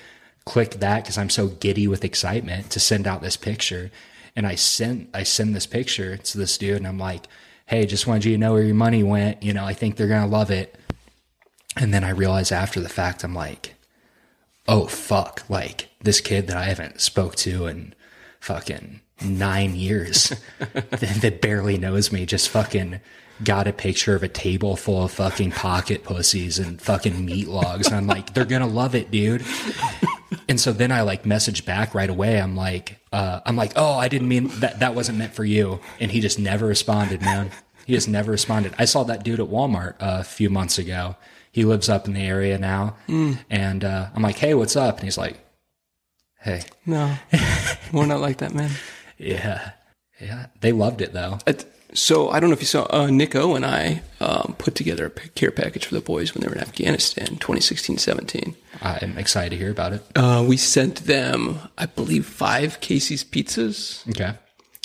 Click 0.44 0.74
that 0.74 1.02
because 1.02 1.18
I'm 1.18 1.30
so 1.30 1.48
giddy 1.48 1.88
with 1.88 2.04
excitement 2.04 2.70
to 2.70 2.78
send 2.78 3.08
out 3.08 3.20
this 3.20 3.36
picture. 3.36 3.90
And 4.36 4.46
I 4.46 4.54
send 4.54 5.08
I 5.12 5.24
send 5.24 5.56
this 5.56 5.66
picture 5.66 6.16
to 6.16 6.38
this 6.38 6.56
dude 6.56 6.76
and 6.76 6.86
I'm 6.86 6.98
like, 6.98 7.26
hey, 7.66 7.84
just 7.86 8.06
wanted 8.06 8.26
you 8.26 8.32
to 8.32 8.38
know 8.38 8.52
where 8.52 8.62
your 8.62 8.76
money 8.76 9.02
went. 9.02 9.42
You 9.42 9.52
know, 9.52 9.64
I 9.64 9.74
think 9.74 9.96
they're 9.96 10.06
gonna 10.06 10.28
love 10.28 10.52
it. 10.52 10.76
And 11.76 11.92
then 11.92 12.04
I 12.04 12.10
realize 12.10 12.52
after 12.52 12.80
the 12.80 12.88
fact, 12.88 13.24
I'm 13.24 13.34
like, 13.34 13.74
oh 14.68 14.86
fuck, 14.86 15.42
like 15.48 15.88
this 16.00 16.20
kid 16.20 16.46
that 16.46 16.56
I 16.56 16.64
haven't 16.64 17.00
spoke 17.00 17.34
to 17.36 17.66
in 17.66 17.94
fucking 18.40 19.00
nine 19.24 19.74
years 19.74 20.32
that, 20.58 20.90
that 21.22 21.40
barely 21.40 21.76
knows 21.76 22.12
me 22.12 22.24
just 22.24 22.48
fucking 22.48 23.00
got 23.44 23.66
a 23.68 23.72
picture 23.72 24.14
of 24.14 24.22
a 24.22 24.28
table 24.28 24.76
full 24.76 25.04
of 25.04 25.12
fucking 25.12 25.52
pocket 25.52 26.04
pussies 26.04 26.58
and 26.58 26.80
fucking 26.80 27.24
meat 27.24 27.48
logs. 27.48 27.86
And 27.86 27.96
I'm 27.96 28.06
like, 28.06 28.34
they're 28.34 28.44
gonna 28.44 28.66
love 28.66 28.94
it, 28.94 29.10
dude. 29.10 29.44
And 30.48 30.58
so 30.60 30.72
then 30.72 30.90
I 30.92 31.02
like 31.02 31.24
message 31.26 31.64
back 31.64 31.94
right 31.94 32.08
away. 32.10 32.40
I'm 32.40 32.56
like, 32.56 32.98
uh, 33.12 33.40
I'm 33.46 33.56
like, 33.56 33.72
oh, 33.76 33.94
I 33.94 34.08
didn't 34.08 34.28
mean 34.28 34.48
that. 34.60 34.80
That 34.80 34.94
wasn't 34.94 35.18
meant 35.18 35.34
for 35.34 35.44
you. 35.44 35.80
And 36.00 36.10
he 36.10 36.20
just 36.20 36.38
never 36.38 36.66
responded, 36.66 37.20
man. 37.22 37.50
He 37.86 37.94
just 37.94 38.08
never 38.08 38.30
responded. 38.32 38.74
I 38.78 38.84
saw 38.84 39.04
that 39.04 39.24
dude 39.24 39.40
at 39.40 39.46
Walmart 39.48 39.94
uh, 39.94 40.18
a 40.20 40.24
few 40.24 40.50
months 40.50 40.78
ago. 40.78 41.16
He 41.52 41.64
lives 41.64 41.88
up 41.88 42.06
in 42.06 42.12
the 42.14 42.20
area 42.26 42.58
now, 42.58 42.96
and 43.08 43.82
uh, 43.84 44.08
I'm 44.14 44.22
like, 44.22 44.36
hey, 44.36 44.54
what's 44.54 44.76
up? 44.76 44.96
And 44.96 45.04
he's 45.04 45.16
like, 45.18 45.38
hey, 46.40 46.62
No, 46.86 47.14
we're 47.92 48.06
not 48.06 48.20
like 48.20 48.38
that, 48.38 48.54
man. 48.54 48.70
yeah, 49.16 49.70
yeah. 50.20 50.46
They 50.60 50.72
loved 50.72 51.00
it 51.00 51.12
though. 51.14 51.38
So 51.94 52.28
I 52.30 52.38
don't 52.38 52.50
know 52.50 52.54
if 52.54 52.60
you 52.60 52.66
saw 52.66 52.86
uh, 52.90 53.06
Nick 53.06 53.34
O 53.34 53.54
and 53.54 53.64
I 53.64 54.02
um, 54.20 54.54
put 54.58 54.74
together 54.74 55.06
a 55.06 55.10
care 55.10 55.50
package 55.50 55.86
for 55.86 55.94
the 55.94 56.00
boys 56.00 56.34
when 56.34 56.42
they 56.42 56.48
were 56.48 56.54
in 56.54 56.60
Afghanistan, 56.60 57.36
2016-17. 57.38 58.54
I'm 58.82 59.16
excited 59.16 59.50
to 59.50 59.56
hear 59.56 59.70
about 59.70 59.94
it. 59.94 60.02
Uh, 60.14 60.44
we 60.46 60.56
sent 60.58 61.06
them, 61.06 61.58
I 61.78 61.86
believe, 61.86 62.26
five 62.26 62.80
Casey's 62.80 63.24
pizzas. 63.24 64.06
Okay. 64.10 64.34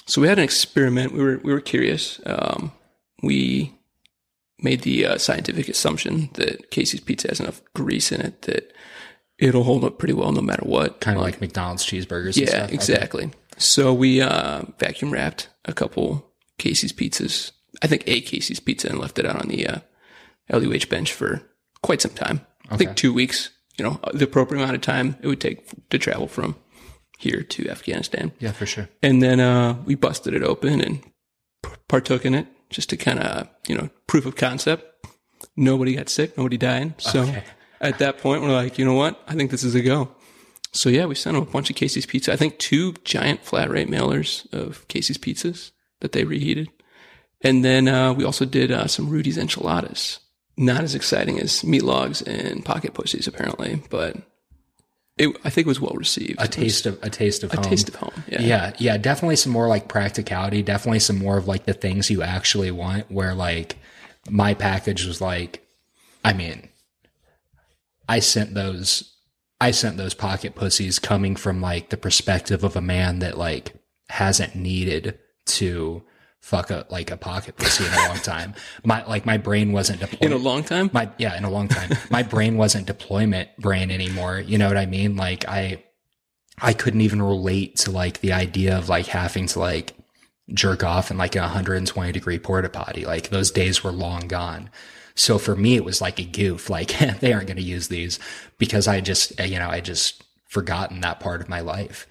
So 0.05 0.21
we 0.21 0.27
had 0.27 0.37
an 0.37 0.43
experiment. 0.43 1.13
We 1.13 1.23
were 1.23 1.39
we 1.43 1.53
were 1.53 1.61
curious. 1.61 2.19
Um, 2.25 2.71
we 3.21 3.73
made 4.59 4.81
the 4.81 5.05
uh, 5.05 5.17
scientific 5.17 5.67
assumption 5.69 6.29
that 6.33 6.71
Casey's 6.71 7.01
pizza 7.01 7.27
has 7.29 7.39
enough 7.39 7.61
grease 7.73 8.11
in 8.11 8.21
it 8.21 8.43
that 8.43 8.73
it'll 9.37 9.63
hold 9.63 9.83
up 9.83 9.97
pretty 9.97 10.13
well 10.13 10.31
no 10.31 10.41
matter 10.41 10.63
what. 10.65 10.99
Kind 11.01 11.17
of 11.17 11.23
like 11.23 11.41
McDonald's 11.41 11.85
cheeseburgers. 11.85 12.37
and 12.37 12.49
Yeah. 12.49 12.67
Exactly. 12.67 13.31
So 13.57 13.93
we 13.93 14.21
uh, 14.21 14.63
vacuum 14.79 15.11
wrapped 15.11 15.49
a 15.65 15.73
couple 15.73 16.32
Casey's 16.63 16.93
pizzas. 16.93 17.51
I 17.81 17.87
think 17.87 18.03
a 18.07 18.21
Casey's 18.21 18.61
pizza 18.61 18.87
and 18.87 18.97
left 18.97 19.19
it 19.19 19.25
out 19.25 19.41
on 19.41 19.49
the 19.49 19.67
uh, 19.67 19.79
LUH 20.49 20.87
bench 20.89 21.11
for 21.11 21.41
quite 21.81 22.01
some 22.01 22.13
time. 22.13 22.41
I 22.69 22.77
think 22.77 22.95
two 22.95 23.13
weeks. 23.13 23.49
You 23.77 23.83
know, 23.83 23.99
the 24.13 24.25
appropriate 24.25 24.61
amount 24.61 24.75
of 24.75 24.81
time 24.81 25.17
it 25.21 25.27
would 25.27 25.41
take 25.41 25.89
to 25.89 25.97
travel 25.97 26.27
from 26.27 26.55
here 27.17 27.41
to 27.41 27.69
Afghanistan. 27.69 28.31
Yeah, 28.39 28.51
for 28.51 28.65
sure. 28.65 28.87
And 29.01 29.21
then 29.21 29.39
uh, 29.39 29.75
we 29.83 29.95
busted 29.95 30.33
it 30.35 30.43
open 30.43 30.79
and 30.79 31.03
partook 31.89 32.23
in 32.23 32.35
it 32.35 32.47
just 32.69 32.89
to 32.91 32.97
kind 32.97 33.19
of, 33.19 33.49
you 33.67 33.75
know, 33.75 33.89
proof 34.07 34.25
of 34.25 34.35
concept. 34.35 35.05
Nobody 35.57 35.95
got 35.95 36.07
sick, 36.07 36.37
nobody 36.37 36.57
died. 36.57 37.01
So 37.01 37.23
Okay. 37.23 37.43
at 37.81 37.99
that 37.99 38.19
point, 38.19 38.41
we're 38.41 38.51
like, 38.51 38.77
you 38.77 38.85
know 38.85 38.93
what? 38.93 39.21
I 39.27 39.33
think 39.33 39.51
this 39.51 39.63
is 39.63 39.75
a 39.75 39.81
go. 39.81 40.15
So 40.71 40.89
yeah, 40.89 41.05
we 41.05 41.15
sent 41.15 41.33
them 41.35 41.43
a 41.43 41.51
bunch 41.51 41.69
of 41.69 41.75
Casey's 41.75 42.05
pizza. 42.05 42.31
I 42.31 42.35
think 42.37 42.57
two 42.57 42.93
giant 43.03 43.43
flat 43.43 43.69
rate 43.69 43.89
mailers 43.89 44.51
of 44.53 44.87
Casey's 44.87 45.17
pizzas 45.17 45.71
that 46.03 46.11
they 46.11 46.25
reheated. 46.25 46.69
And 47.41 47.65
then 47.65 47.87
uh, 47.87 48.13
we 48.13 48.23
also 48.23 48.45
did 48.45 48.71
uh, 48.71 48.87
some 48.87 49.09
Rudy's 49.09 49.37
enchiladas. 49.37 50.19
Not 50.55 50.83
as 50.83 50.93
exciting 50.93 51.39
as 51.39 51.63
meat 51.63 51.81
logs 51.81 52.21
and 52.21 52.63
pocket 52.63 52.93
pussies, 52.93 53.27
apparently, 53.27 53.81
but 53.89 54.17
it, 55.17 55.35
I 55.43 55.49
think 55.49 55.65
it 55.65 55.69
was 55.69 55.81
well 55.81 55.95
received. 55.95 56.39
A 56.39 56.47
taste 56.47 56.85
of 56.85 56.99
a 57.01 57.09
taste 57.09 57.43
of 57.43 57.51
a 57.51 57.55
home. 57.55 57.65
taste 57.65 57.89
of 57.89 57.95
home. 57.95 58.23
Yeah. 58.27 58.41
Yeah, 58.41 58.73
yeah, 58.77 58.97
definitely 58.97 59.37
some 59.37 59.51
more 59.51 59.67
like 59.67 59.87
practicality, 59.87 60.61
definitely 60.61 60.99
some 60.99 61.17
more 61.17 61.37
of 61.37 61.47
like 61.47 61.65
the 61.65 61.73
things 61.73 62.11
you 62.11 62.21
actually 62.21 62.69
want 62.69 63.11
where 63.11 63.33
like 63.33 63.77
my 64.29 64.53
package 64.53 65.05
was 65.05 65.19
like 65.19 65.67
I 66.23 66.33
mean 66.33 66.69
I 68.07 68.19
sent 68.19 68.53
those 68.53 69.11
I 69.59 69.71
sent 69.71 69.97
those 69.97 70.13
pocket 70.13 70.53
pussies 70.53 70.99
coming 70.99 71.35
from 71.35 71.61
like 71.61 71.89
the 71.89 71.97
perspective 71.97 72.63
of 72.63 72.75
a 72.75 72.81
man 72.81 73.19
that 73.19 73.37
like 73.39 73.73
hasn't 74.09 74.55
needed 74.55 75.17
to 75.45 76.03
fuck 76.39 76.69
a 76.69 76.85
like 76.89 77.09
a 77.09 77.15
pocket 77.15 77.55
pussy 77.55 77.85
in 77.85 77.93
a 77.93 78.07
long 78.09 78.17
time. 78.17 78.53
My 78.83 79.05
like 79.05 79.25
my 79.25 79.37
brain 79.37 79.71
wasn't 79.71 80.01
deployed 80.01 80.23
In 80.23 80.33
a 80.33 80.37
long 80.37 80.61
time? 80.63 80.89
my 80.91 81.09
yeah 81.17 81.37
in 81.37 81.45
a 81.45 81.49
long 81.49 81.69
time. 81.69 81.91
My 82.09 82.21
brain 82.21 82.57
wasn't 82.57 82.85
deployment 82.85 83.55
brain 83.57 83.89
anymore. 83.91 84.39
You 84.39 84.57
know 84.57 84.67
what 84.67 84.75
i 84.77 84.85
mean? 84.85 85.15
Like 85.15 85.47
i 85.47 85.81
i 86.61 86.73
couldn't 86.73 87.01
even 87.01 87.21
relate 87.21 87.77
to 87.77 87.91
like 87.91 88.19
the 88.19 88.33
idea 88.33 88.77
of 88.77 88.89
like 88.89 89.07
having 89.07 89.47
to 89.47 89.59
like 89.59 89.95
jerk 90.53 90.83
off 90.83 91.09
in 91.11 91.17
like 91.17 91.35
a 91.37 91.39
120 91.39 92.11
degree 92.11 92.39
porta 92.39 92.67
potty. 92.69 93.05
Like 93.05 93.29
those 93.29 93.49
days 93.49 93.81
were 93.83 93.93
long 93.93 94.27
gone. 94.27 94.69
So 95.15 95.37
for 95.37 95.55
me 95.55 95.77
it 95.77 95.85
was 95.85 96.01
like 96.01 96.19
a 96.19 96.25
goof. 96.25 96.69
Like 96.69 96.89
they 97.21 97.31
aren't 97.31 97.47
going 97.47 97.55
to 97.57 97.63
use 97.63 97.87
these 97.87 98.19
because 98.57 98.85
i 98.87 98.99
just 98.99 99.39
you 99.39 99.59
know 99.59 99.69
i 99.69 99.79
just 99.79 100.23
forgotten 100.49 100.99
that 101.01 101.21
part 101.21 101.41
of 101.41 101.47
my 101.49 101.61
life 101.61 102.05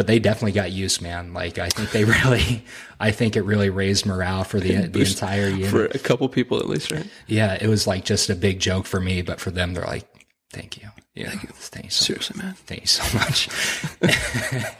but 0.00 0.06
they 0.06 0.18
definitely 0.18 0.52
got 0.52 0.72
used 0.72 1.02
man 1.02 1.34
like 1.34 1.58
i 1.58 1.68
think 1.68 1.90
they 1.90 2.04
really 2.24 2.64
i 3.00 3.10
think 3.10 3.36
it 3.36 3.42
really 3.42 3.68
raised 3.68 4.06
morale 4.06 4.44
for 4.44 4.58
the, 4.58 4.86
the 4.86 5.00
entire 5.00 5.48
unit 5.48 5.68
for 5.68 5.84
a 5.84 5.98
couple 5.98 6.26
people 6.30 6.58
at 6.58 6.68
least, 6.68 6.90
right? 6.90 7.06
yeah, 7.26 7.58
it 7.60 7.68
was 7.68 7.86
like 7.86 8.04
just 8.04 8.30
a 8.30 8.34
big 8.34 8.60
joke 8.60 8.86
for 8.86 9.00
me, 9.00 9.22
but 9.22 9.40
for 9.40 9.50
them, 9.50 9.74
they're 9.74 9.84
like, 9.84 10.08
"Thank 10.52 10.78
you, 10.78 10.88
yeah, 11.14 11.30
thank 11.30 11.42
you, 11.84 11.90
so, 11.90 12.04
Seriously, 12.04 12.40
man. 12.42 12.54
thank 12.66 12.80
you 12.80 12.86
so 12.86 13.18
much." 13.18 13.48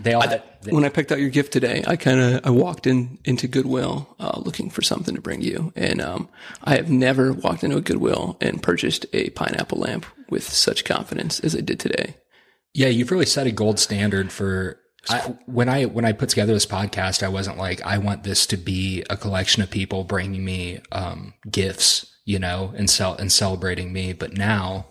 they 0.00 0.14
all 0.14 0.22
had, 0.22 0.42
When 0.70 0.84
I 0.84 0.88
picked 0.88 1.12
out 1.12 1.18
your 1.18 1.30
gift 1.30 1.52
today, 1.52 1.84
I 1.86 1.96
kind 1.96 2.20
of 2.20 2.46
I 2.46 2.50
walked 2.50 2.86
in 2.86 3.18
into 3.24 3.48
Goodwill 3.48 4.14
uh, 4.18 4.40
looking 4.42 4.70
for 4.70 4.82
something 4.82 5.14
to 5.14 5.20
bring 5.20 5.40
you, 5.40 5.72
and 5.76 6.00
um, 6.00 6.28
I 6.64 6.76
have 6.76 6.90
never 6.90 7.32
walked 7.32 7.64
into 7.64 7.76
a 7.76 7.80
Goodwill 7.80 8.36
and 8.40 8.62
purchased 8.62 9.06
a 9.12 9.30
pineapple 9.30 9.78
lamp 9.78 10.06
with 10.28 10.48
such 10.48 10.84
confidence 10.84 11.40
as 11.40 11.56
I 11.56 11.60
did 11.60 11.80
today. 11.80 12.16
Yeah, 12.74 12.88
you've 12.88 13.10
really 13.10 13.26
set 13.26 13.46
a 13.46 13.52
gold 13.52 13.78
standard 13.78 14.32
for. 14.32 14.80
I, 15.10 15.36
when 15.46 15.68
I 15.68 15.84
when 15.86 16.04
I 16.04 16.12
put 16.12 16.28
together 16.28 16.52
this 16.52 16.66
podcast, 16.66 17.22
I 17.22 17.28
wasn't 17.28 17.56
like 17.56 17.80
I 17.82 17.98
want 17.98 18.24
this 18.24 18.46
to 18.48 18.56
be 18.56 19.04
a 19.08 19.16
collection 19.16 19.62
of 19.62 19.70
people 19.70 20.04
bringing 20.04 20.44
me 20.44 20.80
um, 20.92 21.34
gifts, 21.50 22.14
you 22.24 22.38
know, 22.38 22.74
and 22.76 22.90
cel- 22.90 23.16
and 23.16 23.32
celebrating 23.32 23.92
me. 23.92 24.12
But 24.12 24.36
now, 24.36 24.86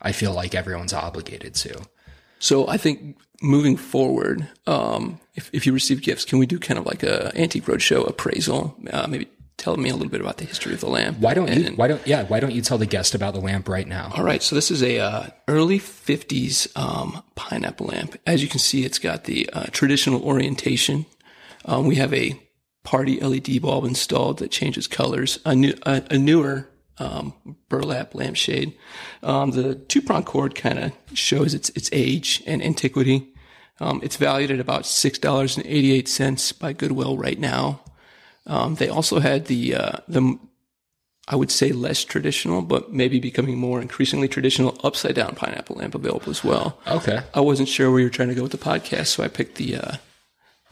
I 0.00 0.12
feel 0.12 0.32
like 0.32 0.54
everyone's 0.54 0.92
obligated 0.92 1.54
to. 1.56 1.80
So 2.38 2.68
I 2.68 2.76
think 2.76 3.18
moving 3.42 3.76
forward, 3.76 4.48
um, 4.66 5.20
if, 5.34 5.50
if 5.52 5.66
you 5.66 5.72
receive 5.72 6.02
gifts, 6.02 6.24
can 6.24 6.38
we 6.38 6.46
do 6.46 6.58
kind 6.58 6.78
of 6.78 6.86
like 6.86 7.02
a 7.02 7.36
antique 7.36 7.64
roadshow 7.64 8.08
appraisal? 8.08 8.76
Uh, 8.92 9.06
maybe 9.08 9.28
tell 9.58 9.76
me 9.76 9.90
a 9.90 9.92
little 9.92 10.08
bit 10.08 10.20
about 10.22 10.38
the 10.38 10.46
history 10.46 10.72
of 10.72 10.80
the 10.80 10.88
lamp. 10.88 11.18
Why 11.18 11.34
don't 11.34 11.52
you? 11.52 11.72
Why 11.72 11.88
don't 11.88 12.04
yeah? 12.06 12.24
Why 12.24 12.40
don't 12.40 12.52
you 12.52 12.62
tell 12.62 12.78
the 12.78 12.86
guest 12.86 13.14
about 13.14 13.34
the 13.34 13.40
lamp 13.40 13.68
right 13.68 13.86
now? 13.86 14.12
All 14.16 14.24
right, 14.24 14.42
so 14.42 14.54
this 14.54 14.70
is 14.70 14.82
a 14.82 14.98
uh, 14.98 15.26
early 15.46 15.78
'50s 15.78 16.74
um, 16.76 17.22
pineapple 17.34 17.88
lamp. 17.88 18.16
As 18.26 18.42
you 18.42 18.48
can 18.48 18.60
see, 18.60 18.84
it's 18.84 18.98
got 18.98 19.24
the 19.24 19.50
uh, 19.52 19.66
traditional 19.66 20.22
orientation. 20.22 21.04
Um, 21.66 21.86
we 21.86 21.96
have 21.96 22.14
a 22.14 22.40
party 22.84 23.20
LED 23.20 23.60
bulb 23.60 23.84
installed 23.84 24.38
that 24.38 24.50
changes 24.50 24.86
colors. 24.86 25.38
A 25.44 25.54
new, 25.54 25.74
a, 25.82 26.02
a 26.10 26.16
newer 26.16 26.70
um, 26.98 27.34
burlap 27.68 28.14
lampshade. 28.14 28.74
Um, 29.22 29.50
the 29.50 29.74
two 29.74 30.00
prong 30.00 30.24
cord 30.24 30.54
kind 30.54 30.78
of 30.78 30.92
shows 31.12 31.52
its 31.52 31.68
its 31.70 31.90
age 31.92 32.42
and 32.46 32.62
antiquity. 32.62 33.34
Um, 33.80 34.00
it's 34.02 34.16
valued 34.16 34.50
at 34.50 34.60
about 34.60 34.86
six 34.86 35.18
dollars 35.18 35.56
and 35.56 35.66
eighty 35.66 35.92
eight 35.92 36.08
cents 36.08 36.52
by 36.52 36.72
Goodwill 36.72 37.16
right 37.16 37.38
now. 37.38 37.80
Um, 38.48 38.74
they 38.76 38.88
also 38.88 39.20
had 39.20 39.46
the 39.46 39.74
uh, 39.74 39.92
the 40.08 40.38
I 41.30 41.36
would 41.36 41.50
say 41.50 41.72
less 41.72 42.04
traditional, 42.04 42.62
but 42.62 42.92
maybe 42.92 43.20
becoming 43.20 43.58
more 43.58 43.80
increasingly 43.82 44.28
traditional 44.28 44.78
upside 44.82 45.14
down 45.14 45.34
pineapple 45.34 45.76
lamp 45.76 45.94
available 45.94 46.30
as 46.30 46.42
well. 46.42 46.78
Okay. 46.86 47.20
I 47.34 47.40
wasn't 47.40 47.68
sure 47.68 47.90
where 47.90 48.00
you 48.00 48.06
were 48.06 48.10
trying 48.10 48.30
to 48.30 48.34
go 48.34 48.42
with 48.44 48.52
the 48.52 48.58
podcast, 48.58 49.08
so 49.08 49.22
I 49.22 49.28
picked 49.28 49.56
the 49.56 49.76
uh, 49.76 49.92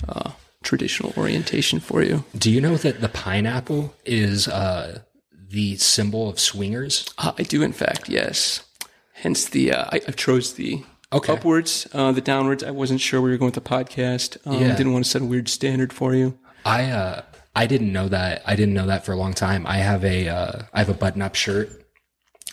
uh, 0.08 0.30
traditional 0.62 1.12
orientation 1.16 1.78
for 1.80 2.02
you. 2.02 2.24
Do 2.36 2.50
you 2.50 2.60
know 2.62 2.76
that 2.78 3.02
the 3.02 3.10
pineapple 3.10 3.94
is 4.06 4.48
uh, 4.48 5.00
the 5.30 5.76
symbol 5.76 6.30
of 6.30 6.40
swingers? 6.40 7.06
Uh, 7.18 7.32
I 7.38 7.42
do, 7.42 7.62
in 7.62 7.72
fact, 7.74 8.08
yes. 8.08 8.64
Hence 9.12 9.44
the 9.50 9.72
uh, 9.72 9.84
I, 9.92 9.96
I 10.08 10.12
chose 10.12 10.54
the 10.54 10.82
Okay. 11.12 11.32
upwards, 11.34 11.86
uh, 11.92 12.12
the 12.12 12.20
downwards. 12.22 12.64
I 12.64 12.70
wasn't 12.72 13.00
sure 13.00 13.20
where 13.20 13.30
you 13.30 13.34
were 13.34 13.38
going 13.38 13.52
with 13.52 13.62
the 13.62 13.70
podcast. 13.70 14.38
Um, 14.46 14.60
Yeah. 14.60 14.74
Didn't 14.74 14.92
want 14.94 15.04
to 15.04 15.10
set 15.10 15.22
a 15.22 15.24
weird 15.26 15.48
standard 15.48 15.92
for 15.92 16.14
you. 16.14 16.38
I 16.64 16.90
uh 16.90 17.22
I 17.56 17.66
didn't 17.66 17.90
know 17.92 18.06
that. 18.08 18.42
I 18.46 18.54
didn't 18.54 18.74
know 18.74 18.86
that 18.86 19.04
for 19.06 19.12
a 19.12 19.16
long 19.16 19.32
time. 19.32 19.66
I 19.66 19.78
have 19.78 20.04
a 20.04 20.28
uh 20.28 20.62
I 20.74 20.78
have 20.78 20.90
a 20.90 20.94
button 20.94 21.22
up 21.22 21.34
shirt 21.34 21.84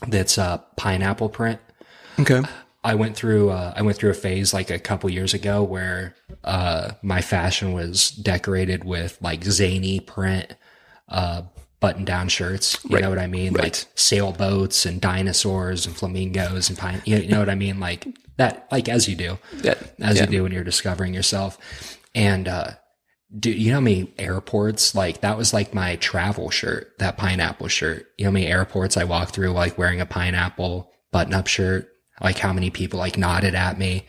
that's 0.08 0.38
uh 0.38 0.58
pineapple 0.78 1.30
print. 1.30 1.60
Okay. 2.20 2.42
I 2.86 2.96
went 2.96 3.16
through 3.16 3.50
uh 3.50 3.74
I 3.76 3.82
went 3.82 3.98
through 3.98 4.12
a 4.12 4.16
phase 4.16 4.54
like 4.54 4.70
a 4.70 4.80
couple 4.80 5.10
years 5.10 5.34
ago 5.34 5.62
where 5.62 6.16
uh 6.46 6.92
my 7.02 7.22
fashion 7.22 7.74
was 7.74 8.12
decorated 8.12 8.86
with 8.86 9.18
like 9.22 9.44
zany 9.44 10.00
print 10.00 10.56
uh 11.10 11.44
button 11.82 12.06
down 12.06 12.30
shirts. 12.30 12.78
You 12.88 13.00
know 13.02 13.10
what 13.10 13.20
I 13.20 13.28
mean? 13.28 13.52
Like 13.54 13.64
Right. 13.64 13.86
sailboats 13.96 14.86
and 14.86 15.02
dinosaurs 15.02 15.86
and 15.86 15.94
flamingos 15.96 16.70
and 16.70 16.78
pine 16.78 17.02
you 17.04 17.28
know 17.28 17.40
what 17.40 17.50
I 17.50 17.56
mean? 17.56 17.82
Like 17.82 18.08
that 18.38 18.68
like 18.72 18.88
as 18.88 19.10
you 19.10 19.18
do. 19.18 19.38
That, 19.64 19.78
as 20.00 20.16
yeah. 20.16 20.22
you 20.24 20.28
do 20.28 20.44
when 20.44 20.54
you're 20.54 20.64
discovering 20.64 21.14
yourself. 21.14 21.58
And 22.16 22.48
uh 22.48 22.72
dude, 23.38 23.58
you 23.58 23.70
know 23.70 23.78
how 23.78 23.82
many 23.82 24.14
airports 24.18 24.96
like 24.96 25.22
that 25.22 25.38
was 25.38 25.54
like 25.54 25.74
my 25.74 25.96
travel 25.98 26.50
shirt, 26.50 26.98
that 27.00 27.18
pineapple 27.18 27.68
shirt. 27.68 28.08
You 28.18 28.26
know 28.26 28.32
how 28.32 28.34
many 28.34 28.48
airports 28.48 28.98
I 28.98 29.04
walked 29.04 29.34
through 29.34 29.52
like 29.52 29.78
wearing 29.78 30.02
a 30.02 30.06
pineapple 30.06 30.92
button 31.12 31.34
up 31.34 31.48
shirt? 31.48 31.90
Like 32.22 32.38
how 32.38 32.54
many 32.54 32.70
people 32.70 33.00
like 33.00 33.18
nodded 33.18 33.56
at 33.56 33.78
me? 33.78 34.06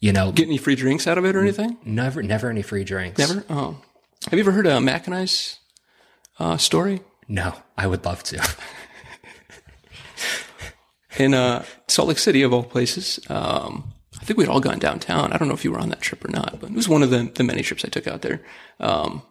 You 0.00 0.12
know, 0.12 0.30
Get 0.30 0.46
any 0.46 0.58
free 0.58 0.76
drinks 0.76 1.06
out 1.06 1.18
of 1.18 1.24
it 1.24 1.34
or 1.34 1.40
anything? 1.40 1.76
never 1.84 2.22
never 2.22 2.50
any 2.50 2.62
free 2.62 2.84
drinks. 2.84 3.18
Never. 3.18 3.44
Oh. 3.50 3.78
Have 4.24 4.34
you 4.34 4.40
ever 4.40 4.52
heard 4.52 4.66
of 4.66 4.82
Mac 4.82 5.06
and 5.06 5.14
I's 5.14 5.58
uh, 6.38 6.56
story? 6.56 7.00
No, 7.28 7.54
I 7.76 7.86
would 7.86 8.04
love 8.04 8.22
to. 8.24 8.48
in 11.18 11.34
uh, 11.34 11.64
Salt 11.88 12.08
Lake 12.08 12.18
City, 12.18 12.42
of 12.42 12.52
all 12.52 12.62
places. 12.62 13.18
Um, 13.28 13.92
I 14.20 14.24
think 14.24 14.38
we'd 14.38 14.48
all 14.48 14.60
gone 14.60 14.78
downtown. 14.78 15.32
I 15.32 15.38
don't 15.38 15.48
know 15.48 15.54
if 15.54 15.64
you 15.64 15.72
were 15.72 15.78
on 15.78 15.88
that 15.90 16.00
trip 16.00 16.24
or 16.24 16.28
not, 16.28 16.58
but 16.60 16.70
it 16.70 16.76
was 16.76 16.88
one 16.88 17.02
of 17.02 17.10
the, 17.10 17.30
the 17.34 17.44
many 17.44 17.62
trips 17.62 17.84
I 17.84 17.88
took 17.88 18.06
out 18.06 18.22
there. 18.22 18.40
Um, 18.80 19.22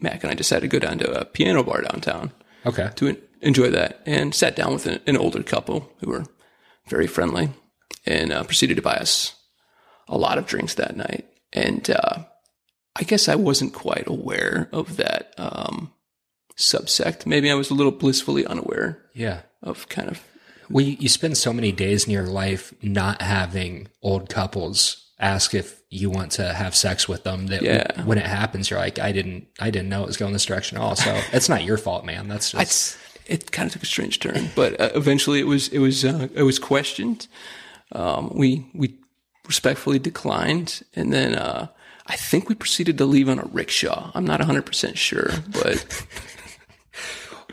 Mac 0.00 0.22
and 0.22 0.30
I 0.30 0.34
decided 0.34 0.62
to 0.70 0.78
go 0.80 0.84
down 0.84 0.98
to 0.98 1.20
a 1.20 1.24
piano 1.24 1.62
bar 1.62 1.82
downtown 1.82 2.32
Okay. 2.66 2.90
to 2.96 3.16
enjoy 3.42 3.70
that 3.70 4.02
and 4.06 4.34
sat 4.34 4.56
down 4.56 4.72
with 4.72 4.86
an, 4.86 5.00
an 5.06 5.16
older 5.16 5.42
couple 5.42 5.90
who 6.00 6.10
were 6.10 6.24
very 6.88 7.06
friendly 7.06 7.50
and 8.06 8.32
uh, 8.32 8.44
proceeded 8.44 8.76
to 8.76 8.82
buy 8.82 8.94
us 8.96 9.34
a 10.08 10.16
lot 10.18 10.38
of 10.38 10.46
drinks 10.46 10.74
that 10.74 10.96
night. 10.96 11.26
And 11.52 11.88
uh, 11.90 12.24
I 12.96 13.02
guess 13.02 13.28
I 13.28 13.34
wasn't 13.34 13.72
quite 13.74 14.06
aware 14.06 14.68
of 14.72 14.96
that 14.96 15.34
um, 15.38 15.92
subsect. 16.56 17.26
Maybe 17.26 17.50
I 17.50 17.54
was 17.54 17.70
a 17.70 17.74
little 17.74 17.92
blissfully 17.92 18.46
unaware 18.46 19.02
Yeah. 19.14 19.42
of 19.62 19.88
kind 19.88 20.08
of 20.08 20.20
Well, 20.70 20.84
you, 20.84 20.96
you 21.00 21.08
spend 21.08 21.36
so 21.36 21.52
many 21.52 21.72
days 21.72 22.04
in 22.06 22.12
your 22.12 22.26
life 22.26 22.72
not 22.82 23.22
having 23.22 23.88
old 24.02 24.28
couples 24.28 25.00
ask 25.20 25.54
if 25.54 25.80
you 25.90 26.10
want 26.10 26.32
to 26.32 26.52
have 26.52 26.74
sex 26.74 27.08
with 27.08 27.22
them 27.22 27.46
that 27.46 27.62
Yeah. 27.62 28.02
when 28.04 28.18
it 28.18 28.26
happens 28.26 28.68
you're 28.68 28.80
like 28.80 28.98
I 28.98 29.12
didn't 29.12 29.46
I 29.60 29.70
didn't 29.70 29.88
know 29.88 30.02
it 30.02 30.06
was 30.06 30.16
going 30.16 30.32
this 30.32 30.44
direction 30.44 30.76
at 30.76 30.82
all. 30.82 30.96
So 30.96 31.10
it's 31.32 31.48
not 31.48 31.64
your 31.64 31.78
fault, 31.78 32.04
man. 32.04 32.28
That's 32.28 32.50
just 32.50 32.62
it's 32.62 32.98
it 33.26 33.52
kind 33.52 33.66
of 33.68 33.72
took 33.72 33.82
a 33.82 33.86
strange 33.86 34.20
turn, 34.20 34.50
but 34.54 34.78
uh, 34.80 34.90
eventually 34.94 35.40
it 35.40 35.46
was 35.46 35.68
it 35.68 35.78
was 35.78 36.04
uh, 36.04 36.28
it 36.34 36.42
was 36.42 36.58
questioned. 36.58 37.26
Um, 37.92 38.30
we 38.34 38.66
we 38.74 38.96
respectfully 39.46 39.98
declined, 39.98 40.82
and 40.96 41.12
then 41.12 41.34
uh, 41.34 41.68
I 42.06 42.16
think 42.16 42.48
we 42.48 42.54
proceeded 42.54 42.98
to 42.98 43.06
leave 43.06 43.28
on 43.28 43.38
a 43.38 43.44
rickshaw. 43.44 44.10
I'm 44.14 44.24
not 44.26 44.40
100 44.40 44.66
percent 44.66 44.98
sure, 44.98 45.30
but 45.52 45.86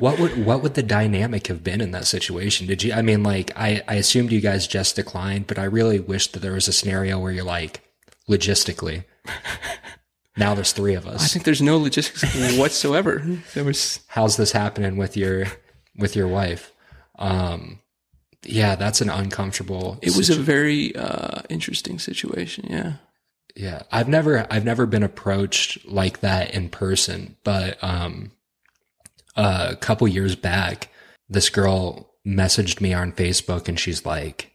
What 0.01 0.19
would 0.19 0.45
what 0.45 0.63
would 0.63 0.73
the 0.73 0.83
dynamic 0.83 1.45
have 1.47 1.63
been 1.63 1.79
in 1.79 1.91
that 1.91 2.07
situation? 2.07 2.65
Did 2.65 2.81
you? 2.81 2.91
I 2.91 3.03
mean, 3.03 3.21
like 3.21 3.51
I 3.55 3.83
I 3.87 3.95
assumed 3.95 4.31
you 4.31 4.41
guys 4.41 4.65
just 4.67 4.95
declined, 4.95 5.45
but 5.45 5.59
I 5.59 5.63
really 5.63 5.99
wish 5.99 6.27
that 6.31 6.39
there 6.39 6.53
was 6.53 6.67
a 6.67 6.73
scenario 6.73 7.19
where 7.19 7.31
you're 7.31 7.43
like, 7.43 7.81
logistically, 8.27 9.03
now 10.35 10.55
there's 10.55 10.71
three 10.71 10.95
of 10.95 11.05
us. 11.05 11.23
I 11.23 11.27
think 11.27 11.45
there's 11.45 11.61
no 11.61 11.77
logistics 11.77 12.57
whatsoever. 12.57 13.23
There 13.53 13.63
was 13.63 13.99
How's 14.07 14.37
this 14.37 14.53
happening 14.53 14.97
with 14.97 15.15
your 15.15 15.45
with 15.95 16.15
your 16.15 16.27
wife? 16.27 16.73
Um, 17.19 17.77
yeah, 18.43 18.73
that's 18.73 19.01
an 19.01 19.09
uncomfortable. 19.09 19.99
it 20.01 20.17
was 20.17 20.31
a 20.31 20.35
very 20.35 20.95
uh, 20.95 21.41
interesting 21.47 21.99
situation. 21.99 22.65
Yeah, 22.69 22.93
Yeah, 23.55 23.83
I've 23.91 24.07
never 24.07 24.47
I've 24.49 24.65
never 24.65 24.87
been 24.87 25.03
approached 25.03 25.85
like 25.85 26.21
that 26.21 26.55
in 26.55 26.69
person, 26.69 27.37
but 27.43 27.77
um 27.83 28.31
uh, 29.35 29.69
a 29.71 29.75
couple 29.75 30.07
years 30.07 30.35
back, 30.35 30.89
this 31.29 31.49
girl 31.49 32.13
messaged 32.25 32.81
me 32.81 32.93
on 32.93 33.11
Facebook 33.11 33.67
and 33.67 33.79
she's 33.79 34.05
like 34.05 34.51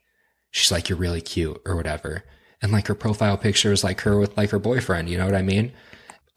she's 0.50 0.70
like 0.70 0.88
you're 0.88 0.98
really 0.98 1.20
cute 1.20 1.60
or 1.66 1.76
whatever. 1.76 2.24
And 2.62 2.72
like 2.72 2.86
her 2.86 2.94
profile 2.94 3.36
picture 3.36 3.72
is 3.72 3.84
like 3.84 4.00
her 4.02 4.18
with 4.18 4.36
like 4.36 4.50
her 4.50 4.58
boyfriend, 4.58 5.08
you 5.08 5.18
know 5.18 5.26
what 5.26 5.34
I 5.34 5.42
mean? 5.42 5.72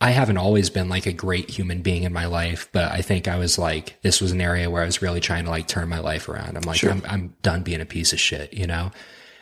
I 0.02 0.12
haven't 0.12 0.38
always 0.38 0.70
been 0.70 0.88
like 0.88 1.06
a 1.06 1.14
great 1.14 1.50
human 1.50 1.82
being 1.82 2.04
in 2.04 2.14
my 2.14 2.26
life, 2.26 2.70
but 2.72 2.92
I 2.92 3.02
think 3.02 3.28
I 3.28 3.38
was 3.38 3.58
like 3.58 4.02
this 4.02 4.22
was 4.22 4.32
an 4.32 4.42
area 4.42 4.70
where 4.70 4.82
I 4.82 4.86
was 4.86 5.02
really 5.02 5.20
trying 5.20 5.46
to 5.46 5.52
like 5.52 5.68
turn 5.68 5.90
my 5.90 6.00
life 6.00 6.30
around. 6.30 6.58
I'm 6.58 6.64
like 6.64 6.84
I'm 6.84 7.04
I'm 7.08 7.36
done 7.42 7.64
being 7.64 7.82
a 7.82 7.86
piece 7.86 8.14
of 8.14 8.20
shit, 8.20 8.54
you 8.54 8.68
know? 8.68 8.92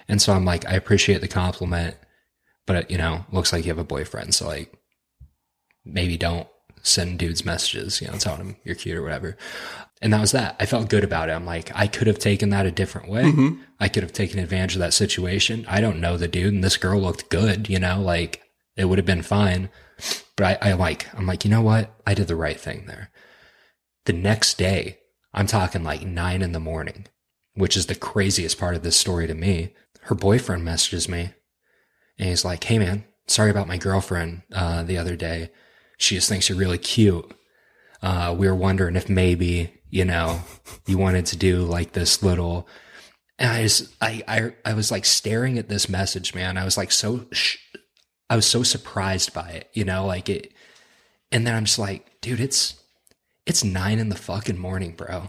And 0.07 0.21
so 0.21 0.33
I'm 0.33 0.45
like 0.45 0.67
I 0.67 0.73
appreciate 0.73 1.21
the 1.21 1.27
compliment 1.27 1.95
but 2.67 2.91
you 2.91 2.97
know, 2.97 3.25
looks 3.31 3.51
like 3.51 3.65
you 3.65 3.71
have 3.71 3.79
a 3.79 3.83
boyfriend, 3.83 4.35
so 4.35 4.45
like 4.45 4.71
maybe 5.83 6.17
don't 6.17 6.47
send 6.83 7.19
dudes 7.19 7.45
messages, 7.45 8.01
you 8.01 8.07
know, 8.07 8.17
telling 8.17 8.39
them 8.39 8.55
you're 8.63 8.75
cute 8.75 8.97
or 8.97 9.03
whatever. 9.03 9.37
And 10.01 10.13
that 10.13 10.21
was 10.21 10.31
that. 10.31 10.55
I 10.59 10.65
felt 10.65 10.89
good 10.89 11.03
about 11.03 11.29
it. 11.29 11.33
I'm 11.33 11.45
like, 11.45 11.71
I 11.73 11.87
could 11.87 12.07
have 12.07 12.19
taken 12.19 12.49
that 12.51 12.65
a 12.67 12.71
different 12.71 13.09
way. 13.09 13.23
I 13.79 13.89
could 13.89 14.03
have 14.03 14.13
taken 14.13 14.39
advantage 14.39 14.75
of 14.75 14.79
that 14.79 14.93
situation. 14.93 15.65
I 15.67 15.81
don't 15.81 15.99
know 15.99 16.17
the 16.17 16.27
dude, 16.27 16.53
and 16.53 16.63
this 16.63 16.77
girl 16.77 16.99
looked 16.99 17.29
good, 17.29 17.67
you 17.69 17.79
know, 17.79 17.99
like 17.99 18.43
it 18.75 18.85
would 18.85 18.99
have 18.99 19.05
been 19.07 19.23
fine. 19.23 19.69
But 20.35 20.63
I, 20.63 20.69
I 20.69 20.73
like, 20.73 21.07
I'm 21.15 21.25
like, 21.25 21.43
you 21.43 21.51
know 21.51 21.61
what? 21.61 21.99
I 22.05 22.13
did 22.13 22.27
the 22.27 22.35
right 22.35 22.59
thing 22.59 22.85
there. 22.85 23.09
The 24.05 24.13
next 24.13 24.57
day, 24.57 24.99
I'm 25.33 25.47
talking 25.47 25.83
like 25.83 26.03
nine 26.03 26.41
in 26.41 26.51
the 26.51 26.59
morning, 26.59 27.07
which 27.55 27.75
is 27.75 27.87
the 27.87 27.95
craziest 27.95 28.59
part 28.59 28.75
of 28.75 28.83
this 28.83 28.95
story 28.95 29.27
to 29.27 29.33
me. 29.33 29.73
Her 30.01 30.15
boyfriend 30.15 30.63
messages 30.63 31.09
me 31.09 31.33
and 32.17 32.29
he's 32.29 32.45
like, 32.45 32.63
Hey 32.63 32.79
man, 32.79 33.03
sorry 33.27 33.51
about 33.51 33.67
my 33.67 33.77
girlfriend, 33.77 34.43
uh, 34.53 34.83
the 34.83 34.97
other 34.97 35.15
day. 35.15 35.49
She 35.97 36.15
just 36.15 36.29
thinks 36.29 36.49
you're 36.49 36.57
really 36.57 36.77
cute. 36.77 37.31
Uh, 38.01 38.35
we 38.37 38.47
were 38.47 38.55
wondering 38.55 38.95
if 38.95 39.09
maybe, 39.09 39.73
you 39.89 40.05
know, 40.05 40.41
you 40.85 40.97
wanted 40.97 41.25
to 41.27 41.37
do 41.37 41.63
like 41.63 41.93
this 41.93 42.21
little, 42.21 42.67
and 43.39 43.49
I 43.51 43.63
just, 43.63 43.93
I, 44.01 44.23
I, 44.27 44.53
I 44.65 44.73
was 44.73 44.91
like 44.91 45.05
staring 45.05 45.57
at 45.57 45.69
this 45.69 45.89
message, 45.89 46.35
man. 46.35 46.57
I 46.57 46.63
was 46.63 46.77
like 46.77 46.91
so, 46.91 47.25
sh- 47.31 47.57
I 48.29 48.35
was 48.35 48.45
so 48.45 48.63
surprised 48.63 49.33
by 49.33 49.49
it, 49.49 49.69
you 49.73 49.83
know, 49.83 50.05
like 50.05 50.29
it, 50.29 50.51
and 51.31 51.45
then 51.45 51.55
I'm 51.55 51.65
just 51.65 51.79
like, 51.79 52.21
dude, 52.21 52.39
it's, 52.39 52.75
it's 53.47 53.63
nine 53.63 53.97
in 53.97 54.09
the 54.09 54.15
fucking 54.15 54.57
morning, 54.57 54.91
bro. 54.91 55.23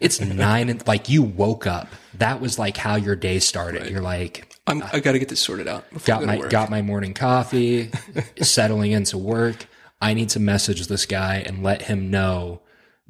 It's 0.00 0.20
nine 0.20 0.68
and 0.68 0.86
like 0.86 1.08
you 1.08 1.22
woke 1.22 1.66
up. 1.66 1.88
That 2.14 2.40
was 2.40 2.58
like 2.58 2.76
how 2.76 2.96
your 2.96 3.16
day 3.16 3.38
started. 3.38 3.90
You're 3.90 4.02
like, 4.02 4.54
I'm, 4.66 4.82
I 4.82 5.00
got 5.00 5.12
to 5.12 5.18
get 5.18 5.28
this 5.28 5.40
sorted 5.40 5.66
out. 5.66 5.84
Got 6.04 6.20
go 6.20 6.26
my 6.26 6.38
got 6.48 6.70
my 6.70 6.82
morning 6.82 7.14
coffee, 7.14 7.90
settling 8.42 8.92
into 8.92 9.18
work. 9.18 9.66
I 10.02 10.14
need 10.14 10.28
to 10.30 10.40
message 10.40 10.86
this 10.88 11.06
guy 11.06 11.36
and 11.46 11.62
let 11.62 11.82
him 11.82 12.10
know 12.10 12.60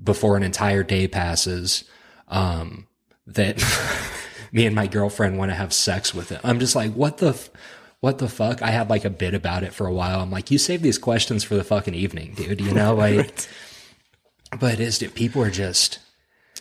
before 0.02 0.36
an 0.36 0.43
entire 0.43 0.82
day 0.82 1.09
passes 1.09 1.85
um, 2.28 2.86
that 3.27 3.56
me 4.52 4.66
and 4.66 4.74
my 4.77 4.86
girlfriend 4.86 5.39
want 5.39 5.51
to 5.51 5.55
have 5.55 5.73
sex 5.73 6.14
with 6.14 6.28
him. 6.28 6.40
I'm 6.44 6.60
just 6.60 6.77
like, 6.77 6.93
what 6.93 7.19
the, 7.19 7.31
f- 7.31 7.51
what 8.01 8.19
the 8.19 8.28
fuck? 8.28 8.62
I 8.62 8.70
had 8.70 8.90
like 8.90 9.05
a 9.05 9.10
bit 9.10 9.32
about 9.35 9.62
it 9.62 9.73
for 9.73 9.86
a 9.86 9.93
while. 9.93 10.20
I'm 10.20 10.31
like, 10.31 10.51
you 10.51 10.59
save 10.59 10.82
these 10.82 10.98
questions 10.98 11.43
for 11.44 11.55
the 11.55 11.64
fucking 11.64 11.94
evening, 11.94 12.35
dude. 12.35 12.60
You 12.60 12.73
know, 12.74 12.94
like, 13.06 13.47
but 14.60 14.78
is 14.78 15.01
it 15.02 15.14
people 15.14 15.43
are 15.43 15.51
just, 15.51 15.98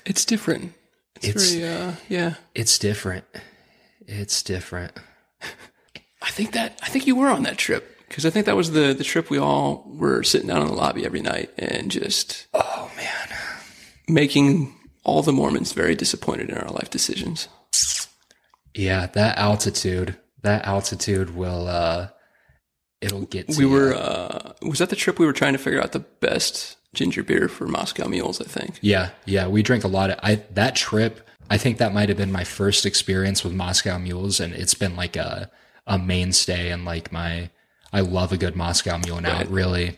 It's 0.06 0.24
different. 0.26 0.74
It's, 1.18 1.28
It's- 1.28 1.52
very, 1.54 1.68
uh, 1.90 1.92
yeah. 2.10 2.34
it's 2.56 2.80
different. 2.80 3.26
It's 4.08 4.42
different. 4.44 4.94
I 6.22 6.30
think 6.30 6.52
that 6.54 6.80
I 6.84 6.88
think 6.90 7.06
you 7.08 7.16
were 7.16 7.30
on 7.30 7.44
that 7.44 7.58
trip 7.58 7.98
because 8.12 8.26
I 8.26 8.30
think 8.30 8.46
that 8.46 8.58
was 8.58 8.72
the 8.72 8.94
the 8.94 9.06
trip 9.06 9.30
we 9.30 9.38
all 9.38 9.86
were 9.88 10.22
sitting 10.22 10.50
down 10.50 10.62
in 10.62 10.68
the 10.68 10.74
lobby 10.74 11.06
every 11.06 11.22
night 11.22 11.50
and 11.58 11.90
just 11.90 12.48
Oh 12.54 12.92
man. 12.98 13.38
making 14.10 14.76
all 15.06 15.22
the 15.22 15.32
Mormons 15.32 15.72
very 15.72 15.96
disappointed 15.96 16.50
in 16.50 16.58
our 16.58 16.70
life 16.72 16.90
decisions. 16.90 17.48
Yeah, 18.74 19.08
that 19.08 19.38
altitude, 19.38 20.18
that 20.44 20.66
altitude 20.66 21.36
will, 21.36 21.68
uh, 21.68 22.10
it'll 23.02 23.26
get 23.26 23.48
to 23.50 23.58
We 23.58 23.66
ya. 23.66 23.72
were 23.72 23.94
uh, 23.96 24.54
was 24.62 24.80
that 24.80 24.90
the 24.90 24.96
trip 24.98 25.18
we 25.18 25.26
were 25.26 25.34
trying 25.34 25.54
to 25.54 25.60
figure 25.60 25.82
out 25.82 25.94
the 25.94 26.00
best 26.00 26.78
ginger 26.94 27.24
beer 27.24 27.48
for 27.48 27.66
Moscow 27.68 28.08
mules? 28.08 28.42
I 28.42 28.46
think. 28.46 28.78
Yeah, 28.82 29.10
yeah, 29.26 29.48
we 29.48 29.64
drink 29.64 29.84
a 29.86 29.88
lot 29.90 30.10
of 30.10 30.20
I 30.22 30.36
that 30.54 30.76
trip, 30.76 31.28
I 31.50 31.58
think 31.58 31.78
that 31.78 31.94
might 31.94 32.10
have 32.10 32.18
been 32.18 32.32
my 32.32 32.44
first 32.44 32.86
experience 32.86 33.44
with 33.44 33.54
Moscow 33.54 33.98
mules 33.98 34.40
and 34.42 34.54
it's 34.54 34.74
been 34.74 34.96
like 34.98 35.16
a 35.16 35.50
a 35.88 35.98
mainstay 35.98 36.70
and 36.72 36.86
like 36.86 37.12
my 37.12 37.50
I 37.94 38.00
love 38.02 38.32
a 38.32 38.38
good 38.38 38.56
Moscow 38.56 38.98
mule 38.98 39.22
now. 39.22 39.38
Right. 39.38 39.50
Really. 39.50 39.98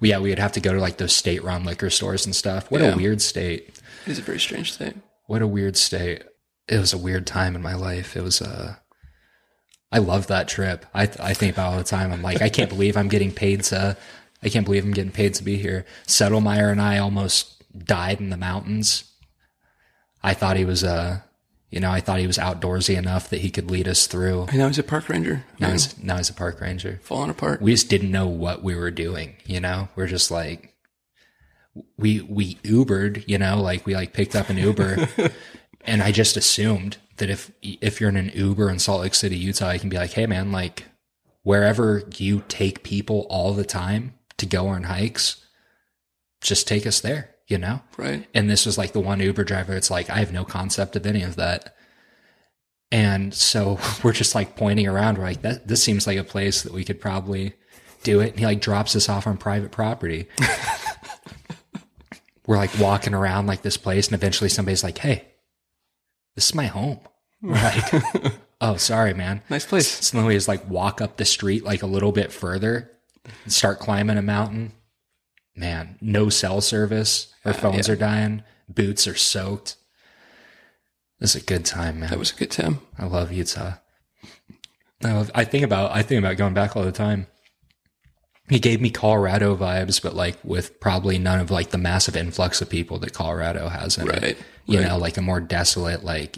Well, 0.00 0.08
yeah, 0.10 0.18
we 0.18 0.30
would 0.30 0.38
have 0.38 0.52
to 0.52 0.60
go 0.60 0.72
to 0.72 0.80
like 0.80 0.96
those 0.96 1.14
state 1.14 1.42
run 1.44 1.64
liquor 1.64 1.90
stores 1.90 2.24
and 2.26 2.34
stuff. 2.34 2.70
What 2.70 2.80
Yeah. 2.80 2.94
a 2.94 2.96
weird 2.96 3.20
state. 3.22 3.68
It 4.06 4.10
is 4.12 4.18
a 4.18 4.22
very 4.22 4.40
strange 4.40 4.74
thing. 4.74 5.02
What 5.26 5.42
a 5.42 5.46
weird 5.46 5.76
state. 5.76 6.22
It 6.68 6.78
was 6.78 6.92
a 6.92 6.98
weird 6.98 7.26
time 7.26 7.54
in 7.54 7.62
my 7.62 7.74
life. 7.74 8.16
It 8.16 8.22
was 8.22 8.40
uh 8.42 8.76
I 9.92 9.98
love 9.98 10.26
that 10.26 10.48
trip. 10.48 10.86
I 10.94 11.02
I 11.20 11.34
think 11.34 11.52
about 11.52 11.72
all 11.72 11.78
the 11.78 11.84
time. 11.84 12.12
I'm 12.12 12.22
like, 12.22 12.42
I 12.42 12.48
can't 12.48 12.68
believe 12.70 12.96
I'm 12.96 13.08
getting 13.08 13.32
paid 13.32 13.62
to 13.64 13.96
I 14.42 14.48
can't 14.48 14.64
believe 14.66 14.84
I'm 14.84 14.92
getting 14.92 15.12
paid 15.12 15.34
to 15.34 15.44
be 15.44 15.56
here. 15.56 15.84
Settlemeyer 16.06 16.70
and 16.72 16.80
I 16.80 16.98
almost 16.98 17.62
died 17.86 18.20
in 18.20 18.30
the 18.30 18.36
mountains. 18.36 19.04
I 20.22 20.34
thought 20.34 20.56
he 20.56 20.64
was 20.64 20.82
uh 20.82 21.20
you 21.74 21.80
know, 21.80 21.90
I 21.90 21.98
thought 21.98 22.20
he 22.20 22.26
was 22.28 22.38
outdoorsy 22.38 22.96
enough 22.96 23.28
that 23.30 23.40
he 23.40 23.50
could 23.50 23.68
lead 23.68 23.88
us 23.88 24.06
through. 24.06 24.42
And 24.42 24.58
now 24.58 24.68
he's 24.68 24.78
a 24.78 24.84
park 24.84 25.08
ranger. 25.08 25.44
Now 25.58 25.72
he's 25.72 26.00
now 26.00 26.18
he's 26.18 26.30
a 26.30 26.34
park 26.34 26.60
ranger. 26.60 27.00
falling 27.02 27.30
apart. 27.30 27.60
We 27.60 27.72
just 27.72 27.88
didn't 27.88 28.12
know 28.12 28.28
what 28.28 28.62
we 28.62 28.76
were 28.76 28.92
doing, 28.92 29.34
you 29.44 29.58
know? 29.58 29.88
We're 29.96 30.06
just 30.06 30.30
like 30.30 30.72
we 31.96 32.20
we 32.20 32.54
Ubered, 32.62 33.24
you 33.26 33.38
know, 33.38 33.60
like 33.60 33.86
we 33.86 33.96
like 33.96 34.12
picked 34.12 34.36
up 34.36 34.50
an 34.50 34.56
Uber 34.56 35.08
and 35.84 36.00
I 36.00 36.12
just 36.12 36.36
assumed 36.36 36.98
that 37.16 37.28
if 37.28 37.50
if 37.60 38.00
you're 38.00 38.10
in 38.10 38.18
an 38.18 38.30
Uber 38.32 38.70
in 38.70 38.78
Salt 38.78 39.00
Lake 39.00 39.16
City, 39.16 39.36
Utah, 39.36 39.66
I 39.66 39.78
can 39.78 39.88
be 39.88 39.96
like, 39.96 40.12
"Hey 40.12 40.26
man, 40.26 40.52
like 40.52 40.84
wherever 41.42 42.04
you 42.14 42.44
take 42.46 42.84
people 42.84 43.26
all 43.28 43.52
the 43.52 43.64
time 43.64 44.14
to 44.36 44.46
go 44.46 44.68
on 44.68 44.84
hikes, 44.84 45.44
just 46.40 46.68
take 46.68 46.86
us 46.86 47.00
there, 47.00 47.33
you 47.46 47.58
know?" 47.58 47.80
right. 47.96 48.26
And 48.34 48.50
this 48.50 48.66
was 48.66 48.78
like 48.78 48.92
the 48.92 49.00
one 49.00 49.20
Uber 49.20 49.44
driver. 49.44 49.74
It's 49.74 49.90
like, 49.90 50.10
I 50.10 50.18
have 50.18 50.32
no 50.32 50.44
concept 50.44 50.96
of 50.96 51.06
any 51.06 51.22
of 51.22 51.36
that. 51.36 51.74
And 52.90 53.34
so 53.34 53.78
we're 54.02 54.12
just 54.12 54.34
like 54.34 54.56
pointing 54.56 54.86
around. 54.86 55.18
We're 55.18 55.24
like, 55.24 55.42
that, 55.42 55.68
this 55.68 55.82
seems 55.82 56.06
like 56.06 56.18
a 56.18 56.24
place 56.24 56.62
that 56.62 56.72
we 56.72 56.84
could 56.84 57.00
probably 57.00 57.54
do 58.02 58.20
it. 58.20 58.30
And 58.30 58.38
he 58.38 58.46
like 58.46 58.60
drops 58.60 58.94
us 58.94 59.08
off 59.08 59.26
on 59.26 59.36
private 59.36 59.72
property. 59.72 60.28
we're 62.46 62.56
like 62.56 62.78
walking 62.78 63.14
around 63.14 63.46
like 63.46 63.62
this 63.62 63.76
place. 63.76 64.06
And 64.06 64.14
eventually 64.14 64.50
somebody's 64.50 64.84
like, 64.84 64.98
Hey, 64.98 65.24
this 66.36 66.46
is 66.46 66.54
my 66.54 66.66
home. 66.66 67.00
We're 67.42 67.52
like, 67.54 68.32
Oh, 68.60 68.76
sorry, 68.76 69.12
man. 69.12 69.42
Nice 69.50 69.66
place. 69.66 70.06
So 70.06 70.16
then 70.16 70.26
we 70.26 70.34
just 70.34 70.48
like 70.48 70.68
walk 70.70 71.00
up 71.00 71.16
the 71.16 71.24
street 71.24 71.64
like 71.64 71.82
a 71.82 71.86
little 71.86 72.12
bit 72.12 72.32
further 72.32 72.90
and 73.42 73.52
start 73.52 73.78
climbing 73.78 74.16
a 74.16 74.22
mountain. 74.22 74.72
Man, 75.56 75.96
no 76.00 76.28
cell 76.28 76.60
service. 76.60 77.32
Our 77.44 77.52
uh, 77.52 77.54
phones 77.54 77.88
are 77.88 77.96
dying. 77.96 78.42
Boots 78.68 79.06
are 79.06 79.14
soaked. 79.14 79.76
This 81.20 81.36
is 81.36 81.42
a 81.42 81.46
good 81.46 81.64
time, 81.64 82.00
man. 82.00 82.10
That 82.10 82.18
was 82.18 82.32
a 82.32 82.36
good 82.36 82.50
time. 82.50 82.80
I 82.98 83.06
love 83.06 83.32
Utah. 83.32 83.74
I 85.04 85.12
love, 85.12 85.30
I 85.34 85.44
think 85.44 85.64
about 85.64 85.92
I 85.92 86.02
think 86.02 86.18
about 86.18 86.36
going 86.36 86.54
back 86.54 86.76
all 86.76 86.84
the 86.84 86.92
time. 86.92 87.26
He 88.48 88.58
gave 88.58 88.80
me 88.80 88.90
Colorado 88.90 89.56
vibes, 89.56 90.02
but 90.02 90.14
like 90.14 90.36
with 90.44 90.78
probably 90.80 91.18
none 91.18 91.40
of 91.40 91.50
like 91.50 91.70
the 91.70 91.78
massive 91.78 92.16
influx 92.16 92.60
of 92.60 92.68
people 92.68 92.98
that 92.98 93.14
Colorado 93.14 93.68
has 93.68 93.96
in 93.96 94.08
it. 94.08 94.22
Right. 94.22 94.38
You 94.66 94.80
right. 94.80 94.88
know, 94.88 94.98
like 94.98 95.16
a 95.16 95.22
more 95.22 95.40
desolate, 95.40 96.04
like 96.04 96.36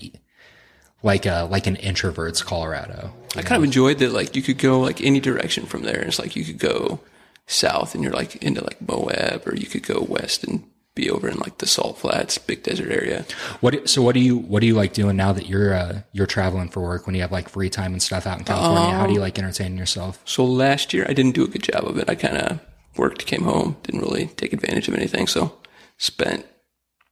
like 1.03 1.27
a 1.27 1.49
like 1.51 1.67
an 1.67 1.77
introvert's 1.77 2.43
Colorado. 2.43 3.13
I 3.35 3.43
kind 3.43 3.59
of 3.59 3.65
enjoyed 3.65 3.99
that. 3.99 4.13
Like 4.13 4.37
you 4.37 4.43
could 4.43 4.59
go 4.59 4.81
like 4.81 5.03
any 5.03 5.21
direction 5.21 5.67
from 5.67 5.83
there. 5.83 6.03
It's 6.03 6.19
like 6.19 6.37
you 6.37 6.45
could 6.45 6.59
go 6.59 7.01
south 7.47 7.95
and 7.95 8.03
you're 8.03 8.13
like 8.13 8.37
into 8.37 8.63
like 8.63 8.81
Moab, 8.87 9.47
or 9.47 9.57
you 9.57 9.67
could 9.67 9.83
go 9.83 10.05
west 10.09 10.45
and 10.45 10.65
be 10.95 11.11
over 11.11 11.29
in 11.29 11.37
like 11.39 11.59
the 11.59 11.67
Salt 11.67 11.99
Flats, 11.99 12.39
Big 12.39 12.63
Desert 12.63 12.91
area. 12.91 13.25
What 13.61 13.89
so 13.89 14.03
what 14.03 14.15
do 14.15 14.21
you 14.21 14.37
what 14.37 14.61
do 14.61 14.67
you 14.67 14.75
like 14.75 14.93
doing 14.93 15.17
now 15.17 15.33
that 15.33 15.49
you're 15.49 15.75
uh 15.75 16.01
you're 16.13 16.27
traveling 16.27 16.69
for 16.69 16.83
work 16.83 17.07
when 17.07 17.15
you 17.15 17.21
have 17.21 17.33
like 17.33 17.49
free 17.49 17.71
time 17.71 17.93
and 17.93 18.03
stuff 18.03 18.27
out 18.27 18.39
in 18.39 18.45
California? 18.45 18.95
How 18.95 19.07
do 19.07 19.13
you 19.13 19.21
like 19.21 19.39
entertain 19.39 19.77
yourself? 19.77 20.21
So 20.25 20.45
last 20.45 20.93
year 20.93 21.07
I 21.09 21.13
didn't 21.13 21.35
do 21.35 21.45
a 21.45 21.49
good 21.49 21.63
job 21.63 21.85
of 21.85 21.99
it. 21.99 22.09
I 22.09 22.15
kind 22.15 22.39
of 22.39 22.61
worked, 22.97 23.27
came 23.27 23.43
home, 23.43 23.77
didn't 23.83 24.01
really 24.01 24.27
take 24.37 24.53
advantage 24.53 24.89
of 24.89 24.95
anything. 24.95 25.27
So 25.27 25.59
spent 25.99 26.47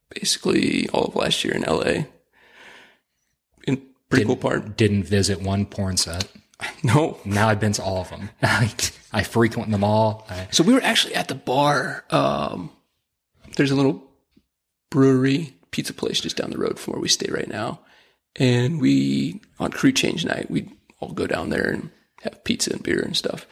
basically 0.09 0.89
all 0.89 1.05
of 1.05 1.15
last 1.15 1.43
year 1.43 1.53
in 1.53 1.61
LA. 1.61 2.05
In 3.67 3.81
pretty 4.09 4.25
cool 4.25 4.35
part. 4.35 4.77
Didn't 4.77 5.03
visit 5.03 5.41
one 5.41 5.65
porn 5.65 5.97
set. 5.97 6.27
No. 6.83 7.19
Now 7.25 7.49
I've 7.49 7.59
been 7.59 7.73
to 7.73 7.83
all 7.83 8.01
of 8.01 8.09
them. 8.09 8.29
I 8.41 9.23
frequent 9.23 9.71
them 9.71 9.83
all. 9.83 10.25
I, 10.29 10.47
So 10.51 10.63
we 10.63 10.73
were 10.73 10.83
actually 10.83 11.15
at 11.15 11.27
the 11.27 11.35
bar. 11.35 12.03
Um, 12.09 12.69
there's 13.55 13.71
a 13.71 13.75
little 13.75 14.03
brewery, 14.89 15.55
pizza 15.71 15.93
place 15.93 16.21
just 16.21 16.37
down 16.37 16.51
the 16.51 16.57
road 16.57 16.79
from 16.79 16.93
where 16.93 17.01
we 17.01 17.07
stay 17.09 17.29
right 17.31 17.47
now. 17.47 17.79
And 18.37 18.79
we, 18.81 19.41
on 19.59 19.71
crew 19.71 19.91
change 19.91 20.25
night, 20.25 20.51
we'd 20.51 20.69
all 20.99 21.11
go 21.13 21.27
down 21.27 21.49
there 21.49 21.69
and 21.69 21.89
have 22.23 22.43
pizza 22.43 22.71
and 22.73 22.83
beer 22.83 22.99
and 22.99 23.15
stuff. 23.15 23.45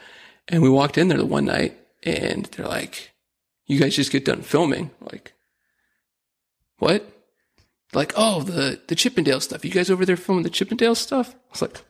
And 0.48 0.62
we 0.62 0.70
walked 0.70 0.98
in 0.98 1.08
there 1.08 1.18
the 1.18 1.26
one 1.26 1.46
night 1.46 1.78
and 2.04 2.46
they're 2.48 2.68
like, 2.68 3.12
you 3.66 3.80
guys 3.80 3.96
just 3.96 4.12
get 4.12 4.26
done 4.26 4.42
filming. 4.42 4.92
Like, 5.02 5.34
what? 6.78 7.10
Like, 7.94 8.14
oh, 8.16 8.42
the, 8.42 8.82
the 8.88 8.96
Chippendale 8.96 9.40
stuff. 9.40 9.64
You 9.64 9.72
guys 9.72 9.90
over 9.90 10.06
there 10.06 10.18
filming 10.18 10.44
the 10.44 10.50
Chippendale 10.50 10.96
stuff? 10.96 11.34
I 11.34 11.52
was 11.52 11.62
like, 11.62 11.82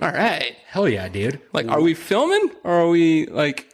all 0.00 0.10
right. 0.10 0.56
hell 0.68 0.88
yeah, 0.88 1.08
dude. 1.08 1.40
Like, 1.52 1.68
are 1.68 1.80
we 1.80 1.94
filming 1.94 2.50
or 2.64 2.72
are 2.72 2.88
we 2.88 3.26
like, 3.26 3.72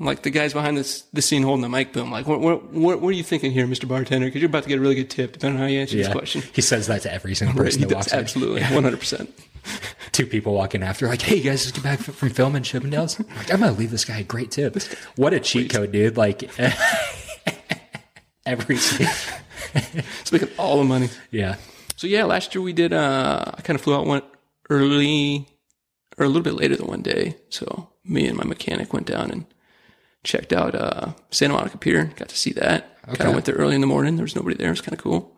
like 0.00 0.22
the 0.22 0.30
guys 0.30 0.52
behind 0.52 0.76
this 0.76 1.02
the 1.12 1.22
scene 1.22 1.42
holding 1.42 1.62
the 1.62 1.68
mic 1.68 1.92
boom? 1.92 2.10
Like, 2.10 2.26
what 2.26 2.40
what 2.40 2.72
what, 2.72 3.00
what 3.00 3.08
are 3.08 3.12
you 3.12 3.22
thinking 3.24 3.50
here, 3.52 3.66
Mr. 3.66 3.86
Bartender? 3.88 4.26
Because 4.26 4.40
you're 4.40 4.48
about 4.48 4.62
to 4.64 4.68
get 4.68 4.78
a 4.78 4.80
really 4.80 4.94
good 4.94 5.10
tip, 5.10 5.32
depending 5.32 5.56
on 5.60 5.66
how 5.66 5.68
you 5.72 5.80
answer 5.80 5.96
this 5.96 6.08
question. 6.08 6.42
He 6.52 6.60
says 6.62 6.86
that 6.86 7.02
to 7.02 7.12
every 7.12 7.34
single 7.34 7.56
person 7.56 7.80
he 7.80 7.86
that 7.86 7.94
walks 7.94 8.12
in. 8.12 8.18
absolutely, 8.18 8.62
one 8.62 8.84
hundred 8.84 8.98
percent. 9.00 9.32
Two 10.12 10.24
people 10.26 10.54
walking 10.54 10.82
after, 10.82 11.06
like, 11.08 11.20
"Hey, 11.22 11.36
you 11.36 11.42
guys, 11.42 11.62
just 11.64 11.74
get 11.74 11.84
back 11.84 11.98
from 12.00 12.30
filming 12.30 12.62
Chippendales." 12.62 13.18
I'm 13.20 13.36
like, 13.36 13.52
I'm 13.52 13.60
gonna 13.60 13.72
leave 13.72 13.90
this 13.90 14.04
guy 14.04 14.18
a 14.20 14.24
great 14.24 14.50
tip. 14.50 14.76
What 15.16 15.32
a 15.34 15.40
cheat 15.40 15.70
code, 15.70 15.92
dude! 15.92 16.16
Like 16.16 16.42
every, 18.46 18.76
It's 18.76 20.32
making 20.32 20.48
all 20.58 20.78
the 20.78 20.84
money. 20.84 21.08
yeah, 21.30 21.56
So 21.96 22.06
yeah, 22.06 22.24
last 22.24 22.54
year 22.54 22.62
we 22.62 22.72
did. 22.72 22.92
uh 22.92 23.44
I 23.54 23.60
kind 23.62 23.74
of 23.76 23.82
flew 23.82 23.94
out 23.94 24.06
one 24.06 24.22
early, 24.70 25.48
or 26.16 26.24
a 26.24 26.28
little 26.28 26.42
bit 26.42 26.54
later 26.54 26.76
than 26.76 26.86
one 26.86 27.02
day. 27.02 27.36
So 27.48 27.90
me 28.04 28.26
and 28.26 28.36
my 28.36 28.44
mechanic 28.44 28.92
went 28.92 29.06
down 29.06 29.30
and 29.30 29.44
checked 30.24 30.52
out 30.52 30.74
uh 30.74 31.12
Santa 31.30 31.54
Monica 31.54 31.78
Pier. 31.78 32.12
Got 32.16 32.28
to 32.30 32.36
see 32.38 32.52
that. 32.52 32.96
Okay. 33.08 33.16
Kind 33.16 33.28
of 33.28 33.34
went 33.34 33.46
there 33.46 33.54
early 33.54 33.74
in 33.74 33.80
the 33.80 33.86
morning. 33.86 34.16
There 34.16 34.24
was 34.24 34.36
nobody 34.36 34.56
there. 34.56 34.68
It 34.68 34.70
was 34.72 34.80
kind 34.80 34.92
of 34.96 35.02
cool. 35.02 35.36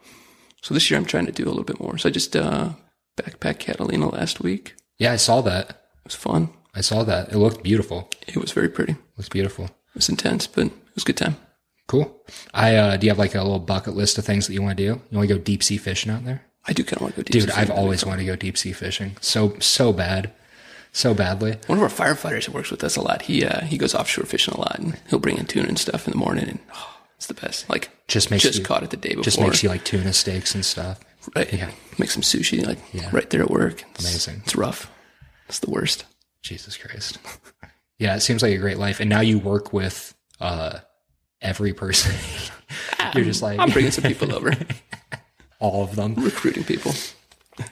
So 0.62 0.74
this 0.74 0.90
year 0.90 0.98
I'm 0.98 1.06
trying 1.06 1.26
to 1.26 1.32
do 1.32 1.44
a 1.44 1.50
little 1.50 1.64
bit 1.64 1.80
more. 1.80 1.98
So 1.98 2.08
I 2.08 2.12
just 2.12 2.34
uh 2.34 2.70
backpacked 3.16 3.58
Catalina 3.60 4.08
last 4.08 4.40
week. 4.40 4.74
yeah. 4.98 5.12
I 5.12 5.16
saw 5.16 5.40
that. 5.42 5.68
It 5.70 5.76
was 6.04 6.14
fun. 6.14 6.48
I 6.74 6.80
saw 6.80 7.02
that. 7.04 7.32
It 7.32 7.36
looked 7.38 7.62
beautiful. 7.62 8.08
It 8.26 8.36
was 8.36 8.52
very 8.52 8.68
pretty. 8.68 8.92
It 8.92 8.98
looks 9.18 9.28
beautiful. 9.28 9.64
It 9.66 9.94
was 9.94 10.08
intense, 10.08 10.46
but 10.46 10.66
it 10.66 10.72
was 10.94 11.02
a 11.04 11.06
good 11.06 11.16
time. 11.16 11.36
Cool. 11.88 12.22
I 12.54 12.76
uh, 12.76 12.96
do 12.96 13.06
you 13.06 13.10
have 13.10 13.18
like 13.18 13.34
a 13.34 13.42
little 13.42 13.58
bucket 13.58 13.94
list 13.94 14.16
of 14.18 14.24
things 14.24 14.46
that 14.46 14.54
you 14.54 14.62
want 14.62 14.78
to 14.78 14.84
do? 14.84 15.00
You 15.10 15.18
want 15.18 15.28
to 15.28 15.34
go 15.34 15.40
deep 15.42 15.62
sea 15.62 15.76
fishing 15.76 16.10
out 16.12 16.24
there? 16.24 16.42
I 16.66 16.72
do 16.72 16.84
kind 16.84 16.96
of 16.96 17.02
want 17.02 17.14
to 17.14 17.20
go 17.20 17.24
deep. 17.24 17.32
Dude, 17.42 17.50
sea 17.52 17.60
I've 17.60 17.70
always 17.70 18.04
wanted 18.04 18.20
to 18.20 18.26
go 18.26 18.36
deep 18.36 18.56
sea 18.58 18.72
fishing. 18.72 19.16
So 19.20 19.56
so 19.60 19.92
bad, 19.92 20.32
so 20.92 21.14
badly. 21.14 21.56
One 21.66 21.78
of 21.78 21.82
our 21.82 21.88
firefighters 22.06 22.44
who 22.44 22.52
works 22.52 22.70
with 22.70 22.84
us 22.84 22.96
a 22.96 23.02
lot. 23.02 23.22
He 23.22 23.44
uh, 23.44 23.62
he 23.62 23.78
goes 23.78 23.94
offshore 23.94 24.24
fishing 24.26 24.54
a 24.54 24.58
lot, 24.60 24.78
and 24.78 24.98
he'll 25.08 25.18
bring 25.18 25.38
in 25.38 25.46
tuna 25.46 25.68
and 25.68 25.78
stuff 25.78 26.06
in 26.06 26.12
the 26.12 26.18
morning, 26.18 26.48
and 26.48 26.58
oh, 26.74 26.96
it's 27.16 27.26
the 27.26 27.34
best. 27.34 27.68
Like 27.70 27.90
Just 28.08 28.30
makes 28.30 28.42
just 28.44 28.58
you, 28.58 28.64
caught 28.64 28.82
it 28.82 28.90
the 28.90 28.96
day 28.96 29.10
before. 29.10 29.24
just 29.24 29.40
makes 29.40 29.62
you 29.62 29.68
like 29.68 29.84
tuna 29.84 30.12
steaks 30.12 30.54
and 30.54 30.64
stuff. 30.64 31.00
right. 31.34 31.52
yeah. 31.52 31.70
Make 31.98 32.10
some 32.10 32.22
sushi 32.22 32.64
like 32.66 32.78
Yeah. 32.92 33.08
right 33.12 33.28
there 33.30 33.42
at 33.42 33.50
work. 33.50 33.84
It's, 33.94 34.00
Amazing. 34.04 34.42
It's 34.44 34.56
rough. 34.56 34.90
It's 35.48 35.58
the 35.58 35.70
worst. 35.70 36.04
Jesus 36.42 36.76
Christ. 36.76 37.18
Yeah, 37.98 38.16
it 38.16 38.20
seems 38.20 38.42
like 38.42 38.54
a 38.54 38.56
great 38.56 38.78
life. 38.78 38.98
And 39.00 39.10
now 39.10 39.20
you 39.20 39.38
work 39.38 39.74
with 39.74 40.14
uh 40.40 40.78
every 41.42 41.74
person. 41.74 42.14
You're 43.14 43.24
just 43.26 43.42
like 43.42 43.58
I'm 43.58 43.68
bringing 43.68 43.90
some 43.90 44.04
people 44.04 44.34
over, 44.34 44.52
all 45.60 45.84
of 45.84 45.94
them. 45.96 46.14
recruiting 46.16 46.64
people. 46.64 46.92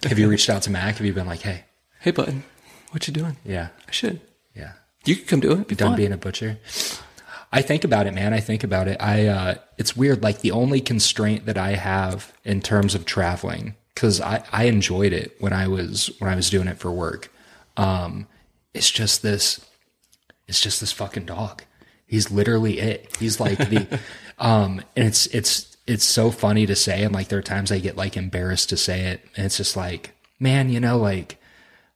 Have 0.04 0.18
you 0.18 0.28
reached 0.28 0.48
out 0.50 0.62
to 0.62 0.70
Mac? 0.70 0.96
Have 0.96 1.06
you 1.06 1.12
been 1.12 1.26
like, 1.26 1.40
hey, 1.40 1.64
Hey, 2.00 2.12
bud, 2.12 2.42
what 2.92 3.06
you 3.08 3.12
doing? 3.12 3.36
yeah, 3.44 3.68
I 3.88 3.90
should. 3.90 4.20
yeah, 4.54 4.72
You 5.04 5.16
could 5.16 5.26
come 5.26 5.40
do 5.40 5.52
it. 5.52 5.66
Be 5.68 5.74
done 5.74 5.90
fun. 5.90 5.96
being 5.96 6.12
a 6.12 6.16
butcher? 6.16 6.58
I 7.50 7.62
think 7.62 7.82
about 7.84 8.06
it, 8.06 8.14
man. 8.14 8.32
I 8.34 8.40
think 8.40 8.62
about 8.62 8.88
it. 8.88 8.98
I 9.00 9.26
uh, 9.26 9.54
it's 9.78 9.96
weird. 9.96 10.22
Like 10.22 10.40
the 10.42 10.50
only 10.50 10.80
constraint 10.82 11.46
that 11.46 11.56
I 11.56 11.70
have 11.76 12.32
in 12.44 12.60
terms 12.60 12.94
of 12.94 13.06
traveling, 13.06 13.74
because 13.94 14.20
I 14.20 14.44
I 14.52 14.64
enjoyed 14.64 15.14
it 15.14 15.34
when 15.40 15.54
I 15.54 15.66
was 15.66 16.10
when 16.18 16.30
I 16.30 16.36
was 16.36 16.50
doing 16.50 16.68
it 16.68 16.76
for 16.78 16.90
work. 16.92 17.32
Um, 17.78 18.26
it's 18.74 18.90
just 18.90 19.22
this. 19.22 19.64
It's 20.46 20.60
just 20.60 20.80
this 20.80 20.92
fucking 20.92 21.24
dog. 21.24 21.62
He's 22.06 22.30
literally 22.30 22.80
it. 22.80 23.16
He's 23.18 23.40
like 23.40 23.56
the, 23.58 23.98
um, 24.38 24.82
and 24.94 25.06
it's 25.06 25.26
it's 25.28 25.67
it's 25.88 26.04
so 26.04 26.30
funny 26.30 26.66
to 26.66 26.76
say, 26.76 27.02
and 27.02 27.14
like 27.14 27.28
there 27.28 27.38
are 27.38 27.42
times 27.42 27.72
I 27.72 27.78
get 27.78 27.96
like 27.96 28.16
embarrassed 28.16 28.68
to 28.68 28.76
say 28.76 29.06
it, 29.06 29.22
and 29.36 29.46
it's 29.46 29.56
just 29.56 29.74
like, 29.74 30.12
man, 30.38 30.68
you 30.68 30.80
know, 30.80 30.98
like 30.98 31.38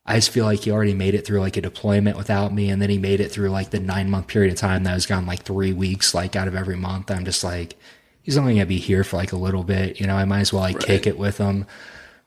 I 0.07 0.17
just 0.17 0.31
feel 0.31 0.47
like 0.47 0.61
he 0.61 0.71
already 0.71 0.95
made 0.95 1.15
it 1.15 1.27
through 1.27 1.41
like 1.41 1.59
a 1.59 1.61
deployment 1.61 2.17
without 2.17 2.55
me, 2.55 2.71
and 2.71 2.81
then 2.81 2.89
he 2.89 2.97
made 2.97 3.21
it 3.21 3.31
through 3.31 3.51
like 3.51 3.71
the 3.71 3.79
nine 3.79 4.09
month 4.09 4.29
period 4.29 4.51
of 4.51 4.59
time 4.59 4.85
that 4.85 4.93
I 4.93 4.95
was 4.95 5.05
gone 5.05 5.27
like 5.27 5.43
three 5.43 5.75
weeks, 5.75 6.15
like 6.15 6.35
out 6.35 6.49
of 6.49 6.57
every 6.57 6.75
month. 6.75 7.11
I'm 7.11 7.27
just 7.27 7.45
like, 7.45 7.77
he's 8.23 8.39
only 8.39 8.55
gonna 8.55 8.65
be 8.65 8.79
here 8.79 9.05
for 9.05 9.19
like 9.19 9.33
a 9.33 9.37
little 9.37 9.63
bit, 9.63 10.01
you 10.01 10.07
know. 10.07 10.17
I 10.17 10.25
might 10.25 10.41
as 10.41 10.55
well 10.55 10.63
like 10.63 10.81
kick 10.81 11.07
it 11.07 11.19
with 11.19 11.37
him, 11.37 11.67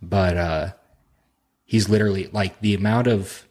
but 0.04 0.38
uh, 0.38 0.74
he's 1.64 1.90
literally 1.90 2.28
like 2.28 2.62
the 2.62 2.76
amount 2.76 3.08
of 3.08 3.48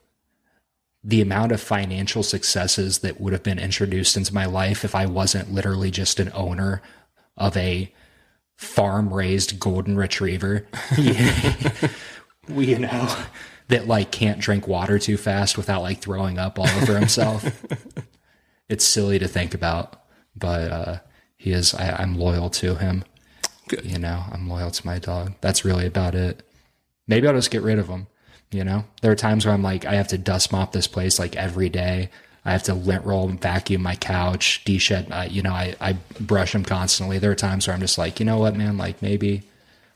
the 1.02 1.20
amount 1.20 1.50
of 1.50 1.60
financial 1.60 2.22
successes 2.22 3.00
that 3.00 3.20
would 3.20 3.32
have 3.32 3.42
been 3.42 3.58
introduced 3.58 4.16
into 4.16 4.32
my 4.32 4.46
life 4.46 4.84
if 4.84 4.94
I 4.94 5.04
wasn't 5.04 5.52
literally 5.52 5.90
just 5.90 6.20
an 6.20 6.30
owner 6.32 6.80
of 7.36 7.56
a 7.56 7.92
farm 8.56 9.12
raised 9.12 9.58
golden 9.58 9.96
retriever. 9.96 10.66
we, 12.48 12.66
you 12.66 12.78
know, 12.78 13.16
that 13.68 13.86
like 13.86 14.10
can't 14.10 14.40
drink 14.40 14.68
water 14.68 14.98
too 14.98 15.16
fast 15.16 15.56
without 15.56 15.82
like 15.82 16.00
throwing 16.00 16.38
up 16.38 16.58
all 16.58 16.68
over 16.68 16.98
himself. 16.98 17.44
it's 18.68 18.84
silly 18.84 19.18
to 19.18 19.28
think 19.28 19.54
about, 19.54 20.02
but 20.36 20.70
uh, 20.70 20.98
he 21.36 21.52
is. 21.52 21.74
I, 21.74 21.96
I'm 22.02 22.18
loyal 22.18 22.50
to 22.50 22.76
him. 22.76 23.04
Good. 23.68 23.84
You 23.84 23.98
know, 23.98 24.24
I'm 24.30 24.48
loyal 24.48 24.70
to 24.70 24.86
my 24.86 24.98
dog. 24.98 25.34
That's 25.40 25.64
really 25.64 25.86
about 25.86 26.14
it. 26.14 26.42
Maybe 27.06 27.26
I'll 27.26 27.34
just 27.34 27.50
get 27.50 27.62
rid 27.62 27.78
of 27.78 27.88
him. 27.88 28.06
You 28.50 28.62
know, 28.62 28.84
there 29.02 29.10
are 29.10 29.16
times 29.16 29.44
where 29.44 29.54
I'm 29.54 29.62
like, 29.62 29.84
I 29.84 29.94
have 29.94 30.08
to 30.08 30.18
dust 30.18 30.52
mop 30.52 30.72
this 30.72 30.86
place 30.86 31.18
like 31.18 31.34
every 31.34 31.68
day. 31.68 32.10
I 32.44 32.52
have 32.52 32.62
to 32.64 32.74
lint 32.74 33.04
roll 33.04 33.28
and 33.28 33.40
vacuum 33.40 33.82
my 33.82 33.96
couch, 33.96 34.62
de-shed. 34.64 35.08
Uh, 35.10 35.26
you 35.28 35.42
know, 35.42 35.52
I, 35.52 35.74
I 35.80 35.96
brush 36.20 36.52
them 36.52 36.64
constantly. 36.64 37.18
There 37.18 37.30
are 37.30 37.34
times 37.34 37.66
where 37.66 37.74
I'm 37.74 37.80
just 37.80 37.96
like, 37.96 38.20
you 38.20 38.26
know 38.26 38.38
what, 38.38 38.54
man? 38.54 38.76
Like 38.76 39.00
maybe 39.00 39.42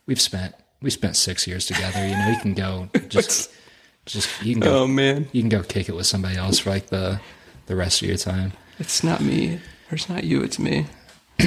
we've 0.07 0.21
spent 0.21 0.55
we 0.81 0.91
spent 0.91 1.17
six 1.17 1.47
years 1.47 1.67
together. 1.67 2.07
You 2.07 2.17
know, 2.17 2.29
you 2.29 2.41
can 2.41 2.55
go 2.55 2.89
just 3.09 3.51
just 4.07 4.43
you 4.43 4.55
can 4.55 4.63
go 4.63 4.83
Oh 4.83 4.87
man, 4.87 5.29
you 5.33 5.43
can 5.43 5.51
go 5.51 5.63
kick 5.63 5.89
it 5.89 5.95
with 5.95 6.07
somebody 6.07 6.37
else 6.37 6.61
for 6.61 6.71
like 6.71 6.87
the 6.87 7.21
the 7.67 7.77
rest 7.77 8.01
of 8.03 8.09
your 8.09 8.17
time. 8.17 8.53
it's 8.79 9.03
not 9.05 9.21
me 9.21 9.57
or 9.91 9.95
it's 9.97 10.09
not 10.09 10.25
you. 10.25 10.43
It's 10.43 10.59
me. 10.59 10.87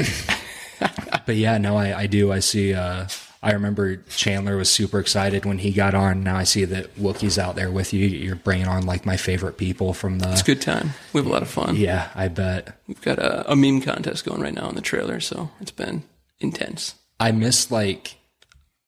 But 1.26 1.36
yeah, 1.36 1.60
no, 1.60 1.78
I, 1.78 2.00
I 2.00 2.08
do. 2.08 2.32
I 2.32 2.40
see. 2.40 2.74
Uh, 2.74 3.08
I 3.44 3.54
remember 3.54 3.96
Chandler 3.96 4.56
was 4.56 4.72
super 4.72 5.00
excited 5.00 5.46
when 5.46 5.58
he 5.58 5.72
got 5.72 5.96
on. 5.96 6.24
Now 6.24 6.38
I 6.38 6.44
see 6.44 6.64
that 6.66 6.96
Wookie's 6.96 7.40
out 7.40 7.56
there 7.56 7.72
with 7.72 7.92
you. 7.92 8.08
You're 8.08 8.36
bringing 8.36 8.68
on 8.68 8.86
like 8.86 9.04
my 9.04 9.18
favorite 9.18 9.58
people 9.58 9.94
from 9.94 10.20
the. 10.20 10.32
It's 10.32 10.42
a 10.42 10.46
good 10.46 10.62
time. 10.62 10.92
We 11.12 11.20
have 11.20 11.26
a 11.26 11.34
lot 11.34 11.42
of 11.42 11.50
fun. 11.50 11.76
Yeah, 11.76 12.10
I 12.14 12.28
bet. 12.28 12.78
We've 12.88 13.02
got 13.02 13.18
a, 13.18 13.52
a 13.52 13.56
meme 13.56 13.82
contest 13.82 14.26
going 14.26 14.42
right 14.42 14.54
now 14.54 14.68
on 14.68 14.76
the 14.76 14.82
trailer, 14.82 15.20
so 15.20 15.50
it's 15.60 15.72
been 15.72 16.04
intense. 16.40 16.94
I 17.20 17.32
miss 17.32 17.72
like, 17.72 18.18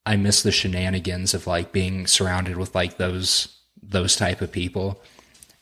I 0.06 0.18
miss 0.18 0.44
the 0.44 0.52
shenanigans 0.52 1.34
of 1.34 1.48
like 1.48 1.72
being 1.72 2.06
surrounded 2.06 2.58
with 2.58 2.76
like 2.76 2.98
those 2.98 3.58
those 3.82 4.16
type 4.16 4.42
of 4.42 4.52
people. 4.52 5.02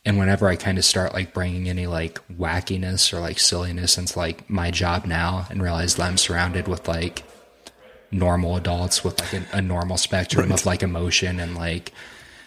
And 0.03 0.18
whenever 0.18 0.47
I 0.49 0.55
kind 0.57 0.77
of 0.77 0.84
start 0.84 1.13
like 1.13 1.34
bringing 1.34 1.69
any 1.69 1.88
like 1.88 2.19
wackiness 2.27 3.13
or 3.13 3.19
like 3.19 3.39
silliness 3.39 3.97
into 3.97 4.19
like 4.19 4.49
my 4.49 4.69
job 4.69 5.05
now, 5.05 5.47
and 5.49 5.61
realize 5.61 5.95
that 5.95 6.03
I'm 6.03 6.18
surrounded 6.18 6.68
with 6.68 6.89
like 6.89 7.23
normal 8.12 8.56
adults 8.58 9.04
with 9.04 9.20
like 9.20 9.34
a, 9.34 9.58
a 9.58 9.62
normal 9.62 9.98
spectrum 9.98 10.52
of 10.52 10.66
like 10.66 10.84
emotion 10.84 11.40
and 11.40 11.56
like 11.56 11.94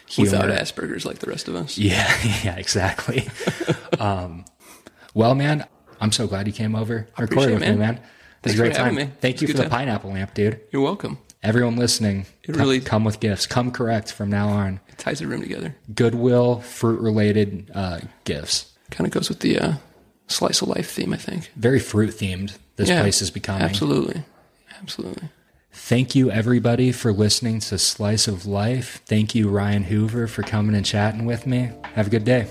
humor. 0.07 0.31
Without 0.31 0.49
Asperger's, 0.49 1.05
like 1.05 1.19
the 1.19 1.29
rest 1.29 1.47
of 1.47 1.55
us. 1.55 1.77
Yeah, 1.77 2.07
yeah, 2.43 2.55
exactly. 2.57 3.27
um, 3.99 4.45
well, 5.13 5.35
man, 5.35 5.65
I'm 5.99 6.11
so 6.11 6.27
glad 6.27 6.47
you 6.47 6.53
came 6.53 6.75
over. 6.75 6.97
and 6.97 7.07
appreciate 7.25 7.29
Recorded 7.29 7.51
it, 7.51 7.53
with 7.53 7.61
me, 7.61 7.67
man. 7.69 7.79
man. 7.79 7.95
It 7.95 8.01
was 8.01 8.53
Thanks 8.53 8.59
a 8.59 8.61
great 8.61 8.73
for 8.73 8.77
time. 8.79 8.95
me. 8.95 9.09
Thank 9.21 9.41
you 9.41 9.47
for 9.47 9.53
good 9.53 9.57
the 9.59 9.69
time. 9.69 9.71
pineapple 9.71 10.11
lamp, 10.11 10.33
dude. 10.35 10.61
You're 10.71 10.83
welcome. 10.83 11.17
Everyone 11.41 11.75
listening, 11.77 12.25
It 12.43 12.53
co- 12.53 12.59
really- 12.59 12.79
come 12.79 13.03
with 13.03 13.19
gifts. 13.19 13.45
Come 13.47 13.71
correct 13.71 14.11
from 14.11 14.29
now 14.29 14.49
on. 14.49 14.79
It 14.87 14.97
ties 14.97 15.19
the 15.19 15.27
room 15.27 15.41
together. 15.41 15.75
Goodwill, 15.93 16.61
fruit 16.61 16.99
related 16.99 17.71
uh, 17.73 17.99
gifts. 18.23 18.71
Kind 18.91 19.07
of 19.07 19.13
goes 19.13 19.29
with 19.29 19.39
the 19.41 19.59
uh, 19.59 19.73
slice 20.27 20.61
of 20.61 20.67
life 20.69 20.91
theme, 20.91 21.13
I 21.13 21.17
think. 21.17 21.51
Very 21.55 21.79
fruit 21.79 22.11
themed. 22.11 22.57
This 22.77 22.89
Yeah, 22.89 23.01
place 23.01 23.21
is 23.21 23.31
becoming. 23.31 23.61
Absolutely. 23.63 24.23
Absolutely. 24.81 25.29
Thank 25.77 26.15
you, 26.15 26.31
everybody, 26.31 26.91
for 26.91 27.13
listening 27.13 27.59
to 27.59 27.77
Slice 27.77 28.27
of 28.27 28.47
Life. 28.47 29.01
Thank 29.05 29.35
you, 29.35 29.49
Ryan 29.49 29.83
Hoover, 29.83 30.25
for 30.25 30.41
coming 30.41 30.73
and 30.73 30.85
chatting 30.85 31.25
with 31.25 31.45
me. 31.45 31.69
Have 31.93 32.07
a 32.07 32.09
good 32.09 32.23
day. 32.23 32.47